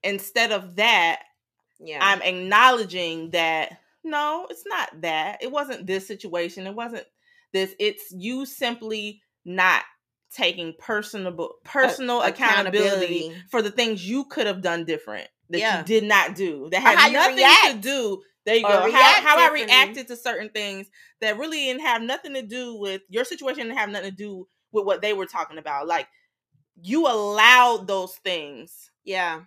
instead 0.02 0.52
of 0.52 0.76
that, 0.76 1.22
Yeah, 1.78 2.00
I'm 2.00 2.22
acknowledging 2.22 3.30
that 3.32 3.80
no, 4.04 4.46
it's 4.50 4.64
not 4.66 5.02
that. 5.02 5.42
It 5.42 5.52
wasn't 5.52 5.86
this 5.86 6.06
situation. 6.06 6.66
It 6.66 6.74
wasn't 6.74 7.06
this. 7.52 7.74
It's 7.80 8.12
you 8.12 8.46
simply 8.46 9.22
not 9.44 9.84
taking 10.34 10.74
personal 10.78 11.50
personal 11.64 12.22
accountability, 12.22 13.26
accountability. 13.26 13.42
for 13.50 13.62
the 13.62 13.70
things 13.70 14.06
you 14.06 14.24
could 14.24 14.46
have 14.46 14.62
done 14.62 14.84
different 14.84 15.28
that 15.50 15.58
Yeah. 15.58 15.78
you 15.78 15.84
did 15.84 16.04
not 16.04 16.34
do. 16.34 16.68
That 16.70 16.80
had 16.80 17.12
nothing 17.12 17.80
to 17.82 17.88
do. 17.88 18.22
There 18.44 18.56
you 18.56 18.62
go. 18.62 18.90
How, 18.90 19.20
how 19.22 19.38
I 19.38 19.52
reacted 19.52 20.08
to 20.08 20.16
certain 20.16 20.50
things 20.50 20.88
that 21.20 21.38
really 21.38 21.58
didn't 21.58 21.82
have 21.82 22.02
nothing 22.02 22.34
to 22.34 22.42
do 22.42 22.76
with 22.76 23.02
your 23.08 23.24
situation. 23.24 23.64
Didn't 23.64 23.78
have 23.78 23.90
nothing 23.90 24.10
to 24.10 24.16
do 24.16 24.46
with 24.72 24.84
what 24.84 25.02
they 25.02 25.12
were 25.12 25.26
talking 25.26 25.58
about. 25.58 25.88
Like 25.88 26.06
you 26.80 27.06
allowed 27.06 27.86
those 27.88 28.14
things 28.16 28.90
yeah. 29.04 29.40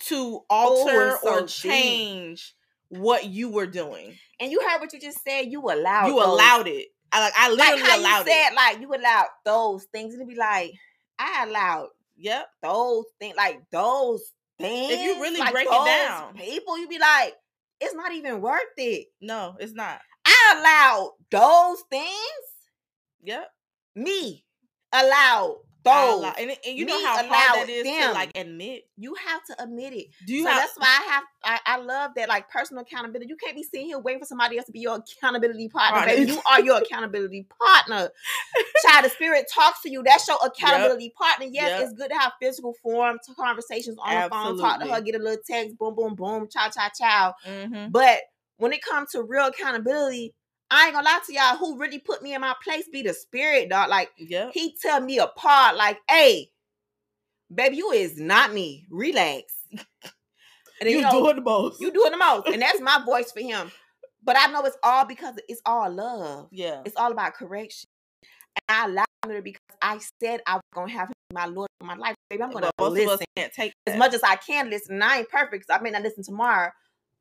to 0.00 0.40
alter 0.50 1.08
it's 1.08 1.22
so 1.22 1.30
or 1.30 1.40
deep. 1.40 1.48
change 1.48 2.54
what 2.88 3.24
you 3.26 3.50
were 3.50 3.66
doing. 3.66 4.14
And 4.38 4.52
you 4.52 4.60
heard 4.60 4.80
what 4.80 4.92
you 4.92 5.00
just 5.00 5.24
said. 5.24 5.46
You 5.50 5.62
allowed. 5.62 6.08
you 6.08 6.22
allowed 6.22 6.68
it. 6.68 6.88
I 7.12 7.20
like 7.20 7.32
I 7.36 7.48
Like 7.50 7.58
literally 7.58 7.82
how 7.82 7.98
allowed 7.98 8.26
you 8.26 8.32
it. 8.32 8.34
said, 8.34 8.54
like 8.54 8.80
you 8.80 8.94
allowed 8.94 9.26
those 9.44 9.84
things, 9.92 10.14
and 10.14 10.22
it'd 10.22 10.28
be 10.32 10.38
like, 10.38 10.72
I 11.18 11.44
allowed 11.46 11.88
Yep. 12.16 12.46
those 12.62 13.04
things, 13.18 13.36
like 13.36 13.60
those 13.70 14.32
things. 14.58 14.92
If 14.92 15.02
you 15.02 15.20
really 15.20 15.40
like 15.40 15.52
break 15.52 15.68
it 15.70 15.84
down. 15.84 16.34
people, 16.34 16.78
you'd 16.78 16.88
be 16.88 16.98
like, 16.98 17.34
it's 17.80 17.94
not 17.94 18.12
even 18.12 18.40
worth 18.40 18.62
it. 18.76 19.08
No, 19.20 19.56
it's 19.58 19.72
not. 19.72 20.00
I 20.24 20.54
allowed 20.58 21.12
those 21.30 21.82
things. 21.90 22.12
Yep. 23.24 23.50
Me 23.96 24.44
allowed 24.92 25.58
those. 25.84 26.20
allow- 26.20 26.34
and, 26.38 26.50
and 26.50 26.78
you 26.78 26.84
know 26.86 26.96
Me 26.98 27.04
how 27.04 27.16
hard 27.16 27.28
that 27.30 27.66
is 27.68 27.82
to 27.84 28.12
like 28.12 28.30
admit. 28.36 28.84
you 28.96 29.14
have 29.14 29.44
to 29.46 29.62
admit 29.62 29.92
it. 29.92 30.06
Do 30.26 30.34
you 30.34 30.44
so 30.44 30.50
have 30.50 30.60
that's 30.62 30.76
why 30.78 30.86
I 30.86 31.10
have 31.12 31.24
I, 31.44 31.60
I 31.66 31.76
love 31.78 32.12
that 32.16 32.28
like 32.28 32.48
personal 32.50 32.82
accountability. 32.82 33.28
You 33.28 33.36
can't 33.36 33.56
be 33.56 33.62
sitting 33.62 33.86
here 33.86 33.98
waiting 33.98 34.20
for 34.20 34.26
somebody 34.26 34.56
else 34.58 34.66
to 34.66 34.72
be 34.72 34.80
your 34.80 34.96
accountability 34.96 35.68
partner. 35.68 36.06
Baby. 36.06 36.30
You 36.32 36.40
are 36.48 36.60
your 36.60 36.78
accountability 36.82 37.46
partner. 37.58 38.10
Child, 38.86 39.04
the 39.04 39.08
spirit 39.10 39.46
talks 39.52 39.82
to 39.82 39.90
you. 39.90 40.02
That's 40.04 40.26
your 40.28 40.38
accountability 40.44 41.12
partner. 41.16 41.46
Yes, 41.50 41.70
Yep. 41.70 41.82
it's 41.82 41.92
good 41.98 42.10
to 42.10 42.18
have 42.18 42.32
physical 42.40 42.74
form 42.82 43.18
to 43.26 43.34
conversations 43.34 43.96
on 44.02 44.14
the 44.22 44.28
phone, 44.30 44.58
talk 44.58 44.80
to 44.80 44.86
her, 44.86 45.00
get 45.00 45.14
a 45.14 45.18
little 45.18 45.42
text, 45.46 45.76
boom, 45.78 45.94
boom, 45.94 46.14
boom, 46.14 46.48
cha 46.50 46.68
cha 46.70 46.90
chow. 46.96 47.34
Mhm. 47.46 47.90
But 47.92 48.20
when 48.58 48.72
it 48.72 48.82
comes 48.82 49.10
to 49.12 49.22
real 49.22 49.46
accountability, 49.46 50.34
I 50.72 50.86
ain't 50.86 50.94
gonna 50.94 51.04
lie 51.04 51.20
to 51.26 51.32
y'all, 51.34 51.56
who 51.58 51.78
really 51.78 51.98
put 51.98 52.22
me 52.22 52.34
in 52.34 52.40
my 52.40 52.54
place 52.64 52.88
be 52.88 53.02
the 53.02 53.12
spirit, 53.12 53.68
dog. 53.68 53.90
Like 53.90 54.10
Yep. 54.16 54.52
he 54.54 54.74
tell 54.80 55.00
me 55.00 55.18
apart, 55.18 55.76
like, 55.76 55.98
hey, 56.08 56.50
baby, 57.54 57.76
you 57.76 57.90
is 57.92 58.18
not 58.18 58.52
me. 58.52 58.86
Relax. 58.90 59.54
And 60.80 60.88
then, 60.88 60.94
You 60.94 60.96
you, 60.96 61.02
know, 61.04 61.10
doing 61.22 61.36
the 61.36 61.42
most. 61.42 61.80
you 61.80 61.92
doing 61.92 62.10
the 62.10 62.16
most. 62.16 62.48
And 62.48 62.60
that's 62.60 62.80
my 62.80 63.00
voice 63.06 63.30
for 63.30 63.38
him. 63.40 63.70
But 64.24 64.36
I 64.36 64.50
know 64.50 64.64
it's 64.64 64.76
all 64.82 65.04
because 65.04 65.34
it's 65.48 65.60
all 65.64 65.88
love. 65.88 66.48
yeah. 66.50 66.80
It's 66.84 66.96
all 66.96 67.12
about 67.12 67.34
correction. 67.34 67.86
And 68.68 68.76
I 68.76 68.86
allowed 68.86 69.36
him 69.36 69.44
because 69.44 69.60
I 69.80 70.00
said 70.20 70.40
I 70.44 70.54
was 70.54 70.62
gonna 70.74 70.90
have 70.90 71.12
my 71.32 71.46
Lord 71.46 71.68
for 71.78 71.86
my 71.86 71.94
life. 71.94 72.16
Baby, 72.28 72.42
I'm 72.42 72.50
gonna 72.50 72.70
listen 72.80 73.26
can't 73.36 73.52
take 73.52 73.72
as 73.86 73.96
much 73.96 74.12
as 74.12 74.24
I 74.24 74.34
can 74.36 74.70
listen. 74.70 74.94
And 74.94 75.04
I 75.04 75.18
ain't 75.18 75.28
perfect 75.28 75.66
because 75.66 75.78
I 75.78 75.82
may 75.82 75.90
not 75.90 76.02
listen 76.02 76.24
tomorrow. 76.24 76.70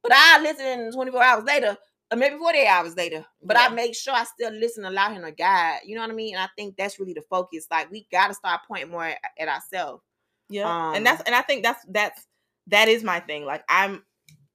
But 0.01 0.13
I 0.15 0.39
listen 0.41 0.91
24 0.91 1.21
hours 1.23 1.43
later, 1.43 1.77
or 2.11 2.17
maybe 2.17 2.37
48 2.37 2.67
hours 2.67 2.95
later. 2.95 3.25
But 3.41 3.57
Yeah. 3.57 3.67
I 3.67 3.69
make 3.69 3.95
sure 3.95 4.13
I 4.13 4.25
still 4.25 4.51
listen, 4.51 4.85
allow 4.85 5.11
him 5.11 5.23
to 5.23 5.31
guide. 5.31 5.79
You 5.85 5.95
know 5.95 6.01
what 6.01 6.11
I 6.11 6.13
mean? 6.13 6.35
And 6.35 6.43
I 6.43 6.49
think 6.57 6.75
that's 6.75 6.99
really 6.99 7.13
the 7.13 7.23
focus. 7.29 7.67
Like 7.71 7.89
we 7.89 8.05
gotta 8.11 8.33
start 8.33 8.61
pointing 8.67 8.91
more 8.91 9.05
at, 9.05 9.19
at 9.39 9.47
ourselves. 9.47 10.03
Yeah. 10.49 10.69
Um, 10.69 10.95
and 10.95 11.05
that's 11.05 11.21
and 11.23 11.33
I 11.33 11.41
think 11.41 11.63
that's 11.63 11.83
that's 11.89 12.27
that 12.67 12.87
is 12.89 13.03
my 13.03 13.19
thing. 13.21 13.45
Like 13.45 13.63
I'm 13.69 14.03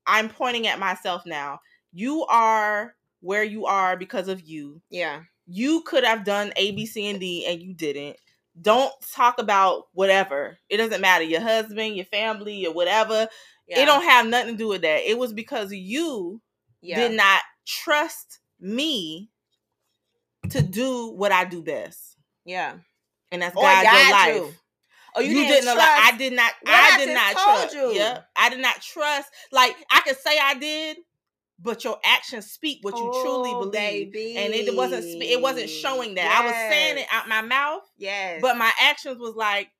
I'm 0.06 0.28
pointing 0.28 0.66
at 0.66 0.78
myself 0.78 1.22
now. 1.24 1.60
You 1.92 2.26
are 2.26 2.94
where 3.20 3.44
you 3.44 3.66
are 3.66 3.96
because 3.96 4.28
of 4.28 4.42
you. 4.42 4.80
Yeah. 4.90 5.22
You 5.46 5.82
could 5.82 6.04
have 6.04 6.24
done 6.24 6.52
A, 6.56 6.72
B, 6.72 6.84
C, 6.86 7.08
and 7.08 7.18
D 7.18 7.46
and 7.46 7.60
you 7.60 7.72
didn't. 7.72 8.16
Don't 8.60 8.92
talk 9.12 9.38
about 9.38 9.84
whatever. 9.92 10.58
It 10.68 10.76
doesn't 10.78 11.00
matter. 11.00 11.24
Your 11.24 11.40
husband, 11.40 11.96
your 11.96 12.06
family, 12.06 12.66
or 12.66 12.72
whatever. 12.72 13.28
Yeah. 13.66 13.80
It 13.80 13.86
don't 13.86 14.04
have 14.04 14.26
nothing 14.26 14.54
to 14.54 14.58
do 14.58 14.68
with 14.68 14.82
that. 14.82 15.08
It 15.08 15.18
was 15.18 15.32
because 15.32 15.72
you 15.72 16.40
yeah. 16.82 16.96
did 17.00 17.12
not 17.16 17.40
trust 17.66 18.40
me 18.60 19.30
to 20.50 20.62
do 20.62 21.10
what 21.12 21.32
I 21.32 21.44
do 21.44 21.62
best. 21.62 22.16
yeah. 22.44 22.74
And 23.32 23.42
that's 23.42 23.56
oh, 23.56 23.60
Or 23.60 23.64
guide 23.64 23.82
your 23.82 24.12
life. 24.12 24.34
you. 24.50 24.54
Oh, 25.16 25.20
you, 25.20 25.28
you, 25.30 25.34
didn't, 25.34 25.64
didn't, 25.64 25.68
allow. 25.76 25.84
I 25.84 26.16
did 26.16 26.32
not 26.32 26.52
what 26.62 26.74
I 26.92 27.04
did 27.04 27.12
not 27.14 27.32
trust. 27.32 27.74
you. 27.74 27.92
Yeah. 27.92 28.20
I 28.36 28.50
did 28.50 28.60
not 28.60 28.80
trust. 28.80 29.28
Like 29.50 29.74
I 29.90 30.00
could 30.02 30.16
say 30.18 30.38
I 30.40 30.54
did, 30.54 30.98
but 31.58 31.82
your 31.82 31.98
actions 32.04 32.50
speak 32.52 32.78
what 32.82 32.96
you 32.96 33.10
truly 33.24 33.50
Oh, 33.52 33.58
believe. 33.70 34.12
baby. 34.12 34.36
And 34.36 34.54
it 34.54 34.76
wasn't 34.76 35.04
it 35.04 35.40
wasn't 35.42 35.70
showing 35.70 36.14
that. 36.14 36.40
I 36.40 36.44
was 36.44 36.52
saying 36.54 36.98
it 36.98 37.06
out 37.10 37.28
my 37.28 37.42
mouth, 37.42 37.82
Yes. 37.98 38.40
but 38.40 38.56
my 38.56 38.70
actions 38.80 39.18
was 39.18 39.34
like 39.34 39.70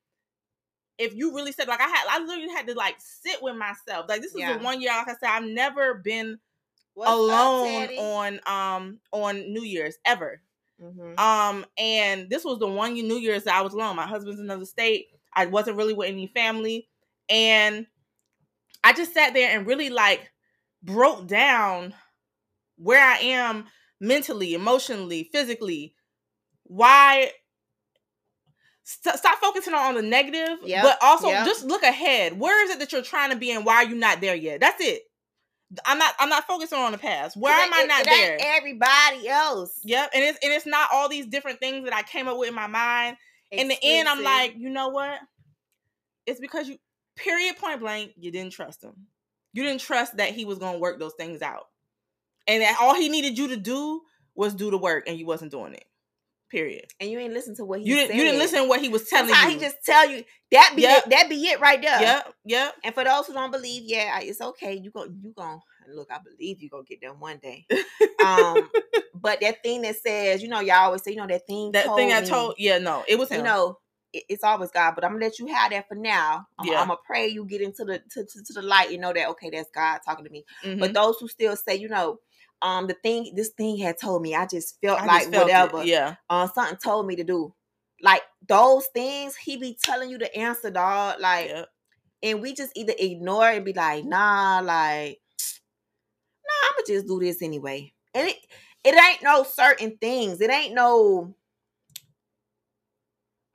if 0.98 1.14
you 1.14 1.34
really 1.36 1.52
said 1.52 1.68
like 1.68 1.80
I 1.80 1.86
had 1.88 2.04
I 2.10 2.18
literally 2.24 2.52
had 2.52 2.66
to 2.66 2.74
like 2.74 2.96
sit 2.98 3.40
with 3.42 3.54
myself. 3.56 4.06
Like 4.08 4.22
this 4.22 4.32
is 4.32 4.40
Yeah. 4.40 4.56
the 4.58 4.64
one 4.64 4.80
year 4.80 4.90
like 4.90 5.06
I 5.08 5.12
said 5.20 5.28
I've 5.30 5.44
never 5.44 5.94
been 5.94 6.38
What's 6.96 7.10
alone 7.10 7.66
Teddy? 7.66 7.98
on 7.98 8.40
um 8.46 9.00
on 9.12 9.52
New 9.52 9.62
Year's 9.62 9.96
ever. 10.06 10.40
Mhm. 10.82 11.18
Um, 11.18 11.66
and 11.78 12.28
this 12.30 12.42
was 12.44 12.58
the 12.58 12.66
one 12.66 12.94
New 12.94 13.18
Year's 13.18 13.44
that 13.44 13.54
I 13.54 13.60
was 13.60 13.74
alone. 13.74 13.96
My 13.96 14.06
husband's 14.06 14.40
in 14.40 14.46
another 14.46 14.64
state. 14.64 15.08
I 15.34 15.46
wasn't 15.46 15.76
really 15.76 15.92
with 15.92 16.08
any 16.08 16.26
family. 16.28 16.88
And 17.28 17.86
I 18.82 18.94
just 18.94 19.12
sat 19.12 19.34
there 19.34 19.56
and 19.56 19.66
really 19.66 19.90
like 19.90 20.30
broke 20.82 21.26
down 21.26 21.94
where 22.76 23.02
I 23.04 23.18
am 23.18 23.66
mentally, 24.00 24.54
emotionally, 24.54 25.28
physically. 25.32 25.94
Why 26.64 27.30
st- 28.84 29.16
stop 29.16 29.38
focusing 29.38 29.74
on 29.74 29.94
the 29.96 30.02
negative, 30.02 30.58
Yep, 30.64 30.82
but 30.82 30.98
also 31.02 31.28
yep. 31.28 31.44
just 31.46 31.64
look 31.64 31.82
ahead. 31.82 32.38
Where 32.38 32.64
is 32.64 32.70
it 32.70 32.78
that 32.78 32.92
you're 32.92 33.02
trying 33.02 33.30
to 33.30 33.36
be 33.36 33.50
and 33.50 33.64
why 33.66 33.76
are 33.76 33.84
you 33.84 33.96
not 33.96 34.20
there 34.20 34.34
yet? 34.36 34.60
That's 34.60 34.80
it. 34.82 35.02
I'm 35.84 35.98
not 35.98 36.14
I'm 36.18 36.28
not 36.28 36.46
focusing 36.46 36.78
on 36.78 36.92
the 36.92 36.98
past. 36.98 37.36
Where 37.36 37.52
am 37.52 37.72
I 37.74 37.82
It- 37.82 37.88
not 37.88 38.00
it 38.02 38.06
there? 38.06 38.38
Everybody 38.40 39.28
else. 39.28 39.78
Yep, 39.84 40.10
and 40.14 40.22
it's 40.24 40.38
and 40.42 40.52
it's 40.52 40.66
not 40.66 40.88
all 40.92 41.08
these 41.08 41.26
different 41.26 41.60
things 41.60 41.84
that 41.84 41.94
I 41.94 42.02
came 42.02 42.28
up 42.28 42.38
with 42.38 42.48
in 42.48 42.54
my 42.54 42.66
mind. 42.66 43.16
In 43.50 43.68
the 43.68 43.78
end, 43.82 44.08
I'm 44.08 44.22
like, 44.24 44.54
you 44.56 44.68
know 44.70 44.88
what? 44.88 45.18
It's 46.26 46.40
because 46.40 46.68
you, 46.68 46.78
period, 47.16 47.56
point 47.56 47.80
blank, 47.80 48.12
you 48.16 48.30
didn't 48.30 48.52
trust 48.52 48.82
him. 48.82 48.92
You 49.52 49.62
didn't 49.62 49.80
trust 49.80 50.16
that 50.16 50.30
he 50.30 50.44
was 50.44 50.58
gonna 50.58 50.78
work 50.78 50.98
those 50.98 51.14
things 51.14 51.42
out, 51.42 51.66
and 52.46 52.62
that 52.62 52.76
all 52.80 52.94
he 52.94 53.08
needed 53.08 53.38
you 53.38 53.48
to 53.48 53.56
do 53.56 54.02
was 54.34 54.54
do 54.54 54.70
the 54.70 54.78
work, 54.78 55.08
and 55.08 55.18
you 55.18 55.26
wasn't 55.26 55.50
doing 55.50 55.74
it. 55.74 55.84
Period. 56.50 56.86
and 57.00 57.10
you 57.10 57.18
ain't 57.18 57.32
listen 57.34 57.56
to 57.56 57.64
what 57.64 57.80
he 57.80 57.86
You 57.88 57.96
didn't. 57.96 58.16
You 58.16 58.22
didn't 58.24 58.38
listen 58.38 58.62
to 58.62 58.68
what 58.68 58.80
he 58.80 58.88
was 58.88 59.08
telling 59.08 59.28
Sometimes 59.28 59.52
you. 59.54 59.58
he 59.58 59.64
just 59.64 59.76
tell 59.84 60.08
you 60.08 60.24
that 60.52 60.72
be 60.76 60.82
Yep. 60.82 61.04
it, 61.06 61.10
that 61.10 61.28
be 61.28 61.44
it 61.48 61.60
right 61.60 61.82
there. 61.82 62.00
Yep. 62.00 62.34
Yep. 62.44 62.74
And 62.84 62.94
for 62.94 63.04
those 63.04 63.26
who 63.26 63.32
don't 63.32 63.50
believe, 63.50 63.82
yeah, 63.84 64.20
it's 64.20 64.40
okay. 64.40 64.74
You 64.74 64.90
go, 64.90 65.04
you 65.04 65.32
go. 65.36 65.60
Look, 65.92 66.08
I 66.12 66.18
believe 66.18 66.62
you 66.62 66.68
gonna 66.70 66.84
get 66.84 67.00
them 67.00 67.18
one 67.20 67.38
day. 67.38 67.66
Um, 68.24 68.68
but 69.14 69.40
that 69.40 69.62
thing 69.62 69.82
that 69.82 69.96
says, 69.96 70.42
you 70.42 70.48
know, 70.48 70.60
y'all 70.60 70.84
always 70.86 71.02
say, 71.02 71.10
you 71.12 71.16
know, 71.16 71.26
that 71.26 71.46
thing. 71.46 71.72
That 71.72 71.94
thing 71.96 72.12
I 72.12 72.20
me, 72.20 72.26
told. 72.28 72.54
Yeah. 72.58 72.78
No, 72.78 73.04
it 73.08 73.18
was 73.18 73.28
him. 73.30 73.38
you 73.38 73.42
know, 73.44 73.78
it- 74.12 74.24
it's 74.28 74.44
always 74.44 74.70
God. 74.70 74.94
But 74.94 75.04
I'm 75.04 75.12
gonna 75.12 75.24
let 75.24 75.38
you 75.38 75.46
have 75.48 75.70
that 75.72 75.88
for 75.88 75.94
now. 75.96 76.46
I'm, 76.58 76.66
Yeah. 76.68 76.80
I'm 76.80 76.88
gonna 76.88 76.98
pray 77.06 77.28
you 77.28 77.44
get 77.44 77.60
into 77.60 77.84
the 77.84 77.98
to, 78.12 78.24
to, 78.24 78.44
to 78.44 78.52
the 78.52 78.62
light. 78.62 78.90
You 78.90 78.98
know 78.98 79.12
that 79.12 79.28
okay, 79.30 79.50
that's 79.50 79.70
God 79.74 79.98
talking 80.04 80.24
to 80.24 80.30
me. 80.30 80.44
Mhm. 80.64 80.78
But 80.80 80.92
those 80.94 81.18
who 81.18 81.28
still 81.28 81.56
say, 81.56 81.74
you 81.76 81.88
know, 81.88 82.18
um, 82.62 82.86
the 82.86 82.94
thing, 82.94 83.32
this 83.36 83.50
thing 83.50 83.76
had 83.78 83.98
told 84.00 84.22
me, 84.22 84.34
I 84.34 84.46
just 84.46 84.78
felt 84.82 85.00
I 85.00 85.06
like 85.06 85.20
just 85.22 85.32
felt 85.32 85.48
it. 85.48 85.52
whatever. 85.52 85.84
Yeah. 85.84 86.14
uh, 86.30 86.48
something 86.48 86.78
told 86.82 87.06
me 87.06 87.16
to 87.16 87.24
do. 87.24 87.54
Like 88.02 88.22
those 88.46 88.86
things, 88.94 89.36
he 89.36 89.56
be 89.56 89.78
telling 89.82 90.10
you 90.10 90.18
the 90.18 90.34
answer, 90.36 90.70
dog. 90.70 91.20
Like, 91.20 91.48
Yep. 91.48 91.68
and 92.22 92.42
we 92.42 92.54
just 92.54 92.72
either 92.76 92.94
ignore 92.98 93.50
it 93.50 93.56
and 93.56 93.64
be 93.64 93.72
like, 93.72 94.04
nah, 94.04 94.60
like, 94.64 95.20
nah, 96.44 96.68
I'ma 96.70 96.82
just 96.86 97.06
do 97.06 97.18
this 97.20 97.42
anyway. 97.42 97.92
And 98.14 98.28
it 98.28 98.36
it 98.84 98.94
ain't 98.94 99.22
no 99.22 99.42
certain 99.44 99.96
things. 100.00 100.40
It 100.40 100.50
ain't 100.50 100.74
no 100.74 101.34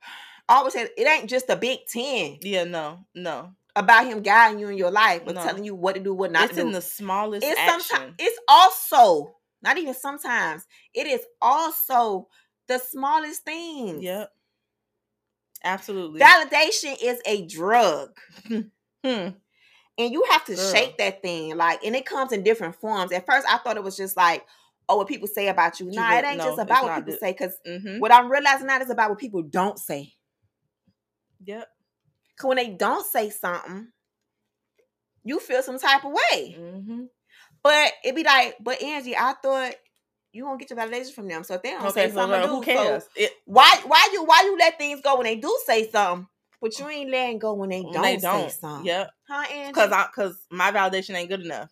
always 0.48 0.72
said 0.74 0.90
it 0.96 1.06
ain't 1.08 1.30
just 1.30 1.48
a 1.50 1.56
big 1.56 1.80
ten 1.86 2.38
Yeah, 2.42 2.64
no, 2.64 3.06
no. 3.14 3.54
About 3.74 4.04
him 4.06 4.20
guiding 4.22 4.58
you 4.58 4.68
in 4.68 4.76
your 4.76 4.90
life, 4.90 5.22
but 5.24 5.34
No. 5.34 5.42
telling 5.42 5.64
you 5.64 5.74
what 5.74 5.94
to 5.94 6.00
do, 6.00 6.12
what 6.14 6.30
not 6.30 6.44
it's 6.44 6.54
to 6.54 6.60
do. 6.60 6.66
in 6.66 6.72
the 6.72 6.82
smallest 6.82 7.46
it's 7.46 7.58
action. 7.58 7.80
sometimes 7.80 8.14
it's 8.18 8.38
also 8.48 9.36
not 9.62 9.78
even 9.78 9.94
sometimes 9.94 10.66
it 10.94 11.06
is 11.06 11.20
also 11.40 12.28
the 12.68 12.78
smallest 12.78 13.44
thing. 13.44 14.02
Yep. 14.02 14.30
Absolutely. 15.64 16.20
Validation 16.20 16.96
is 17.02 17.20
a 17.24 17.46
drug. 17.46 18.10
hmm. 18.48 18.60
and 19.04 19.34
you 19.98 20.24
have 20.30 20.44
to 20.46 20.54
Girl. 20.56 20.72
shake 20.72 20.98
that 20.98 21.22
thing 21.22 21.56
like 21.56 21.82
and 21.84 21.94
it 21.94 22.06
comes 22.06 22.32
in 22.32 22.42
different 22.42 22.74
forms 22.76 23.12
at 23.12 23.26
first 23.26 23.46
i 23.48 23.58
thought 23.58 23.76
it 23.76 23.82
was 23.84 23.96
just 23.96 24.16
like 24.16 24.44
oh 24.88 24.96
what 24.96 25.06
people 25.08 25.28
say 25.28 25.48
about 25.48 25.78
you 25.80 25.86
You 25.90 26.00
nah 26.00 26.18
it 26.18 26.24
ain't 26.24 26.38
no, 26.38 26.44
just 26.44 26.58
about 26.58 26.84
what 26.84 26.94
people 26.96 27.12
the- 27.12 27.18
say 27.18 27.32
because 27.32 27.54
hmm 27.66 27.98
what 27.98 28.12
i'm 28.12 28.30
realizing 28.30 28.66
now 28.68 28.80
is 28.80 28.90
about 28.90 29.10
what 29.10 29.18
people 29.18 29.42
don't 29.42 29.78
say 29.78 30.12
Yep. 31.44 31.68
Because 32.42 32.48
when 32.48 32.56
they 32.56 32.70
don't 32.74 33.06
say 33.06 33.30
something 33.30 33.88
you 35.24 35.38
feel 35.38 35.62
some 35.62 35.78
type 35.78 36.04
of 36.04 36.12
way 36.12 36.54
hmm 36.58 37.04
but 37.62 37.92
it'd 38.04 38.16
be 38.16 38.24
like 38.24 38.56
but 38.60 38.82
angie 38.82 39.16
i 39.16 39.34
thought 39.42 39.72
you 40.32 40.44
won't 40.44 40.58
get 40.58 40.70
your 40.70 40.78
validation 40.78 41.12
from 41.12 41.28
them 41.28 41.44
so 41.44 41.54
if 41.54 41.62
they 41.62 41.70
don't 41.70 41.88
Okay, 41.88 42.08
say 42.08 42.10
so 42.10 42.16
something 42.16 42.42
do, 42.42 42.48
who 42.48 42.60
cares? 42.62 43.04
so 43.04 43.08
It, 43.16 43.32
why 43.46 43.80
why 43.86 44.08
you 44.12 44.24
why 44.24 44.42
you 44.44 44.56
let 44.58 44.78
things 44.78 45.00
go 45.02 45.16
when 45.16 45.24
they 45.24 45.36
do 45.36 45.56
say 45.66 45.88
something 45.90 46.26
but 46.60 46.78
you 46.78 46.88
ain't 46.88 47.10
letting 47.10 47.38
go 47.38 47.54
when 47.54 47.70
they 47.70 47.82
when 47.82 47.92
don't, 47.92 48.02
they 48.02 48.16
say 48.16 48.22
don't. 48.22 48.50
something 48.50 48.86
Yep. 48.86 49.10
huh 49.28 49.44
Angie? 49.52 49.68
Because 49.72 49.92
I 49.92 50.06
because 50.06 50.46
my 50.50 50.72
validation 50.72 51.14
ain't 51.14 51.28
good 51.30 51.42
enough. 51.42 51.70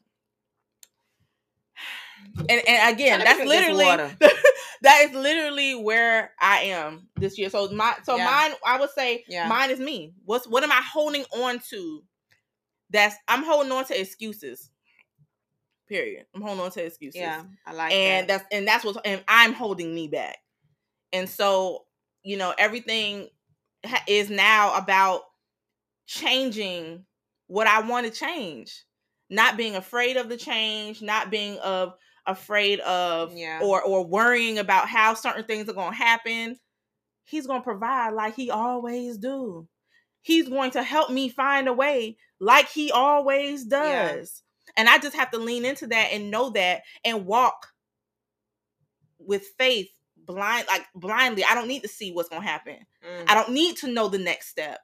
And 2.48 2.62
and 2.66 2.94
again, 2.94 3.20
that's 3.20 3.44
literally 3.44 3.86
that 4.82 5.06
is 5.08 5.12
literally 5.14 5.74
where 5.74 6.32
I 6.40 6.60
am 6.64 7.08
this 7.16 7.38
year. 7.38 7.50
So 7.50 7.68
my 7.70 7.94
so 8.04 8.16
Yeah. 8.16 8.24
mine, 8.24 8.52
I 8.64 8.78
would 8.80 8.90
say 8.90 9.24
Yeah. 9.28 9.48
mine 9.48 9.70
is 9.70 9.80
me. 9.80 10.14
What's 10.24 10.46
what 10.48 10.62
am 10.62 10.72
I 10.72 10.80
holding 10.82 11.24
on 11.36 11.60
to? 11.70 12.02
That's 12.90 13.16
I'm 13.28 13.44
holding 13.44 13.72
on 13.72 13.84
to 13.86 14.00
excuses. 14.00 14.70
Period. 15.88 16.26
I'm 16.34 16.40
holding 16.42 16.60
on 16.64 16.70
to 16.72 16.84
excuses. 16.84 17.20
yeah 17.20 17.42
i 17.66 17.72
like 17.72 17.92
and 17.92 18.28
that. 18.28 18.40
that's 18.40 18.54
and 18.54 18.66
that's 18.68 18.84
what 18.84 19.04
and 19.04 19.24
I'm 19.28 19.52
holding 19.52 19.94
me 19.94 20.08
back. 20.08 20.38
And 21.12 21.28
so, 21.28 21.86
you 22.22 22.36
know, 22.36 22.54
everything 22.56 23.28
is 24.06 24.30
now 24.30 24.76
about 24.76 25.22
changing 26.06 27.04
what 27.48 27.66
I 27.66 27.80
want 27.82 28.06
to 28.06 28.12
change. 28.12 28.84
Not 29.28 29.56
being 29.56 29.76
afraid 29.76 30.16
of 30.16 30.28
the 30.28 30.36
change, 30.36 31.02
not 31.02 31.30
being 31.30 31.58
of 31.58 31.94
afraid 32.26 32.80
of 32.80 33.34
Yeah. 33.36 33.60
or 33.62 33.82
or 33.82 34.06
worrying 34.06 34.58
about 34.58 34.88
how 34.88 35.14
certain 35.14 35.44
things 35.44 35.68
are 35.68 35.72
going 35.74 35.92
to 35.92 35.96
happen. 35.96 36.58
He's 37.24 37.46
going 37.46 37.60
to 37.60 37.64
provide 37.64 38.10
like 38.14 38.34
he 38.34 38.50
always 38.50 39.18
do. 39.18 39.68
He's 40.22 40.48
going 40.48 40.72
to 40.72 40.82
help 40.82 41.10
me 41.10 41.28
find 41.28 41.68
a 41.68 41.72
way 41.72 42.16
like 42.40 42.68
he 42.68 42.90
always 42.90 43.64
Yeah. 43.70 44.12
does. 44.12 44.42
And 44.76 44.88
I 44.88 44.98
just 44.98 45.16
have 45.16 45.30
to 45.32 45.38
lean 45.38 45.64
into 45.64 45.86
that 45.88 46.12
and 46.12 46.30
know 46.30 46.50
that 46.50 46.82
and 47.04 47.26
walk 47.26 47.68
with 49.18 49.44
faith 49.58 49.88
blind 50.16 50.66
like 50.68 50.86
blindly. 50.94 51.44
I 51.44 51.54
don't 51.54 51.68
need 51.68 51.82
to 51.82 51.88
see 51.88 52.12
what's 52.12 52.28
going 52.28 52.42
to 52.42 52.48
happen. 52.48 52.76
Mm. 53.04 53.24
I 53.28 53.34
don't 53.34 53.50
need 53.52 53.76
to 53.78 53.88
know 53.92 54.08
the 54.08 54.18
next 54.18 54.48
step. 54.48 54.80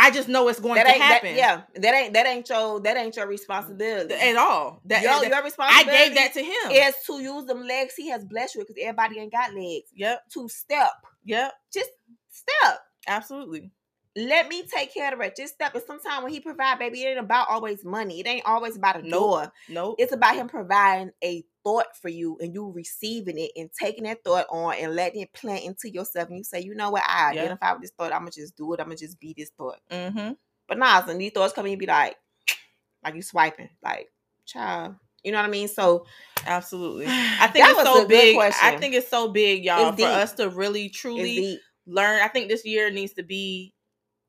I 0.00 0.10
just 0.10 0.28
know 0.28 0.48
it's 0.48 0.60
going 0.60 0.76
that 0.76 0.84
to 0.84 0.92
happen. 0.92 1.34
That, 1.34 1.36
yeah, 1.36 1.62
that 1.80 1.94
ain't 1.94 2.12
that 2.14 2.26
ain't 2.26 2.48
your 2.48 2.80
that 2.80 2.96
ain't 2.96 3.16
your 3.16 3.26
responsibility. 3.26 4.14
At 4.14 4.36
all. 4.36 4.80
That, 4.84 5.02
your, 5.02 5.12
that- 5.28 5.44
your 5.44 5.52
I 5.60 5.84
gave 5.84 6.14
that 6.14 6.32
to 6.34 6.40
him. 6.42 6.70
is 6.70 6.94
to 7.06 7.20
use 7.20 7.44
them 7.46 7.66
legs 7.66 7.94
he 7.96 8.08
has 8.10 8.24
blessed 8.24 8.54
you 8.54 8.60
because 8.62 8.76
everybody 8.80 9.18
ain't 9.18 9.32
got 9.32 9.52
legs. 9.54 9.90
Yep. 9.94 10.22
To 10.34 10.48
step, 10.48 10.90
Yep. 11.24 11.52
just 11.72 11.90
step. 12.30 12.80
Absolutely. 13.06 13.70
Let 14.16 14.48
me 14.48 14.64
take 14.74 14.92
care 14.92 15.06
of 15.08 15.12
the 15.12 15.16
rest. 15.18 15.36
Just 15.36 15.54
step. 15.54 15.74
And 15.74 15.84
sometimes 15.86 16.24
when 16.24 16.32
he 16.32 16.40
provide, 16.40 16.78
baby, 16.78 17.02
it 17.04 17.08
ain't 17.10 17.18
about 17.20 17.48
always 17.48 17.84
money. 17.84 18.20
It 18.20 18.26
ain't 18.26 18.46
always 18.46 18.76
about 18.76 18.96
a 18.96 19.02
Nope. 19.02 19.10
door. 19.10 19.52
Nope. 19.68 19.96
It's 19.98 20.12
about 20.12 20.34
him 20.34 20.48
providing 20.48 21.12
a 21.22 21.44
thought 21.68 21.94
for 22.00 22.08
you 22.08 22.38
and 22.40 22.54
you 22.54 22.72
receiving 22.74 23.38
it 23.38 23.50
and 23.54 23.68
taking 23.78 24.04
that 24.04 24.24
thought 24.24 24.46
on 24.50 24.74
and 24.80 24.94
letting 24.96 25.20
it 25.20 25.32
plant 25.34 25.64
into 25.64 25.90
yourself. 25.90 26.28
And 26.28 26.38
you 26.38 26.44
say, 26.44 26.60
you 26.60 26.74
know 26.74 26.90
what? 26.90 27.02
I 27.06 27.34
Yeah. 27.34 27.42
identify 27.42 27.72
with 27.72 27.82
this 27.82 27.90
thought. 27.90 28.12
I'm 28.12 28.20
gonna 28.20 28.30
just 28.30 28.56
do 28.56 28.72
it. 28.72 28.80
I'm 28.80 28.86
gonna 28.86 28.96
just 28.96 29.20
be 29.20 29.34
this 29.36 29.50
thought. 29.50 29.78
mm-hmm. 29.90 30.32
But 30.66 30.78
nah, 30.78 31.04
so 31.04 31.16
these 31.16 31.32
thoughts 31.32 31.52
come 31.52 31.66
in, 31.66 31.72
you 31.72 31.78
be 31.78 31.84
like, 31.86 32.16
like 33.04 33.14
you 33.14 33.22
swiping, 33.22 33.68
like, 33.82 34.10
child. 34.46 34.94
You 35.22 35.32
know 35.32 35.38
what 35.38 35.46
I 35.46 35.50
mean? 35.50 35.68
So 35.68 36.06
Absolutely. 36.46 37.06
I 37.06 37.48
think 37.52 37.66
it's 37.68 37.82
so 37.82 38.06
big. 38.06 38.36
I 38.38 38.76
think 38.78 38.94
it's 38.94 39.08
so 39.08 39.28
big, 39.28 39.64
y'all, 39.64 39.92
for 39.92 40.04
us 40.04 40.32
to 40.34 40.48
really 40.48 40.88
truly 40.88 41.60
learn. 41.86 42.22
I 42.22 42.28
think 42.28 42.48
this 42.48 42.64
year 42.64 42.90
needs 42.90 43.12
to 43.14 43.22
be 43.22 43.74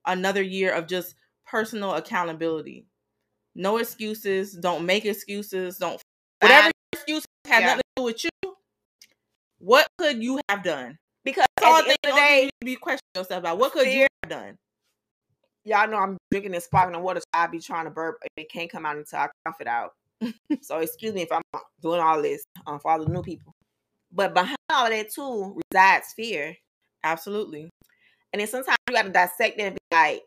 another 0.05 0.41
year 0.41 0.73
of 0.73 0.87
just 0.87 1.15
personal 1.45 1.93
accountability. 1.93 2.85
No 3.55 3.77
excuses. 3.77 4.53
Don't 4.53 4.85
make 4.85 5.05
excuses. 5.05 5.77
Don't 5.77 6.01
whatever 6.41 6.71
have 7.49 7.61
Yeah. 7.61 7.65
nothing 7.67 7.81
to 7.81 8.01
do 8.01 8.03
with 8.03 8.23
you. 8.23 8.29
What 9.59 9.87
could 9.97 10.23
you 10.23 10.39
have 10.49 10.63
done? 10.63 10.97
because 11.25 11.45
all 11.63 11.83
the 11.83 11.89
I 11.89 11.91
end 11.91 11.97
of 12.05 12.09
the 12.09 12.11
only 12.11 12.35
you 12.37 12.43
need 12.45 12.51
to 12.61 12.65
be 12.65 12.75
questioning 12.77 12.99
yourself 13.15 13.39
about. 13.39 13.57
What 13.59 13.73
could 13.73 13.87
you 13.87 14.07
have 14.23 14.29
done? 14.29 14.55
y'all 15.65 15.87
know 15.87 15.97
I'm 15.97 16.17
drinking 16.31 16.53
this 16.53 16.65
sparkling 16.65 17.03
water. 17.03 17.19
So 17.19 17.25
I 17.33 17.47
be 17.47 17.59
trying 17.59 17.85
to 17.85 17.91
burp. 17.91 18.17
and 18.21 18.29
It 18.37 18.49
can't 18.51 18.71
come 18.71 18.85
out 18.85 18.97
until 18.97 19.19
I 19.19 19.27
cough 19.45 19.59
it 19.61 19.67
out. 19.67 19.91
so 20.61 20.79
excuse 20.79 21.13
me 21.13 21.21
if 21.21 21.31
I'm 21.31 21.41
doing 21.81 21.99
all 21.99 22.21
this 22.21 22.43
um, 22.65 22.79
for 22.79 22.91
all 22.91 23.03
the 23.03 23.11
new 23.11 23.21
people. 23.21 23.51
But 24.11 24.33
behind 24.33 24.55
all 24.71 24.85
of 24.85 24.91
that 24.91 25.11
too 25.13 25.59
resides 25.71 26.13
fear. 26.15 26.55
Absolutely. 27.03 27.69
And 28.33 28.39
then 28.39 28.47
sometimes 28.47 28.77
you 28.89 28.95
got 28.95 29.03
to 29.03 29.09
dissect 29.11 29.57
that 29.57 29.63
and 29.63 29.75
be 29.75 29.95
like, 29.95 30.21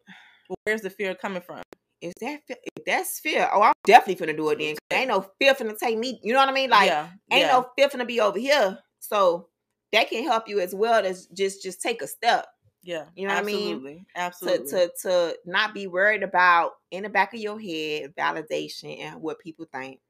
Well, 0.49 0.57
where's 0.65 0.83
the 0.83 0.91
fear 0.91 1.15
coming 1.15 1.43
from? 1.43 1.63
Is 2.03 2.15
that? 2.21 2.41
If 2.49 2.85
that's 2.85 3.21
fear, 3.21 3.49
oh, 3.53 3.63
I'm 3.63 3.73
definitely 3.85 4.27
finna 4.27 4.37
do 4.37 4.51
it 4.51 4.59
then. 4.59 4.77
Ain't 4.91 5.09
no 5.09 5.25
fear 5.39 5.55
finna 5.55 5.79
take 5.79 5.97
me. 5.97 6.21
You 6.23 6.33
know 6.33 6.41
what 6.41 6.49
I 6.49 6.53
mean? 6.53 6.71
Like, 6.71 6.89
yeah. 6.89 7.09
ain't 7.31 7.43
yeah. 7.43 7.53
no 7.53 7.67
fear 7.79 7.89
finna 7.89 8.07
be 8.07 8.21
over 8.21 8.39
here. 8.39 8.79
So 8.99 9.49
that 9.93 10.11
can 10.11 10.25
help 10.25 10.49
you 10.49 10.61
as 10.61 10.75
well 10.75 11.05
as 11.05 11.27
just 11.27 11.63
just 11.63 11.81
take 11.81 12.03
a 12.03 12.07
step. 12.07 12.47
Yeah. 12.83 13.05
You 13.15 13.29
know 13.29 13.35
what 13.35 13.45
I 13.45 13.47
mean? 13.47 14.07
Absolutely. 14.17 14.67
to, 14.67 14.67
Absolutely. 14.67 14.71
to 14.71 14.91
to 15.03 15.37
not 15.47 15.75
be 15.75 15.87
worried 15.87 16.25
about 16.25 16.73
in 16.91 17.05
the 17.05 17.09
back 17.09 17.33
of 17.33 17.41
your 17.41 17.61
head 17.61 18.13
validation 18.19 19.01
and 19.01 19.23
what 19.23 19.39
people 19.39 19.67
think. 19.73 20.01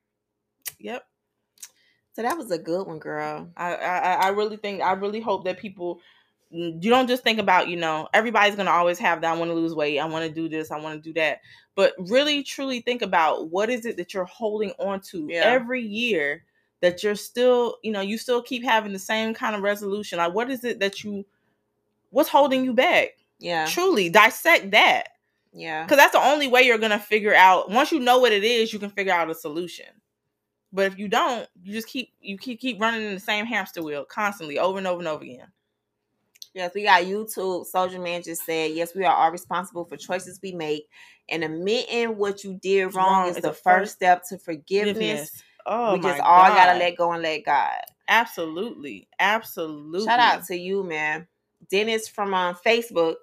Yep. 0.78 1.05
So 2.14 2.22
that 2.22 2.36
was 2.36 2.51
a 2.51 2.59
good 2.59 2.86
one, 2.86 2.99
girl. 2.99 3.51
I, 3.57 3.74
I 3.74 4.12
I 4.12 4.28
really 4.28 4.57
think 4.57 4.82
I 4.82 4.93
really 4.93 5.20
hope 5.20 5.45
that 5.45 5.59
people 5.59 6.01
you 6.53 6.90
don't 6.90 7.09
just 7.09 7.22
think 7.22 7.38
about 7.38 7.68
you 7.68 7.76
know 7.76 8.09
everybody's 8.12 8.55
gonna 8.55 8.70
always 8.70 8.98
have 8.98 9.20
that 9.22 9.32
I 9.34 9.36
want 9.38 9.50
to 9.50 9.55
lose 9.55 9.74
weight 9.74 9.98
I 9.98 10.05
want 10.05 10.26
to 10.26 10.30
do 10.30 10.48
this 10.48 10.70
I 10.70 10.78
want 10.78 11.03
to 11.03 11.09
do 11.09 11.14
that. 11.14 11.40
But 11.74 11.94
really 11.98 12.42
truly 12.42 12.80
think 12.80 13.00
about 13.00 13.48
what 13.48 13.70
is 13.70 13.86
it 13.86 13.96
that 13.96 14.12
you're 14.12 14.24
holding 14.26 14.72
on 14.78 15.00
to 15.12 15.26
Yeah. 15.30 15.42
every 15.44 15.80
year 15.80 16.44
that 16.82 17.03
you're 17.03 17.14
still 17.14 17.78
you 17.82 17.90
know 17.90 18.03
you 18.03 18.18
still 18.18 18.42
keep 18.42 18.62
having 18.64 18.92
the 18.92 18.98
same 18.98 19.32
kind 19.32 19.57
of 19.57 19.62
resolution. 19.62 20.18
Like 20.18 20.34
what 20.34 20.50
is 20.50 20.62
it 20.64 20.78
that 20.80 21.03
you 21.03 21.24
what's 22.11 22.28
holding 22.28 22.64
you 22.64 22.74
back? 22.74 23.16
Yeah, 23.38 23.66
truly 23.66 24.09
dissect 24.11 24.70
that. 24.72 25.09
Yeah, 25.55 25.84
because 25.84 25.96
that's 25.98 26.12
the 26.12 26.22
only 26.22 26.48
way 26.48 26.62
you're 26.62 26.78
gonna 26.78 26.98
figure 26.98 27.34
out 27.34 27.70
once 27.70 27.92
you 27.92 27.98
know 28.00 28.18
what 28.18 28.32
it 28.32 28.44
is 28.44 28.72
you 28.72 28.78
can 28.78 28.90
figure 28.90 29.12
out 29.12 29.30
a 29.30 29.34
solution. 29.34 29.86
But 30.72 30.86
if 30.86 30.98
you 30.98 31.09
don't 31.09 31.48
you 31.62 31.72
just 31.72 31.88
keep 31.88 32.12
you 32.20 32.36
keep 32.38 32.61
keep 32.61 32.80
running 32.80 33.03
in 33.03 33.14
the 33.14 33.20
same 33.20 33.46
hamster 33.46 33.82
wheel 33.82 34.05
constantly 34.05 34.59
over 34.59 34.78
and 34.78 34.86
over 34.86 34.98
and 35.00 35.09
over 35.09 35.22
again 35.24 35.48
yes. 36.55 36.72
We 36.74 36.84
got 36.84 37.05
YouTube. 37.05 37.66
Soldier 37.66 38.00
Man 38.00 38.22
just 38.22 38.44
said, 38.44 38.72
"Yes, 38.72 38.94
we 38.94 39.05
are 39.05 39.14
all 39.14 39.30
responsible 39.30 39.84
for 39.84 39.96
choices 39.96 40.40
we 40.42 40.53
make, 40.53 40.88
and 41.28 41.44
admitting 41.44 42.16
what 42.16 42.44
you 42.44 42.59
did 42.62 42.94
wrong, 42.94 43.26
Wrong 43.26 43.28
is 43.28 43.36
the 43.36 43.53
first 43.53 43.94
step 43.94 44.22
to 44.28 44.38
forgiveness. 44.38 45.42
oh 45.66 45.94
we 45.94 46.00
just 46.00 46.20
all 46.20 46.48
gotta 46.48 46.78
let 46.78 46.96
go 46.96 47.12
and 47.12 47.22
let 47.22 47.44
God." 47.44 47.80
absolutely 48.09 49.09
absolutely 49.18 50.05
Shout 50.05 50.18
out 50.20 50.44
to 50.46 50.57
you, 50.57 50.82
man. 50.82 51.26
Dennis 51.70 52.09
from 52.09 52.34
um, 52.34 52.57
Facebook. 52.66 53.14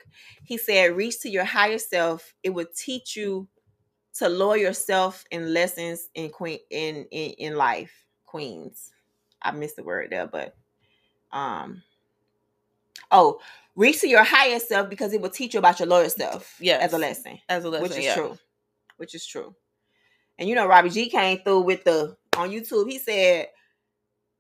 He 0.44 0.58
said, 0.58 0.96
"Reach 0.96 1.20
to 1.22 1.30
your 1.30 1.44
higher 1.44 1.78
self. 1.78 2.34
It 2.44 2.52
would 2.52 2.74
teach 2.76 3.16
you 3.16 3.48
to 4.16 4.30
lower 4.30 4.58
yourself 4.58 5.24
in 5.32 5.54
lessons 5.54 6.10
in 6.16 6.30
queen 6.30 6.60
in 6.70 7.06
in, 7.12 7.32
in 7.32 7.56
life, 7.56 8.06
queens." 8.26 8.92
I 9.42 9.52
missed 9.52 9.76
the 9.76 9.84
word 9.84 10.10
there, 10.10 10.28
but 10.28 10.56
um, 11.32 11.84
oh, 13.12 13.40
reach 13.76 14.02
to 14.02 14.08
your 14.08 14.24
higher 14.24 14.60
self 14.60 14.90
because 14.90 15.14
it 15.14 15.22
will 15.22 15.30
teach 15.30 15.54
you 15.54 15.60
about 15.60 15.80
your 15.80 15.88
lower 15.88 16.10
self. 16.10 16.56
Yeah, 16.60 16.78
as 16.78 16.94
a 16.94 16.98
lesson, 16.98 17.40
as 17.48 17.64
a 17.64 17.70
lesson 17.70 17.84
which 17.84 17.98
is 17.98 18.06
yeah. 18.06 18.16
true. 18.16 18.38
Which 18.98 19.16
is 19.16 19.26
true. 19.26 19.56
And 20.38 20.48
you 20.48 20.56
know, 20.56 20.68
Robbie 20.68 20.90
G 20.90 21.10
came 21.10 21.40
through 21.40 21.62
with 21.62 21.84
the 21.84 22.16
on 22.38 22.50
YouTube. 22.50 22.90
He 22.90 23.00
said, 23.00 23.48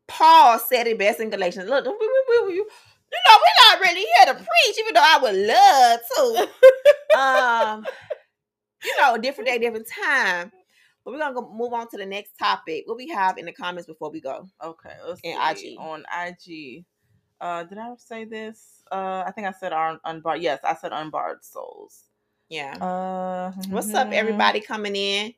Paul 0.07 0.59
said 0.59 0.87
it 0.87 0.97
best 0.97 1.19
in 1.19 1.29
Galatians. 1.29 1.69
Look, 1.69 1.85
we, 1.85 1.91
we, 1.91 2.47
we, 2.47 2.53
you 2.55 2.65
know, 2.65 3.37
we're 3.37 3.67
not 3.67 3.79
really 3.81 4.05
here 4.15 4.25
to 4.27 4.33
preach, 4.33 4.79
even 4.79 4.93
though 4.93 5.01
I 5.03 5.19
would 5.21 5.35
love 5.35 5.99
to. 6.15 7.19
um, 7.19 7.85
you 8.83 9.01
know, 9.01 9.17
different 9.17 9.49
day, 9.49 9.57
different 9.57 9.87
time. 9.87 10.51
But 11.03 11.13
we're 11.13 11.19
gonna 11.19 11.33
go 11.33 11.51
move 11.53 11.73
on 11.73 11.89
to 11.89 11.97
the 11.97 12.05
next 12.05 12.37
topic. 12.37 12.83
What 12.85 12.97
we 12.97 13.07
have 13.09 13.37
in 13.37 13.45
the 13.45 13.53
comments 13.53 13.87
before 13.87 14.11
we 14.11 14.21
go. 14.21 14.47
okay 14.63 14.91
let's 15.07 15.21
In 15.23 15.37
see. 15.55 15.73
IG. 15.73 15.79
on 15.79 16.03
IG 16.25 16.85
Uh, 17.41 17.63
did 17.63 17.77
I 17.77 17.93
say 17.97 18.25
this? 18.25 18.83
Uh, 18.91 19.23
I 19.25 19.31
think 19.31 19.47
I 19.47 19.51
said 19.51 19.73
un- 19.73 19.99
unbarred. 20.03 20.41
Yes, 20.41 20.59
I 20.63 20.75
said 20.75 20.91
unbarred 20.91 21.43
souls. 21.43 22.03
Yeah. 22.49 22.73
Uh, 22.77 23.51
What's 23.69 23.93
up, 23.93 24.11
everybody 24.11 24.59
coming 24.59 24.95
in? 24.95 25.33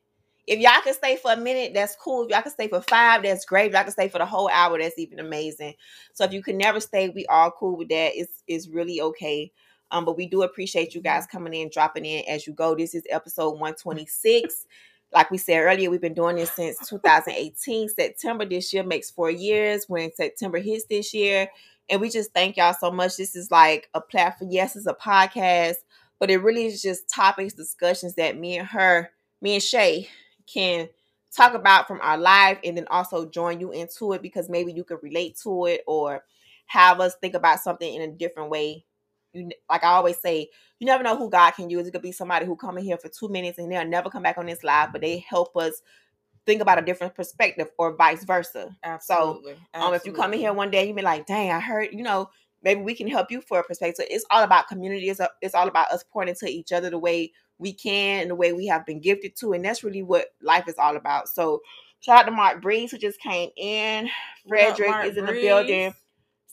If 0.46 0.58
y'all 0.58 0.80
can 0.82 0.94
stay 0.94 1.16
for 1.16 1.32
a 1.32 1.36
minute, 1.36 1.72
that's 1.74 1.94
cool. 1.94 2.24
If 2.24 2.30
y'all 2.30 2.42
can 2.42 2.50
stay 2.50 2.66
for 2.66 2.80
five, 2.80 3.22
that's 3.22 3.44
great. 3.44 3.66
If 3.66 3.72
y'all 3.74 3.84
can 3.84 3.92
stay 3.92 4.08
for 4.08 4.18
the 4.18 4.26
whole 4.26 4.48
hour, 4.48 4.78
that's 4.78 4.98
even 4.98 5.20
amazing. 5.20 5.74
So 6.14 6.24
if 6.24 6.32
you 6.32 6.42
can 6.42 6.58
never 6.58 6.80
stay, 6.80 7.10
we 7.10 7.26
all 7.26 7.52
cool 7.52 7.76
with 7.76 7.88
that. 7.90 8.12
It's 8.14 8.42
it's 8.48 8.68
really 8.68 9.00
okay. 9.00 9.52
Um, 9.92 10.04
but 10.04 10.16
we 10.16 10.26
do 10.26 10.42
appreciate 10.42 10.94
you 10.94 11.02
guys 11.02 11.26
coming 11.26 11.54
in, 11.54 11.70
dropping 11.72 12.06
in 12.06 12.24
as 12.26 12.46
you 12.46 12.54
go. 12.54 12.74
This 12.74 12.94
is 12.94 13.04
episode 13.10 13.50
126. 13.52 14.66
Like 15.14 15.30
we 15.30 15.36
said 15.36 15.58
earlier, 15.58 15.90
we've 15.90 16.00
been 16.00 16.14
doing 16.14 16.36
this 16.36 16.52
since 16.52 16.88
2018. 16.88 17.90
September 17.90 18.46
this 18.46 18.72
year 18.72 18.82
makes 18.82 19.10
four 19.10 19.30
years 19.30 19.84
when 19.86 20.10
September 20.14 20.58
hits 20.58 20.86
this 20.86 21.12
year. 21.12 21.50
And 21.88 22.00
we 22.00 22.08
just 22.08 22.32
thank 22.32 22.56
y'all 22.56 22.74
so 22.74 22.90
much. 22.90 23.16
This 23.16 23.36
is 23.36 23.50
like 23.50 23.88
a 23.94 24.00
platform. 24.00 24.50
Yes, 24.50 24.76
it's 24.76 24.86
a 24.86 24.94
podcast, 24.94 25.76
but 26.18 26.30
it 26.30 26.38
really 26.38 26.66
is 26.66 26.80
just 26.80 27.08
topics, 27.08 27.54
discussions 27.54 28.14
that 28.14 28.38
me 28.38 28.58
and 28.58 28.68
her, 28.68 29.10
me 29.40 29.54
and 29.54 29.62
Shay 29.62 30.08
can 30.52 30.88
talk 31.36 31.54
about 31.54 31.86
from 31.86 32.00
our 32.02 32.18
life 32.18 32.58
and 32.64 32.76
then 32.76 32.86
also 32.90 33.26
join 33.28 33.60
you 33.60 33.72
into 33.72 34.12
it 34.12 34.22
because 34.22 34.48
maybe 34.48 34.72
you 34.72 34.84
can 34.84 34.98
relate 35.02 35.38
to 35.42 35.66
it 35.66 35.82
or 35.86 36.22
have 36.66 37.00
us 37.00 37.14
think 37.20 37.34
about 37.34 37.60
something 37.60 37.92
in 37.92 38.02
a 38.02 38.12
different 38.12 38.50
way. 38.50 38.84
You 39.32 39.50
like 39.68 39.82
I 39.82 39.88
always 39.88 40.18
say, 40.18 40.50
you 40.78 40.86
never 40.86 41.02
know 41.02 41.16
who 41.16 41.30
God 41.30 41.52
can 41.52 41.70
use. 41.70 41.86
It 41.86 41.92
could 41.92 42.02
be 42.02 42.12
somebody 42.12 42.44
who 42.44 42.56
come 42.56 42.76
in 42.78 42.84
here 42.84 42.98
for 42.98 43.08
two 43.08 43.28
minutes 43.28 43.58
and 43.58 43.70
they'll 43.70 43.86
never 43.86 44.10
come 44.10 44.22
back 44.22 44.36
on 44.38 44.46
this 44.46 44.62
live, 44.62 44.92
but 44.92 45.00
they 45.00 45.18
help 45.18 45.56
us 45.56 45.80
think 46.46 46.60
about 46.60 46.78
a 46.78 46.82
different 46.82 47.14
perspective 47.14 47.68
or 47.78 47.96
vice 47.96 48.24
versa. 48.24 48.76
Absolutely. 48.82 49.56
Um, 49.74 49.94
if 49.94 50.04
you 50.04 50.12
come 50.12 50.32
in 50.32 50.40
here 50.40 50.52
one 50.52 50.70
day, 50.70 50.86
you 50.86 50.94
be 50.94 51.02
like, 51.02 51.26
"Dang, 51.26 51.50
I 51.50 51.60
heard," 51.60 51.88
you 51.92 52.02
know, 52.02 52.30
maybe 52.62 52.82
we 52.82 52.94
can 52.94 53.08
help 53.08 53.30
you 53.30 53.40
for 53.40 53.60
a 53.60 53.64
perspective. 53.64 54.06
It's 54.10 54.26
all 54.30 54.42
about 54.42 54.68
community. 54.68 55.08
It's, 55.08 55.20
it's 55.40 55.54
all 55.54 55.68
about 55.68 55.90
us 55.90 56.04
pointing 56.12 56.36
to 56.36 56.50
each 56.50 56.72
other 56.72 56.90
the 56.90 56.98
way 56.98 57.32
we 57.58 57.72
can 57.72 58.22
and 58.22 58.30
the 58.30 58.34
way 58.34 58.52
we 58.52 58.66
have 58.66 58.86
been 58.86 59.00
gifted 59.00 59.36
to, 59.36 59.52
and 59.52 59.64
that's 59.64 59.84
really 59.84 60.02
what 60.02 60.28
life 60.40 60.68
is 60.68 60.78
all 60.78 60.96
about. 60.96 61.28
So, 61.28 61.60
shout 62.00 62.20
out 62.20 62.24
to 62.24 62.32
Mark 62.32 62.60
Breeze 62.60 62.90
who 62.90 62.98
just 62.98 63.20
came 63.20 63.50
in. 63.56 64.06
Up, 64.06 64.10
Frederick 64.48 65.06
is 65.06 65.16
in 65.16 65.26
the 65.26 65.32
Breeze? 65.32 65.44
building. 65.44 65.94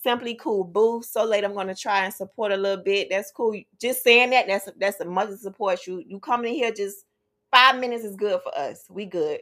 Simply 0.01 0.35
cool 0.35 0.63
boo. 0.63 1.03
So 1.03 1.25
late, 1.25 1.43
I'm 1.43 1.53
gonna 1.53 1.75
try 1.75 2.05
and 2.05 2.13
support 2.13 2.53
a 2.53 2.57
little 2.57 2.81
bit. 2.81 3.09
That's 3.09 3.31
cool. 3.31 3.59
Just 3.81 4.01
saying 4.01 4.29
that. 4.29 4.47
That's 4.47 4.69
that's 4.79 4.99
a 5.01 5.05
much 5.05 5.29
of 5.29 5.39
support. 5.39 5.85
You 5.85 6.01
you 6.07 6.21
coming 6.21 6.53
in 6.53 6.59
here 6.59 6.71
just 6.71 7.03
five 7.51 7.77
minutes 7.77 8.05
is 8.05 8.15
good 8.15 8.39
for 8.41 8.57
us. 8.57 8.85
We 8.89 9.05
good. 9.05 9.39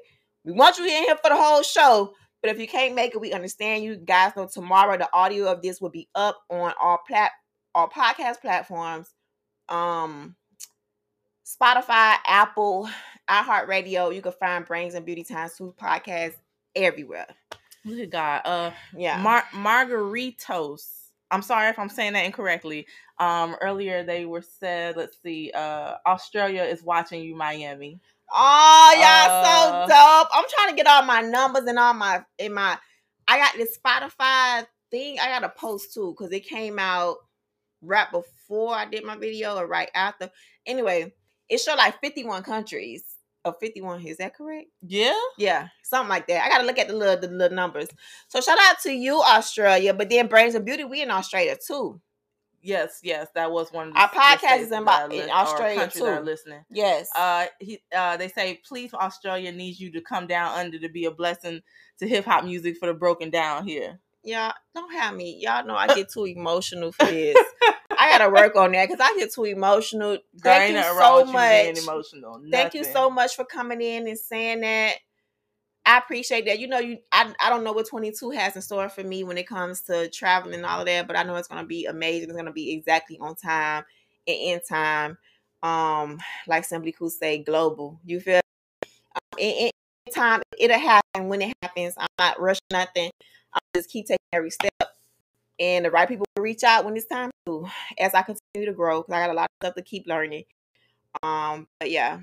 We 0.48 0.54
want 0.54 0.78
you 0.78 0.86
in 0.86 1.04
here 1.04 1.18
for 1.18 1.30
the 1.30 1.36
whole 1.36 1.62
show. 1.62 2.14
But 2.42 2.52
if 2.52 2.58
you 2.58 2.70
can't 2.70 2.96
make 2.96 3.14
it, 3.14 3.20
we 3.20 3.34
understand 3.34 3.84
you 3.84 3.98
guys 3.98 4.32
know 4.38 4.48
tomorrow 4.48 4.98
the 4.98 5.10
audio 5.12 5.52
of 5.52 5.62
this 5.62 5.82
will 5.82 5.90
be 5.90 6.08
up 6.16 6.38
on 6.50 6.72
all 6.82 7.00
plat 7.06 7.32
all 7.76 7.90
podcast 7.90 8.40
platforms. 8.40 9.14
Um 9.68 10.38
Spotify, 11.46 12.16
Apple, 12.26 12.90
iHeartRadio. 13.30 14.16
You 14.16 14.22
can 14.22 14.32
find 14.34 14.66
Brains 14.66 14.94
and 14.96 15.06
Beauty 15.06 15.24
Times 15.26 15.56
2 15.58 15.76
podcast 15.82 16.36
everywhere. 16.76 17.28
Look 17.84 18.00
at 18.00 18.10
God. 18.10 18.42
Uh, 18.46 18.72
Yeah. 18.96 19.22
Mar- 19.22 19.48
Margaritos. 19.54 20.84
I'm 21.32 21.42
sorry 21.42 21.70
if 21.70 21.80
I'm 21.80 21.90
saying 21.90 22.14
that 22.14 22.26
incorrectly. 22.26 22.86
Um, 23.20 23.56
earlier 23.62 24.04
they 24.04 24.26
were 24.26 24.42
said, 24.42 24.96
let's 24.96 25.18
see, 25.22 25.52
uh, 25.52 25.96
Australia 26.06 26.64
is 26.64 26.84
watching 26.84 27.22
you, 27.24 27.36
Miami. 27.36 28.00
Oh, 28.32 28.94
y'all 28.96 29.32
Uh, 29.32 29.88
so 29.88 29.94
dope. 29.94 30.30
I'm 30.34 30.46
trying 30.50 30.70
to 30.70 30.76
get 30.76 30.88
all 30.88 31.04
my 31.04 31.22
numbers 31.22 31.64
and 31.66 31.80
all 31.80 31.94
my 31.94 32.24
in 32.40 32.54
my 32.54 32.78
I 33.28 33.38
got 33.38 33.54
this 33.56 33.78
Spotify 33.78 34.66
thing. 34.92 35.20
I 35.20 35.28
got 35.28 35.40
to 35.40 35.50
post 35.50 35.94
too 35.94 36.16
because 36.18 36.32
it 36.34 36.48
came 36.48 36.80
out 36.80 37.18
right 37.82 38.10
before 38.12 38.76
I 38.76 38.86
did 38.86 39.04
my 39.06 39.18
video 39.18 39.56
or 39.58 39.68
right 39.68 39.90
after. 39.96 40.30
Anyway, 40.66 41.14
it 41.50 41.60
showed 41.60 41.78
like 41.78 42.00
51 42.02 42.44
countries. 42.44 43.04
Of 43.46 43.56
51, 43.62 44.06
is 44.06 44.18
that 44.18 44.36
correct? 44.36 44.68
Yeah. 44.82 45.14
Yeah, 45.38 45.70
something 45.82 46.10
like 46.10 46.28
that. 46.28 46.44
I 46.44 46.50
gotta 46.50 46.66
look 46.66 46.78
at 46.78 46.90
the 46.90 46.96
little 46.96 47.18
the 47.18 47.34
little 47.34 47.56
numbers. 47.56 47.88
So 48.28 48.42
shout 48.42 48.58
out 48.60 48.78
to 48.84 48.92
you, 48.92 49.22
Australia. 49.22 49.94
But 49.94 50.10
then 50.10 50.28
Brains 50.28 50.54
and 50.56 50.66
Beauty, 50.66 50.84
we 50.84 51.02
in 51.02 51.10
Australia 51.12 51.56
too. 51.66 52.02
Yes, 52.68 53.00
yes, 53.02 53.30
that 53.34 53.50
was 53.50 53.72
one 53.72 53.88
of 53.88 53.94
the 53.94 54.00
Our 54.02 54.10
podcast 54.10 54.60
is 54.60 54.72
in 54.74 54.84
Bo- 54.84 55.08
in 55.10 55.30
Australia, 55.30 55.80
countries 55.80 56.04
that 56.04 56.14
are 56.16 56.20
too. 56.20 56.26
listening. 56.26 56.66
Yes. 56.70 57.08
Uh, 57.16 57.46
he, 57.60 57.80
uh, 57.96 58.18
they 58.18 58.28
say, 58.28 58.60
please, 58.68 58.94
Australia 58.94 59.54
needs 59.54 59.80
you 59.80 59.90
to 59.94 60.02
come 60.02 60.28
down 60.28 60.52
under 60.52 60.78
to 60.78 60.90
be 60.90 61.06
a 61.06 61.12
blessing 61.12 61.62
to 62.00 62.08
hip 62.08 62.26
hop 62.26 62.44
music 62.44 62.76
for 62.76 62.88
the 62.88 62.94
broken 62.94 63.30
down 63.30 63.66
here. 63.66 64.02
Y'all 64.22 64.52
don't 64.76 64.92
have 64.92 65.16
me. 65.16 65.38
Y'all 65.40 65.66
know 65.66 65.76
I 65.76 65.88
get 65.96 66.12
too 66.12 66.26
emotional 66.26 66.92
for 66.92 67.06
this. 67.06 67.38
I 67.98 68.12
gotta 68.12 68.30
work 68.30 68.58
on 68.58 68.74
that 68.74 68.90
because 68.90 69.00
I 69.00 69.18
get 69.18 69.34
too 69.34 69.46
emotional. 69.46 70.18
Thank 70.44 70.76
you 70.76 70.84
so 70.84 71.18
with 71.20 71.28
you 71.28 71.34
much. 71.34 71.78
emotional. 71.78 72.42
Thank 72.52 72.74
you 72.74 72.84
so 72.84 73.10
much 73.10 73.36
for 73.38 73.46
coming 73.46 73.82
in 73.82 74.08
and 74.10 74.20
saying 74.20 74.60
that. 74.60 74.96
I 75.88 75.98
appreciate 76.00 76.46
that. 76.46 76.60
You 76.60 76.68
know, 76.68 76.80
you 76.80 76.98
I, 77.14 77.34
I 77.42 77.50
don't 77.50 77.64
know 77.64 77.72
what 77.72 77.88
22 77.88 78.32
has 78.32 78.58
in 78.58 78.62
store 78.62 78.90
for 78.90 79.04
me 79.04 79.24
when 79.24 79.38
it 79.38 79.48
comes 79.48 79.82
to 79.84 80.10
traveling 80.10 80.56
and 80.56 80.66
all 80.66 80.82
of 80.82 80.86
that, 80.86 81.08
but 81.08 81.18
I 81.18 81.24
know 81.24 81.36
it's 81.36 81.48
gonna 81.48 81.66
be 81.66 81.86
amazing. 81.86 82.30
It's 82.30 82.38
gonna 82.38 82.52
be 82.52 82.74
exactly 82.74 83.18
on 83.20 83.36
time 83.36 83.86
and 84.28 84.38
in 84.38 84.60
time. 84.68 85.18
Um, 85.64 86.20
like 86.46 86.66
Simply 86.66 86.92
Cool 86.92 87.10
say, 87.10 87.38
global. 87.40 88.02
You 88.06 88.20
feel 88.20 88.42
um, 89.16 89.40
in, 89.40 89.72
in 90.08 90.14
time 90.14 90.42
it'll 90.60 90.78
happen 90.78 91.30
when 91.30 91.42
it 91.42 91.54
happens. 91.64 91.94
I'm 91.98 92.08
not 92.20 92.42
rushing 92.42 92.62
nothing. 92.72 93.10
I 93.54 93.60
just 93.74 93.90
keep 93.90 94.08
taking 94.08 94.18
every 94.34 94.52
step. 94.52 94.72
And 95.60 95.86
the 95.86 95.92
right 95.92 96.08
people 96.08 96.26
will 96.36 96.44
reach 96.44 96.64
out 96.64 96.86
when 96.86 96.98
it's 96.98 97.08
time 97.08 97.32
to 97.48 97.68
as 98.00 98.14
I 98.14 98.24
continue 98.24 98.68
to 98.68 98.74
grow 98.74 99.02
because 99.02 99.14
I 99.14 99.22
got 99.26 99.32
a 99.32 99.34
lot 99.34 99.46
of 99.46 99.66
stuff 99.66 99.76
to 99.76 99.82
keep 99.84 100.06
learning. 100.08 100.44
Um, 101.24 101.68
but 101.80 101.92
yeah. 101.92 102.20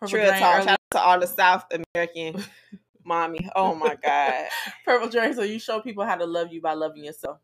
Purple 0.00 0.18
Drain 0.18 0.32
talk. 0.40 0.54
early- 0.56 0.64
Shout 0.64 0.68
out 0.72 0.78
to 0.92 1.00
all 1.00 1.20
the 1.20 1.26
South 1.26 1.64
American 1.94 2.42
mommy. 3.04 3.48
Oh 3.56 3.74
my 3.74 3.94
God. 3.96 4.46
Purple 4.84 5.08
Drain, 5.08 5.34
so 5.34 5.42
you 5.42 5.58
show 5.58 5.80
people 5.80 6.04
how 6.04 6.16
to 6.16 6.24
love 6.26 6.52
you 6.52 6.60
by 6.60 6.74
loving 6.74 7.04
yourself. 7.04 7.38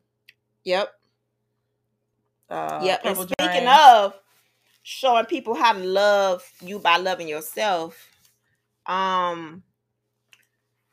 Yep. 0.64 0.88
Uh, 2.50 2.80
yep. 2.84 3.00
And 3.04 3.16
speaking 3.16 3.36
Drain. 3.64 3.68
of 3.68 4.14
showing 4.82 5.24
people 5.26 5.54
how 5.54 5.72
to 5.72 5.78
love 5.80 6.44
you 6.60 6.78
by 6.78 6.96
loving 6.98 7.26
yourself, 7.28 8.08
um, 8.86 9.62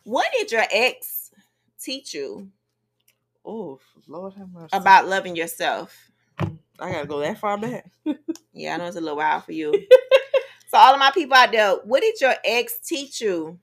what 0.03 0.27
did 0.33 0.51
your 0.51 0.63
ex 0.71 1.31
teach 1.79 2.13
you 2.13 2.49
Oh, 3.45 3.79
Lord 4.07 4.33
have 4.33 4.51
mercy. 4.51 4.69
about 4.71 5.07
loving 5.07 5.35
yourself? 5.35 6.11
I 6.39 6.91
gotta 6.91 7.07
go 7.07 7.19
that 7.19 7.37
far 7.39 7.57
back. 7.57 7.85
Yeah, 8.53 8.75
I 8.75 8.77
know 8.77 8.85
it's 8.85 8.95
a 8.97 9.01
little 9.01 9.17
while 9.17 9.41
for 9.41 9.51
you. 9.51 9.73
so 10.71 10.77
all 10.77 10.93
of 10.93 10.99
my 10.99 11.11
people 11.11 11.35
out 11.35 11.51
there, 11.51 11.71
what 11.83 11.99
did 11.99 12.21
your 12.21 12.33
ex 12.45 12.79
teach 12.79 13.19
you 13.19 13.59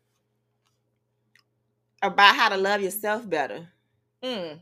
about 2.02 2.36
how 2.36 2.50
to 2.50 2.58
love 2.58 2.82
yourself 2.82 3.26
better? 3.28 3.66
Mm. 4.22 4.60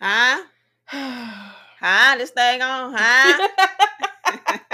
Huh? 0.00 0.42
Huh? 1.82 2.18
This 2.18 2.28
thing 2.28 2.60
on? 2.60 2.92
Huh? 2.94 3.48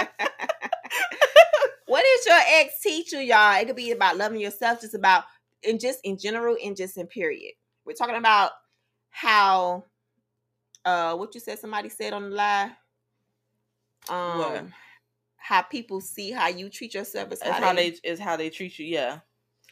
what 1.85 2.03
did 2.03 2.25
your 2.25 2.41
ex 2.59 2.81
teach 2.81 3.13
you, 3.13 3.19
y'all? 3.19 3.57
It 3.61 3.67
could 3.67 3.77
be 3.77 3.91
about 3.91 4.17
loving 4.17 4.41
yourself, 4.41 4.81
just 4.81 4.93
about 4.93 5.23
and 5.65 5.79
just 5.79 6.01
in 6.03 6.17
general 6.17 6.57
and 6.61 6.75
just 6.75 6.97
in 6.97 7.07
period. 7.07 7.53
We're 7.85 7.93
talking 7.93 8.17
about 8.17 8.51
how 9.09 9.85
uh 10.83 11.15
what 11.15 11.33
you 11.33 11.39
said 11.39 11.59
somebody 11.59 11.87
said 11.87 12.11
on 12.11 12.29
the 12.29 12.35
live. 12.35 12.71
Um 14.09 14.37
What? 14.39 14.65
How 15.47 15.61
people 15.61 16.01
see 16.01 16.29
how 16.29 16.49
you 16.49 16.67
treat 16.69 16.93
yourself 16.93 17.31
is 17.31 17.39
It's 17.41 17.49
how 17.49 17.73
they 17.73 17.95
is 18.03 18.19
how 18.19 18.35
they 18.35 18.49
treat 18.49 18.77
you. 18.79 18.85
Yeah. 18.85 19.19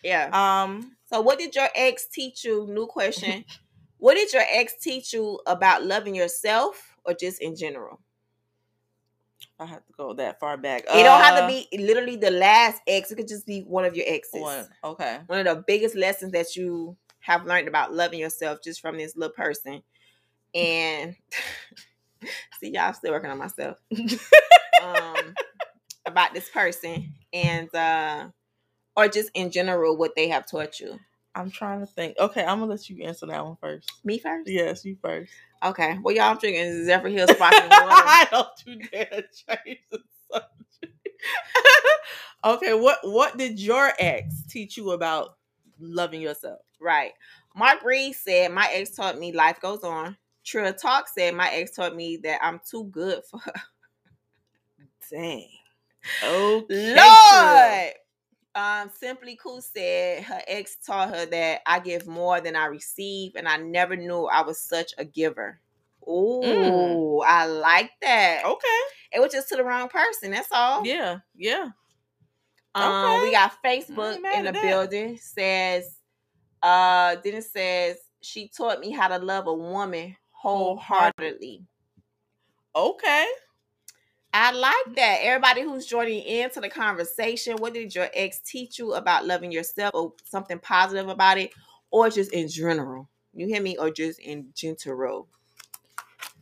yeah. 0.04 0.30
Um. 0.32 0.96
So 1.08 1.20
what 1.20 1.38
did 1.38 1.54
your 1.54 1.68
ex 1.76 2.08
teach 2.08 2.46
you? 2.46 2.66
New 2.70 2.88
question. 2.88 3.44
what 3.98 4.14
did 4.16 4.32
your 4.32 4.44
ex 4.50 4.76
teach 4.82 5.12
you 5.12 5.42
about 5.46 5.84
loving 5.84 6.16
yourself 6.16 6.96
or 7.04 7.14
just 7.14 7.42
in 7.42 7.58
general? 7.58 8.00
I 9.60 9.66
have 9.66 9.86
to 9.86 9.94
go 9.98 10.14
that 10.14 10.40
far 10.40 10.56
back. 10.56 10.84
It 10.84 11.04
don't 11.04 11.22
have 11.22 11.36
to 11.40 11.44
Uh, 11.44 11.48
be 11.48 11.68
literally 11.78 12.16
the 12.16 12.32
last 12.32 12.82
ex. 12.88 13.12
It 13.12 13.16
could 13.16 13.28
just 13.28 13.46
be 13.46 13.62
one 13.64 13.84
of 13.84 13.98
your 13.98 14.06
exes. 14.08 14.42
one. 14.42 14.68
Okay. 14.82 15.20
One 15.28 15.40
of 15.40 15.46
the 15.58 15.62
biggest 15.68 15.96
lessons 15.96 16.32
that 16.32 16.56
you 16.56 16.96
have 17.20 17.46
learned 17.46 17.68
about 17.68 17.94
loving 17.94 18.20
yourself 18.20 18.60
just 18.64 18.80
from 18.80 18.98
this 18.98 19.18
little 19.18 19.34
person. 19.36 19.82
And 20.54 21.16
see, 22.62 22.70
y'all 22.70 22.94
still 22.94 23.12
working 23.12 23.30
on 23.30 23.40
myself. 23.40 23.78
Um, 24.84 25.34
about 26.06 26.34
this 26.34 26.50
person 26.50 27.14
and 27.34 27.74
uh 27.76 28.28
or 28.96 29.08
just 29.08 29.30
in 29.34 29.52
general 29.52 29.98
what 29.98 30.16
they 30.16 30.30
have 30.30 30.46
taught 30.46 30.80
you. 30.80 31.00
I'm 31.36 31.52
trying 31.52 31.82
to 31.82 31.86
think. 31.86 32.18
Okay, 32.18 32.42
I'm 32.42 32.60
gonna 32.60 32.72
let 32.72 32.90
you 32.90 33.04
answer 33.04 33.26
that 33.26 33.44
one 33.44 33.58
first. 33.60 33.92
Me 34.06 34.18
first? 34.18 34.50
Yes, 34.50 34.86
you 34.86 34.96
first. 35.02 35.32
Okay. 35.64 35.98
Well, 36.02 36.16
y'all, 36.16 36.32
I'm 36.32 36.38
drinking 36.38 36.86
Zephyrhills 36.86 37.36
sparkling 37.36 37.70
water. 37.70 38.04
I 38.06 38.28
don't 38.32 38.48
you 38.66 38.80
dare 38.90 39.10
change 39.12 39.80
the 39.92 40.00
subject. 40.32 40.94
okay, 42.46 42.74
what 42.74 43.00
what 43.04 43.38
did 43.38 43.60
your 43.60 43.92
ex 44.00 44.44
teach 44.48 44.78
you 44.78 44.92
about 44.92 45.38
loving 45.80 46.22
yourself? 46.22 46.60
right. 46.80 47.12
Mark 47.56 47.84
Reed 47.84 48.16
said, 48.16 48.52
My 48.52 48.70
ex 48.72 48.92
taught 48.92 49.18
me 49.18 49.32
life 49.32 49.60
goes 49.60 49.84
on. 49.84 50.18
Trill 50.44 50.74
Talk 50.74 51.08
said 51.08 51.34
my 51.34 51.50
ex 51.50 51.72
taught 51.72 51.96
me 51.96 52.18
that 52.18 52.40
I'm 52.44 52.62
too 52.70 52.86
good 52.86 53.24
for 53.30 53.40
her. 53.40 53.54
Dang. 55.12 55.50
Okay. 56.24 56.96
Lord. 56.96 57.94
Um, 58.56 58.90
Simply 58.98 59.38
Cool 59.42 59.62
said 59.62 60.24
her 60.24 60.42
ex 60.48 60.78
taught 60.78 61.10
her 61.10 61.26
that 61.26 61.62
I 61.66 61.80
give 61.80 62.08
more 62.08 62.40
than 62.40 62.56
I 62.56 62.66
receive, 62.68 63.34
and 63.36 63.48
I 63.48 63.58
never 63.58 63.98
knew 63.98 64.26
I 64.26 64.42
was 64.44 64.60
such 64.62 64.94
a 64.98 65.04
giver. 65.04 65.60
Ooh, 66.08 67.22
I 67.22 67.48
like 67.48 67.92
that. 68.02 68.46
Okay. 68.46 68.82
It 69.12 69.20
was 69.20 69.32
just 69.32 69.50
to 69.50 69.56
the 69.56 69.64
wrong 69.64 69.90
person. 69.90 70.32
That's 70.32 70.50
all. 70.52 70.86
Yeah. 70.86 71.18
Yeah. 71.36 71.70
Um, 72.76 73.04
Okay. 73.06 73.22
we 73.24 73.32
got 73.32 73.54
Facebook 73.64 74.16
in 74.34 74.46
the 74.46 74.52
that. 74.52 74.62
building. 74.62 75.18
Says, 75.18 75.98
uh, 76.62 77.18
then 77.24 77.36
it 77.36 77.44
says 77.44 77.98
she 78.22 78.50
taught 78.50 78.80
me 78.80 78.92
how 78.92 79.08
to 79.08 79.18
love 79.18 79.48
a 79.48 79.54
woman 79.54 80.16
wholeheartedly. 80.32 81.64
Okay. 82.76 83.28
I 84.38 84.52
like 84.52 84.96
that. 84.98 85.20
Everybody 85.22 85.62
who's 85.62 85.86
joining 85.86 86.22
into 86.22 86.60
the 86.60 86.68
conversation, 86.68 87.56
what 87.56 87.74
did 87.74 87.96
your 87.96 88.10
ex 88.14 88.42
teach 88.42 88.78
you 88.78 88.94
about 88.94 89.26
loving 89.26 89.50
yourself 89.50 89.92
or 89.94 90.12
something 90.26 90.60
positive 90.60 91.08
about 91.08 91.38
it? 91.38 91.52
Or 91.90 92.10
just 92.10 92.34
in 92.34 92.50
general? 92.50 93.08
You 93.34 93.48
hear 93.48 93.62
me? 93.62 93.78
Or 93.78 93.92
just 93.92 94.20
in 94.20 94.48
general? 94.54 95.30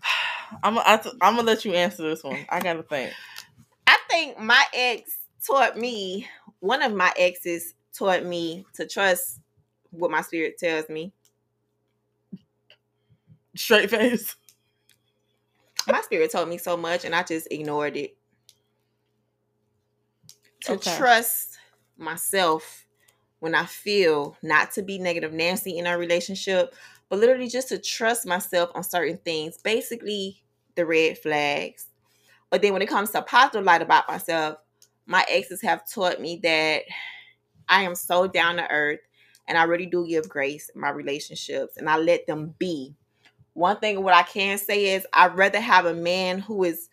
I'm 0.64 0.80
I 0.80 0.98
th- 0.98 1.14
I'm 1.22 1.36
gonna 1.36 1.46
let 1.46 1.66
you 1.66 1.74
answer 1.74 2.02
this 2.02 2.24
one. 2.24 2.44
I 2.50 2.62
gotta 2.62 2.82
think. 2.82 3.14
I 3.86 4.00
think 4.10 4.40
my 4.40 4.66
ex 4.74 5.20
taught 5.46 5.78
me, 5.78 6.28
one 6.62 6.82
of 6.82 6.96
my 6.96 7.14
exes 7.16 7.76
taught 7.96 8.26
me 8.26 8.66
to 8.74 8.88
trust 8.88 9.40
what 9.92 10.10
my 10.10 10.22
spirit 10.22 10.58
tells 10.58 10.90
me. 10.90 11.14
Straight 13.56 13.92
face. 13.92 14.36
My 15.88 16.02
spirit 16.02 16.32
told 16.32 16.50
me 16.50 16.58
so 16.58 16.78
much 16.78 17.06
and 17.06 17.16
I 17.16 17.24
just 17.24 17.48
ignored 17.52 17.98
it. 17.98 18.18
To 20.62 20.74
Okay. 20.74 20.98
trust 20.98 21.58
myself 21.98 22.86
when 23.40 23.54
I 23.56 23.66
feel 23.66 24.38
not 24.42 24.72
to 24.74 24.82
be 24.82 24.98
negative 24.98 25.34
Nancy 25.34 25.78
in 25.78 25.88
our 25.88 25.98
relationship, 25.98 26.74
but 27.10 27.20
literally 27.20 27.50
just 27.50 27.70
to 27.70 27.78
trust 27.80 28.26
myself 28.26 28.70
on 28.74 28.84
certain 28.84 29.18
things. 29.18 29.58
Basically, 29.58 30.42
the 30.76 30.86
red 30.86 31.18
flags. 31.18 31.88
But 32.50 32.62
then 32.62 32.74
when 32.74 32.82
it 32.82 32.90
comes 32.90 33.12
to 33.12 33.22
positive 33.22 33.66
light 33.66 33.82
about 33.82 34.08
myself, 34.08 34.58
my 35.06 35.26
exes 35.30 35.62
have 35.64 35.90
taught 35.90 36.22
me 36.22 36.40
that 36.44 36.84
I 37.68 37.84
am 37.84 37.96
so 37.96 38.28
down 38.28 38.58
to 38.58 38.70
earth 38.72 39.00
and 39.48 39.58
I 39.58 39.64
really 39.64 39.86
do 39.86 40.08
give 40.08 40.30
grace 40.30 40.70
in 40.74 40.80
my 40.80 40.90
relationships 40.92 41.78
and 41.78 41.90
I 41.90 41.98
let 41.98 42.28
them 42.28 42.56
be. 42.58 42.96
One 43.54 43.80
thing 43.80 44.04
what 44.04 44.14
I 44.14 44.24
can 44.24 44.58
say 44.58 44.96
is 44.96 45.06
I'd 45.14 45.38
rather 45.38 45.60
have 45.60 45.86
a 45.86 45.94
man 45.94 46.40
who 46.40 46.64
is 46.64 46.90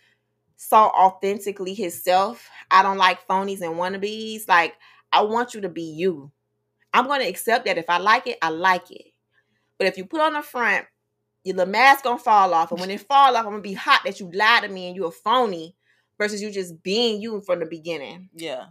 so 0.56 0.76
authentically 0.76 1.74
himself. 1.74 2.48
I 2.70 2.82
don't 2.82 2.98
like 2.98 3.26
phonies 3.26 3.62
and 3.62 3.76
wannabes. 3.76 4.46
Like 4.46 4.74
I 5.12 5.22
want 5.22 5.54
you 5.54 5.62
to 5.62 5.68
be 5.68 5.82
you. 5.82 6.30
I'm 6.92 7.06
gonna 7.06 7.24
accept 7.24 7.64
that 7.64 7.78
if 7.78 7.88
I 7.88 7.98
like 7.98 8.26
it, 8.26 8.38
I 8.42 8.50
like 8.50 8.90
it. 8.90 9.06
But 9.78 9.86
if 9.86 9.96
you 9.96 10.04
put 10.04 10.20
on 10.20 10.34
the 10.34 10.42
front, 10.42 10.86
your 11.44 11.56
little 11.56 11.72
mask 11.72 12.04
gonna 12.04 12.18
fall 12.18 12.52
off, 12.52 12.70
and 12.70 12.80
when 12.80 12.90
it 12.90 13.00
fall 13.00 13.36
off, 13.36 13.46
I'm 13.46 13.52
gonna 13.52 13.62
be 13.62 13.72
hot 13.72 14.02
that 14.04 14.20
you 14.20 14.30
lied 14.32 14.64
to 14.64 14.68
me 14.68 14.88
and 14.88 14.96
you 14.96 15.06
a 15.06 15.11
phony 15.11 15.76
versus 16.18 16.42
you 16.42 16.50
just 16.50 16.82
being 16.82 17.22
you 17.22 17.40
from 17.40 17.61
the 17.61 17.66
beginning. 17.66 18.28
Yeah. 18.34 18.66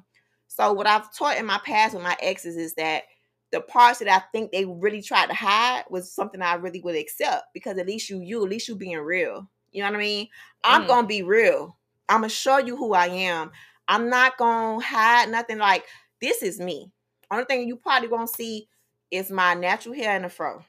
So 0.47 0.73
what 0.73 0.85
I've 0.85 1.13
taught 1.15 1.37
in 1.37 1.45
my 1.45 1.59
past 1.65 1.93
with 1.93 2.03
my 2.03 2.17
exes 2.21 2.57
is 2.57 2.75
that 2.75 3.03
the 3.51 3.61
parts 3.61 3.99
that 3.99 4.07
I 4.07 4.19
think 4.31 4.51
they 4.51 4.65
really 4.65 5.01
tried 5.01 5.27
to 5.27 5.33
hide 5.33 5.85
was 5.89 6.11
something 6.11 6.41
I 6.41 6.55
really 6.55 6.81
would 6.81 6.95
accept 6.95 7.45
because 7.53 7.77
at 7.77 7.87
least 7.87 8.09
you 8.09 8.19
you, 8.21 8.43
at 8.43 8.49
least 8.49 8.67
you 8.67 8.75
being 8.75 8.97
real. 8.97 9.49
You 9.71 9.83
know 9.83 9.89
what 9.89 9.95
I 9.97 9.99
mean? 9.99 10.27
I'm 10.63 10.83
Mm. 10.83 10.87
gonna 10.87 11.07
be 11.07 11.23
real. 11.23 11.77
I'm 12.07 12.21
gonna 12.21 12.29
show 12.29 12.57
you 12.57 12.75
who 12.75 12.93
I 12.93 13.07
am. 13.07 13.51
I'm 13.87 14.09
not 14.09 14.37
gonna 14.37 14.83
hide 14.83 15.29
nothing 15.29 15.57
like 15.57 15.85
this 16.21 16.43
is 16.43 16.59
me. 16.59 16.91
Only 17.31 17.45
thing 17.45 17.67
you 17.67 17.77
probably 17.77 18.09
gonna 18.09 18.27
see 18.27 18.67
is 19.11 19.31
my 19.31 19.53
natural 19.55 19.95
hair 19.95 20.15
and 20.15 20.25
the 20.25 20.29
fro. 20.29 20.63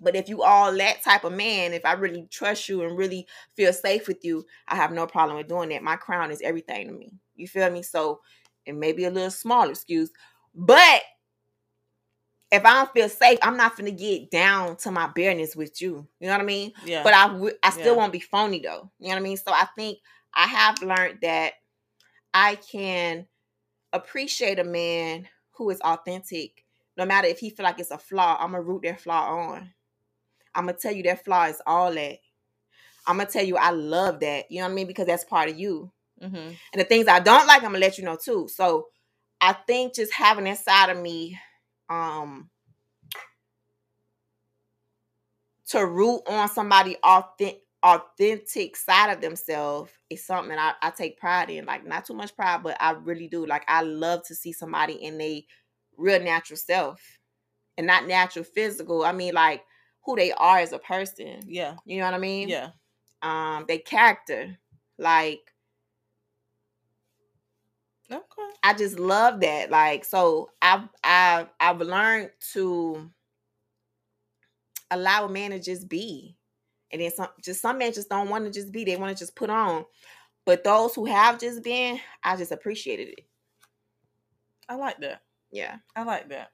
But 0.00 0.16
if 0.16 0.28
you 0.28 0.42
all 0.42 0.72
that 0.76 1.02
type 1.02 1.24
of 1.24 1.32
man, 1.32 1.72
if 1.72 1.84
I 1.84 1.92
really 1.92 2.26
trust 2.30 2.68
you 2.68 2.82
and 2.82 2.96
really 2.96 3.26
feel 3.56 3.72
safe 3.72 4.08
with 4.08 4.24
you, 4.24 4.44
I 4.68 4.76
have 4.76 4.92
no 4.92 5.06
problem 5.06 5.36
with 5.36 5.48
doing 5.48 5.68
that. 5.70 5.82
My 5.82 5.96
crown 5.96 6.30
is 6.30 6.42
everything 6.42 6.86
to 6.88 6.92
me. 6.92 7.12
You 7.36 7.46
feel 7.48 7.70
me? 7.70 7.82
So 7.82 8.20
it 8.66 8.74
may 8.74 8.92
be 8.92 9.04
a 9.04 9.10
little 9.10 9.30
small 9.30 9.68
excuse, 9.70 10.10
but 10.54 11.02
if 12.52 12.64
I 12.64 12.74
don't 12.74 12.92
feel 12.92 13.08
safe, 13.08 13.38
I'm 13.42 13.56
not 13.56 13.76
gonna 13.76 13.90
get 13.90 14.30
down 14.30 14.76
to 14.78 14.90
my 14.90 15.08
bareness 15.08 15.56
with 15.56 15.80
you. 15.82 16.06
You 16.20 16.28
know 16.28 16.34
what 16.34 16.40
I 16.42 16.44
mean? 16.44 16.72
Yeah. 16.84 17.02
But 17.02 17.14
I 17.14 17.28
w- 17.28 17.56
I 17.62 17.70
still 17.70 17.94
Yeah. 17.94 18.00
won't 18.00 18.12
be 18.12 18.20
phony 18.20 18.60
though. 18.60 18.90
You 18.98 19.08
know 19.08 19.14
what 19.14 19.16
I 19.16 19.20
mean? 19.20 19.36
So 19.36 19.52
I 19.52 19.66
think 19.76 19.98
I 20.34 20.46
have 20.46 20.82
learned 20.82 21.18
that 21.22 21.54
I 22.32 22.56
can 22.56 23.26
appreciate 23.92 24.58
a 24.58 24.64
man 24.64 25.28
who 25.52 25.70
is 25.70 25.80
authentic, 25.80 26.64
no 26.96 27.04
matter 27.06 27.28
if 27.28 27.38
he 27.38 27.50
feel 27.50 27.64
like 27.64 27.80
it's 27.80 27.90
a 27.90 27.98
flaw. 27.98 28.36
I'm 28.38 28.52
gonna 28.52 28.62
root 28.62 28.82
that 28.84 29.00
flaw 29.00 29.36
on. 29.50 29.72
I'm 30.54 30.66
gonna 30.66 30.78
tell 30.78 30.92
you 30.92 31.02
that 31.04 31.24
flaw 31.24 31.44
is 31.46 31.60
all 31.66 31.92
that. 31.94 32.18
I'm 33.06 33.16
gonna 33.18 33.28
tell 33.30 33.44
you 33.44 33.56
I 33.56 33.70
love 33.70 34.20
that. 34.20 34.50
You 34.50 34.60
know 34.60 34.66
what 34.66 34.72
I 34.72 34.74
mean? 34.74 34.86
Because 34.86 35.06
that's 35.06 35.24
part 35.24 35.48
of 35.50 35.58
you. 35.58 35.90
hmm 36.20 36.36
And 36.36 36.56
the 36.80 36.84
things 36.84 37.08
I 37.08 37.20
don't 37.20 37.46
like, 37.46 37.58
I'm 37.62 37.70
gonna 37.70 37.78
let 37.78 37.98
you 37.98 38.04
know 38.04 38.16
too. 38.16 38.48
So 38.52 38.88
I 39.44 39.52
think 39.52 39.94
just 39.94 40.12
having 40.12 40.46
inside 40.46 40.90
of 40.90 40.98
me, 40.98 41.38
um, 41.90 42.48
to 45.68 45.86
root 45.86 46.22
on 46.26 46.48
somebody 46.48 46.96
authentic 47.02 47.60
authentic 47.82 48.76
side 48.76 49.12
of 49.12 49.20
themselves 49.20 49.92
is 50.08 50.24
something 50.24 50.56
I, 50.56 50.72
I 50.80 50.88
take 50.90 51.18
pride 51.18 51.50
in. 51.50 51.66
Like 51.66 51.86
not 51.86 52.06
too 52.06 52.14
much 52.14 52.34
pride, 52.34 52.62
but 52.62 52.78
I 52.80 52.92
really 52.92 53.28
do. 53.28 53.44
Like 53.44 53.64
I 53.68 53.82
love 53.82 54.22
to 54.28 54.34
see 54.34 54.52
somebody 54.52 54.94
in 54.94 55.20
a 55.20 55.44
real 55.98 56.22
natural 56.22 56.56
self. 56.56 57.00
And 57.76 57.86
not 57.86 58.06
natural 58.06 58.44
physical. 58.44 59.04
I 59.04 59.12
mean 59.12 59.34
like 59.34 59.62
who 60.04 60.16
they 60.16 60.32
are 60.32 60.58
as 60.58 60.72
a 60.72 60.78
person. 60.78 61.40
Yeah. 61.46 61.74
You 61.84 61.98
know 61.98 62.06
what 62.06 62.14
I 62.14 62.18
mean? 62.18 62.48
Yeah. 62.48 62.70
Um, 63.20 63.66
their 63.68 63.80
character. 63.80 64.56
Like 64.96 65.40
Okay. 68.10 68.22
I 68.62 68.74
just 68.74 68.98
love 68.98 69.40
that. 69.40 69.70
Like, 69.70 70.04
so 70.04 70.50
I've 70.60 70.88
I've 71.02 71.48
I've 71.58 71.80
learned 71.80 72.30
to 72.52 73.10
allow 74.90 75.26
a 75.26 75.30
man 75.30 75.50
to 75.50 75.58
just 75.58 75.88
be. 75.88 76.36
And 76.92 77.00
then 77.00 77.10
some 77.10 77.28
just 77.42 77.60
some 77.60 77.78
men 77.78 77.92
just 77.92 78.08
don't 78.08 78.28
want 78.28 78.44
to 78.44 78.50
just 78.50 78.72
be. 78.72 78.84
They 78.84 78.96
want 78.96 79.16
to 79.16 79.20
just 79.20 79.34
put 79.34 79.50
on. 79.50 79.84
But 80.44 80.62
those 80.62 80.94
who 80.94 81.06
have 81.06 81.40
just 81.40 81.62
been, 81.62 81.98
I 82.22 82.36
just 82.36 82.52
appreciated 82.52 83.08
it. 83.08 83.20
I 84.68 84.76
like 84.76 84.98
that. 85.00 85.22
Yeah. 85.50 85.76
I 85.96 86.04
like 86.04 86.28
that. 86.28 86.52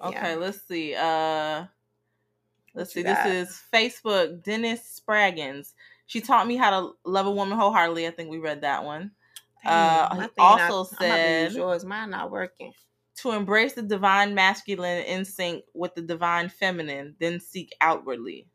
Yeah. 0.00 0.08
Okay, 0.08 0.36
let's 0.36 0.66
see. 0.66 0.94
Uh 0.94 1.66
let's 2.74 2.92
see. 2.92 3.02
This 3.02 3.24
is 3.26 3.62
Facebook. 3.72 4.42
Dennis 4.42 5.00
Spraggins. 5.00 5.72
She 6.06 6.20
taught 6.20 6.46
me 6.46 6.56
how 6.56 6.70
to 6.70 6.92
love 7.04 7.26
a 7.26 7.30
woman 7.30 7.56
wholeheartedly. 7.56 8.06
I 8.06 8.10
think 8.10 8.30
we 8.30 8.38
read 8.38 8.62
that 8.62 8.84
one. 8.84 9.12
Uh, 9.66 10.08
Damn, 10.08 10.16
he 10.20 10.22
thing 10.26 10.32
not- 10.38 10.60
also 10.60 10.96
I'm 11.00 11.06
about 11.06 11.16
to 11.16 11.22
use 11.44 11.52
said- 11.52 11.58
yours. 11.58 11.84
Mine 11.84 12.10
not 12.10 12.30
working. 12.30 12.72
To 13.18 13.30
embrace 13.30 13.74
the 13.74 13.82
divine 13.82 14.34
masculine 14.34 15.04
in 15.04 15.24
sync 15.24 15.64
with 15.72 15.94
the 15.94 16.02
divine 16.02 16.48
feminine, 16.48 17.14
then 17.20 17.38
seek 17.40 17.72
outwardly. 17.80 18.48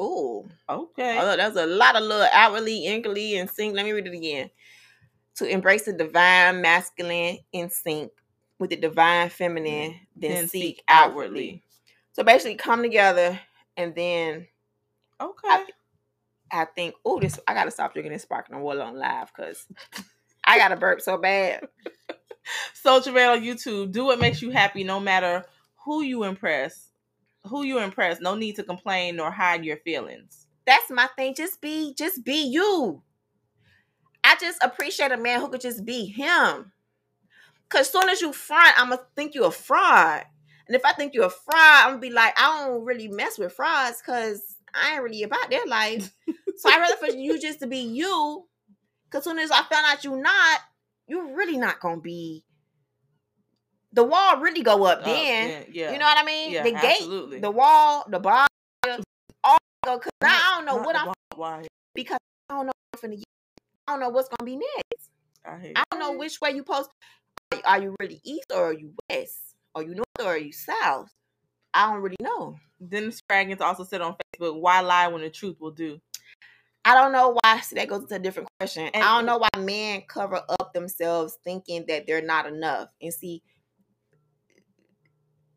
Ooh. 0.00 0.48
Okay. 0.68 1.18
Oh, 1.20 1.36
there's 1.36 1.56
a 1.56 1.66
lot 1.66 1.94
of 1.94 2.02
little 2.02 2.26
outwardly, 2.32 2.86
inkly, 2.86 3.36
and 3.38 3.48
sync. 3.48 3.74
Let 3.76 3.84
me 3.84 3.92
read 3.92 4.06
it 4.08 4.14
again. 4.14 4.50
To 5.36 5.46
embrace 5.46 5.84
the 5.84 5.92
divine 5.92 6.60
masculine 6.60 7.38
in 7.52 7.70
sync 7.70 8.10
with 8.58 8.70
the 8.70 8.76
divine 8.76 9.28
feminine, 9.30 9.94
then, 10.16 10.32
Then 10.34 10.48
seek, 10.48 10.62
seek 10.62 10.84
outwardly. 10.88 11.20
outwardly. 11.28 11.62
So 12.12 12.24
basically, 12.24 12.56
come 12.56 12.82
together, 12.82 13.38
and 13.76 13.94
then 13.94 14.48
Okay. 15.20 15.64
I 16.50 16.64
think, 16.64 16.94
oh, 17.04 17.20
this 17.20 17.38
I 17.46 17.54
gotta 17.54 17.70
stop 17.70 17.92
drinking 17.92 18.12
this 18.12 18.22
sparkling 18.22 18.60
water 18.60 18.82
on 18.82 18.96
live 18.96 19.30
because 19.34 19.66
I 20.50 20.58
got 20.58 20.68
to 20.68 20.76
burp 20.76 21.00
so 21.00 21.16
bad. 21.16 21.68
Soldier 22.74 23.12
Man 23.12 23.30
on 23.30 23.40
YouTube. 23.44 23.92
Do 23.92 24.06
what 24.06 24.18
makes 24.18 24.42
you 24.42 24.50
happy, 24.50 24.82
no 24.82 24.98
matter 24.98 25.44
who 25.84 26.02
you 26.02 26.24
impress. 26.24 26.88
Who 27.46 27.62
you 27.62 27.78
impress. 27.78 28.20
No 28.20 28.34
need 28.34 28.56
to 28.56 28.64
complain 28.64 29.14
nor 29.14 29.30
hide 29.30 29.64
your 29.64 29.76
feelings. 29.76 30.48
That's 30.66 30.90
my 30.90 31.08
thing. 31.16 31.36
Just 31.36 31.60
be, 31.60 31.94
just 31.96 32.24
be 32.24 32.48
you. 32.48 33.00
I 34.24 34.34
just 34.40 34.58
appreciate 34.60 35.12
a 35.12 35.16
man 35.16 35.40
who 35.40 35.48
could 35.48 35.60
just 35.60 35.84
be 35.84 36.06
him. 36.06 36.72
Cause 37.68 37.88
soon 37.88 38.08
as 38.08 38.20
you 38.20 38.32
front, 38.32 38.74
I'ma 38.76 38.96
think 39.14 39.36
you 39.36 39.44
a 39.44 39.52
fraud. 39.52 40.24
And 40.66 40.74
if 40.74 40.84
I 40.84 40.92
think 40.92 41.14
you're 41.14 41.26
a 41.26 41.30
fraud, 41.30 41.84
I'm 41.84 41.90
gonna 41.90 42.00
be 42.00 42.10
like, 42.10 42.34
I 42.36 42.66
don't 42.66 42.84
really 42.84 43.06
mess 43.06 43.38
with 43.38 43.52
frauds 43.52 44.02
because 44.04 44.56
I 44.74 44.94
ain't 44.94 45.02
really 45.04 45.22
about 45.22 45.48
their 45.48 45.64
life. 45.66 46.12
so 46.56 46.68
I'd 46.68 46.80
rather 46.80 46.96
for 46.96 47.16
you 47.16 47.40
just 47.40 47.60
to 47.60 47.68
be 47.68 47.78
you. 47.78 48.46
Cause 49.10 49.24
soon 49.24 49.38
as 49.38 49.50
I 49.50 49.62
found 49.64 49.86
out 49.86 50.04
you 50.04 50.16
not, 50.16 50.60
you're 51.08 51.34
really 51.34 51.56
not 51.56 51.80
gonna 51.80 52.00
be 52.00 52.44
the 53.92 54.04
wall 54.04 54.38
really 54.38 54.62
go 54.62 54.84
up 54.84 55.04
then. 55.04 55.50
yeah, 55.50 55.62
yeah. 55.70 55.92
You 55.92 55.98
know 55.98 56.04
what 56.04 56.18
I 56.18 56.24
mean? 56.24 56.52
Yeah, 56.52 56.62
the 56.62 56.70
gate, 56.72 57.00
absolutely. 57.00 57.40
the 57.40 57.50
wall, 57.50 58.04
the 58.08 58.20
bar, 58.20 58.46
all 59.42 59.58
go 59.84 59.98
because 59.98 60.12
now 60.22 60.28
I 60.30 60.54
don't 60.56 60.66
know 60.66 60.76
Not 60.76 60.86
what 60.86 60.96
I'm 60.96 61.12
why- 61.36 61.66
because 61.94 62.18
I 62.48 62.54
don't 62.54 62.66
know 62.66 62.72
what's 62.92 63.04
finna 63.04 63.16
get. 63.16 63.24
I 63.88 63.92
don't 63.92 64.00
know 64.00 64.08
what's 64.10 64.28
gonna 64.28 64.46
be 64.46 64.56
next. 64.56 65.10
I, 65.44 65.72
I 65.74 65.82
don't 65.90 66.00
know 66.00 66.12
which 66.12 66.40
way 66.40 66.52
you 66.52 66.62
post. 66.62 66.90
Are, 67.52 67.60
are 67.64 67.82
you 67.82 67.96
really 67.98 68.20
east 68.24 68.52
or 68.54 68.66
are 68.66 68.72
you 68.72 68.92
west? 69.10 69.38
Are 69.74 69.82
you 69.82 69.94
north 69.94 70.06
or 70.20 70.26
are 70.26 70.38
you 70.38 70.52
south? 70.52 71.08
I 71.74 71.92
don't 71.92 72.02
really 72.02 72.16
know. 72.20 72.56
Dennis 72.86 73.20
Spraggins 73.20 73.60
also 73.60 73.84
said 73.84 74.00
on 74.00 74.14
Facebook, 74.36 74.60
"Why 74.60 74.80
lie 74.80 75.08
when 75.08 75.22
the 75.22 75.30
truth 75.30 75.56
will 75.60 75.70
do?" 75.72 76.00
I 76.84 76.94
don't 76.94 77.12
know 77.12 77.36
why. 77.42 77.60
See, 77.60 77.76
that 77.76 77.88
goes 77.88 78.06
to 78.06 78.16
a 78.16 78.18
different 78.18 78.48
question. 78.58 78.90
And- 78.94 79.04
I 79.04 79.16
don't 79.16 79.26
know 79.26 79.38
why 79.38 79.48
men 79.58 80.02
cover 80.08 80.42
up 80.48 80.72
themselves 80.72 81.38
thinking 81.44 81.84
that 81.88 82.06
they're 82.06 82.22
not 82.22 82.46
enough. 82.46 82.88
And 83.02 83.12
see, 83.12 83.42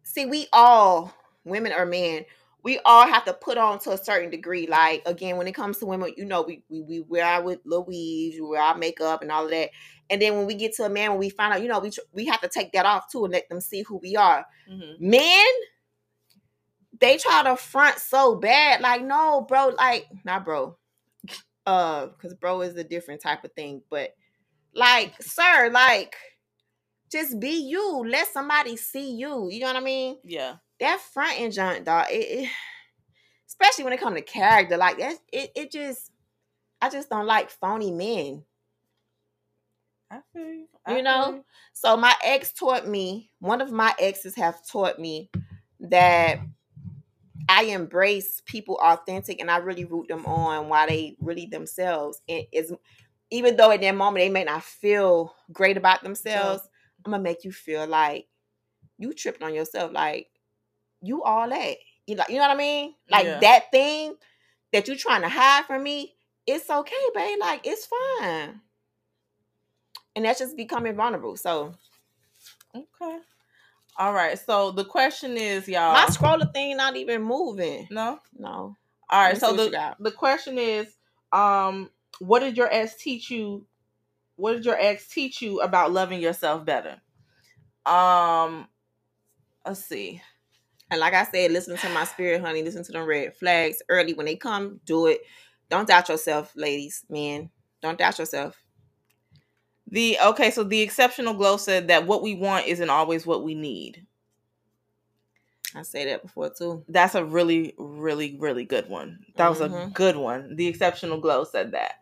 see, 0.04 0.26
we 0.26 0.48
all, 0.52 1.14
women 1.46 1.72
or 1.74 1.86
men, 1.86 2.26
we 2.64 2.80
all 2.86 3.06
have 3.06 3.26
to 3.26 3.34
put 3.34 3.58
on 3.58 3.80
to 3.80 3.92
a 3.92 3.98
certain 3.98 4.30
degree. 4.30 4.68
Like 4.68 5.04
again, 5.06 5.38
when 5.38 5.48
it 5.48 5.54
comes 5.56 5.78
to 5.80 5.86
women, 5.86 6.14
you 6.16 6.24
know, 6.26 6.42
we 6.44 6.64
we, 6.70 6.82
we 6.82 7.00
wear 7.02 7.26
our 7.26 7.42
with 7.44 7.60
Louise, 7.66 8.36
we 8.36 8.42
wear 8.42 8.62
our 8.62 8.78
makeup 8.78 9.22
and 9.22 9.32
all 9.32 9.46
of 9.46 9.52
that. 9.52 9.70
And 10.10 10.22
then 10.22 10.38
when 10.38 10.46
we 10.46 10.54
get 10.56 10.74
to 10.76 10.84
a 10.84 10.90
man, 10.90 11.12
when 11.12 11.20
we 11.20 11.30
find 11.30 11.54
out, 11.54 11.62
you 11.62 11.68
know, 11.68 11.80
we 11.80 11.90
tr- 11.90 12.00
we 12.14 12.26
have 12.28 12.40
to 12.42 12.48
take 12.48 12.72
that 12.74 12.86
off 12.86 13.12
too 13.12 13.26
and 13.26 13.34
let 13.34 13.50
them 13.50 13.60
see 13.60 13.82
who 13.82 13.98
we 13.98 14.16
are. 14.16 14.46
Mhm. 14.70 15.00
Men, 15.00 15.46
they 17.00 17.18
try 17.18 17.44
to 17.44 17.58
front 17.58 18.00
so 18.00 18.36
bad. 18.36 18.80
Like, 18.82 19.04
no, 19.04 19.42
bro, 19.42 19.70
like, 19.78 20.08
not 20.24 20.46
bro. 20.46 20.78
Uh, 21.66 22.08
because 22.08 22.34
bro 22.34 22.62
is 22.62 22.76
a 22.76 22.84
different 22.84 23.22
type 23.22 23.44
of 23.44 23.54
thing. 23.54 23.82
But 23.90 24.16
like, 24.74 25.22
sir, 25.22 25.70
like, 25.72 26.16
just 27.12 27.40
be 27.40 27.68
you. 27.70 28.04
Let 28.08 28.28
somebody 28.28 28.76
see 28.78 29.14
you. 29.16 29.50
You 29.50 29.62
know 29.62 29.68
what 29.68 29.76
I 29.78 29.82
mean? 29.82 30.18
Yeah, 30.24 30.56
That 30.80 31.00
front 31.02 31.40
end 31.40 31.54
junk, 31.54 31.86
dog. 31.86 32.08
It, 32.10 32.44
it 32.46 32.50
especially 33.48 33.84
when 33.86 33.94
it 33.94 34.00
comes 34.00 34.16
to 34.18 34.22
character, 34.24 34.78
like 34.78 34.98
that, 35.00 35.18
it, 35.32 35.52
it 35.56 35.72
just 35.72 36.12
I 36.82 36.90
just 36.90 37.10
don't 37.10 37.26
like 37.28 37.50
phony 37.50 37.92
men. 37.92 38.44
I 40.12 40.20
feel 40.32 40.46
you. 40.48 40.68
I 40.86 40.98
You 40.98 41.04
know? 41.04 41.26
feel 41.26 41.36
you. 41.36 41.46
So 41.74 41.98
my 41.98 42.16
ex 42.24 42.54
taught 42.54 42.88
me, 42.88 43.32
one 43.40 43.62
of 43.62 43.72
my 43.72 43.94
exes 44.00 44.36
have 44.36 44.66
taught 44.68 45.00
me 45.00 45.30
that 45.80 46.40
I 47.50 47.64
embrace 47.66 48.42
people 48.46 48.78
authentic 48.82 49.40
and 49.40 49.52
I 49.52 49.58
really 49.58 49.86
root 49.86 50.08
them 50.08 50.26
on 50.26 50.70
while 50.70 50.88
they 50.88 51.16
really 51.20 51.46
themselves. 51.46 52.22
And 52.28 52.44
is 52.52 52.74
even 53.32 53.56
though 53.58 53.72
at 53.72 53.82
that 53.82 53.96
moment 53.96 54.24
they 54.24 54.30
may 54.30 54.44
not 54.44 54.64
feel 54.64 55.36
great 55.52 55.78
about 55.78 56.04
themselves, 56.04 56.68
I'm 57.06 57.12
gonna 57.12 57.24
make 57.24 57.44
you 57.44 57.52
feel 57.52 57.88
like 57.88 58.28
you 58.98 59.14
tripping 59.14 59.44
on 59.44 59.54
yourself, 59.54 59.92
like 59.94 60.30
you 61.02 61.24
all 61.24 61.50
that. 61.50 61.78
You 62.08 62.16
like 62.16 62.30
you 62.30 62.36
know 62.36 62.42
what 62.42 62.52
I 62.52 62.58
mean? 62.58 62.96
Like 63.10 63.26
Yeah. 63.28 63.40
that 63.42 63.72
thing 63.72 64.16
that 64.74 64.88
you 64.88 64.96
trying 64.96 65.22
to 65.22 65.30
hide 65.30 65.66
from 65.66 65.84
me, 65.84 66.16
it's 66.48 66.70
okay, 66.70 66.96
babe. 67.16 67.40
Like 67.40 67.66
it's 67.66 67.88
fine. 67.88 68.62
And 70.16 70.26
that's 70.26 70.40
just 70.40 70.58
becoming 70.58 70.96
vulnerable. 70.96 71.36
So 71.38 71.74
Okay. 72.76 73.20
All 73.98 74.14
right. 74.14 74.38
So 74.40 74.72
the 74.72 74.86
question 74.86 75.38
is, 75.38 75.68
y'all. 75.68 75.94
My 75.94 76.06
scroller 76.06 76.52
thing 76.54 76.78
not 76.78 76.96
even 76.96 77.22
moving. 77.24 77.88
no. 77.92 78.20
No. 78.38 78.76
All 79.10 79.22
right. 79.22 79.38
So 79.38 79.56
the 79.56 79.96
the 80.00 80.12
question 80.12 80.58
is, 80.58 80.88
um, 81.32 81.90
what 82.20 82.40
did 82.40 82.58
your 82.58 82.70
ex 82.72 82.96
teach 82.96 83.30
you? 83.30 83.66
What 84.36 84.54
did 84.54 84.66
your 84.66 84.78
ex 84.80 85.08
teach 85.08 85.42
you 85.42 85.62
about 85.62 85.92
loving 85.92 86.20
yourself 86.20 86.66
better? 86.66 87.02
Um, 87.86 88.68
let's 89.66 89.84
see. 89.86 90.22
And 90.90 91.00
like 91.00 91.14
I 91.14 91.26
said, 91.26 91.52
listen 91.52 91.78
to 91.78 91.90
my 91.90 92.06
spirit, 92.06 92.42
honey. 92.42 92.64
Listen 92.64 92.84
to 92.84 92.92
them 92.92 93.06
red 93.06 93.36
flags 93.36 93.82
early 93.90 94.14
when 94.14 94.26
they 94.26 94.36
come. 94.36 94.80
Do 94.86 95.08
it. 95.08 95.22
Don't 95.70 95.88
doubt 95.88 96.10
yourself, 96.10 96.54
ladies, 96.56 97.04
men. 97.10 97.50
Don't 97.82 97.98
doubt 97.98 98.20
yourself. 98.20 98.63
The 99.94 100.18
okay, 100.26 100.52
so 100.52 100.66
the 100.66 100.82
exceptional 100.82 101.36
glow 101.36 101.58
said 101.58 101.90
that 101.90 102.08
what 102.08 102.24
we 102.24 102.36
want 102.36 102.68
isn't 102.68 102.90
always 102.90 103.28
what 103.28 103.44
we 103.46 103.56
need. 103.56 104.06
I 105.76 105.84
say 105.84 106.06
that 106.06 106.24
before 106.24 106.52
too. 106.52 106.84
That's 106.90 107.16
a 107.16 107.24
really, 107.26 107.76
really, 107.78 108.38
really 108.40 108.66
good 108.66 108.90
one. 108.90 109.26
That 109.38 109.50
was 109.50 109.62
a 109.62 109.70
Mhm. 109.70 109.94
good 109.94 110.18
one. 110.18 110.56
The 110.56 110.68
exceptional 110.68 111.20
glow 111.20 111.46
said 111.46 111.74
that. 111.74 112.00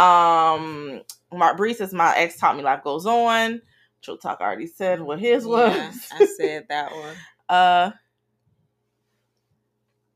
Um 0.00 1.02
Mark 1.32 1.58
Bree 1.58 1.74
says 1.74 1.94
my 1.94 2.16
ex 2.16 2.38
taught 2.38 2.56
me 2.56 2.62
life 2.64 2.82
goes 2.84 3.06
on. 3.06 3.62
True 4.02 4.18
Talk 4.18 4.40
already 4.40 4.66
said 4.66 5.02
what 5.02 5.20
his 5.20 5.46
was. 5.46 5.76
Yeah, 5.76 5.92
I 6.12 6.26
said 6.26 6.66
that 6.70 6.92
one. 6.94 7.16
uh 7.50 7.92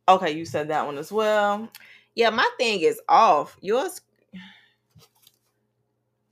Okay, 0.09 0.33
you 0.33 0.47
said 0.47 0.68
that 0.68 0.87
one 0.87 0.99
as 0.99 1.12
well. 1.12 1.68
Yeah, 2.14 2.31
my 2.31 2.49
thing 2.59 2.81
is 2.81 3.01
off. 3.09 3.57
Yours. 3.61 4.01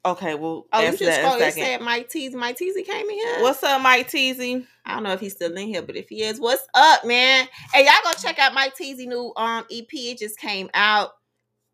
Okay, 0.06 0.34
well 0.36 0.66
Oh, 0.72 0.80
you 0.80 0.90
just 0.90 1.02
that 1.02 1.20
in 1.20 1.26
a 1.26 1.28
scroll. 1.28 1.42
It 1.42 1.52
second. 1.52 1.62
said 1.64 1.80
Mike 1.82 2.08
Teezy. 2.08 2.34
Mike 2.34 2.56
Teezy 2.56 2.84
came 2.86 3.10
in 3.10 3.16
here. 3.16 3.42
What's 3.42 3.62
up, 3.64 3.82
Mike 3.82 4.08
Teezy? 4.08 4.64
I 4.84 4.94
don't 4.94 5.02
know 5.02 5.12
if 5.12 5.20
he's 5.20 5.32
still 5.32 5.52
in 5.56 5.66
here, 5.66 5.82
but 5.82 5.96
if 5.96 6.08
he 6.08 6.22
is, 6.22 6.40
what's 6.40 6.66
up, 6.74 7.04
man? 7.04 7.48
Hey, 7.72 7.84
y'all 7.84 7.92
go 8.04 8.12
check 8.12 8.38
out 8.38 8.54
Mike 8.54 8.74
Teezy 8.80 9.06
new 9.08 9.32
um 9.36 9.64
EP. 9.70 9.88
It 9.92 10.18
just 10.18 10.38
came 10.38 10.70
out. 10.74 11.10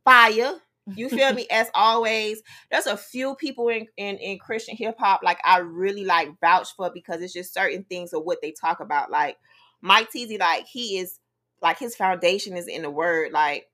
Fire. 0.04 0.54
You 0.86 1.08
feel 1.10 1.32
me? 1.34 1.46
As 1.50 1.68
always, 1.74 2.42
there's 2.70 2.86
a 2.86 2.96
few 2.96 3.34
people 3.34 3.68
in, 3.68 3.86
in 3.98 4.16
in 4.16 4.38
Christian 4.38 4.76
hip 4.76 4.96
hop 4.98 5.20
like 5.22 5.38
I 5.44 5.58
really 5.58 6.04
like 6.04 6.30
vouch 6.40 6.68
for 6.74 6.90
because 6.92 7.20
it's 7.20 7.34
just 7.34 7.52
certain 7.54 7.84
things 7.84 8.12
of 8.14 8.24
what 8.24 8.38
they 8.42 8.52
talk 8.52 8.80
about. 8.80 9.10
Like 9.10 9.36
Mike 9.82 10.08
Teezy, 10.10 10.40
like 10.40 10.66
he 10.66 10.98
is 10.98 11.18
like 11.60 11.78
his 11.78 11.94
foundation 11.94 12.56
is 12.56 12.66
in 12.66 12.82
the 12.82 12.90
word. 12.90 13.30
Like 13.32 13.66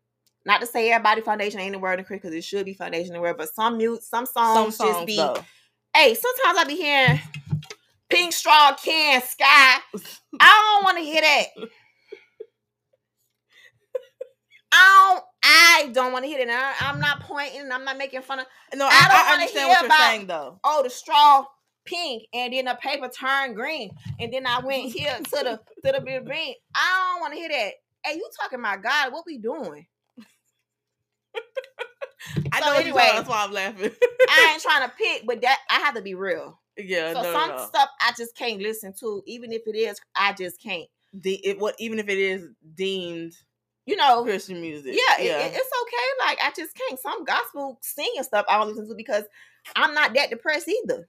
not 0.48 0.60
to 0.62 0.66
say 0.66 0.90
everybody 0.90 1.20
foundation 1.20 1.60
ain't 1.60 1.74
the 1.74 1.78
word 1.78 1.98
in 1.98 2.04
Christian 2.06 2.30
because 2.30 2.34
it 2.36 2.42
should 2.42 2.64
be 2.64 2.72
foundation 2.74 3.12
the 3.12 3.20
word, 3.20 3.36
but 3.36 3.54
some 3.54 3.76
mute 3.76 4.02
some 4.02 4.26
songs, 4.26 4.76
Some 4.76 4.88
just 4.88 5.06
be 5.06 5.16
though. 5.16 5.36
hey, 5.94 6.14
sometimes 6.14 6.58
I 6.58 6.64
be 6.64 6.74
hearing 6.76 7.20
pink 8.08 8.32
straw 8.32 8.74
can 8.74 9.20
sky. 9.22 9.78
I 10.40 10.72
don't 10.80 10.84
want 10.84 10.96
to 10.98 11.04
hear 11.04 11.20
that. 11.20 11.44
I 14.72 15.12
don't. 15.14 15.24
I 15.44 15.90
don't 15.92 16.12
want 16.12 16.24
to 16.24 16.28
hear 16.28 16.44
that. 16.44 16.76
I, 16.82 16.90
am 16.90 16.98
not 17.00 17.20
pointing. 17.20 17.70
I'm 17.70 17.84
not 17.84 17.96
making 17.96 18.22
fun 18.22 18.40
of. 18.40 18.46
No, 18.74 18.86
I 18.86 18.90
I, 18.90 19.08
don't 19.08 19.16
wanna 19.18 19.32
understand 19.34 19.58
hear 19.58 19.68
what 19.68 19.80
you're 19.80 19.86
about- 19.86 20.10
saying 20.10 20.26
though. 20.26 20.60
Oh, 20.64 20.82
the 20.82 20.90
straw 20.90 21.44
pink, 21.84 22.24
and 22.34 22.52
then 22.52 22.66
the 22.66 22.74
paper 22.80 23.08
turned 23.08 23.54
green, 23.54 23.90
and 24.18 24.32
then 24.32 24.46
I 24.46 24.60
went 24.60 24.92
here 24.92 25.14
to 25.16 25.30
the 25.30 25.60
to 25.84 25.92
the 25.92 26.00
green. 26.24 26.54
I 26.74 27.10
don't 27.12 27.20
want 27.20 27.32
to 27.34 27.38
hear 27.38 27.48
that. 27.48 27.72
Hey, 28.04 28.16
you 28.16 28.28
talking 28.40 28.58
about 28.58 28.82
God? 28.82 29.12
What 29.12 29.24
we 29.26 29.38
doing? 29.38 29.86
I 32.52 32.60
So 32.60 32.66
know 32.66 32.78
anyway- 32.78 33.10
that's 33.14 33.28
why 33.28 33.44
I'm 33.44 33.52
laughing. 33.52 33.90
I 34.28 34.50
ain't 34.52 34.62
trying 34.62 34.88
to 34.88 34.94
pick, 34.96 35.26
but 35.26 35.40
that 35.42 35.58
I 35.70 35.80
have 35.80 35.94
to 35.94 36.02
be 36.02 36.14
real. 36.14 36.60
yeah, 36.76 37.12
So 37.14 37.22
no, 37.22 37.32
some 37.32 37.48
no, 37.50 37.66
stuff 37.66 37.88
I 38.00 38.12
just 38.16 38.36
can't 38.36 38.60
listen 38.60 38.92
to, 39.00 39.22
even 39.26 39.52
if 39.52 39.62
it 39.66 39.76
is, 39.76 39.98
I 40.14 40.32
just 40.32 40.60
can't. 40.62 40.88
De- 41.18 41.40
it, 41.44 41.58
what 41.58 41.74
even 41.78 41.98
if 41.98 42.08
it 42.08 42.18
is 42.18 42.46
deemed 42.74 43.34
You 43.86 43.96
know, 43.96 44.22
Christian 44.24 44.60
music. 44.60 44.94
Yeah, 44.94 45.22
it- 45.22 45.26
it- 45.26 45.52
it's 45.54 45.70
okay. 45.82 46.26
Like 46.26 46.38
I 46.42 46.52
just 46.56 46.76
can't. 46.76 47.00
Some 47.00 47.24
gospel 47.24 47.78
singing 47.82 48.22
stuff 48.22 48.44
I 48.48 48.58
don't 48.58 48.68
listen 48.68 48.88
to 48.88 48.94
because 48.94 49.24
I'm 49.74 49.94
not 49.94 50.14
that 50.14 50.30
depressed 50.30 50.68
either. 50.68 51.08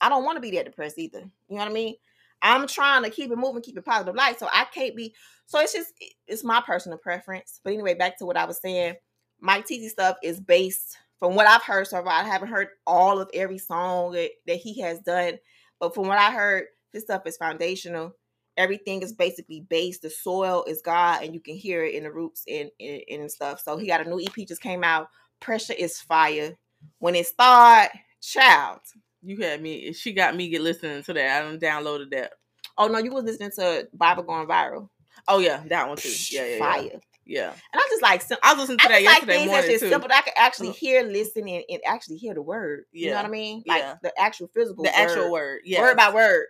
I 0.00 0.08
don't 0.08 0.24
want 0.24 0.36
to 0.36 0.40
be 0.42 0.50
that 0.52 0.64
depressed 0.66 0.98
either. 0.98 1.20
You 1.48 1.56
know 1.56 1.62
what 1.62 1.68
I 1.68 1.72
mean? 1.72 1.94
I'm 2.40 2.68
trying 2.68 3.02
to 3.02 3.10
keep 3.10 3.32
it 3.32 3.36
moving, 3.36 3.62
keep 3.62 3.76
it 3.76 3.84
positive 3.84 4.14
light. 4.14 4.38
So 4.38 4.48
I 4.52 4.64
can't 4.72 4.94
be. 4.94 5.14
So 5.46 5.58
it's 5.60 5.72
just 5.72 5.92
it's 6.26 6.44
my 6.44 6.60
personal 6.60 6.98
preference. 6.98 7.60
But 7.64 7.72
anyway, 7.72 7.94
back 7.94 8.18
to 8.18 8.26
what 8.26 8.36
I 8.36 8.44
was 8.44 8.60
saying. 8.60 8.94
Mike 9.40 9.66
Teezy 9.66 9.88
stuff 9.88 10.16
is 10.22 10.40
based 10.40 10.96
from 11.18 11.34
what 11.34 11.46
I've 11.46 11.62
heard 11.62 11.86
so 11.86 12.02
far. 12.02 12.12
I 12.12 12.22
haven't 12.24 12.48
heard 12.48 12.68
all 12.86 13.20
of 13.20 13.30
every 13.34 13.58
song 13.58 14.12
that, 14.12 14.30
that 14.46 14.56
he 14.56 14.80
has 14.80 15.00
done, 15.00 15.38
but 15.80 15.94
from 15.94 16.06
what 16.06 16.18
I 16.18 16.30
heard, 16.30 16.64
his 16.92 17.04
stuff 17.04 17.22
is 17.26 17.36
foundational 17.36 18.14
everything 18.58 19.00
is 19.02 19.12
basically 19.12 19.64
based. 19.70 20.02
The 20.02 20.10
soil 20.10 20.64
is 20.66 20.82
God, 20.82 21.22
and 21.22 21.32
you 21.32 21.40
can 21.40 21.54
hear 21.54 21.84
it 21.84 21.94
in 21.94 22.02
the 22.02 22.12
roots 22.12 22.44
and, 22.46 22.70
and, 22.78 23.00
and 23.08 23.30
stuff. 23.30 23.60
So 23.60 23.78
he 23.78 23.86
got 23.86 24.04
a 24.04 24.10
new 24.10 24.20
EP 24.20 24.46
just 24.46 24.60
came 24.60 24.84
out. 24.84 25.08
Pressure 25.40 25.72
is 25.72 26.00
fire. 26.00 26.58
When 26.98 27.14
it 27.14 27.26
start, 27.26 27.90
child. 28.20 28.80
You 29.22 29.38
had 29.38 29.62
me. 29.62 29.92
She 29.92 30.12
got 30.12 30.36
me 30.36 30.48
get 30.48 30.60
listening 30.60 31.02
to 31.04 31.12
that. 31.14 31.42
I 31.42 31.46
done 31.46 31.58
downloaded 31.58 32.10
that. 32.10 32.32
Oh 32.76 32.86
no, 32.86 32.98
you 32.98 33.12
was 33.12 33.24
listening 33.24 33.50
to 33.56 33.88
Bible 33.94 34.22
going 34.24 34.46
viral. 34.46 34.88
Oh 35.26 35.38
yeah, 35.38 35.62
that 35.68 35.88
one 35.88 35.96
too. 35.96 36.12
Yeah, 36.30 36.44
yeah, 36.44 36.52
yeah. 36.52 36.58
fire. 36.58 37.00
Yeah. 37.28 37.50
And 37.50 37.58
I 37.74 37.86
just 37.90 38.02
like 38.02 38.22
sim- 38.22 38.38
I 38.42 38.52
was 38.54 38.60
listening 38.62 38.78
to 38.78 38.84
I 38.86 38.88
that 38.88 38.94
just 39.02 39.06
like 39.06 39.12
yesterday 39.20 39.32
things 39.34 39.50
that's 39.50 39.66
morning 39.66 39.70
just 39.72 39.84
too. 39.84 39.88
simple 39.90 40.08
that 40.08 40.18
I 40.18 40.22
can 40.22 40.32
actually 40.36 40.70
Uh, 40.70 40.72
hear, 40.72 41.02
listen, 41.04 41.46
and, 41.48 41.64
and 41.68 41.80
actually 41.86 42.16
hear 42.16 42.34
the 42.34 42.42
word. 42.42 42.84
You 42.90 43.10
know 43.10 43.16
what 43.16 43.26
I 43.26 43.28
mean? 43.28 43.62
Like 43.66 43.82
Yeah. 43.82 43.96
the 44.02 44.18
actual 44.20 44.48
physical 44.48 44.82
The 44.82 44.96
actual 44.98 45.30
word. 45.30 45.60
Yeah. 45.64 45.80
word 45.82 45.96
by 45.96 46.12
word. 46.12 46.46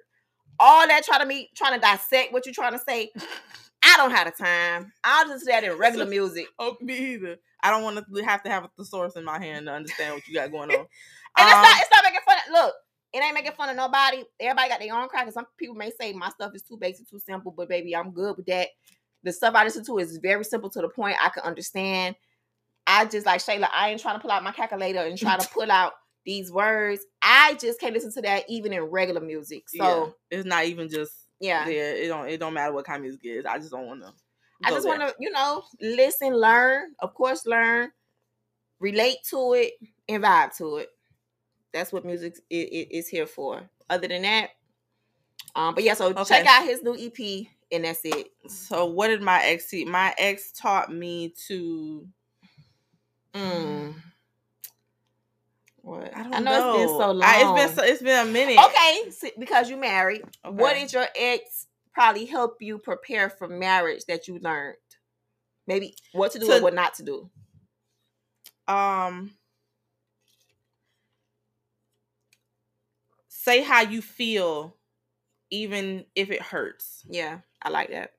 All 0.60 0.86
that 0.86 1.04
trying 1.04 1.20
to 1.20 1.26
me 1.26 1.50
trying 1.56 1.74
to 1.74 1.80
dissect 1.80 2.32
what 2.32 2.46
you're 2.46 2.54
trying 2.54 2.72
to 2.72 2.78
say. 2.78 3.10
I 3.84 3.96
don't 3.96 4.10
have 4.12 4.26
the 4.26 4.32
time. 4.32 4.92
I'll 5.04 5.26
just 5.28 5.44
do 5.44 5.50
that 5.52 5.64
in 5.64 5.76
regular 5.78 6.06
music. 6.10 6.46
Oh, 6.58 6.76
me 6.80 6.96
either. 7.14 7.36
I 7.62 7.70
don't 7.70 7.82
want 7.82 7.98
to 8.14 8.24
have 8.24 8.42
to 8.44 8.50
have 8.50 8.64
a 8.64 8.70
thesaurus 8.78 9.16
in 9.16 9.24
my 9.24 9.38
hand 9.38 9.66
to 9.66 9.72
understand 9.72 10.14
what 10.14 10.26
you 10.28 10.34
got 10.34 10.50
going 10.52 10.70
on. 10.70 10.86
And 11.38 11.46
it's 11.48 11.56
Um, 11.56 11.62
not 11.62 11.80
it's 11.80 11.90
not 11.92 12.04
making 12.04 12.20
fun 12.26 12.36
of 12.46 12.52
look, 12.52 12.74
it 13.12 13.22
ain't 13.22 13.34
making 13.34 13.52
fun 13.52 13.68
of 13.68 13.76
nobody. 13.76 14.22
Everybody 14.40 14.68
got 14.68 14.80
their 14.80 14.94
own 14.94 15.08
crack. 15.08 15.24
And 15.24 15.32
some 15.32 15.46
people 15.56 15.76
may 15.76 15.90
say 16.00 16.12
my 16.12 16.28
stuff 16.30 16.52
is 16.54 16.62
too 16.62 16.76
basic, 16.76 17.08
too 17.08 17.20
simple, 17.20 17.52
but 17.52 17.68
baby, 17.68 17.94
I'm 17.94 18.10
good 18.10 18.36
with 18.36 18.46
that. 18.46 18.68
The 19.24 19.32
stuff 19.32 19.54
I 19.54 19.64
listen 19.64 19.84
to 19.86 19.98
is 19.98 20.18
very 20.18 20.44
simple 20.44 20.70
to 20.70 20.80
the 20.80 20.88
point 20.88 21.16
I 21.20 21.28
can 21.30 21.42
understand. 21.42 22.16
I 22.86 23.04
just 23.04 23.26
like 23.26 23.40
Shayla, 23.40 23.68
I 23.72 23.90
ain't 23.90 24.00
trying 24.00 24.16
to 24.16 24.20
pull 24.20 24.30
out 24.30 24.42
my 24.42 24.52
calculator 24.52 25.00
and 25.00 25.18
try 25.18 25.36
to 25.36 25.48
pull 25.52 25.70
out 25.70 25.92
these 26.24 26.50
words. 26.50 27.02
I 27.22 27.54
just 27.54 27.80
can't 27.80 27.94
listen 27.94 28.12
to 28.12 28.22
that 28.22 28.44
even 28.48 28.72
in 28.72 28.82
regular 28.82 29.20
music. 29.20 29.68
So 29.68 30.14
yeah. 30.30 30.38
it's 30.38 30.46
not 30.46 30.64
even 30.64 30.88
just 30.88 31.12
yeah. 31.40 31.68
yeah. 31.68 31.90
It 31.90 32.08
don't 32.08 32.28
it 32.28 32.38
don't 32.38 32.54
matter 32.54 32.72
what 32.72 32.84
kind 32.84 32.96
of 32.96 33.02
music 33.02 33.20
it 33.24 33.28
is. 33.28 33.46
I 33.46 33.58
just 33.58 33.70
don't 33.70 33.86
want 33.86 34.02
to. 34.02 34.12
I 34.64 34.70
just 34.70 34.86
want 34.86 35.00
to 35.00 35.14
you 35.20 35.30
know 35.30 35.62
listen, 35.80 36.34
learn, 36.34 36.94
of 37.00 37.14
course, 37.14 37.46
learn, 37.46 37.90
relate 38.80 39.18
to 39.30 39.54
it, 39.54 39.74
and 40.08 40.22
vibe 40.22 40.56
to 40.56 40.78
it. 40.78 40.88
That's 41.72 41.92
what 41.92 42.04
music 42.04 42.36
is, 42.50 42.86
is 42.90 43.08
here 43.08 43.26
for. 43.26 43.68
Other 43.90 44.08
than 44.08 44.22
that, 44.22 44.50
um, 45.54 45.74
but 45.74 45.84
yeah, 45.84 45.94
so 45.94 46.08
okay. 46.10 46.24
check 46.24 46.46
out 46.46 46.64
his 46.64 46.82
new 46.82 46.94
EP, 46.94 47.46
and 47.70 47.84
that's 47.84 48.00
it. 48.04 48.30
So 48.48 48.86
what 48.86 49.08
did 49.08 49.22
my 49.22 49.42
ex 49.42 49.66
see? 49.66 49.84
My 49.84 50.14
ex 50.18 50.52
taught 50.52 50.92
me 50.92 51.34
to. 51.46 52.06
Mm. 53.34 53.94
What? 55.82 56.16
I, 56.16 56.20
I 56.20 56.24
know, 56.24 56.40
know, 56.40 56.72
it's 56.72 56.78
been 56.78 56.88
so 56.88 57.12
long. 57.12 57.22
I, 57.22 57.40
it's 57.40 57.74
been 57.74 57.76
so, 57.76 57.90
it's 57.90 58.02
been 58.02 58.28
a 58.28 58.30
minute. 58.30 58.58
Okay, 58.58 59.32
because 59.38 59.70
you 59.70 59.76
married. 59.76 60.22
Okay. 60.44 60.54
What 60.54 60.74
did 60.74 60.92
your 60.92 61.06
ex 61.18 61.66
probably 61.92 62.26
help 62.26 62.56
you 62.60 62.78
prepare 62.78 63.30
for 63.30 63.48
marriage 63.48 64.04
that 64.06 64.28
you 64.28 64.38
learned? 64.38 64.76
Maybe 65.66 65.94
what 66.12 66.32
to 66.32 66.38
do 66.38 66.46
to, 66.46 66.58
or 66.58 66.62
what 66.62 66.74
not 66.74 66.94
to 66.94 67.02
do. 67.02 67.30
Um, 68.66 69.32
say 73.28 73.62
how 73.62 73.82
you 73.82 74.02
feel, 74.02 74.76
even 75.50 76.04
if 76.14 76.30
it 76.30 76.42
hurts. 76.42 77.04
Yeah, 77.08 77.38
I 77.62 77.70
like 77.70 77.90
that. 77.90 78.12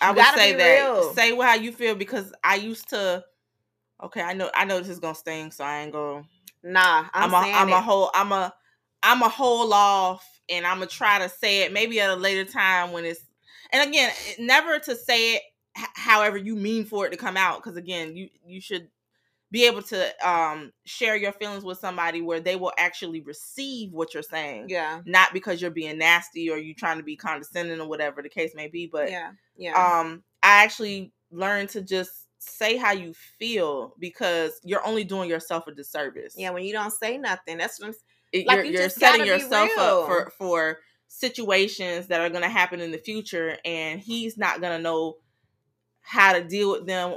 I 0.00 0.10
you 0.10 0.16
would 0.16 0.24
say 0.36 0.54
that. 0.54 0.80
Real. 0.80 1.14
Say 1.14 1.36
how 1.36 1.54
you 1.54 1.72
feel 1.72 1.94
because 1.94 2.32
I 2.44 2.56
used 2.56 2.88
to 2.90 3.24
Okay, 4.02 4.22
I 4.22 4.32
know 4.32 4.50
I 4.54 4.64
know 4.64 4.78
this 4.78 4.88
is 4.88 5.00
gonna 5.00 5.14
sting, 5.14 5.50
so 5.50 5.64
I 5.64 5.80
ain't 5.80 5.92
gonna. 5.92 6.24
Nah, 6.62 7.06
I'm, 7.12 7.34
I'm 7.34 7.34
a 7.34 7.52
I'm 7.52 7.68
it. 7.68 7.72
a 7.72 7.80
whole 7.80 8.10
I'm 8.14 8.32
a 8.32 8.54
I'm 9.02 9.22
a 9.22 9.28
whole 9.28 9.72
off, 9.72 10.24
and 10.48 10.66
I'm 10.66 10.76
gonna 10.76 10.86
try 10.86 11.18
to 11.18 11.28
say 11.28 11.62
it 11.62 11.72
maybe 11.72 12.00
at 12.00 12.10
a 12.10 12.14
later 12.14 12.44
time 12.50 12.92
when 12.92 13.04
it's. 13.04 13.20
And 13.72 13.88
again, 13.88 14.10
never 14.38 14.78
to 14.78 14.96
say 14.96 15.34
it 15.34 15.42
however 15.74 16.36
you 16.36 16.56
mean 16.56 16.84
for 16.84 17.06
it 17.06 17.10
to 17.10 17.16
come 17.16 17.36
out, 17.36 17.62
because 17.62 17.76
again, 17.76 18.16
you 18.16 18.28
you 18.46 18.60
should 18.60 18.88
be 19.50 19.66
able 19.66 19.82
to 19.82 20.28
um 20.28 20.72
share 20.84 21.16
your 21.16 21.32
feelings 21.32 21.64
with 21.64 21.78
somebody 21.78 22.20
where 22.20 22.40
they 22.40 22.56
will 22.56 22.72
actually 22.78 23.22
receive 23.22 23.92
what 23.92 24.12
you're 24.14 24.22
saying. 24.22 24.66
Yeah. 24.68 25.00
Not 25.06 25.32
because 25.32 25.60
you're 25.60 25.70
being 25.70 25.98
nasty 25.98 26.50
or 26.50 26.58
you're 26.58 26.74
trying 26.74 26.98
to 26.98 27.04
be 27.04 27.16
condescending 27.16 27.80
or 27.80 27.88
whatever 27.88 28.22
the 28.22 28.28
case 28.28 28.54
may 28.54 28.68
be, 28.68 28.86
but 28.86 29.10
yeah, 29.10 29.32
yeah. 29.56 29.72
Um, 29.72 30.22
I 30.42 30.64
actually 30.64 31.12
learned 31.30 31.70
to 31.70 31.82
just 31.82 32.26
say 32.38 32.76
how 32.76 32.92
you 32.92 33.12
feel 33.38 33.94
because 33.98 34.60
you're 34.62 34.86
only 34.86 35.04
doing 35.04 35.28
yourself 35.28 35.66
a 35.66 35.72
disservice. 35.72 36.34
Yeah, 36.36 36.50
when 36.50 36.64
you 36.64 36.72
don't 36.72 36.92
say 36.92 37.18
nothing, 37.18 37.58
that's 37.58 37.80
when 37.80 37.94
like 38.46 38.56
you're, 38.56 38.64
you 38.64 38.80
are 38.80 38.88
setting 38.88 39.26
yourself 39.26 39.70
up 39.78 40.06
for 40.06 40.30
for 40.36 40.78
situations 41.08 42.06
that 42.08 42.20
are 42.20 42.28
going 42.28 42.42
to 42.42 42.48
happen 42.48 42.80
in 42.80 42.90
the 42.90 42.98
future, 42.98 43.56
and 43.64 44.00
he's 44.00 44.36
not 44.36 44.60
going 44.60 44.76
to 44.76 44.82
know 44.82 45.16
how 46.00 46.32
to 46.32 46.44
deal 46.44 46.72
with 46.72 46.86
them 46.86 47.16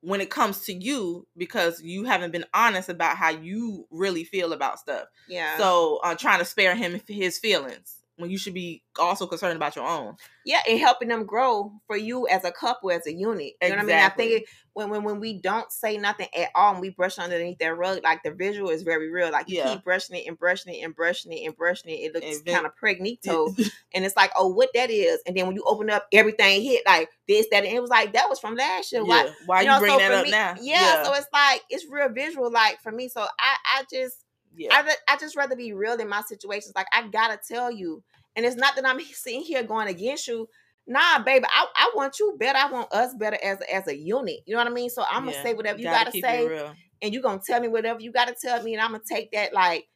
when 0.00 0.20
it 0.20 0.30
comes 0.30 0.64
to 0.64 0.72
you 0.72 1.26
because 1.36 1.82
you 1.82 2.04
haven't 2.04 2.32
been 2.32 2.44
honest 2.54 2.88
about 2.88 3.16
how 3.16 3.30
you 3.30 3.86
really 3.90 4.24
feel 4.24 4.52
about 4.52 4.78
stuff. 4.78 5.06
Yeah. 5.28 5.58
So, 5.58 6.00
uh, 6.02 6.14
trying 6.14 6.38
to 6.38 6.44
spare 6.44 6.74
him 6.74 7.00
his 7.06 7.38
feelings 7.38 7.99
when 8.20 8.30
you 8.30 8.38
should 8.38 8.54
be 8.54 8.82
also 8.98 9.26
concerned 9.26 9.56
about 9.56 9.76
your 9.76 9.86
own. 9.86 10.16
Yeah, 10.44 10.60
and 10.68 10.78
helping 10.78 11.08
them 11.08 11.26
grow 11.26 11.72
for 11.86 11.96
you 11.96 12.26
as 12.28 12.44
a 12.44 12.52
couple, 12.52 12.90
as 12.90 13.06
a 13.06 13.12
unit. 13.12 13.38
You 13.40 13.52
exactly. 13.60 13.70
know 13.70 13.76
what 13.76 13.82
I 13.82 13.96
mean? 13.96 14.04
I 14.04 14.08
think 14.08 14.46
when 14.72 14.90
when 14.90 15.04
when 15.04 15.20
we 15.20 15.34
don't 15.34 15.70
say 15.70 15.96
nothing 15.98 16.28
at 16.36 16.50
all 16.54 16.72
and 16.72 16.80
we 16.80 16.90
brush 16.90 17.18
underneath 17.18 17.58
that 17.58 17.76
rug, 17.76 18.00
like 18.02 18.22
the 18.22 18.30
visual 18.30 18.70
is 18.70 18.82
very 18.82 19.10
real. 19.10 19.30
Like 19.30 19.48
you 19.48 19.58
yeah. 19.58 19.74
keep 19.74 19.84
brushing 19.84 20.16
it 20.16 20.26
and 20.26 20.38
brushing 20.38 20.72
it 20.72 20.84
and 20.84 20.94
brushing 20.94 21.32
it 21.32 21.44
and 21.44 21.56
brushing 21.56 21.90
it, 21.90 21.94
it 21.94 22.14
looks 22.14 22.42
kind 22.42 22.66
of 22.66 22.72
pregnito. 22.76 23.54
and 23.94 24.04
it's 24.04 24.16
like, 24.16 24.32
oh, 24.36 24.48
what 24.48 24.70
that 24.74 24.90
is. 24.90 25.20
And 25.26 25.36
then 25.36 25.46
when 25.46 25.56
you 25.56 25.64
open 25.66 25.90
up, 25.90 26.06
everything 26.12 26.62
hit 26.62 26.82
like 26.86 27.10
this, 27.28 27.46
that, 27.50 27.64
and 27.64 27.76
it 27.76 27.80
was 27.80 27.90
like 27.90 28.12
that 28.12 28.28
was 28.28 28.38
from 28.38 28.54
last 28.54 28.92
year. 28.92 29.04
Why, 29.04 29.24
yeah. 29.24 29.32
Why 29.46 29.60
you, 29.62 29.66
know, 29.66 29.74
you 29.74 29.80
bring 29.80 29.92
so 29.92 29.98
that 29.98 30.12
up 30.12 30.24
me, 30.24 30.30
now? 30.30 30.54
Yeah, 30.60 30.80
yeah, 30.80 31.02
so 31.04 31.14
it's 31.14 31.26
like 31.32 31.62
it's 31.70 31.86
real 31.90 32.08
visual, 32.08 32.50
like 32.50 32.80
for 32.80 32.92
me. 32.92 33.08
So 33.08 33.20
I 33.20 33.56
I 33.76 33.84
just 33.92 34.24
yeah. 34.56 34.68
I, 34.72 34.94
I 35.14 35.16
just 35.18 35.36
rather 35.36 35.56
be 35.56 35.72
real 35.72 35.94
in 35.94 36.08
my 36.08 36.22
situations. 36.22 36.72
Like 36.74 36.86
I 36.92 37.08
gotta 37.08 37.38
tell 37.46 37.70
you, 37.70 38.02
and 38.36 38.44
it's 38.44 38.56
not 38.56 38.76
that 38.76 38.86
I'm 38.86 39.00
sitting 39.12 39.42
here 39.42 39.62
going 39.62 39.88
against 39.88 40.28
you. 40.28 40.48
Nah, 40.86 41.22
baby, 41.22 41.44
I, 41.48 41.66
I 41.76 41.92
want 41.94 42.18
you 42.18 42.36
better. 42.38 42.58
I 42.58 42.70
want 42.70 42.92
us 42.92 43.14
better 43.14 43.38
as 43.42 43.60
a, 43.60 43.74
as 43.74 43.86
a 43.86 43.96
unit. 43.96 44.40
You 44.46 44.54
know 44.54 44.60
what 44.60 44.66
I 44.66 44.74
mean? 44.74 44.90
So 44.90 45.04
I'm 45.08 45.24
gonna 45.24 45.40
say 45.42 45.54
whatever 45.54 45.78
you, 45.78 45.84
you 45.84 45.90
gotta, 45.90 46.10
say, 46.10 46.72
and 47.02 47.14
you 47.14 47.22
gonna 47.22 47.40
tell 47.46 47.60
me 47.60 47.68
whatever 47.68 48.00
you 48.00 48.10
gotta 48.12 48.34
tell 48.40 48.62
me, 48.62 48.74
and 48.74 48.82
I'm 48.82 48.92
gonna 48.92 49.02
take 49.08 49.32
that 49.32 49.52
like, 49.52 49.86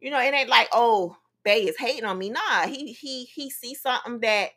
you 0.00 0.10
know, 0.10 0.20
it 0.20 0.34
ain't 0.34 0.48
like 0.48 0.68
oh, 0.72 1.16
Bay 1.44 1.64
is 1.64 1.78
hating 1.78 2.04
on 2.04 2.18
me. 2.18 2.30
Nah, 2.30 2.66
he 2.66 2.92
he 2.92 3.24
he 3.24 3.50
sees 3.50 3.80
something 3.80 4.20
that 4.20 4.50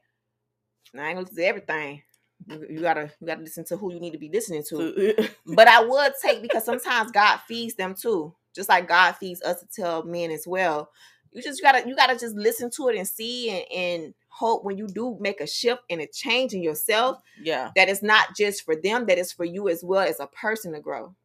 I 0.95 1.09
ain't 1.09 1.15
gonna 1.15 1.19
listen 1.21 1.35
to 1.35 1.45
everything. 1.45 2.01
You 2.47 2.81
gotta 2.81 3.11
you 3.19 3.27
gotta 3.27 3.41
listen 3.41 3.65
to 3.65 3.77
who 3.77 3.93
you 3.93 3.99
need 3.99 4.11
to 4.11 4.17
be 4.17 4.29
listening 4.29 4.63
to. 4.69 5.29
but 5.45 5.67
I 5.67 5.83
would 5.83 6.13
take 6.23 6.41
because 6.41 6.63
sometimes 6.63 7.11
God 7.11 7.39
feeds 7.47 7.75
them 7.75 7.93
too, 7.93 8.33
just 8.57 8.69
like 8.69 8.87
God 8.87 9.13
feeds 9.13 9.41
us 9.43 9.61
to 9.61 9.67
tell 9.67 10.03
men 10.03 10.31
as 10.31 10.45
well. 10.45 10.89
You 11.31 11.43
just 11.43 11.61
gotta 11.61 11.87
you 11.87 11.95
gotta 11.95 12.17
just 12.17 12.35
listen 12.35 12.71
to 12.71 12.89
it 12.89 12.97
and 12.97 13.07
see 13.07 13.51
and, 13.51 13.65
and 13.71 14.13
hope 14.29 14.63
when 14.63 14.77
you 14.77 14.87
do 14.87 15.17
make 15.19 15.39
a 15.39 15.47
shift 15.47 15.83
and 15.89 16.01
a 16.01 16.07
change 16.07 16.53
in 16.53 16.63
yourself 16.63 17.21
yeah. 17.41 17.71
that 17.75 17.89
it's 17.89 18.03
not 18.03 18.35
just 18.35 18.63
for 18.63 18.75
them 18.75 19.05
that 19.05 19.17
it's 19.17 19.31
for 19.31 19.45
you 19.45 19.69
as 19.69 19.83
well 19.83 20.07
as 20.07 20.19
a 20.19 20.27
person 20.27 20.73
to 20.73 20.79
grow 20.79 21.15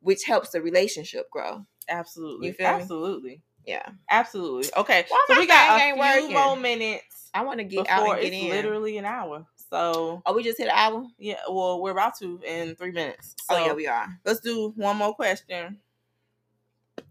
which 0.00 0.24
helps 0.24 0.50
the 0.50 0.62
relationship 0.62 1.30
grow. 1.30 1.64
Absolutely. 1.88 2.48
You 2.48 2.52
feel 2.54 2.66
absolutely. 2.66 3.30
Me? 3.30 3.42
yeah. 3.66 3.88
Absolutely. 4.10 4.70
Okay 4.76 5.06
well, 5.10 5.20
so 5.28 5.38
we 5.38 5.46
got 5.46 5.80
a 5.80 5.84
few 5.84 5.98
working. 5.98 6.32
more 6.32 6.56
minutes 6.56 7.30
i 7.32 7.42
want 7.42 7.58
to 7.58 7.64
get 7.64 7.88
out 7.88 8.10
and 8.10 8.22
get 8.22 8.32
it's 8.32 8.44
in. 8.44 8.50
literally 8.50 8.98
an 8.98 9.04
hour 9.04 9.46
so 9.70 10.20
oh 10.26 10.34
we 10.34 10.42
just 10.42 10.58
hit 10.58 10.66
an 10.66 10.74
hour? 10.74 11.06
Yeah 11.18 11.36
well 11.48 11.80
we're 11.80 11.92
about 11.92 12.18
to 12.18 12.40
in 12.44 12.74
three 12.74 12.90
minutes 12.90 13.36
oh, 13.48 13.54
so 13.54 13.62
oh 13.62 13.66
yeah 13.66 13.72
we 13.72 13.86
are. 13.86 14.08
let's 14.24 14.40
do 14.40 14.72
one 14.76 14.96
more 14.96 15.14
question 15.14 15.78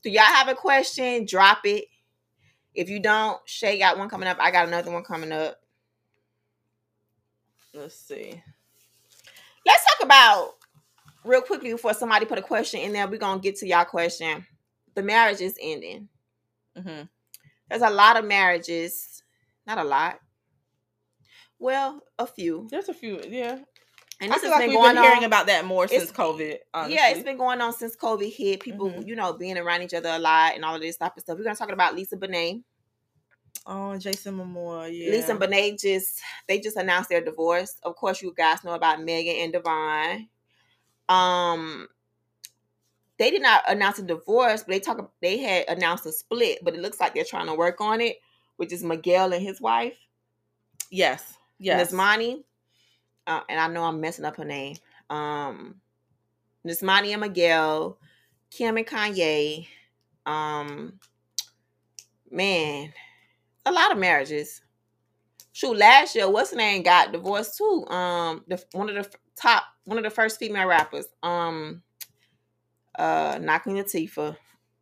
do 0.04 0.10
y'all 0.10 0.24
have 0.24 0.48
a 0.48 0.56
question 0.56 1.26
drop 1.26 1.60
it 1.66 1.86
if 2.74 2.90
you 2.90 3.00
don't, 3.00 3.40
Shay 3.46 3.80
got 3.80 3.98
one 3.98 4.10
coming 4.10 4.28
up. 4.28 4.38
I 4.40 4.52
got 4.52 4.68
another 4.68 4.92
one 4.92 5.04
coming 5.04 5.32
up. 5.32 5.60
Let's 7.74 7.96
see. 7.96 8.42
Let's 9.66 9.86
talk 9.86 10.06
about 10.06 10.56
real 11.24 11.42
quickly 11.42 11.72
before 11.72 11.94
somebody 11.94 12.26
put 12.26 12.38
a 12.38 12.44
question 12.44 12.80
in 12.80 12.94
there. 12.94 13.08
We're 13.08 13.18
gonna 13.18 13.42
get 13.42 13.58
to 13.58 13.68
y'all 13.68 13.86
question. 13.86 14.46
The 14.96 15.04
marriage 15.04 15.42
is 15.42 15.58
ending. 15.62 16.10
Mm-hmm. 16.78 17.04
There's 17.70 17.82
a 17.82 17.90
lot 17.90 18.18
of 18.18 18.26
marriages, 18.26 19.24
not 19.68 19.78
a 19.78 19.84
lot. 19.84 20.20
Well, 21.60 22.02
a 22.18 22.26
few. 22.26 22.68
There's 22.72 22.90
a 22.90 22.94
few, 22.94 23.20
yeah. 23.28 23.60
And 24.22 24.32
this 24.32 24.40
I 24.40 24.42
feel 24.42 24.52
has 24.52 24.60
like 24.60 24.70
been 24.70 24.82
we've 24.82 24.94
been 24.96 25.04
hearing 25.04 25.24
about 25.24 25.48
that 25.48 25.66
more 25.66 25.88
since 25.88 26.12
COVID. 26.12 26.58
Honestly. 26.74 26.96
Yeah, 26.96 27.10
it's 27.10 27.24
been 27.24 27.38
going 27.38 27.62
on 27.62 27.72
since 27.72 27.96
COVID 27.96 28.34
hit. 28.34 28.60
People, 28.60 28.90
mm-hmm. 28.90 29.08
you 29.08 29.16
know, 29.16 29.34
being 29.34 29.58
around 29.58 29.82
each 29.82 29.94
other 29.94 30.10
a 30.10 30.20
lot 30.20 30.56
and 30.56 30.66
all 30.66 30.76
of 30.76 30.82
this 30.82 30.98
type 30.98 31.16
of 31.16 31.24
stuff. 31.24 31.38
We're 31.38 31.46
gonna 31.46 31.56
talk 31.56 31.72
about 31.72 31.96
Lisa 31.96 32.18
Bonet. 32.18 32.62
Oh, 33.66 33.98
Jason 33.98 34.38
Momoa, 34.38 34.90
yeah. 34.92 35.12
Lisa 35.12 35.32
and 35.32 35.40
Bonet 35.40 35.80
just 35.80 36.20
they 36.48 36.60
just 36.60 36.76
announced 36.76 37.10
their 37.10 37.24
divorce. 37.24 37.78
Of 37.84 37.96
course, 37.96 38.22
you 38.22 38.34
guys 38.36 38.64
know 38.64 38.74
about 38.74 39.02
Meagan 39.02 39.36
and 39.36 39.54
DeVon. 39.54 40.28
Um, 41.08 41.88
they 43.18 43.32
did 43.32 43.42
not 43.42 43.62
announce 43.68 44.00
a 44.00 44.04
divorce, 44.04 44.64
but 44.64 44.72
they 44.72 44.80
talk 44.80 45.12
they 45.22 45.38
had 45.38 45.66
announced 45.70 46.06
a 46.06 46.12
split, 46.12 46.60
but 46.64 46.74
it 46.74 46.82
looks 46.82 47.00
like 47.00 47.14
they're 47.14 47.24
trying 47.24 47.48
to 47.48 47.54
work 47.54 47.80
on 47.80 48.02
it, 48.02 48.18
which 48.58 48.74
is 48.74 48.84
Miguel 48.84 49.34
and 49.34 49.42
his 49.42 49.62
wife. 49.62 49.96
Yes. 50.90 51.38
Yes. 51.58 51.92
Nismani 51.92 52.44
uh, 53.30 53.42
and 53.48 53.60
I 53.60 53.68
know 53.68 53.84
I'm 53.84 54.02
messing 54.02 54.26
up 54.26 54.38
her 54.38 54.44
name. 54.44 54.76
Um, 55.10 55.76
Nismani 56.68 57.12
and 57.12 57.22
Miguel, 57.22 58.00
Kim 58.50 58.76
and 58.76 58.88
Kanye. 58.88 59.68
Um, 60.26 61.00
man, 62.32 62.92
a 63.66 63.72
lot 63.72 63.92
of 63.92 64.00
marriages. 64.00 64.62
Shoot, 65.52 65.78
last 65.78 66.16
year, 66.16 66.30
what's 66.30 66.52
her 66.52 66.58
name 66.58 66.82
got 66.82 67.12
divorced 67.12 67.58
too? 67.58 67.86
Um, 67.88 68.44
the 68.48 68.64
one 68.72 68.90
of 68.90 68.96
the 68.96 69.18
top, 69.36 69.64
one 69.84 69.98
of 70.00 70.04
the 70.04 70.10
first 70.10 70.40
female 70.40 70.66
rappers. 70.66 71.06
Um, 71.22 71.84
uh, 72.98 73.38
not 73.40 73.62
Queen 73.62 73.76
Latifah, 73.76 74.36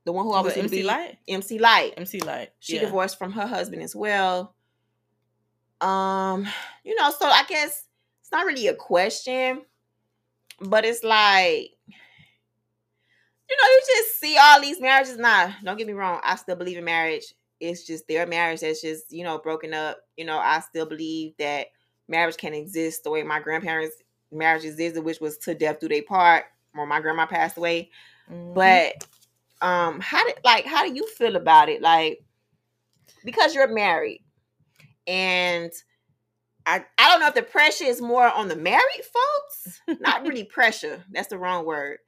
the 0.06 0.12
one 0.12 0.26
who 0.26 0.34
always 0.34 0.56
MC 0.56 0.84
Lyte, 0.84 1.18
MC 1.28 1.60
Lyte. 1.60 1.94
MC 1.98 2.20
Lyte. 2.22 2.52
She 2.60 2.76
yeah. 2.76 2.82
divorced 2.82 3.18
from 3.18 3.34
her 3.34 3.46
husband 3.46 3.82
as 3.82 3.96
well. 3.96 4.56
Um, 5.82 6.48
you 6.84 6.96
know, 6.96 7.12
so 7.12 7.28
I 7.28 7.44
guess 7.48 7.87
it's 8.28 8.32
not 8.34 8.46
really 8.46 8.68
a 8.68 8.76
question, 8.76 9.62
but 10.60 10.84
it's 10.84 11.02
like, 11.02 11.72
you 13.50 13.56
know, 13.56 13.70
you 13.70 13.82
just 13.88 14.20
see 14.20 14.38
all 14.38 14.60
these 14.60 14.82
marriages. 14.82 15.18
Nah, 15.18 15.54
don't 15.64 15.78
get 15.78 15.88
me 15.88 15.94
wrong. 15.94 16.20
I 16.26 16.36
still 16.36 16.58
believe 16.58 16.78
in 16.78 16.84
marriage. 16.84 17.34
It's 17.62 17.88
just 17.88 18.06
their 18.06 18.28
marriage 18.28 18.60
that's 18.60 18.82
just, 18.82 19.14
you 19.14 19.24
know, 19.24 19.38
broken 19.38 19.74
up. 19.74 20.00
You 20.18 20.26
know, 20.26 20.40
I 20.40 20.60
still 20.60 20.86
believe 20.86 21.36
that 21.40 21.68
marriage 22.10 22.36
can 22.36 22.54
exist 22.54 23.06
the 23.06 23.12
way 23.12 23.24
my 23.24 23.40
grandparents' 23.40 23.96
marriage 24.30 24.66
existed, 24.66 25.06
which 25.06 25.22
was 25.22 25.38
to 25.38 25.56
death 25.56 25.80
do 25.80 25.88
they 25.88 26.02
part, 26.02 26.48
or 26.76 26.86
my 26.86 27.00
grandma 27.00 27.28
passed 27.28 27.56
away. 27.56 27.92
Mhm. 28.30 28.54
But 28.54 29.08
um, 29.66 30.02
how 30.02 30.26
did 30.26 30.36
like 30.44 30.66
how 30.66 30.86
do 30.86 30.94
you 30.94 31.08
feel 31.18 31.38
about 31.38 31.70
it? 31.70 31.82
Like 31.82 32.20
because 33.24 33.56
you're 33.56 33.74
married, 33.74 34.22
and 35.08 35.72
I 36.68 36.84
I 36.98 37.10
don't 37.10 37.22
know 37.22 37.28
if 37.30 37.34
the 37.34 37.42
pressure 37.42 37.86
is 37.86 38.02
more 38.02 38.30
on 38.30 38.50
the 38.50 38.56
married 38.56 38.84
folks. 39.14 39.82
Not 40.02 40.24
really 40.24 40.44
pressure. 40.58 41.04
That's 41.12 41.30
the 41.30 41.40
wrong 41.40 41.66
word. 41.66 42.00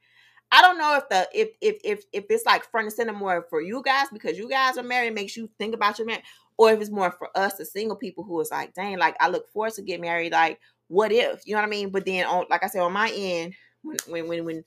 I 0.52 0.62
don't 0.62 0.78
know 0.78 0.98
if 0.98 1.08
the 1.10 1.28
if 1.34 1.50
if 1.62 1.78
if 1.84 2.04
if 2.12 2.26
it's 2.30 2.46
like 2.46 2.70
front 2.70 2.86
and 2.86 2.94
center 2.94 3.14
more 3.14 3.46
for 3.50 3.62
you 3.62 3.82
guys 3.84 4.08
because 4.12 4.38
you 4.38 4.50
guys 4.50 4.78
are 4.78 4.84
married 4.84 5.16
makes 5.16 5.38
you 5.38 5.50
think 5.58 5.74
about 5.74 5.98
your 5.98 6.08
man, 6.08 6.22
or 6.58 6.74
if 6.74 6.82
it's 6.82 6.92
more 6.92 7.12
for 7.12 7.30
us 7.36 7.54
the 7.56 7.66
single 7.66 7.96
people 7.96 8.24
who 8.24 8.40
is 8.42 8.52
like, 8.52 8.74
dang, 8.74 8.98
like 8.98 9.16
I 9.22 9.30
look 9.30 9.50
forward 9.52 9.74
to 9.74 9.82
get 9.82 10.02
married. 10.02 10.34
Like, 10.34 10.60
what 10.88 11.12
if 11.12 11.42
you 11.46 11.54
know 11.56 11.62
what 11.62 11.68
I 11.68 11.70
mean? 11.70 11.90
But 11.90 12.06
then 12.06 12.26
on 12.26 12.46
like 12.50 12.64
I 12.64 12.68
said 12.68 12.82
on 12.82 12.92
my 12.94 13.12
end, 13.16 13.54
when 13.82 13.98
when 14.08 14.28
when 14.28 14.46
when 14.46 14.64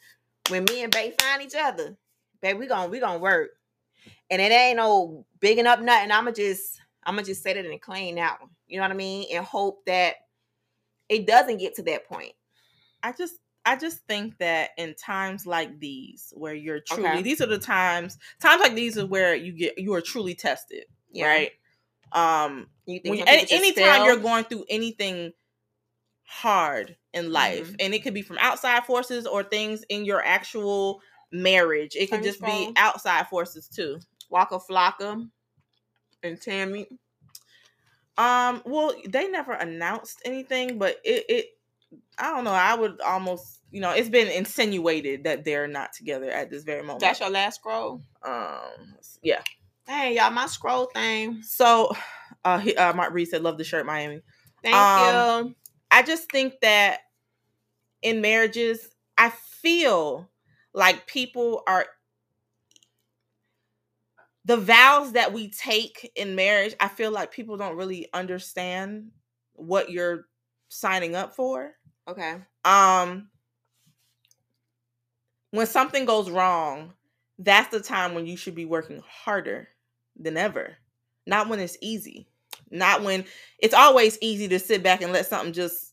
when 0.49 0.65
me 0.65 0.83
and 0.85 0.93
Bay 0.93 1.13
find 1.21 1.43
each 1.43 1.55
other, 1.55 1.97
babe, 2.41 2.59
we 2.59 2.67
gonna 2.67 2.89
we 2.89 2.99
gonna 2.99 3.19
work, 3.19 3.51
and 4.31 4.41
it 4.41 4.53
ain't 4.53 4.79
no 4.79 5.27
bigging 5.41 5.67
up 5.67 5.81
nothing. 5.83 6.13
I'ma 6.13 6.31
just 6.31 6.81
I'ma 7.05 7.23
just 7.23 7.43
set 7.43 7.57
it 7.57 7.67
and 7.67 7.81
clean 7.81 8.17
that 8.17 8.41
one. 8.41 8.51
You 8.67 8.79
know 8.79 8.85
what 8.85 8.93
I 8.93 8.95
mean? 8.95 9.27
And 9.35 9.45
hope 9.45 9.85
that 9.87 10.17
it 11.09 11.27
doesn't 11.27 11.59
get 11.59 11.75
to 11.77 11.83
that 11.85 12.07
point. 12.07 12.33
I 13.03 13.13
just 13.13 13.35
I 13.65 13.77
just 13.77 13.99
think 14.07 14.39
that 14.39 14.71
in 14.77 14.95
times 14.95 15.47
like 15.47 15.79
these 15.79 16.33
where 16.37 16.55
you're 16.55 16.81
truly 16.81 17.09
Okay. 17.11 17.23
these 17.23 17.41
are 17.41 17.47
the 17.47 17.59
times 17.59 18.19
times 18.41 18.61
like 18.61 18.75
these 18.75 18.99
are 18.99 19.07
where 19.07 19.35
you 19.35 19.53
get 19.53 19.79
you 19.79 19.95
are 19.95 20.01
truly 20.01 20.35
tested, 20.35 20.85
Yeah. 21.11 21.27
right? 21.27 21.51
Um 22.13 22.69
You 22.87 23.01
think 23.01 23.19
when, 23.19 23.29
just 23.29 23.53
anytime 23.53 23.75
fail? 23.75 24.05
you're 24.07 24.17
going 24.17 24.45
through 24.45 24.65
anything 24.69 25.33
hard 26.25 26.97
in 27.13 27.31
life 27.31 27.71
Mhm. 27.73 27.77
and 27.81 27.95
it 27.95 28.03
could 28.03 28.15
be 28.15 28.23
from 28.23 28.39
outside 28.39 28.85
forces 28.85 29.27
or 29.27 29.43
things 29.43 29.85
in 29.91 30.05
your 30.05 30.23
actual 30.25 31.01
marriage 31.31 31.95
it 31.95 32.11
could 32.11 32.23
just 32.23 32.41
be 32.43 32.73
outside 32.77 33.27
forces 33.29 33.69
too 33.69 33.99
Walk 34.31 34.51
Waka 34.51 34.65
Flocka 34.65 35.29
and 36.23 36.41
Tammy. 36.41 36.87
um 38.19 38.63
well 38.67 38.93
they 39.09 39.29
never 39.29 39.53
announced 39.53 40.21
anything 40.25 40.79
but 40.79 40.97
it 41.05 41.25
it 41.29 41.47
i 42.19 42.25
don't 42.31 42.45
know 42.45 42.53
i 42.53 42.75
would 42.75 43.01
almost 43.01 43.61
you 43.71 43.81
know 43.81 43.91
it's 43.91 44.09
been 44.11 44.29
insinuated 44.29 45.25
that 45.25 45.45
they're 45.45 45.67
not 45.69 45.93
together 45.93 46.31
at 46.31 46.51
this 46.51 46.63
very 46.65 46.83
moment 46.83 47.01
That's 47.01 47.21
your 47.21 47.31
last 47.31 47.57
scroll. 47.61 48.01
um 48.23 48.95
yeah 49.23 49.43
Hey 49.87 50.15
y'all, 50.17 50.31
my 50.31 50.47
scroll 50.47 50.87
thing. 50.87 51.43
so 51.43 51.91
uh, 52.45 52.59
he, 52.59 52.77
uh 52.77 52.93
mark 52.93 53.13
reed 53.13 53.29
said 53.29 53.43
love 53.43 53.59
the 53.59 53.65
shirt 53.65 53.87
miami 53.87 54.21
Thank 54.63 54.77
Um, 54.77 55.47
you. 55.49 55.55
I 55.91 56.03
just 56.05 56.31
think 56.31 56.55
that 56.63 57.01
in 58.01 58.21
marriages, 58.21 58.89
I 59.19 59.31
feel 59.31 60.31
like 60.73 61.07
people 61.09 61.63
are 61.67 61.87
the 64.45 64.57
vows 64.57 65.13
that 65.13 65.33
we 65.33 65.51
take 65.51 66.11
in 66.17 66.35
marriage. 66.35 66.75
I 66.81 66.89
feel 66.89 67.11
like 67.11 67.33
people 67.33 67.57
don't 67.57 67.77
really 67.77 68.09
understand 68.13 69.11
what 69.55 69.91
you're 69.91 70.27
signing 70.69 71.15
up 71.15 71.35
for. 71.35 71.73
Okay. 72.09 72.37
Um, 72.65 73.29
when 75.51 75.67
something 75.67 76.05
goes 76.05 76.31
wrong, 76.31 76.93
that's 77.39 77.71
the 77.71 77.81
time 77.81 78.15
when 78.15 78.27
you 78.27 78.37
should 78.37 78.55
be 78.55 78.65
working 78.65 79.03
harder 79.07 79.69
than 80.19 80.37
ever. 80.37 80.77
Not 81.27 81.49
when 81.49 81.61
it's 81.61 81.79
easy. 81.81 82.29
Not 82.71 83.03
when 83.03 83.25
it's 83.59 83.75
always 83.75 84.19
easy 84.21 84.49
to 84.49 84.59
sit 84.59 84.83
back 84.83 85.03
and 85.03 85.13
let 85.13 85.27
something 85.27 85.53
just, 85.53 85.93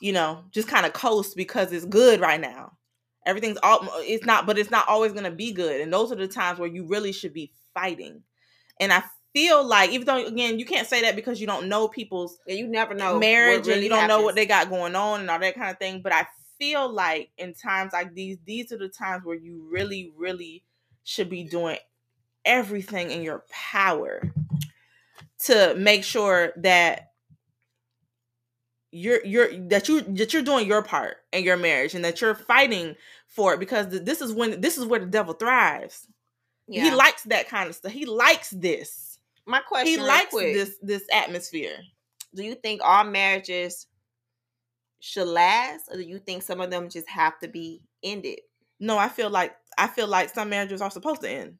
you 0.00 0.12
know, 0.12 0.44
just 0.50 0.68
kind 0.68 0.86
of 0.86 0.92
coast 0.92 1.36
because 1.36 1.72
it's 1.72 1.84
good 1.84 2.20
right 2.20 2.40
now. 2.40 2.72
Everything's 3.26 3.58
all 3.62 3.88
it's 3.98 4.24
not, 4.24 4.46
but 4.46 4.58
it's 4.58 4.70
not 4.70 4.88
always 4.88 5.12
gonna 5.12 5.30
be 5.30 5.52
good. 5.52 5.80
And 5.80 5.92
those 5.92 6.10
are 6.10 6.16
the 6.16 6.28
times 6.28 6.58
where 6.58 6.68
you 6.68 6.86
really 6.86 7.12
should 7.12 7.32
be 7.32 7.52
fighting. 7.74 8.22
And 8.80 8.92
I 8.92 9.02
feel 9.32 9.64
like, 9.64 9.90
even 9.90 10.06
though 10.06 10.26
again, 10.26 10.58
you 10.58 10.64
can't 10.64 10.86
say 10.86 11.02
that 11.02 11.16
because 11.16 11.40
you 11.40 11.46
don't 11.46 11.68
know 11.68 11.88
people's 11.88 12.38
Yeah, 12.46 12.56
you 12.56 12.66
never 12.66 12.94
know. 12.94 13.18
marriage 13.18 13.66
really 13.66 13.74
and 13.74 13.82
you 13.82 13.88
don't 13.88 14.08
know 14.08 14.22
what 14.22 14.34
they 14.34 14.46
got 14.46 14.70
going 14.70 14.94
on 14.94 15.20
and 15.20 15.30
all 15.30 15.38
that 15.38 15.54
kind 15.54 15.70
of 15.70 15.78
thing. 15.78 16.00
But 16.02 16.12
I 16.12 16.26
feel 16.58 16.92
like 16.92 17.30
in 17.38 17.54
times 17.54 17.92
like 17.92 18.14
these, 18.14 18.38
these 18.44 18.72
are 18.72 18.78
the 18.78 18.88
times 18.88 19.24
where 19.24 19.36
you 19.36 19.66
really, 19.70 20.12
really 20.16 20.62
should 21.04 21.28
be 21.28 21.44
doing 21.44 21.78
everything 22.44 23.10
in 23.10 23.22
your 23.22 23.44
power 23.50 24.22
to 25.46 25.74
make 25.76 26.04
sure 26.04 26.52
that 26.56 27.08
you're 28.92 29.24
you're 29.24 29.48
that 29.68 29.88
you 29.88 30.02
that 30.02 30.32
you're 30.32 30.42
doing 30.42 30.66
your 30.66 30.82
part 30.82 31.16
in 31.32 31.42
your 31.42 31.56
marriage 31.56 31.94
and 31.94 32.04
that 32.04 32.20
you're 32.20 32.34
fighting 32.34 32.94
for 33.26 33.54
it 33.54 33.60
because 33.60 33.88
this 33.88 34.20
is 34.20 34.32
when 34.32 34.60
this 34.60 34.76
is 34.76 34.84
where 34.84 35.00
the 35.00 35.06
devil 35.06 35.32
thrives. 35.34 36.06
Yeah. 36.68 36.84
He 36.84 36.90
likes 36.94 37.24
that 37.24 37.48
kind 37.48 37.68
of 37.68 37.74
stuff. 37.74 37.92
He 37.92 38.06
likes 38.06 38.50
this. 38.50 39.18
my 39.46 39.60
question. 39.60 39.86
He 39.86 39.96
likes 40.00 40.30
quick. 40.30 40.54
this 40.54 40.76
this 40.82 41.04
atmosphere. 41.12 41.78
Do 42.34 42.42
you 42.42 42.54
think 42.54 42.80
all 42.82 43.04
marriages 43.04 43.86
should 45.00 45.26
last, 45.26 45.88
or 45.90 45.96
do 45.96 46.02
you 46.02 46.18
think 46.18 46.42
some 46.42 46.60
of 46.60 46.70
them 46.70 46.88
just 46.88 47.08
have 47.08 47.38
to 47.40 47.48
be 47.48 47.82
ended? 48.02 48.40
No, 48.80 48.96
I 48.96 49.08
feel 49.08 49.30
like 49.30 49.54
I 49.76 49.86
feel 49.88 50.06
like 50.06 50.30
some 50.30 50.48
marriages 50.48 50.80
are 50.80 50.90
supposed 50.90 51.22
to 51.22 51.30
end. 51.30 51.58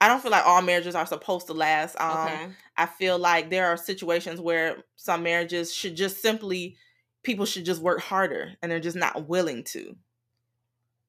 I 0.00 0.08
don't 0.08 0.20
feel 0.20 0.30
like 0.30 0.46
all 0.46 0.60
marriages 0.60 0.94
are 0.94 1.06
supposed 1.06 1.46
to 1.46 1.54
last. 1.54 1.98
Um, 1.98 2.26
okay. 2.26 2.48
I 2.76 2.86
feel 2.86 3.18
like 3.18 3.48
there 3.48 3.66
are 3.66 3.76
situations 3.76 4.40
where 4.40 4.84
some 4.96 5.22
marriages 5.22 5.72
should 5.72 5.96
just 5.96 6.20
simply 6.20 6.76
people 7.22 7.46
should 7.46 7.64
just 7.64 7.82
work 7.82 8.00
harder 8.00 8.52
and 8.62 8.70
they're 8.70 8.78
just 8.78 8.96
not 8.96 9.28
willing 9.28 9.64
to. 9.64 9.96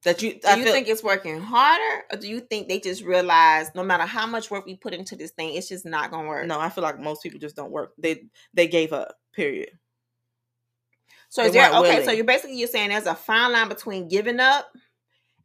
That 0.04 0.22
you, 0.22 0.34
Do 0.34 0.40
I 0.46 0.54
you 0.54 0.64
feel, 0.64 0.72
think 0.72 0.86
it's 0.88 1.02
working 1.02 1.40
harder, 1.40 2.04
or 2.12 2.18
do 2.18 2.28
you 2.28 2.40
think 2.40 2.68
they 2.68 2.78
just 2.78 3.02
realize 3.02 3.70
no 3.74 3.82
matter 3.82 4.04
how 4.04 4.26
much 4.26 4.50
work 4.50 4.64
we 4.64 4.76
put 4.76 4.94
into 4.94 5.16
this 5.16 5.32
thing, 5.32 5.54
it's 5.54 5.68
just 5.68 5.84
not 5.84 6.10
gonna 6.12 6.28
work? 6.28 6.46
no, 6.46 6.60
I 6.60 6.68
feel 6.68 6.84
like 6.84 7.00
most 7.00 7.22
people 7.22 7.40
just 7.40 7.56
don't 7.56 7.72
work. 7.72 7.94
They 7.98 8.24
they 8.54 8.68
gave 8.68 8.92
up. 8.92 9.16
Period. 9.32 9.70
So 11.28 11.42
They 11.42 11.48
is 11.48 11.54
there 11.54 11.74
okay? 11.74 12.04
So 12.04 12.12
you're 12.12 12.24
basically 12.24 12.58
you're 12.58 12.68
saying 12.68 12.90
there's 12.90 13.06
a 13.06 13.14
fine 13.14 13.52
line 13.52 13.68
between 13.68 14.08
giving 14.08 14.40
up 14.40 14.68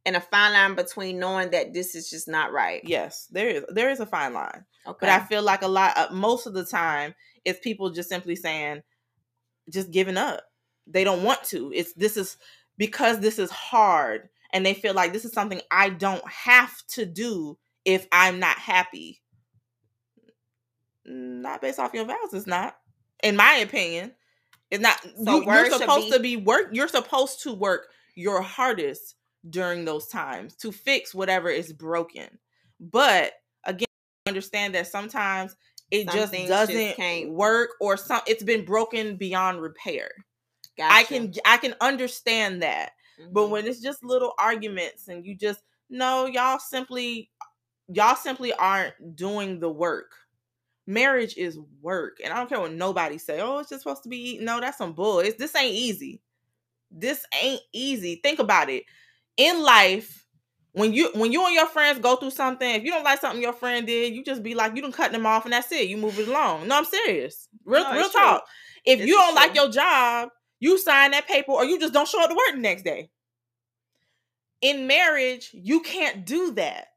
and 0.06 0.16
a 0.16 0.22
fine 0.22 0.54
line 0.54 0.76
between 0.76 1.20
knowing 1.20 1.52
that 1.52 1.74
this 1.74 1.96
is 1.96 2.10
just 2.10 2.28
not 2.28 2.52
right. 2.52 2.82
Yes, 2.84 3.28
there 3.32 3.48
is 3.50 3.64
there 3.70 3.90
is 3.90 4.00
a 4.00 4.06
fine 4.06 4.34
line. 4.34 4.66
Okay. 4.86 4.98
But 5.00 5.10
I 5.10 5.20
feel 5.22 5.42
like 5.42 5.62
a 5.62 5.68
lot, 5.68 5.98
uh, 5.98 6.08
most 6.14 6.46
of 6.46 6.54
the 6.54 6.66
time, 6.66 7.16
it's 7.46 7.60
people 7.60 7.90
just 7.90 8.10
simply 8.10 8.36
saying, 8.36 8.84
just 9.70 9.92
giving 9.92 10.18
up. 10.18 10.42
They 10.88 11.04
don't 11.04 11.24
want 11.24 11.44
to. 11.46 11.72
It's 11.74 11.94
this 11.94 12.18
is 12.18 12.38
because 12.78 13.20
this 13.20 13.40
is 13.40 13.50
hard, 13.50 14.30
and 14.54 14.66
they 14.66 14.74
feel 14.74 14.94
like 14.94 15.12
this 15.12 15.26
is 15.26 15.34
something 15.34 15.60
I 15.70 15.90
don't 15.90 16.26
have 16.30 16.72
to 16.90 17.06
do 17.06 17.58
if 17.84 18.08
I'm 18.12 18.40
not 18.40 18.58
happy. 18.58 19.22
Not 21.06 21.62
based 21.62 21.80
off 21.80 21.94
your 21.94 22.06
vows, 22.06 22.34
it's 22.34 22.48
not. 22.48 22.78
In 23.22 23.36
my 23.36 23.56
opinion, 23.56 24.14
it's 24.72 24.82
not. 24.82 24.98
So 25.24 25.42
you, 25.42 25.50
are 25.50 25.70
supposed 25.70 26.06
be- 26.06 26.12
to 26.12 26.20
be 26.20 26.38
work. 26.38 26.70
You're 26.72 26.88
supposed 26.88 27.44
to 27.44 27.54
work 27.54 27.88
your 28.16 28.42
hardest 28.42 29.16
during 29.50 29.84
those 29.84 30.08
times 30.08 30.56
to 30.58 30.72
fix 30.72 31.14
whatever 31.14 31.50
is 31.50 31.74
broken. 31.74 32.40
But 32.80 33.34
again, 33.66 33.88
understand 34.28 34.76
that 34.76 34.88
sometimes 34.88 35.56
it 35.92 36.10
Some 36.10 36.16
just 36.20 36.32
doesn't 36.48 36.96
can't- 36.96 37.32
work 37.32 37.72
or 37.82 37.98
some 37.98 38.22
it's 38.26 38.44
been 38.44 38.64
broken 38.64 39.18
beyond 39.18 39.62
repair. 39.62 40.10
I 40.82 41.04
can 41.04 41.34
I 41.46 41.58
can 41.58 41.76
understand 41.82 42.62
that. 42.64 42.92
But 43.32 43.48
Mhm. 43.48 43.50
when 43.50 43.68
it's 43.68 43.82
just 43.82 44.04
little 44.04 44.34
arguments 44.40 45.08
and 45.08 45.26
you 45.26 45.36
just 45.36 45.62
no, 45.90 46.26
y'all 46.26 46.60
simply 46.60 47.30
y'all 47.88 48.16
simply 48.16 48.54
aren't 48.54 49.16
doing 49.16 49.60
the 49.60 49.70
work. 49.70 50.12
Marriage 50.86 51.38
is 51.38 51.58
work. 51.82 52.18
And 52.24 52.34
I 52.34 52.38
don't 52.38 52.50
care 52.50 52.60
what 52.60 52.74
nobody 52.74 53.18
say. 53.18 53.40
Oh, 53.42 53.60
it's 53.60 53.70
just 53.70 53.84
supposed 53.84 54.04
to 54.04 54.10
be 54.10 54.40
no, 54.42 54.60
that's 54.60 54.78
some 54.78 54.94
bull. 54.94 55.20
It's, 55.20 55.38
this 55.38 55.56
ain't 55.56 55.74
easy. 55.76 56.22
This 56.92 57.26
ain't 57.42 57.62
easy. 57.74 58.20
Think 58.24 58.40
about 58.40 58.70
it. 58.70 58.84
In 59.38 59.64
life, 59.64 60.26
when 60.74 60.94
you 60.94 61.10
when 61.16 61.32
you 61.32 61.46
and 61.46 61.54
your 61.56 61.68
friends 61.68 62.00
go 62.00 62.16
through 62.18 62.32
something, 62.32 62.70
if 62.70 62.84
you 62.84 62.92
don't 62.92 63.04
like 63.04 63.20
something 63.22 63.42
your 63.42 63.54
friend 63.54 63.88
did, 63.88 64.14
you 64.14 64.24
just 64.24 64.44
be 64.44 64.56
like, 64.56 64.76
you 64.76 64.82
don't 64.82 64.94
cut 64.94 65.12
them 65.12 65.26
off 65.26 65.46
and 65.46 65.54
that's 65.54 65.72
it. 65.72 65.88
You 65.88 65.98
move 65.98 66.20
it 66.20 66.28
along. 66.28 66.68
No, 66.68 66.78
I'm 66.78 66.86
serious. 66.86 67.48
Real 67.66 67.84
No, 67.84 67.90
it's 67.92 67.98
real 67.98 68.10
true. 68.10 68.22
talk. 68.22 68.46
If 68.86 69.00
This 69.00 69.08
you 69.08 69.16
don't 69.16 69.36
like 69.36 69.56
your 69.56 69.70
job, 69.70 70.30
you 70.64 70.78
sign 70.78 71.12
that 71.12 71.28
paper 71.28 71.52
or 71.52 71.66
you 71.66 71.78
just 71.78 71.92
don't 71.92 72.08
show 72.08 72.24
up 72.24 72.30
to 72.30 72.36
work 72.36 72.54
the 72.54 72.62
next 72.62 72.84
day. 72.84 73.10
In 74.62 74.88
marriage, 74.88 75.50
you 75.52 75.82
can't 75.82 76.26
do 76.26 76.54
that. 76.54 76.88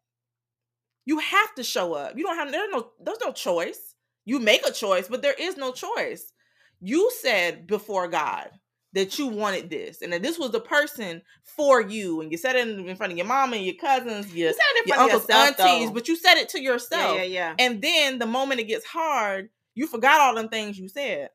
You 1.05 1.19
have 1.19 1.53
to 1.57 1.65
show 1.65 1.95
up. 1.95 2.17
You 2.17 2.23
don't 2.23 2.37
have 2.37 2.53
there's 2.53 2.71
no 2.71 2.91
there's 3.05 3.19
no 3.21 3.33
choice. 3.33 3.97
You 4.25 4.39
make 4.39 4.65
a 4.65 4.71
choice, 4.71 5.09
but 5.09 5.21
there 5.21 5.35
is 5.37 5.57
no 5.57 5.73
choice. 5.73 6.33
You 6.81 7.11
said 7.21 7.67
before 7.67 8.07
God 8.07 8.51
that 8.93 9.19
you 9.19 9.27
wanted 9.27 9.69
this 9.69 10.01
and 10.01 10.13
that 10.13 10.23
this 10.23 10.39
was 10.39 10.53
the 10.53 10.61
person 10.61 11.23
for 11.43 11.81
you 11.81 12.21
and 12.21 12.31
you 12.31 12.39
said 12.39 12.55
it 12.55 12.69
in 12.69 12.95
front 12.95 13.11
of 13.11 13.19
your 13.19 13.27
mom 13.27 13.53
and 13.53 13.65
your 13.65 13.75
cousins, 13.75 14.33
your, 14.33 14.51
you 14.51 14.55
said 14.55 14.63
it 14.77 14.83
in 14.85 14.89
your 14.89 14.97
front 14.97 15.11
of 15.11 15.15
uncles, 15.17 15.29
yourself, 15.29 15.61
aunties, 15.61 15.89
though. 15.89 15.95
but 15.95 16.07
you 16.07 16.15
said 16.15 16.37
it 16.37 16.51
to 16.51 16.63
yourself. 16.63 17.17
yeah, 17.17 17.25
yeah, 17.25 17.25
yeah. 17.25 17.55
And 17.59 17.83
then 17.83 18.21
the 18.21 18.27
moment 18.27 18.61
it 18.61 18.69
gets 18.69 18.87
hard, 18.87 19.49
you 19.75 19.89
forgot 19.89 20.21
all 20.21 20.37
them 20.37 20.49
things 20.49 20.79
you 20.79 20.89
said. 20.89 21.31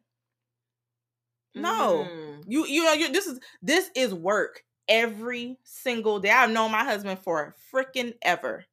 No. 1.56 2.08
Mm. 2.10 2.44
You 2.48 2.66
you 2.66 2.84
know 2.84 2.94
you 2.94 3.12
this 3.12 3.28
is 3.28 3.40
this 3.62 3.90
is 3.96 4.14
work 4.14 4.64
every 4.88 5.58
single 5.64 6.20
day. 6.20 6.30
I've 6.30 6.52
known 6.52 6.72
my 6.72 6.84
husband 6.84 7.20
for 7.20 7.56
freaking 7.74 8.14
ever. 8.22 8.66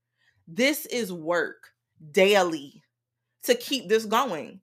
This 0.46 0.86
is 0.86 1.12
work 1.12 1.72
daily 2.12 2.82
to 3.44 3.54
keep 3.54 3.88
this 3.88 4.04
going. 4.04 4.60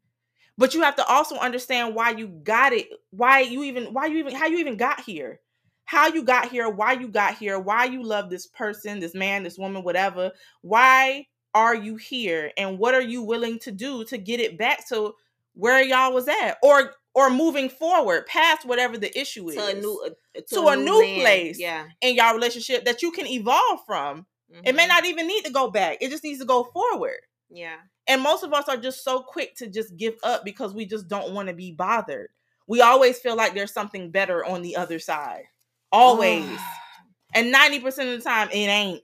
But 0.57 0.73
you 0.73 0.81
have 0.81 0.95
to 0.95 1.05
also 1.05 1.35
understand 1.35 1.95
why 1.95 2.11
you 2.11 2.27
got 2.27 2.71
it, 2.71 2.87
why 3.11 3.41
you 3.41 3.63
even 3.63 3.93
why 3.93 4.05
you 4.05 4.17
even 4.17 4.33
how 4.33 4.47
you 4.47 4.57
even 4.59 4.77
got 4.77 5.01
here. 5.01 5.39
How 5.87 6.07
you 6.07 6.23
got 6.23 6.49
here, 6.49 6.67
why 6.67 6.93
you 6.93 7.07
got 7.07 7.35
here, 7.35 7.59
why 7.59 7.85
you 7.85 8.01
love 8.01 8.29
this 8.31 8.47
person, 8.47 8.99
this 8.99 9.13
man, 9.13 9.43
this 9.43 9.57
woman, 9.57 9.83
whatever. 9.83 10.31
Why 10.61 11.27
are 11.53 11.75
you 11.75 11.95
here 11.95 12.51
and 12.57 12.79
what 12.79 12.95
are 12.95 13.01
you 13.01 13.21
willing 13.21 13.59
to 13.59 13.71
do 13.71 14.03
to 14.05 14.17
get 14.17 14.39
it 14.39 14.57
back 14.57 14.87
to 14.89 15.13
where 15.53 15.83
y'all 15.83 16.11
was 16.11 16.27
at 16.27 16.57
or 16.63 16.93
or 17.15 17.29
moving 17.29 17.69
forward 17.69 18.27
past 18.27 18.65
whatever 18.65 18.97
the 18.97 19.17
issue 19.19 19.47
is 19.49 19.55
To 19.55 19.65
a 19.67 19.73
new, 19.73 20.03
uh, 20.05 20.09
to, 20.39 20.55
To 20.55 20.67
a 20.67 20.75
new 20.75 20.99
land. 20.99 21.21
place. 21.21 21.59
Yeah. 21.59 21.87
in 22.01 22.15
y'all 22.15 22.33
relationship 22.35 22.85
that 22.85 23.01
you 23.01 23.11
can 23.11 23.25
evolve 23.25 23.79
from. 23.85 24.27
It 24.63 24.75
may 24.75 24.85
Mhm. 24.85 24.89
not 24.89 25.05
even 25.05 25.25
need 25.27 25.43
to 25.45 25.51
go 25.51 25.71
back. 25.71 25.97
It 26.01 26.09
just 26.11 26.23
needs 26.23 26.39
to 26.39 26.45
go 26.45 26.63
forward. 26.65 27.19
Yeah. 27.49 27.77
And 28.07 28.21
most 28.21 28.43
of 28.43 28.53
us 28.53 28.69
are 28.69 28.77
just 28.77 29.03
so 29.03 29.21
quick 29.21 29.55
to 29.55 29.67
just 29.67 29.95
give 29.97 30.15
up 30.23 30.45
because 30.45 30.73
we 30.73 30.85
just 30.85 31.07
don't 31.07 31.33
want 31.33 31.47
to 31.49 31.53
be 31.55 31.71
bothered. 31.71 32.29
We 32.67 32.81
always 32.81 33.17
feel 33.19 33.35
like 33.35 33.53
there's 33.55 33.73
something 33.73 34.11
better 34.11 34.45
on 34.45 34.61
the 34.61 34.75
other 34.75 34.99
side. 34.99 35.45
Always. 35.91 36.45
and 37.33 37.51
90% 37.53 37.85
of 38.13 38.17
the 38.17 38.21
time, 38.21 38.49
it 38.51 38.55
ain't. 38.67 39.03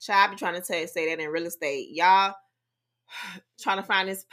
Child, 0.00 0.28
I 0.30 0.32
be 0.32 0.38
trying 0.38 0.54
to 0.54 0.60
tell, 0.60 0.86
say 0.86 1.08
that 1.14 1.20
in 1.22 1.28
real 1.30 1.46
estate. 1.46 1.88
Y'all 1.90 2.34
trying 3.60 3.78
to 3.78 3.82
find 3.82 4.08
this. 4.08 4.24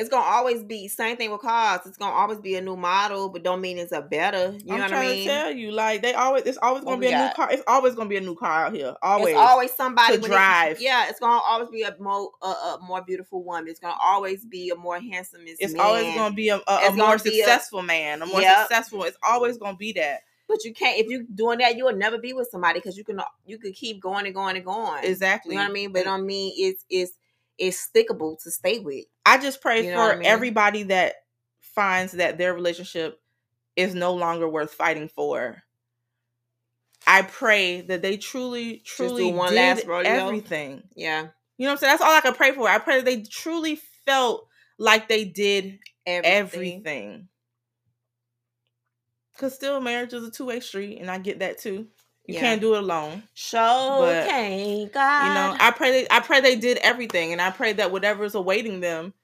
It's 0.00 0.08
gonna 0.08 0.24
always 0.24 0.64
be 0.64 0.88
same 0.88 1.18
thing 1.18 1.30
with 1.30 1.42
cars. 1.42 1.82
It's 1.84 1.98
gonna 1.98 2.14
always 2.14 2.38
be 2.38 2.56
a 2.56 2.60
new 2.62 2.74
model, 2.74 3.28
but 3.28 3.42
don't 3.42 3.60
mean 3.60 3.76
it's 3.76 3.92
a 3.92 4.00
better. 4.00 4.56
You 4.64 4.72
I'm 4.72 4.78
know 4.78 4.84
what 4.84 4.92
I 4.94 5.00
mean? 5.02 5.28
to 5.28 5.34
tell 5.34 5.52
you, 5.52 5.72
like 5.72 6.00
they 6.00 6.14
always, 6.14 6.44
it's 6.44 6.56
always 6.62 6.84
gonna 6.84 6.96
we 6.96 7.08
be 7.08 7.12
a 7.12 7.18
new 7.26 7.34
car. 7.34 7.50
It's 7.52 7.62
always 7.66 7.94
gonna 7.94 8.08
be 8.08 8.16
a 8.16 8.22
new 8.22 8.34
car 8.34 8.64
out 8.66 8.74
here. 8.74 8.94
Always. 9.02 9.34
It's 9.34 9.38
always 9.38 9.72
somebody 9.74 10.16
to 10.16 10.26
drive. 10.26 10.72
It's, 10.72 10.82
yeah, 10.82 11.10
it's 11.10 11.20
gonna 11.20 11.42
always 11.46 11.68
be 11.68 11.82
a 11.82 11.94
more 12.00 12.30
a, 12.40 12.46
a 12.46 12.78
more 12.80 13.02
beautiful 13.02 13.44
woman. 13.44 13.68
It's 13.68 13.78
gonna 13.78 13.98
always 14.00 14.46
be 14.46 14.70
a 14.70 14.74
more 14.74 14.98
handsome. 14.98 15.42
it's 15.44 15.74
man. 15.74 15.82
always 15.82 16.14
gonna 16.14 16.34
be 16.34 16.48
a, 16.48 16.56
a, 16.66 16.88
a 16.88 16.92
more 16.96 17.18
successful 17.18 17.82
man, 17.82 18.22
a 18.22 18.26
more 18.26 18.40
Yep. 18.40 18.58
successful. 18.60 19.04
It's 19.04 19.18
always 19.22 19.58
gonna 19.58 19.76
be 19.76 19.92
that. 19.92 20.20
But 20.48 20.64
you 20.64 20.72
can't 20.72 20.98
if 20.98 21.08
you're 21.08 21.24
doing 21.34 21.58
that, 21.58 21.76
you 21.76 21.84
will 21.84 21.94
never 21.94 22.16
be 22.16 22.32
with 22.32 22.48
somebody 22.50 22.78
because 22.80 22.96
you 22.96 23.04
can 23.04 23.20
you 23.44 23.58
could 23.58 23.74
keep 23.74 24.00
going 24.00 24.24
and 24.24 24.34
going 24.34 24.56
and 24.56 24.64
going. 24.64 25.04
Exactly. 25.04 25.54
You 25.54 25.58
know 25.58 25.64
what 25.64 25.70
I 25.70 25.74
mean? 25.74 25.92
But 25.92 26.04
don't 26.04 26.24
mean 26.24 26.54
it's 26.56 26.86
it's 26.88 27.12
it's 27.60 27.88
stickable 27.88 28.42
to 28.42 28.50
stay 28.50 28.78
with. 28.78 29.04
I 29.30 29.38
just 29.38 29.60
pray 29.60 29.84
You 29.84 29.90
know 29.92 29.96
for 29.96 30.12
I 30.12 30.16
mean? 30.16 30.26
everybody 30.26 30.82
that 30.84 31.14
finds 31.60 32.12
that 32.12 32.36
their 32.38 32.52
relationship 32.52 33.20
is 33.76 33.94
no 33.94 34.14
longer 34.14 34.48
worth 34.48 34.72
fighting 34.72 35.08
for. 35.08 35.62
I 37.06 37.22
pray 37.22 37.80
that 37.82 38.02
they 38.02 38.16
truly, 38.16 38.82
truly 38.84 39.32
one 39.32 39.50
did 39.50 39.56
last 39.56 39.86
rodeo. 39.86 40.10
everything. 40.10 40.82
Yeah. 40.96 41.28
You 41.56 41.66
know 41.66 41.70
what 41.70 41.72
I'm 41.72 41.76
saying? 41.78 41.92
That's 41.92 42.02
all 42.02 42.14
I 42.14 42.20
can 42.20 42.34
pray 42.34 42.52
for. 42.52 42.68
I 42.68 42.78
pray 42.78 42.96
that 42.96 43.04
they 43.04 43.22
truly 43.22 43.80
felt 44.06 44.46
like 44.78 45.08
they 45.08 45.24
did 45.24 45.78
Everything. 46.06 46.32
everything. 46.84 47.28
Cause 49.38 49.54
still 49.54 49.80
marriage 49.80 50.12
is 50.12 50.26
a 50.26 50.30
two 50.30 50.46
way 50.46 50.60
street, 50.60 50.98
and 51.00 51.10
I 51.10 51.18
get 51.18 51.38
that 51.38 51.58
too. 51.58 51.86
You 52.26 52.34
Yeah. 52.34 52.40
can't 52.40 52.60
do 52.60 52.74
it 52.74 52.78
alone. 52.82 53.22
Show 53.34 53.96
But, 54.00 54.28
can't 54.28 54.92
God. 54.92 55.28
You 55.28 55.34
know, 55.34 55.56
I 55.58 55.70
pray 55.70 55.90
they, 55.92 56.06
I 56.10 56.20
pray 56.20 56.40
they 56.40 56.56
did 56.56 56.78
everything, 56.78 57.32
and 57.32 57.40
I 57.40 57.50
pray 57.50 57.72
that 57.74 57.90
whatever 57.92 58.24
is 58.24 58.34
awaiting 58.34 58.80
them 58.80 59.14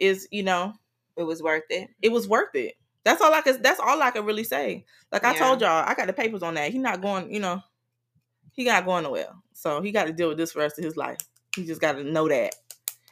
is, 0.00 0.28
you 0.30 0.42
know, 0.42 0.74
it 1.16 1.24
was 1.24 1.42
worth 1.42 1.64
it. 1.70 1.90
it 2.02 2.12
was 2.12 2.28
worth 2.28 2.54
it. 2.54 2.74
That's 3.04 3.22
all 3.22 3.32
I 3.34 3.40
could. 3.42 3.62
That's 3.62 3.80
all 3.80 4.02
I 4.02 4.10
could 4.10 4.26
really 4.26 4.44
say. 4.44 4.84
Like 5.12 5.24
I 5.24 5.32
Yeah. 5.32 5.40
told 5.40 5.60
y'all, 5.62 5.84
I 5.86 5.94
got 5.94 6.06
the 6.06 6.12
papers 6.12 6.42
on 6.42 6.54
that. 6.54 6.72
He 6.72 6.78
not 6.78 7.00
going. 7.02 7.32
You 7.32 7.40
know, 7.40 7.62
he 8.52 8.64
not 8.64 8.84
going 8.86 9.04
nowhere. 9.04 9.30
So 9.54 9.80
he 9.82 9.92
got 9.92 10.06
to 10.06 10.12
deal 10.12 10.28
with 10.28 10.38
this 10.38 10.52
for 10.52 10.58
the 10.60 10.64
rest 10.64 10.78
of 10.78 10.84
his 10.84 10.96
life. 10.96 11.18
He 11.56 11.64
just 11.66 11.80
got 11.80 11.92
to 11.92 12.04
know 12.04 12.28
that. 12.28 12.54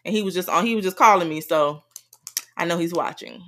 And 0.04 0.14
he 0.14 0.22
was 0.22 0.34
just 0.34 0.48
on. 0.48 0.66
He 0.66 0.74
was 0.74 0.84
just 0.84 0.96
calling 0.96 1.28
me, 1.28 1.40
so 1.40 1.82
I 2.56 2.64
know 2.66 2.78
he's 2.78 2.94
watching 2.94 3.42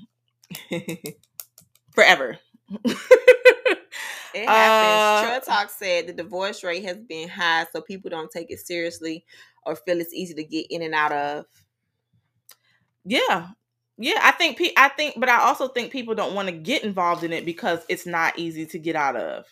forever. 1.95 2.38
It 4.32 4.49
Uh, 4.49 4.53
happens. 4.53 5.12
Trill 5.12 5.41
Talk 5.41 5.70
said 5.70 6.07
the 6.07 6.12
divorce 6.12 6.62
rate 6.62 6.84
has 6.84 6.99
been 6.99 7.28
high, 7.28 7.66
so 7.72 7.80
people 7.80 8.11
don't 8.11 8.30
take 8.30 8.51
it 8.51 8.61
seriously 8.61 9.24
or 9.66 9.74
feel 9.74 10.01
it's 10.01 10.14
easy 10.14 10.34
to 10.34 10.45
get 10.45 10.66
in 10.70 10.82
and 10.82 10.95
out 10.95 11.12
of. 11.12 11.47
Yeah, 13.05 13.49
yeah. 13.99 14.21
I 14.23 14.33
think. 14.33 14.59
Pe- 14.59 14.73
I 14.77 14.89
think, 14.89 15.15
but 15.19 15.29
I 15.29 15.41
also 15.43 15.69
think 15.69 15.93
people 15.93 16.15
don't 16.15 16.35
want 16.35 16.49
to 16.49 16.53
get 16.55 16.85
involved 16.85 17.25
in 17.25 17.33
it 17.33 17.45
because 17.45 17.81
it's 17.89 18.07
not 18.07 18.39
easy 18.39 18.67
to 18.67 18.79
get 18.79 18.97
out 18.97 19.17
of. 19.17 19.47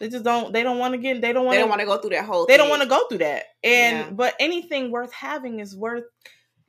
They 0.00 0.08
just 0.08 0.24
don't. 0.24 0.52
They 0.52 0.62
don't 0.62 0.78
want 0.78 0.92
to 0.94 0.98
get. 0.98 1.20
They 1.20 1.32
don't 1.32 1.44
want. 1.46 1.54
They 1.56 1.60
don't 1.60 1.68
want 1.70 1.80
to 1.80 1.86
go 1.86 1.98
through 1.98 2.10
that 2.10 2.24
whole. 2.24 2.46
they 2.46 2.56
don't 2.56 2.68
want 2.68 2.82
to 2.82 2.88
go 2.88 3.06
through 3.08 3.18
that 3.18 3.44
and 3.62 3.98
Yeah. 3.98 4.10
but 4.10 4.34
anything 4.40 4.90
worth 4.90 5.12
having 5.12 5.60
is 5.60 5.76
worth 5.76 6.04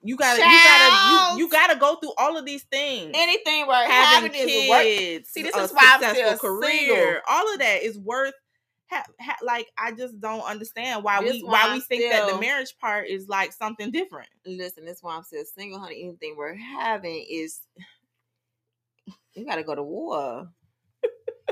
you 0.03 0.15
gotta 0.17 0.39
you 0.39 0.45
gotta 0.45 1.33
you, 1.33 1.39
you 1.45 1.49
gotta 1.49 1.79
go 1.79 1.95
through 1.95 2.13
all 2.19 2.37
of 2.37 2.45
these 2.45 2.61
things 2.65 3.11
anything 3.15 3.65
worth 3.67 3.87
having 3.87 4.31
having 4.31 4.49
is 4.49 4.69
worth. 4.69 4.83
kids 4.83 5.29
See, 5.31 5.41
this 5.41 5.55
is 5.55 5.71
why 5.71 5.97
I'm 5.99 6.13
still 6.15 6.37
career 6.37 6.69
single. 6.69 7.21
all 7.27 7.51
of 7.53 7.59
that 7.59 7.81
is 7.81 7.97
worth 7.97 8.35
ha, 8.89 9.03
ha, 9.19 9.35
like 9.43 9.67
i 9.77 9.91
just 9.91 10.19
don't 10.19 10.43
understand 10.43 11.03
why 11.03 11.21
This 11.21 11.33
we 11.33 11.41
why 11.41 11.65
why 11.65 11.73
we 11.73 11.81
think 11.81 12.11
that 12.11 12.27
the 12.27 12.39
marriage 12.39 12.77
part 12.79 13.07
is 13.07 13.27
like 13.27 13.51
something 13.53 13.91
different 13.91 14.29
Listen, 14.45 14.85
this 14.85 14.97
is 14.97 15.03
why 15.03 15.15
I'm 15.15 15.23
still 15.23 15.43
single, 15.43 15.79
honey. 15.79 16.03
Anything 16.03 16.35
we're 16.37 16.53
having 16.55 17.25
is 17.29 17.61
you 19.33 19.45
got 19.45 19.55
to 19.55 19.63
go 19.63 19.75
to 19.75 19.83
war. 19.83 20.47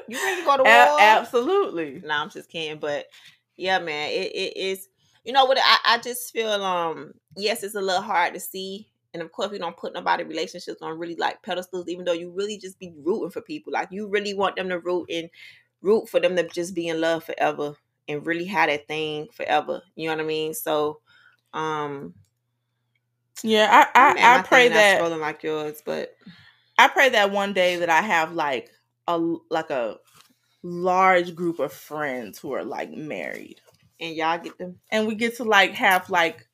You 0.08 0.18
ready 0.18 0.42
to 0.42 0.46
go 0.46 0.58
to 0.58 0.64
war? 0.64 0.72
A- 0.72 1.02
absolutely 1.02 2.02
No, 2.06 2.14
I'm 2.16 2.30
just 2.30 2.50
kidding. 2.50 2.80
But 2.80 3.08
yeah, 3.56 3.80
man, 3.80 4.10
it, 4.12 4.32
it 4.34 4.58
is. 4.58 4.90
You 5.24 5.34
know 5.34 5.46
what? 5.46 5.58
I, 5.62 5.78
I 5.86 5.98
just 6.00 6.32
feel 6.32 6.52
um 6.64 7.14
yes, 7.36 7.64
it's 7.64 7.76
a 7.76 7.82
little 7.82 8.02
hard 8.02 8.34
to 8.34 8.40
see, 8.40 8.90
and 9.14 9.24
of 9.24 9.32
course 9.32 9.50
we 9.50 9.58
don't 9.58 9.78
put 9.78 9.94
nobody 9.94 10.24
relationships 10.24 10.82
on 10.82 11.00
really 11.00 11.16
like 11.16 11.42
pedestals, 11.42 11.88
even 11.88 12.06
though 12.06 12.14
you 12.14 12.30
really 12.32 12.58
just 12.58 12.78
be 12.78 12.94
rooting 13.04 13.32
for 13.32 13.42
people. 13.42 13.74
Like 13.74 13.88
you 13.92 14.08
really 14.08 14.34
want 14.34 14.56
them 14.56 14.70
to 14.70 14.80
root 14.80 15.10
and 15.10 15.30
root 15.84 16.10
for 16.10 16.20
them 16.20 16.36
to 16.38 16.48
just 16.50 16.74
be 16.74 16.88
in 16.88 17.00
love 17.02 17.24
forever 17.24 17.76
and 18.08 18.26
really 18.26 18.46
have 18.46 18.70
that 18.70 18.88
thing 18.88 19.28
forever. 19.34 19.84
You 19.96 20.08
know 20.10 20.16
what 20.16 20.24
I 20.24 20.28
mean? 20.28 20.54
So, 20.56 21.02
um, 21.54 22.16
yeah 23.44 23.88
i 23.96 24.14
man, 24.14 24.24
i, 24.24 24.40
I 24.40 24.42
pray 24.44 24.70
that 24.70 25.02
scrolling 25.02 25.20
like 25.20 25.44
yours, 25.44 25.82
but 25.86 26.16
I 26.80 26.88
pray 26.88 27.10
that 27.10 27.32
one 27.32 27.54
day 27.54 27.78
that 27.78 27.90
I 27.90 28.02
have 28.02 28.34
like 28.34 28.70
a 29.08 29.18
like 29.52 29.70
a 29.70 29.98
large 30.64 31.36
group 31.36 31.60
of 31.60 31.74
friends 31.74 32.40
who 32.40 32.54
are 32.54 32.64
like 32.64 32.92
married. 32.92 33.60
and 34.00 34.16
y'all 34.16 34.40
get 34.40 34.58
them. 34.58 34.80
And 34.92 35.08
we 35.08 35.16
get 35.16 35.38
to 35.38 35.44
like 35.44 35.74
have 35.74 36.10
like 36.10 36.48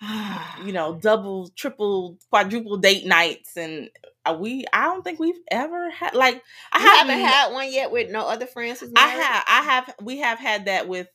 you 0.64 0.72
know, 0.72 0.94
double, 0.94 1.48
triple, 1.48 2.18
quadruple 2.30 2.76
date 2.78 3.06
nights 3.06 3.56
and 3.56 3.90
uh, 4.24 4.36
we 4.38 4.64
I 4.72 4.84
don't 4.84 5.02
think 5.02 5.18
we've 5.18 5.40
ever 5.50 5.90
had 5.90 6.14
like 6.14 6.42
I 6.72 6.78
I 6.78 6.80
haven't 6.80 7.14
haven't 7.14 7.26
had 7.26 7.52
one 7.52 7.72
yet 7.72 7.90
with 7.90 8.10
no 8.10 8.26
other 8.26 8.46
friends. 8.46 8.82
I 8.96 9.08
have 9.08 9.44
I 9.46 9.62
have 9.62 9.94
we 10.02 10.18
have 10.18 10.38
had 10.38 10.66
that 10.66 10.88
with 10.88 11.08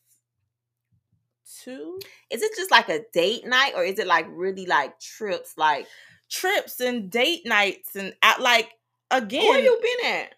two 1.63 1.99
Is 2.31 2.41
it 2.41 2.51
just 2.55 2.71
like 2.71 2.89
a 2.89 3.01
date 3.13 3.45
night, 3.45 3.73
or 3.75 3.83
is 3.83 3.99
it 3.99 4.07
like 4.07 4.25
really 4.29 4.65
like 4.65 4.99
trips? 4.99 5.53
Like 5.57 5.87
trips 6.29 6.79
and 6.79 7.11
date 7.11 7.45
nights 7.45 7.95
and 7.95 8.13
at 8.23 8.41
like 8.41 8.71
again 9.11 9.43
where 9.45 9.59
you 9.59 9.79
been 9.81 10.11
at? 10.11 10.33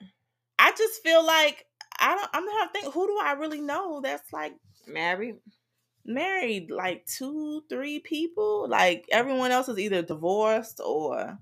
I 0.59 0.71
just 0.71 1.01
feel 1.03 1.25
like 1.25 1.65
I 1.99 2.15
don't 2.15 2.29
I'm 2.33 2.45
not 2.45 2.73
think 2.73 2.93
who 2.93 3.07
do 3.07 3.19
I 3.23 3.33
really 3.33 3.61
know 3.61 4.01
that's 4.01 4.33
like 4.33 4.53
Married. 4.87 5.35
Married 6.07 6.71
like 6.71 7.05
two, 7.05 7.63
three 7.69 7.99
people. 7.99 8.67
Like 8.67 9.05
everyone 9.11 9.51
else 9.51 9.67
is 9.69 9.77
either 9.79 10.01
divorced 10.01 10.79
or 10.83 11.37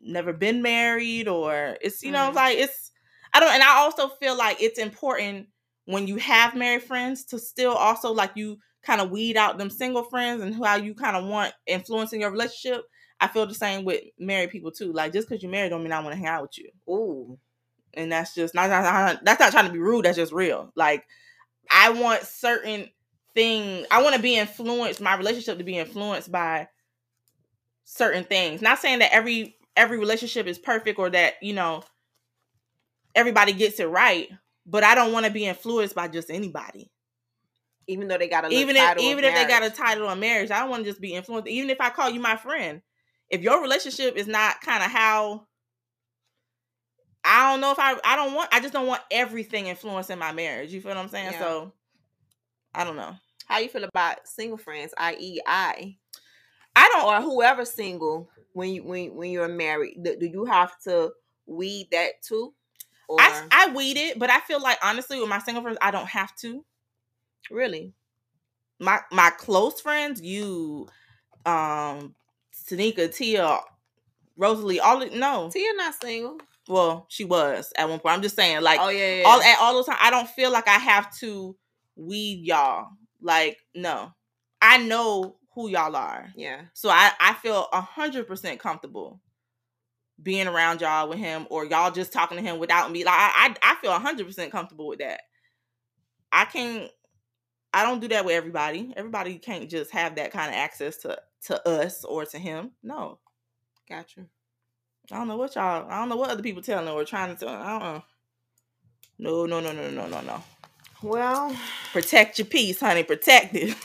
never 0.00 0.32
been 0.32 0.62
married, 0.62 1.28
or 1.28 1.76
it's 1.80 2.02
you 2.02 2.10
know, 2.10 2.30
Mm. 2.30 2.34
like 2.34 2.58
it's 2.58 2.90
I 3.32 3.40
don't 3.40 3.52
and 3.52 3.62
I 3.62 3.76
also 3.78 4.08
feel 4.08 4.36
like 4.36 4.62
it's 4.62 4.78
important 4.78 5.48
when 5.84 6.06
you 6.06 6.16
have 6.16 6.54
married 6.54 6.82
friends 6.82 7.24
to 7.26 7.38
still 7.38 7.72
also 7.72 8.12
like 8.12 8.32
you 8.34 8.58
kind 8.82 9.00
of 9.00 9.10
weed 9.10 9.36
out 9.36 9.58
them 9.58 9.70
single 9.70 10.04
friends 10.04 10.42
and 10.42 10.54
how 10.54 10.76
you 10.76 10.94
kind 10.94 11.16
of 11.16 11.24
want 11.26 11.52
influence 11.66 12.12
in 12.12 12.20
your 12.20 12.30
relationship. 12.30 12.84
I 13.20 13.26
feel 13.26 13.46
the 13.46 13.54
same 13.54 13.84
with 13.84 14.02
married 14.18 14.50
people 14.50 14.70
too. 14.70 14.92
Like 14.92 15.12
just 15.12 15.28
because 15.28 15.42
you're 15.42 15.50
married 15.50 15.70
don't 15.70 15.82
mean 15.82 15.92
I 15.92 16.00
want 16.00 16.12
to 16.12 16.18
hang 16.18 16.26
out 16.28 16.42
with 16.42 16.56
you 16.58 16.70
Ooh. 16.88 17.38
and 17.94 18.12
that's 18.12 18.34
just 18.34 18.54
not, 18.54 18.70
not, 18.70 18.82
not- 18.84 19.24
that's 19.24 19.40
not 19.40 19.50
trying 19.50 19.66
to 19.66 19.72
be 19.72 19.78
rude 19.80 20.04
that's 20.04 20.16
just 20.16 20.32
real 20.32 20.70
like 20.76 21.04
i 21.70 21.90
want 21.90 22.22
certain 22.22 22.88
things 23.38 23.86
i 23.92 24.02
want 24.02 24.16
to 24.16 24.20
be 24.20 24.36
influenced 24.36 25.00
my 25.00 25.14
relationship 25.14 25.58
to 25.58 25.64
be 25.64 25.78
influenced 25.78 26.32
by 26.32 26.66
certain 27.84 28.24
things 28.24 28.60
not 28.60 28.80
saying 28.80 28.98
that 28.98 29.14
every 29.14 29.56
every 29.76 29.96
relationship 29.96 30.48
is 30.48 30.58
perfect 30.58 30.98
or 30.98 31.08
that 31.08 31.34
you 31.40 31.52
know 31.52 31.84
everybody 33.14 33.52
gets 33.52 33.78
it 33.78 33.86
right 33.86 34.28
but 34.66 34.82
i 34.82 34.92
don't 34.92 35.12
want 35.12 35.24
to 35.24 35.30
be 35.30 35.46
influenced 35.46 35.94
by 35.94 36.08
just 36.08 36.30
anybody 36.30 36.90
Even 37.86 38.08
though 38.08 38.18
they 38.18 38.28
got 38.28 38.44
a 38.44 38.48
even 38.48 38.74
if 38.74 38.98
even 38.98 39.22
if 39.22 39.32
they 39.32 39.46
got 39.46 39.62
a 39.62 39.70
title 39.70 40.08
on 40.08 40.18
marriage 40.18 40.50
i 40.50 40.58
don't 40.58 40.70
want 40.70 40.82
to 40.82 40.90
just 40.90 41.00
be 41.00 41.14
influenced 41.14 41.46
even 41.46 41.70
if 41.70 41.80
i 41.80 41.90
call 41.90 42.10
you 42.10 42.18
my 42.18 42.34
friend 42.34 42.82
if 43.30 43.40
your 43.40 43.62
relationship 43.62 44.16
is 44.16 44.26
not 44.26 44.60
kind 44.62 44.82
of 44.82 44.90
how 44.90 45.46
I 47.24 47.50
don't 47.50 47.60
know 47.60 47.72
if 47.72 47.78
I 47.78 47.94
I 48.04 48.16
don't 48.16 48.32
want 48.32 48.48
I 48.54 48.60
just 48.60 48.72
don't 48.72 48.86
want 48.86 49.02
everything 49.10 49.66
influencing 49.66 50.18
my 50.18 50.32
marriage. 50.32 50.72
You 50.72 50.80
feel 50.80 50.92
what 50.92 50.98
I'm 50.98 51.08
saying? 51.08 51.32
Yeah. 51.32 51.40
So 51.40 51.72
I 52.74 52.84
don't 52.84 52.96
know. 52.96 53.14
How 53.48 53.58
you 53.58 53.68
feel 53.68 53.84
about 53.84 54.26
single 54.28 54.58
friends, 54.58 54.92
i.e., 54.98 55.40
I 55.46 55.96
I 56.76 56.88
don't 56.92 57.06
or 57.06 57.22
whoever 57.22 57.64
single 57.64 58.28
when 58.52 58.70
you 58.70 58.84
when 58.84 59.14
when 59.14 59.30
you're 59.30 59.48
married? 59.48 59.98
Do, 60.02 60.16
do 60.16 60.26
you 60.26 60.44
have 60.44 60.78
to 60.80 61.12
weed 61.46 61.88
that 61.92 62.22
too? 62.22 62.52
Or 63.08 63.20
I 63.20 63.46
I 63.50 63.72
weed 63.74 63.96
it, 63.96 64.18
but 64.18 64.30
I 64.30 64.40
feel 64.40 64.60
like 64.62 64.78
honestly 64.82 65.18
with 65.18 65.28
my 65.28 65.38
single 65.38 65.62
friends, 65.62 65.78
I 65.80 65.90
don't 65.90 66.08
have 66.08 66.34
to. 66.36 66.64
really? 67.50 67.94
My 68.78 69.00
my 69.10 69.30
close 69.30 69.80
friends, 69.80 70.20
you, 70.20 70.86
um, 71.44 72.14
Tanika, 72.70 73.12
Tia, 73.12 73.58
Rosalie, 74.36 74.78
all 74.78 75.02
of- 75.02 75.12
no. 75.12 75.50
Tia 75.50 75.72
not 75.74 75.94
single. 75.94 76.38
Well, 76.68 77.06
she 77.08 77.24
was 77.24 77.72
at 77.76 77.88
one 77.88 77.98
point. 77.98 78.14
I'm 78.14 78.22
just 78.22 78.36
saying, 78.36 78.60
like 78.60 78.78
oh 78.80 78.90
yeah, 78.90 79.14
yeah. 79.16 79.22
all 79.26 79.40
at 79.40 79.58
all 79.58 79.78
the 79.78 79.84
time. 79.84 79.98
I 80.00 80.10
don't 80.10 80.28
feel 80.28 80.52
like 80.52 80.68
I 80.68 80.78
have 80.78 81.12
to 81.18 81.56
weed 81.96 82.44
y'all. 82.44 82.88
Like 83.20 83.58
no, 83.74 84.12
I 84.60 84.78
know 84.78 85.36
who 85.54 85.68
y'all 85.68 85.96
are, 85.96 86.32
yeah. 86.36 86.62
so 86.72 86.88
I 86.88 87.10
I 87.20 87.34
feel 87.34 87.68
a 87.72 87.80
hundred 87.80 88.26
percent 88.26 88.60
comfortable 88.60 89.20
being 90.22 90.46
around 90.48 90.80
y'all 90.80 91.08
with 91.08 91.18
him, 91.18 91.46
or 91.50 91.64
y'all 91.64 91.90
just 91.90 92.12
talking 92.12 92.36
to 92.38 92.42
him 92.42 92.58
without 92.58 92.90
me. 92.90 93.04
Like 93.04 93.14
I 93.14 93.56
I, 93.62 93.72
I 93.72 93.74
feel 93.76 93.92
a 93.92 93.98
hundred 93.98 94.26
percent 94.26 94.52
comfortable 94.52 94.88
with 94.88 95.00
that. 95.00 95.22
I 96.32 96.44
can't. 96.44 96.90
I 97.74 97.84
don't 97.84 98.00
do 98.00 98.08
that 98.08 98.24
with 98.24 98.34
everybody. 98.34 98.92
Everybody 98.96 99.38
can't 99.38 99.68
just 99.68 99.90
have 99.92 100.16
that 100.16 100.32
kind 100.32 100.50
of 100.50 100.56
access 100.56 100.96
to 100.98 101.18
to 101.46 101.68
us 101.68 102.04
or 102.04 102.24
to 102.26 102.38
him. 102.38 102.72
No, 102.82 103.18
Gotcha. 103.88 104.26
I 105.10 105.16
don't 105.16 105.28
know 105.28 105.36
what 105.38 105.54
y'all. 105.54 105.88
I 105.88 105.98
don't 105.98 106.10
know 106.10 106.16
what 106.16 106.30
other 106.30 106.42
people 106.42 106.62
telling 106.62 106.88
or 106.88 107.04
trying 107.04 107.34
to 107.34 107.44
tell. 107.44 107.54
I 107.54 107.78
don't 107.78 107.82
know. 107.82 108.04
No, 109.20 109.46
no, 109.46 109.60
no, 109.60 109.72
no, 109.72 109.90
no, 109.90 110.06
no, 110.06 110.20
no. 110.20 110.42
Well, 111.02 111.56
Protect 111.92 112.38
your 112.38 112.46
peace, 112.46 112.80
honey. 112.80 113.02
Protect 113.04 113.54
it. 113.54 113.76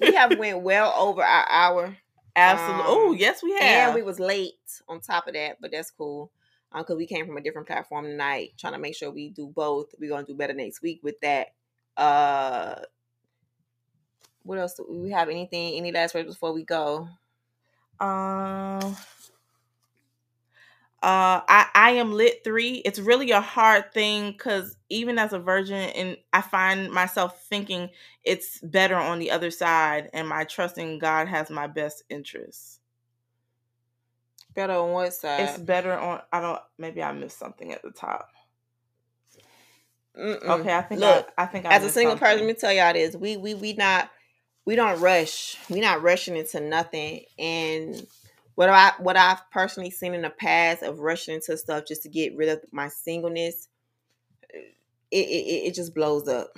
we 0.00 0.14
have 0.14 0.38
went 0.38 0.60
well 0.62 0.92
over 0.98 1.22
our 1.22 1.46
hour, 1.50 1.96
Absolutely. 2.34 2.80
um, 2.82 2.86
oh, 2.88 3.12
yes, 3.12 3.42
we 3.42 3.52
have. 3.52 3.62
and 3.88 3.94
we 3.94 4.02
was 4.02 4.18
late 4.18 4.54
on 4.88 5.00
top 5.00 5.26
of 5.28 5.34
that, 5.34 5.58
but 5.60 5.70
that's 5.70 5.90
cool. 5.90 6.30
Um, 6.72 6.80
because 6.82 6.96
we 6.96 7.06
came 7.06 7.26
from 7.26 7.36
a 7.36 7.42
different 7.42 7.66
platform 7.66 8.06
tonight, 8.06 8.52
trying 8.56 8.72
to 8.72 8.78
make 8.78 8.94
sure 8.96 9.10
we 9.10 9.28
do 9.28 9.46
both. 9.48 9.94
We're 10.00 10.08
gonna 10.10 10.24
do 10.26 10.34
better 10.34 10.54
next 10.54 10.80
week 10.80 11.00
with 11.02 11.20
that. 11.20 11.48
Uh, 11.96 12.76
what 14.44 14.58
else? 14.58 14.74
Do 14.74 14.86
we 14.88 15.10
have 15.10 15.28
anything? 15.28 15.74
Any 15.74 15.92
last 15.92 16.14
words 16.14 16.28
before 16.28 16.52
we 16.54 16.64
go? 16.64 17.08
Um. 18.00 18.96
Uh, 21.02 21.42
I 21.48 21.66
I 21.74 21.90
am 21.92 22.12
lit 22.12 22.44
three. 22.44 22.74
It's 22.84 23.00
really 23.00 23.32
a 23.32 23.40
hard 23.40 23.92
thing 23.92 24.30
because 24.30 24.76
even 24.88 25.18
as 25.18 25.32
a 25.32 25.40
virgin, 25.40 25.76
and 25.76 26.16
I 26.32 26.42
find 26.42 26.92
myself 26.92 27.44
thinking 27.48 27.90
it's 28.22 28.60
better 28.60 28.94
on 28.94 29.18
the 29.18 29.32
other 29.32 29.50
side, 29.50 30.10
and 30.12 30.28
my 30.28 30.44
trusting 30.44 31.00
God 31.00 31.26
has 31.26 31.50
my 31.50 31.66
best 31.66 32.04
interests. 32.08 32.78
Better 34.54 34.74
on 34.74 34.92
what 34.92 35.12
side? 35.12 35.40
It's 35.40 35.58
better 35.58 35.92
on. 35.92 36.20
I 36.32 36.40
don't. 36.40 36.60
Maybe 36.78 37.02
I 37.02 37.10
missed 37.10 37.38
something 37.38 37.72
at 37.72 37.82
the 37.82 37.90
top. 37.90 38.28
Mm-mm. 40.16 40.44
Okay, 40.44 40.72
I 40.72 40.82
think 40.82 41.00
Look, 41.00 41.32
I, 41.36 41.42
I 41.42 41.46
think 41.46 41.66
I 41.66 41.74
as 41.74 41.84
a 41.84 41.88
single 41.88 42.16
person, 42.16 42.38
let 42.38 42.46
me 42.46 42.54
tell 42.54 42.72
y'all 42.72 42.92
this: 42.92 43.16
we 43.16 43.36
we 43.36 43.54
we 43.54 43.72
not 43.72 44.08
we 44.64 44.76
don't 44.76 45.00
rush. 45.00 45.56
We 45.68 45.80
not 45.80 46.02
rushing 46.02 46.36
into 46.36 46.60
nothing. 46.60 47.24
And 47.38 48.06
what 48.54 48.68
I 48.68 48.92
what 48.98 49.16
I've 49.16 49.48
personally 49.50 49.90
seen 49.90 50.14
in 50.14 50.22
the 50.22 50.30
past 50.30 50.82
of 50.82 51.00
rushing 51.00 51.34
into 51.34 51.56
stuff 51.56 51.84
just 51.86 52.02
to 52.02 52.08
get 52.08 52.36
rid 52.36 52.48
of 52.48 52.60
my 52.70 52.88
singleness, 52.88 53.68
it 55.10 55.16
it, 55.16 55.66
it 55.68 55.74
just 55.74 55.94
blows 55.94 56.28
up 56.28 56.56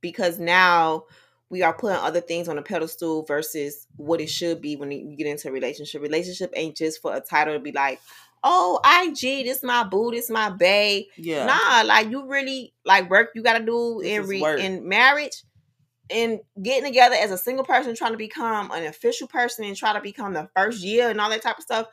because 0.00 0.38
now 0.38 1.04
we 1.50 1.62
are 1.62 1.74
putting 1.74 1.98
other 1.98 2.20
things 2.20 2.48
on 2.48 2.58
a 2.58 2.62
pedestal 2.62 3.22
versus 3.24 3.86
what 3.96 4.20
it 4.20 4.28
should 4.28 4.60
be 4.60 4.76
when 4.76 4.90
you 4.90 5.16
get 5.16 5.26
into 5.26 5.48
a 5.48 5.52
relationship. 5.52 6.02
Relationship 6.02 6.52
ain't 6.56 6.76
just 6.76 7.00
for 7.00 7.14
a 7.14 7.20
title 7.20 7.54
to 7.54 7.60
be 7.60 7.72
like, 7.72 8.00
oh, 8.42 8.80
IG, 9.02 9.46
this 9.46 9.62
my 9.62 9.84
boo, 9.84 10.10
this 10.10 10.30
my 10.30 10.50
bae. 10.50 11.04
Yeah. 11.16 11.46
Nah, 11.46 11.82
like 11.86 12.10
you 12.10 12.26
really 12.26 12.72
like 12.84 13.10
work 13.10 13.30
you 13.34 13.42
gotta 13.42 13.64
do 13.64 14.00
This 14.02 14.18
in 14.18 14.26
re- 14.26 14.64
in 14.64 14.88
marriage 14.88 15.42
and 16.10 16.40
getting 16.62 16.84
together 16.84 17.16
as 17.18 17.30
a 17.30 17.38
single 17.38 17.64
person 17.64 17.94
trying 17.94 18.12
to 18.12 18.18
become 18.18 18.70
an 18.72 18.84
official 18.84 19.26
person 19.26 19.64
and 19.64 19.76
try 19.76 19.92
to 19.92 20.00
become 20.00 20.32
the 20.34 20.48
first 20.54 20.82
year 20.82 21.08
and 21.10 21.20
all 21.20 21.30
that 21.30 21.42
type 21.42 21.58
of 21.58 21.64
stuff. 21.64 21.86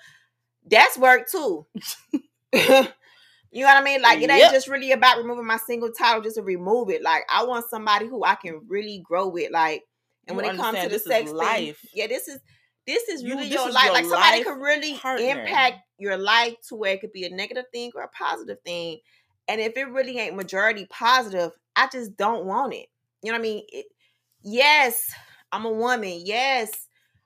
That's 0.69 0.97
work 0.97 1.29
too. 1.29 1.65
you 2.53 2.61
know 2.61 3.67
what 3.67 3.77
I 3.77 3.83
mean? 3.83 4.01
Like 4.01 4.17
it 4.21 4.29
ain't 4.29 4.39
Yep. 4.39 4.51
just 4.51 4.67
really 4.67 4.91
about 4.91 5.17
removing 5.17 5.45
my 5.45 5.57
single 5.57 5.91
title 5.91 6.21
just 6.21 6.35
to 6.35 6.41
remove 6.43 6.89
it. 6.89 7.01
Like 7.01 7.23
I 7.29 7.43
want 7.45 7.69
somebody 7.69 8.07
who 8.07 8.23
I 8.23 8.35
can 8.35 8.61
really 8.67 8.99
grow 8.99 9.27
with. 9.27 9.51
Like 9.51 9.83
and 10.27 10.37
You 10.37 10.43
when 10.43 10.53
it 10.55 10.57
comes 10.57 10.79
to 10.79 10.89
the 10.89 10.99
sex 10.99 11.29
thing, 11.29 11.35
life. 11.35 11.85
yeah, 11.93 12.07
this 12.07 12.27
is 12.27 12.39
this 12.87 13.07
is 13.09 13.23
You- 13.23 13.35
really 13.35 13.45
this 13.49 13.53
your 13.55 13.69
is 13.69 13.75
life. 13.75 13.85
your 13.85 13.93
like 13.93 14.05
somebody 14.05 14.37
life 14.39 14.45
could 14.47 14.61
really 14.61 14.97
partner. 14.97 15.25
impact 15.25 15.79
your 15.97 16.17
life 16.17 16.55
to 16.69 16.75
where 16.75 16.93
it 16.93 17.01
could 17.01 17.13
be 17.13 17.25
a 17.25 17.29
negative 17.29 17.65
thing 17.71 17.91
or 17.95 18.01
a 18.03 18.07
positive 18.09 18.59
thing. 18.65 18.99
And 19.47 19.59
if 19.61 19.75
it 19.77 19.89
really 19.89 20.17
ain't 20.17 20.35
majority 20.35 20.85
positive, 20.89 21.51
I 21.75 21.87
just 21.91 22.15
don't 22.17 22.45
want 22.45 22.73
it. 22.73 22.87
You 23.23 23.31
know 23.31 23.37
what 23.37 23.41
I 23.41 23.49
mean? 23.49 23.63
It, 23.71 23.85
yes, 24.43 25.13
I'm 25.51 25.65
a 25.65 25.71
woman. 25.71 26.21
Yes, 26.23 26.71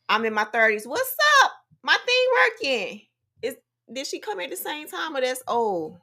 I'm 0.09 0.25
in 0.25 0.33
my 0.33 0.45
30s. 0.45 0.87
What's 0.87 1.15
up? 1.43 1.51
My 1.83 1.97
thing 2.05 2.71
working. 2.71 3.01
Is 3.41 3.55
did 3.91 4.07
she 4.07 4.19
come 4.19 4.39
at 4.39 4.49
the 4.49 4.55
same 4.55 4.87
time 4.87 5.15
or 5.15 5.21
that's 5.21 5.43
old? 5.47 5.97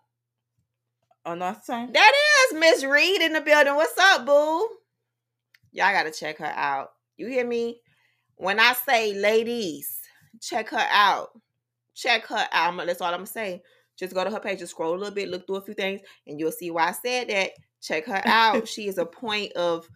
Oh 1.24 1.34
no, 1.34 1.56
same. 1.62 1.92
That 1.92 2.12
is 2.50 2.58
Miss 2.58 2.84
Reed 2.84 3.22
in 3.22 3.32
the 3.32 3.40
building. 3.40 3.74
What's 3.74 3.98
up, 3.98 4.26
boo? 4.26 4.68
Y'all 5.72 5.92
gotta 5.92 6.10
check 6.10 6.38
her 6.38 6.52
out. 6.54 6.90
You 7.16 7.26
hear 7.28 7.46
me? 7.46 7.80
When 8.36 8.58
I 8.58 8.72
say 8.72 9.14
ladies, 9.14 9.98
check 10.40 10.70
her 10.70 10.86
out. 10.90 11.28
Check 11.94 12.26
her 12.26 12.48
out. 12.52 12.76
That's 12.86 13.00
all 13.00 13.08
I'm 13.08 13.18
gonna 13.18 13.26
say. 13.26 13.62
Just 13.98 14.14
go 14.14 14.24
to 14.24 14.30
her 14.30 14.40
page, 14.40 14.58
just 14.58 14.72
scroll 14.72 14.94
a 14.94 14.98
little 14.98 15.14
bit, 15.14 15.28
look 15.28 15.46
through 15.46 15.56
a 15.56 15.62
few 15.62 15.74
things, 15.74 16.00
and 16.26 16.40
you'll 16.40 16.50
see 16.50 16.70
why 16.70 16.88
I 16.88 16.92
said 16.92 17.28
that. 17.28 17.50
Check 17.80 18.06
her 18.06 18.22
out. 18.26 18.66
she 18.66 18.88
is 18.88 18.98
a 18.98 19.06
point 19.06 19.52
of 19.52 19.88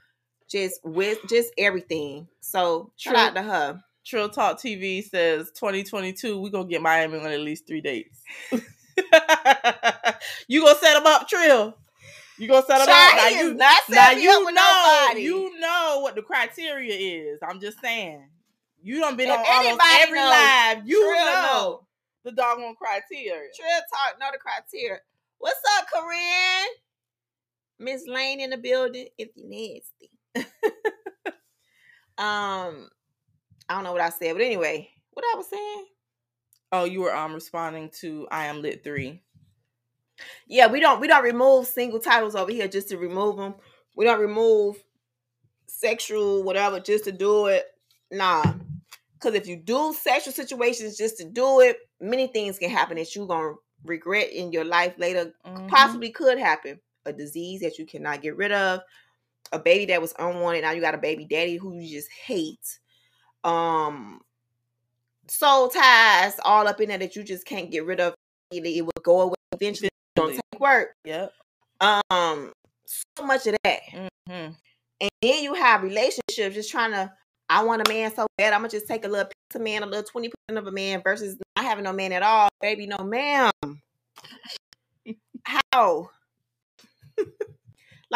just 0.50 0.80
with 0.84 1.18
just 1.28 1.52
everything. 1.58 2.28
So 2.40 2.92
shout 2.96 3.14
True. 3.14 3.22
out 3.22 3.34
to 3.34 3.42
her. 3.42 3.80
Trill 4.04 4.28
Talk 4.28 4.58
TV 4.58 5.02
says 5.02 5.50
2022, 5.58 6.40
we're 6.40 6.50
gonna 6.50 6.68
get 6.68 6.80
Miami 6.80 7.18
on 7.18 7.26
at 7.26 7.40
least 7.40 7.66
three 7.66 7.80
dates. 7.80 8.20
you 8.52 8.60
gonna 10.64 10.78
set 10.78 10.94
them 10.94 11.06
up, 11.06 11.28
Trill? 11.28 11.76
You 12.38 12.48
gonna 12.48 12.64
set 12.66 12.78
them 12.78 12.88
up? 12.88 13.16
Now 13.16 13.28
you, 13.28 13.54
not 13.54 13.82
now 13.88 14.10
you 14.12 14.30
up 14.30 14.40
know, 14.40 14.44
with 14.44 14.54
nobody. 14.54 15.22
you 15.22 15.58
know 15.58 16.00
what 16.02 16.14
the 16.14 16.22
criteria 16.22 16.94
is. 17.32 17.40
I'm 17.42 17.60
just 17.60 17.80
saying. 17.80 18.28
You 18.82 19.00
done 19.00 19.16
been 19.16 19.28
If 19.28 19.38
on 19.38 19.44
almost 19.48 19.80
every 20.00 20.18
knows, 20.18 20.30
live. 20.30 20.82
You 20.86 21.00
Trill 21.00 21.24
know 21.24 21.42
know. 21.42 21.86
the 22.24 22.32
doggone 22.32 22.76
criteria. 22.76 23.48
Trill 23.56 23.80
talk, 23.92 24.18
know 24.20 24.28
the 24.32 24.38
criteria. 24.38 25.00
What's 25.38 25.60
up, 25.78 25.86
Corinne? 25.92 26.68
Miss 27.78 28.06
Lane 28.06 28.40
in 28.40 28.50
the 28.50 28.56
building. 28.56 29.08
If 29.18 29.30
you 29.34 29.48
nasty. 29.48 30.10
um, 32.18 32.88
I 33.68 33.74
don't 33.74 33.84
know 33.84 33.92
what 33.92 34.00
I 34.00 34.10
said, 34.10 34.34
but 34.34 34.42
anyway, 34.42 34.90
what 35.12 35.24
I 35.32 35.36
was 35.36 35.48
saying. 35.48 35.86
Oh, 36.72 36.84
you 36.84 37.00
were 37.00 37.14
um 37.14 37.34
responding 37.34 37.90
to 38.00 38.26
I 38.30 38.46
am 38.46 38.62
lit 38.62 38.82
three. 38.84 39.22
Yeah, 40.46 40.66
we 40.66 40.80
don't 40.80 41.00
we 41.00 41.06
don't 41.06 41.24
remove 41.24 41.66
single 41.66 42.00
titles 42.00 42.34
over 42.34 42.50
here 42.50 42.68
just 42.68 42.88
to 42.88 42.98
remove 42.98 43.36
them. 43.36 43.54
We 43.94 44.04
don't 44.04 44.20
remove 44.20 44.82
sexual 45.66 46.42
whatever 46.42 46.80
just 46.80 47.04
to 47.04 47.12
do 47.12 47.46
it. 47.46 47.66
Nah. 48.10 48.54
Cause 49.20 49.34
if 49.34 49.46
you 49.46 49.56
do 49.56 49.94
sexual 49.98 50.32
situations 50.32 50.96
just 50.96 51.16
to 51.18 51.24
do 51.24 51.60
it, 51.60 51.78
many 52.00 52.26
things 52.26 52.58
can 52.58 52.70
happen 52.70 52.96
that 52.96 53.14
you're 53.14 53.26
gonna 53.26 53.54
regret 53.84 54.30
in 54.30 54.52
your 54.52 54.64
life 54.64 54.94
later 54.98 55.32
Mhm. 55.44 55.68
possibly 55.68 56.10
could 56.10 56.38
happen. 56.38 56.80
A 57.06 57.12
disease 57.12 57.60
that 57.60 57.78
you 57.78 57.86
cannot 57.86 58.20
get 58.20 58.36
rid 58.36 58.52
of, 58.52 58.80
a 59.52 59.58
baby 59.58 59.86
that 59.86 60.00
was 60.00 60.14
unwanted. 60.18 60.62
Now 60.62 60.72
you 60.72 60.80
got 60.80 60.94
a 60.94 60.98
baby 60.98 61.24
daddy 61.24 61.56
who 61.56 61.78
you 61.78 61.88
just 61.88 62.10
hate. 62.10 62.78
Um, 63.44 64.20
soul 65.28 65.68
ties 65.68 66.34
all 66.44 66.66
up 66.66 66.80
in 66.80 66.88
there 66.88 66.98
that 66.98 67.16
you 67.16 67.22
just 67.22 67.46
can't 67.46 67.70
get 67.70 67.84
rid 67.84 68.00
of. 68.00 68.14
It 68.50 68.84
will 68.84 68.92
go 69.02 69.22
away 69.22 69.34
eventually. 69.52 69.90
Don't 70.14 70.32
take 70.32 70.60
work. 70.60 70.94
Yep. 71.04 71.32
Um, 71.80 72.52
so 72.86 73.24
much 73.24 73.46
of 73.46 73.56
that. 73.64 73.80
hmm 73.90 74.52
And 75.00 75.10
then 75.20 75.42
you 75.42 75.54
have 75.54 75.82
relationships 75.82 76.54
just 76.54 76.70
trying 76.70 76.92
to. 76.92 77.12
I 77.48 77.62
want 77.62 77.86
a 77.86 77.92
man 77.92 78.12
so 78.14 78.26
bad. 78.38 78.52
I'm 78.52 78.60
gonna 78.60 78.70
just 78.70 78.88
take 78.88 79.04
a 79.04 79.08
little 79.08 79.26
piece 79.26 79.54
of 79.54 79.60
man, 79.60 79.82
a 79.84 79.86
little 79.86 80.02
twenty 80.02 80.30
percent 80.30 80.58
of 80.58 80.66
a 80.66 80.72
man, 80.72 81.00
versus 81.02 81.36
not 81.56 81.64
having 81.64 81.84
no 81.84 81.92
man 81.92 82.12
at 82.12 82.22
all. 82.22 82.48
Baby, 82.60 82.86
no 82.86 82.98
ma'am. 82.98 83.52
How? 85.44 86.10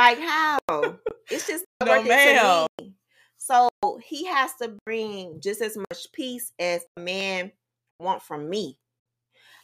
Like 0.01 0.18
how? 0.18 0.59
It's 1.31 1.47
just 1.47 1.64
No, 1.81 2.02
to 2.02 2.09
ma'am. 2.09 2.66
me. 2.81 2.94
So 3.39 3.68
he 4.02 4.27
has 4.27 4.52
to 4.60 4.74
bring 4.85 5.40
just 5.40 5.60
as 5.62 5.77
much 5.77 6.10
peace 6.12 6.52
as 6.59 6.85
a 6.97 7.01
man 7.01 7.52
want 8.01 8.22
from 8.22 8.51
me. 8.51 8.78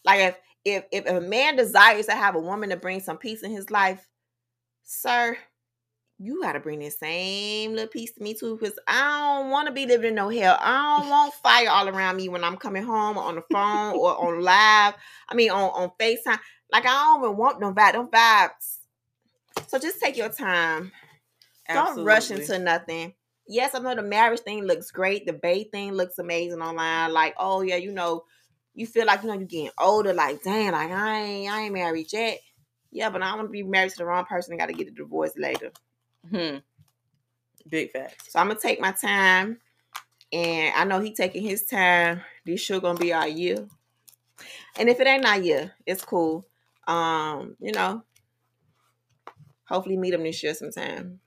Like 0.04 0.20
if 0.20 0.36
if 0.64 0.84
if 0.92 1.06
a 1.06 1.20
man 1.20 1.56
desires 1.56 2.06
to 2.06 2.12
have 2.12 2.36
a 2.36 2.40
woman 2.40 2.70
to 2.70 2.76
bring 2.76 3.00
some 3.00 3.18
peace 3.18 3.42
in 3.42 3.50
his 3.50 3.70
life, 3.70 4.08
sir, 4.84 5.36
you 6.18 6.40
gotta 6.40 6.60
bring 6.60 6.78
the 6.78 6.90
same 6.90 7.72
little 7.72 7.88
piece 7.88 8.12
to 8.12 8.22
me 8.22 8.34
too, 8.34 8.56
because 8.56 8.78
I 8.86 9.40
don't 9.40 9.50
want 9.50 9.66
to 9.66 9.74
be 9.74 9.86
living 9.86 10.10
in 10.10 10.14
no 10.14 10.28
hell. 10.28 10.56
I 10.60 11.00
don't 11.00 11.10
want 11.10 11.34
fire 11.42 11.68
all 11.68 11.88
around 11.88 12.16
me 12.16 12.28
when 12.28 12.44
I'm 12.44 12.56
coming 12.56 12.84
home 12.84 13.18
on 13.18 13.34
the 13.34 13.42
phone 13.52 13.94
or 13.96 14.16
on 14.16 14.40
live. 14.40 14.94
I 15.28 15.34
mean, 15.34 15.50
on 15.50 15.70
on 15.70 15.90
Facetime. 16.00 16.38
Like 16.70 16.86
I 16.86 16.92
don't 16.92 17.24
even 17.24 17.36
want 17.36 17.60
no 17.60 17.72
vibe, 17.72 17.94
no 17.94 18.06
vibes. 18.06 18.75
So 19.68 19.78
just 19.78 20.00
take 20.00 20.16
your 20.16 20.28
time. 20.28 20.92
Don't 21.68 22.04
rush 22.04 22.30
into 22.30 22.58
nothing. 22.58 23.14
Yes, 23.48 23.74
I 23.74 23.78
know 23.78 23.94
the 23.94 24.02
marriage 24.02 24.40
thing 24.40 24.64
looks 24.64 24.90
great. 24.90 25.26
The 25.26 25.32
babe 25.32 25.70
thing 25.70 25.92
looks 25.92 26.18
amazing 26.18 26.60
online. 26.60 27.12
Like, 27.12 27.34
oh 27.38 27.62
yeah, 27.62 27.76
you 27.76 27.92
know, 27.92 28.24
you 28.74 28.86
feel 28.86 29.06
like 29.06 29.22
you 29.22 29.28
know 29.28 29.34
you're 29.34 29.44
getting 29.44 29.70
older. 29.78 30.12
Like, 30.12 30.42
damn, 30.42 30.72
like 30.72 30.90
I 30.90 31.20
ain't, 31.20 31.52
I 31.52 31.62
ain't 31.62 31.74
married 31.74 32.12
yet. 32.12 32.40
Yeah, 32.90 33.10
but 33.10 33.22
I 33.22 33.34
want 33.34 33.48
to 33.48 33.52
be 33.52 33.62
married 33.62 33.90
to 33.90 33.98
the 33.98 34.04
wrong 34.04 34.24
person 34.24 34.52
and 34.52 34.60
got 34.60 34.66
to 34.66 34.72
get 34.72 34.88
a 34.88 34.92
divorce 34.92 35.32
later. 35.36 35.70
Hmm. 36.30 36.56
Big 37.68 37.90
facts. 37.92 38.32
So 38.32 38.38
I'm 38.38 38.48
gonna 38.48 38.60
take 38.60 38.80
my 38.80 38.92
time, 38.92 39.58
and 40.32 40.74
I 40.74 40.84
know 40.84 41.00
he 41.00 41.12
taking 41.12 41.42
his 41.42 41.64
time. 41.64 42.22
This 42.44 42.60
sure 42.60 42.80
gonna 42.80 42.98
be 42.98 43.12
our 43.12 43.28
year. 43.28 43.66
And 44.78 44.88
if 44.88 45.00
it 45.00 45.06
ain't 45.06 45.24
our 45.24 45.40
year, 45.40 45.72
it's 45.84 46.04
cool. 46.04 46.46
Um, 46.86 47.56
you 47.60 47.72
know, 47.72 48.02
hopefully 49.68 49.96
meet 49.96 50.14
him 50.14 50.22
this 50.22 50.42
year 50.42 50.54
sometime. 50.54 51.20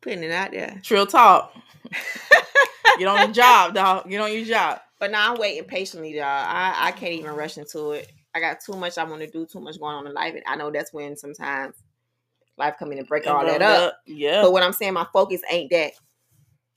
Putting 0.00 0.22
it 0.22 0.30
out 0.30 0.52
there. 0.52 0.80
Trill 0.82 1.06
talk. 1.06 1.54
Get 2.98 3.08
on 3.08 3.18
your 3.18 3.32
job, 3.32 3.74
dog. 3.74 4.08
Get 4.08 4.20
on 4.20 4.32
your 4.32 4.44
job. 4.44 4.80
But 4.98 5.10
now 5.10 5.32
I'm 5.32 5.38
waiting 5.38 5.64
patiently, 5.64 6.14
dog. 6.14 6.24
I, 6.24 6.88
I 6.88 6.92
can't 6.92 7.12
even 7.12 7.32
rush 7.34 7.58
into 7.58 7.92
it. 7.92 8.10
I 8.34 8.40
got 8.40 8.60
too 8.60 8.74
much 8.74 8.98
I 8.98 9.04
want 9.04 9.22
to 9.22 9.30
do, 9.30 9.46
too 9.46 9.60
much 9.60 9.78
going 9.80 9.96
on 9.96 10.06
in 10.06 10.14
life. 10.14 10.34
And 10.34 10.44
I 10.46 10.56
know 10.56 10.70
that's 10.70 10.92
when 10.92 11.16
sometimes 11.16 11.74
life 12.56 12.74
come 12.78 12.92
in 12.92 12.98
and 12.98 13.08
break 13.08 13.26
all 13.26 13.44
that 13.44 13.62
up. 13.62 13.98
Yeah. 14.06 14.42
But 14.42 14.52
what 14.52 14.62
I'm 14.62 14.72
saying, 14.72 14.94
my 14.94 15.06
focus 15.12 15.42
ain't 15.50 15.70
that. 15.70 15.92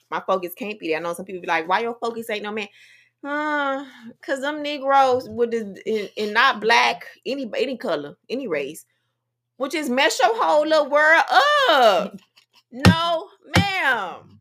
My 0.09 0.21
focus 0.25 0.53
can't 0.57 0.79
be 0.79 0.89
that. 0.89 0.97
I 0.97 0.99
know 0.99 1.13
some 1.13 1.25
people 1.25 1.41
be 1.41 1.47
like, 1.47 1.67
why 1.67 1.81
your 1.81 1.97
focus 2.01 2.29
ain't 2.29 2.43
no 2.43 2.51
man? 2.51 2.67
Uh, 3.25 3.85
cause 4.21 4.41
them 4.41 4.61
Negroes 4.61 5.29
with 5.29 5.51
the 5.51 6.11
and 6.17 6.33
not 6.33 6.59
black, 6.59 7.05
any 7.25 7.49
any 7.57 7.77
color, 7.77 8.17
any 8.29 8.47
race, 8.47 8.85
which 9.57 9.73
is 9.73 9.89
mess 9.89 10.19
your 10.21 10.41
whole 10.41 10.65
little 10.65 10.89
world 10.89 11.23
up. 11.69 12.19
No, 12.75 13.27
ma'am. 13.55 14.39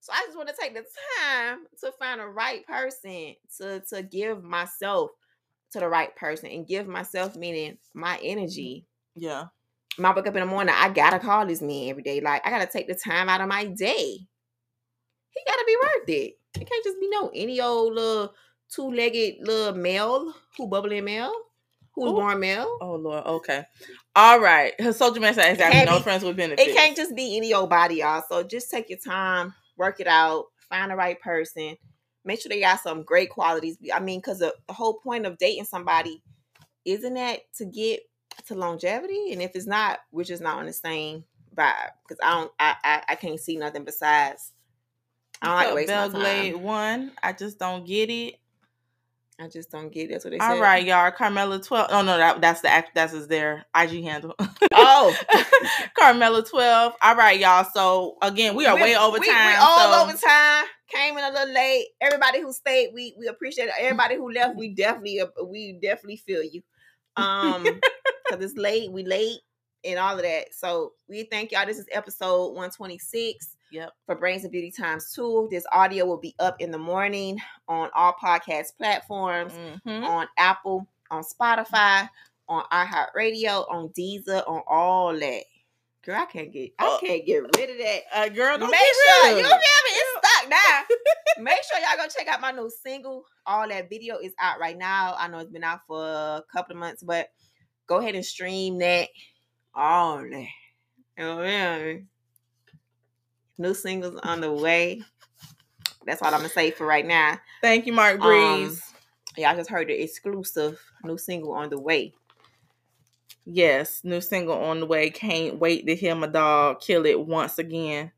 So 0.00 0.12
I 0.12 0.24
just 0.26 0.36
want 0.36 0.50
to 0.50 0.54
take 0.60 0.74
the 0.74 0.84
time 1.18 1.60
to 1.82 1.90
find 1.98 2.20
the 2.20 2.26
right 2.26 2.66
person 2.66 3.34
to 3.56 3.80
to 3.88 4.02
give 4.02 4.44
myself 4.44 5.12
to 5.72 5.80
the 5.80 5.88
right 5.88 6.14
person 6.16 6.50
and 6.50 6.66
give 6.66 6.86
myself 6.86 7.36
meaning 7.36 7.78
my 7.94 8.18
energy. 8.22 8.84
Yeah. 9.14 9.46
When 9.96 10.06
I 10.06 10.14
wake 10.14 10.26
up 10.26 10.34
in 10.34 10.40
the 10.40 10.46
morning, 10.46 10.74
I 10.76 10.90
gotta 10.90 11.18
call 11.18 11.46
this 11.46 11.62
man 11.62 11.88
every 11.88 12.02
day. 12.02 12.20
Like 12.20 12.46
I 12.46 12.50
gotta 12.50 12.66
take 12.66 12.88
the 12.88 12.94
time 12.94 13.28
out 13.28 13.40
of 13.40 13.48
my 13.48 13.64
day. 13.64 14.18
He 15.30 15.40
gotta 15.46 15.64
be 15.66 15.76
worth 15.82 16.08
it. 16.08 16.38
It 16.60 16.68
can't 16.68 16.84
just 16.84 17.00
be 17.00 17.08
no 17.08 17.30
any 17.34 17.60
old 17.60 17.94
little 17.94 18.34
two-legged 18.68 19.46
little 19.46 19.74
male 19.74 20.34
who 20.56 20.68
bubbling 20.68 21.04
male. 21.04 21.32
Who's 21.94 22.10
Ooh. 22.10 22.14
born 22.14 22.40
male? 22.40 22.78
Oh 22.80 22.94
Lord. 22.94 23.26
Okay. 23.26 23.64
All 24.14 24.40
right. 24.40 24.78
Her 24.80 24.92
social 24.92 25.14
media 25.14 25.34
says 25.34 25.52
exactly 25.52 25.84
no 25.84 25.98
be- 25.98 26.02
friends 26.04 26.24
with 26.24 26.36
benefits. 26.36 26.68
It 26.68 26.74
can't 26.74 26.96
just 26.96 27.14
be 27.14 27.36
any 27.36 27.52
old 27.52 27.70
body, 27.70 27.96
y'all. 27.96 28.22
So 28.28 28.42
just 28.42 28.70
take 28.70 28.88
your 28.88 28.98
time, 28.98 29.54
work 29.76 30.00
it 30.00 30.06
out, 30.06 30.46
find 30.68 30.90
the 30.90 30.96
right 30.96 31.20
person. 31.20 31.76
Make 32.24 32.40
sure 32.40 32.50
they 32.50 32.60
got 32.60 32.80
some 32.80 33.02
great 33.02 33.30
qualities. 33.30 33.78
I 33.92 34.00
mean, 34.00 34.20
because 34.20 34.40
the, 34.40 34.54
the 34.66 34.74
whole 34.74 34.94
point 34.94 35.26
of 35.26 35.38
dating 35.38 35.64
somebody 35.64 36.22
isn't 36.84 37.14
that 37.14 37.40
to 37.56 37.64
get 37.64 38.00
to 38.46 38.54
longevity. 38.54 39.32
And 39.32 39.40
if 39.40 39.52
it's 39.54 39.66
not, 39.66 40.00
we're 40.12 40.24
just 40.24 40.42
not 40.42 40.58
on 40.58 40.66
the 40.66 40.72
same 40.72 41.24
vibe. 41.54 41.90
Because 42.06 42.18
I 42.22 42.30
don't, 42.32 42.52
I, 42.58 42.76
I, 42.84 43.02
I 43.10 43.14
can't 43.14 43.40
see 43.40 43.56
nothing 43.56 43.84
besides. 43.84 44.52
I 45.42 45.46
don't 45.46 45.56
like 45.56 45.68
to 45.68 45.74
waste 45.74 45.88
my 45.88 46.08
Belgrade 46.08 46.56
one. 46.56 47.12
I 47.22 47.32
just 47.32 47.58
don't 47.58 47.86
get 47.86 48.10
it. 48.10 48.34
I 49.40 49.48
just 49.48 49.70
don't 49.70 49.90
get 49.90 50.10
it. 50.10 50.12
That's 50.12 50.24
what 50.24 50.32
they 50.32 50.38
All 50.38 50.54
said. 50.54 50.60
right, 50.60 50.84
y'all. 50.84 51.10
Carmela 51.12 51.60
twelve. 51.60 51.88
Oh 51.90 52.02
no, 52.02 52.18
that, 52.18 52.42
that's 52.42 52.60
the 52.60 52.68
act. 52.68 52.94
That's 52.94 53.14
his 53.14 53.26
their 53.26 53.64
IG 53.74 54.02
handle. 54.02 54.34
Oh, 54.74 55.16
Carmela 55.98 56.44
twelve. 56.44 56.92
All 57.02 57.16
right, 57.16 57.40
y'all. 57.40 57.66
So 57.72 58.18
again, 58.20 58.54
we 58.54 58.66
are 58.66 58.74
way 58.76 58.96
over 58.96 59.18
we, 59.18 59.26
time. 59.26 59.46
We 59.46 59.56
all 59.58 59.92
so- 59.92 60.02
over 60.02 60.16
time. 60.16 60.64
Came 60.88 61.16
in 61.16 61.24
a 61.24 61.30
little 61.30 61.54
late. 61.54 61.86
Everybody 62.00 62.40
who 62.40 62.52
stayed, 62.52 62.90
we 62.92 63.14
we 63.18 63.28
appreciate 63.28 63.68
it. 63.68 63.74
Everybody 63.78 64.16
who 64.16 64.30
left, 64.30 64.56
we 64.56 64.74
definitely 64.74 65.22
we 65.46 65.78
definitely 65.80 66.16
feel 66.16 66.42
you. 66.42 66.62
Um, 67.16 67.62
because 68.28 68.44
it's 68.44 68.56
late, 68.56 68.90
we 68.90 69.04
late, 69.04 69.38
and 69.84 69.98
all 69.98 70.16
of 70.16 70.22
that. 70.22 70.52
So 70.52 70.92
we 71.08 71.24
thank 71.24 71.52
y'all. 71.52 71.64
This 71.64 71.78
is 71.78 71.86
episode 71.92 72.54
one 72.54 72.70
twenty 72.70 72.98
six. 72.98 73.56
Yep. 73.72 73.92
For 74.06 74.14
Brains 74.16 74.42
and 74.44 74.52
Beauty 74.52 74.70
Times 74.70 75.12
two. 75.12 75.48
This 75.50 75.64
audio 75.72 76.04
will 76.04 76.18
be 76.18 76.34
up 76.38 76.60
in 76.60 76.70
the 76.70 76.78
morning 76.78 77.38
on 77.68 77.90
all 77.94 78.14
podcast 78.14 78.76
platforms, 78.76 79.52
Mhm. 79.86 80.04
on 80.06 80.28
Apple, 80.38 80.86
on 81.10 81.22
Spotify, 81.22 82.08
on 82.48 82.64
iHeartRadio, 82.72 83.70
on 83.70 83.88
Deezer, 83.90 84.46
on 84.48 84.62
all 84.66 85.12
that. 85.18 85.44
Girl, 86.02 86.16
I 86.16 86.24
can't 86.26 86.50
get 86.52 86.72
I 86.78 86.86
Oh. 86.86 86.98
can't 87.00 87.24
get 87.26 87.42
rid 87.56 87.70
of 87.70 87.78
that. 87.78 88.02
Uh, 88.12 88.28
girl, 88.30 88.56
don't 88.58 88.70
Make 88.70 88.80
sure 88.80 89.28
you 89.30 89.44
feel 89.44 89.46
it. 89.46 89.54
me? 89.54 89.90
It's 89.92 90.26
stuck 90.28 90.48
now. 90.48 90.82
Make 91.44 91.62
sure 91.62 91.78
y'all 91.78 91.96
go 91.96 92.08
check 92.08 92.26
out 92.26 92.40
my 92.40 92.50
new 92.52 92.70
single. 92.82 93.24
All 93.46 93.68
that 93.68 93.88
video 93.90 94.18
is 94.18 94.32
out 94.40 94.58
right 94.58 94.76
now. 94.76 95.14
I 95.18 95.28
know 95.28 95.38
it's 95.38 95.50
been 95.50 95.62
out 95.64 95.80
for 95.86 96.02
a 96.02 96.42
couple 96.52 96.72
of 96.74 96.78
months, 96.80 97.02
but 97.02 97.28
go 97.86 97.98
ahead 97.98 98.14
and 98.14 98.24
stream 98.24 98.78
that. 98.78 99.08
All 99.74 100.18
that. 100.18 100.46
Oh 101.18 101.42
yeah. 101.42 101.96
New 103.60 103.74
singles 103.74 104.18
on 104.22 104.40
the 104.40 104.50
way. 104.50 105.02
That's 106.06 106.22
all 106.22 106.28
I'm 106.32 106.38
gonna 106.40 106.48
say 106.48 106.70
for 106.70 106.86
right 106.86 107.06
now. 107.06 107.38
Thank 107.60 107.84
you, 107.86 107.92
Mark 107.92 108.18
Um, 108.20 108.26
Breeze. 108.66 108.82
Y'all 109.36 109.54
just 109.54 109.68
heard 109.68 109.88
the 109.88 110.02
exclusive 110.02 110.80
new 111.04 111.18
single 111.18 111.52
on 111.52 111.68
the 111.68 111.78
way. 111.78 112.14
yes, 113.44 114.00
new 114.02 114.22
single 114.22 114.56
on 114.56 114.80
the 114.80 114.86
way. 114.86 115.10
Can't 115.10 115.58
wait 115.58 115.86
to 115.86 115.94
hear 115.94 116.14
my 116.14 116.26
dog 116.26 116.80
kill 116.80 117.04
it 117.04 117.20
once 117.20 117.58
again. 117.58 118.12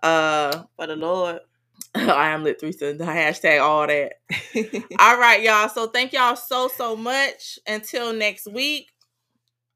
Uh, 0.00 0.62
For 0.76 0.86
the 0.86 0.94
Lord. 0.96 1.40
I 1.96 2.28
am 2.30 2.44
lit 2.44 2.60
three 2.60 2.70
the 2.70 2.94
hashtag 3.00 3.60
all 3.60 3.86
that. 3.88 4.12
All 5.00 5.18
right, 5.18 5.42
y'all. 5.42 5.68
So 5.68 5.88
thank 5.88 6.12
y'all 6.12 6.36
so 6.36 6.68
so 6.68 6.94
much. 6.94 7.58
Until 7.66 8.12
next 8.12 8.46
week. 8.46 8.90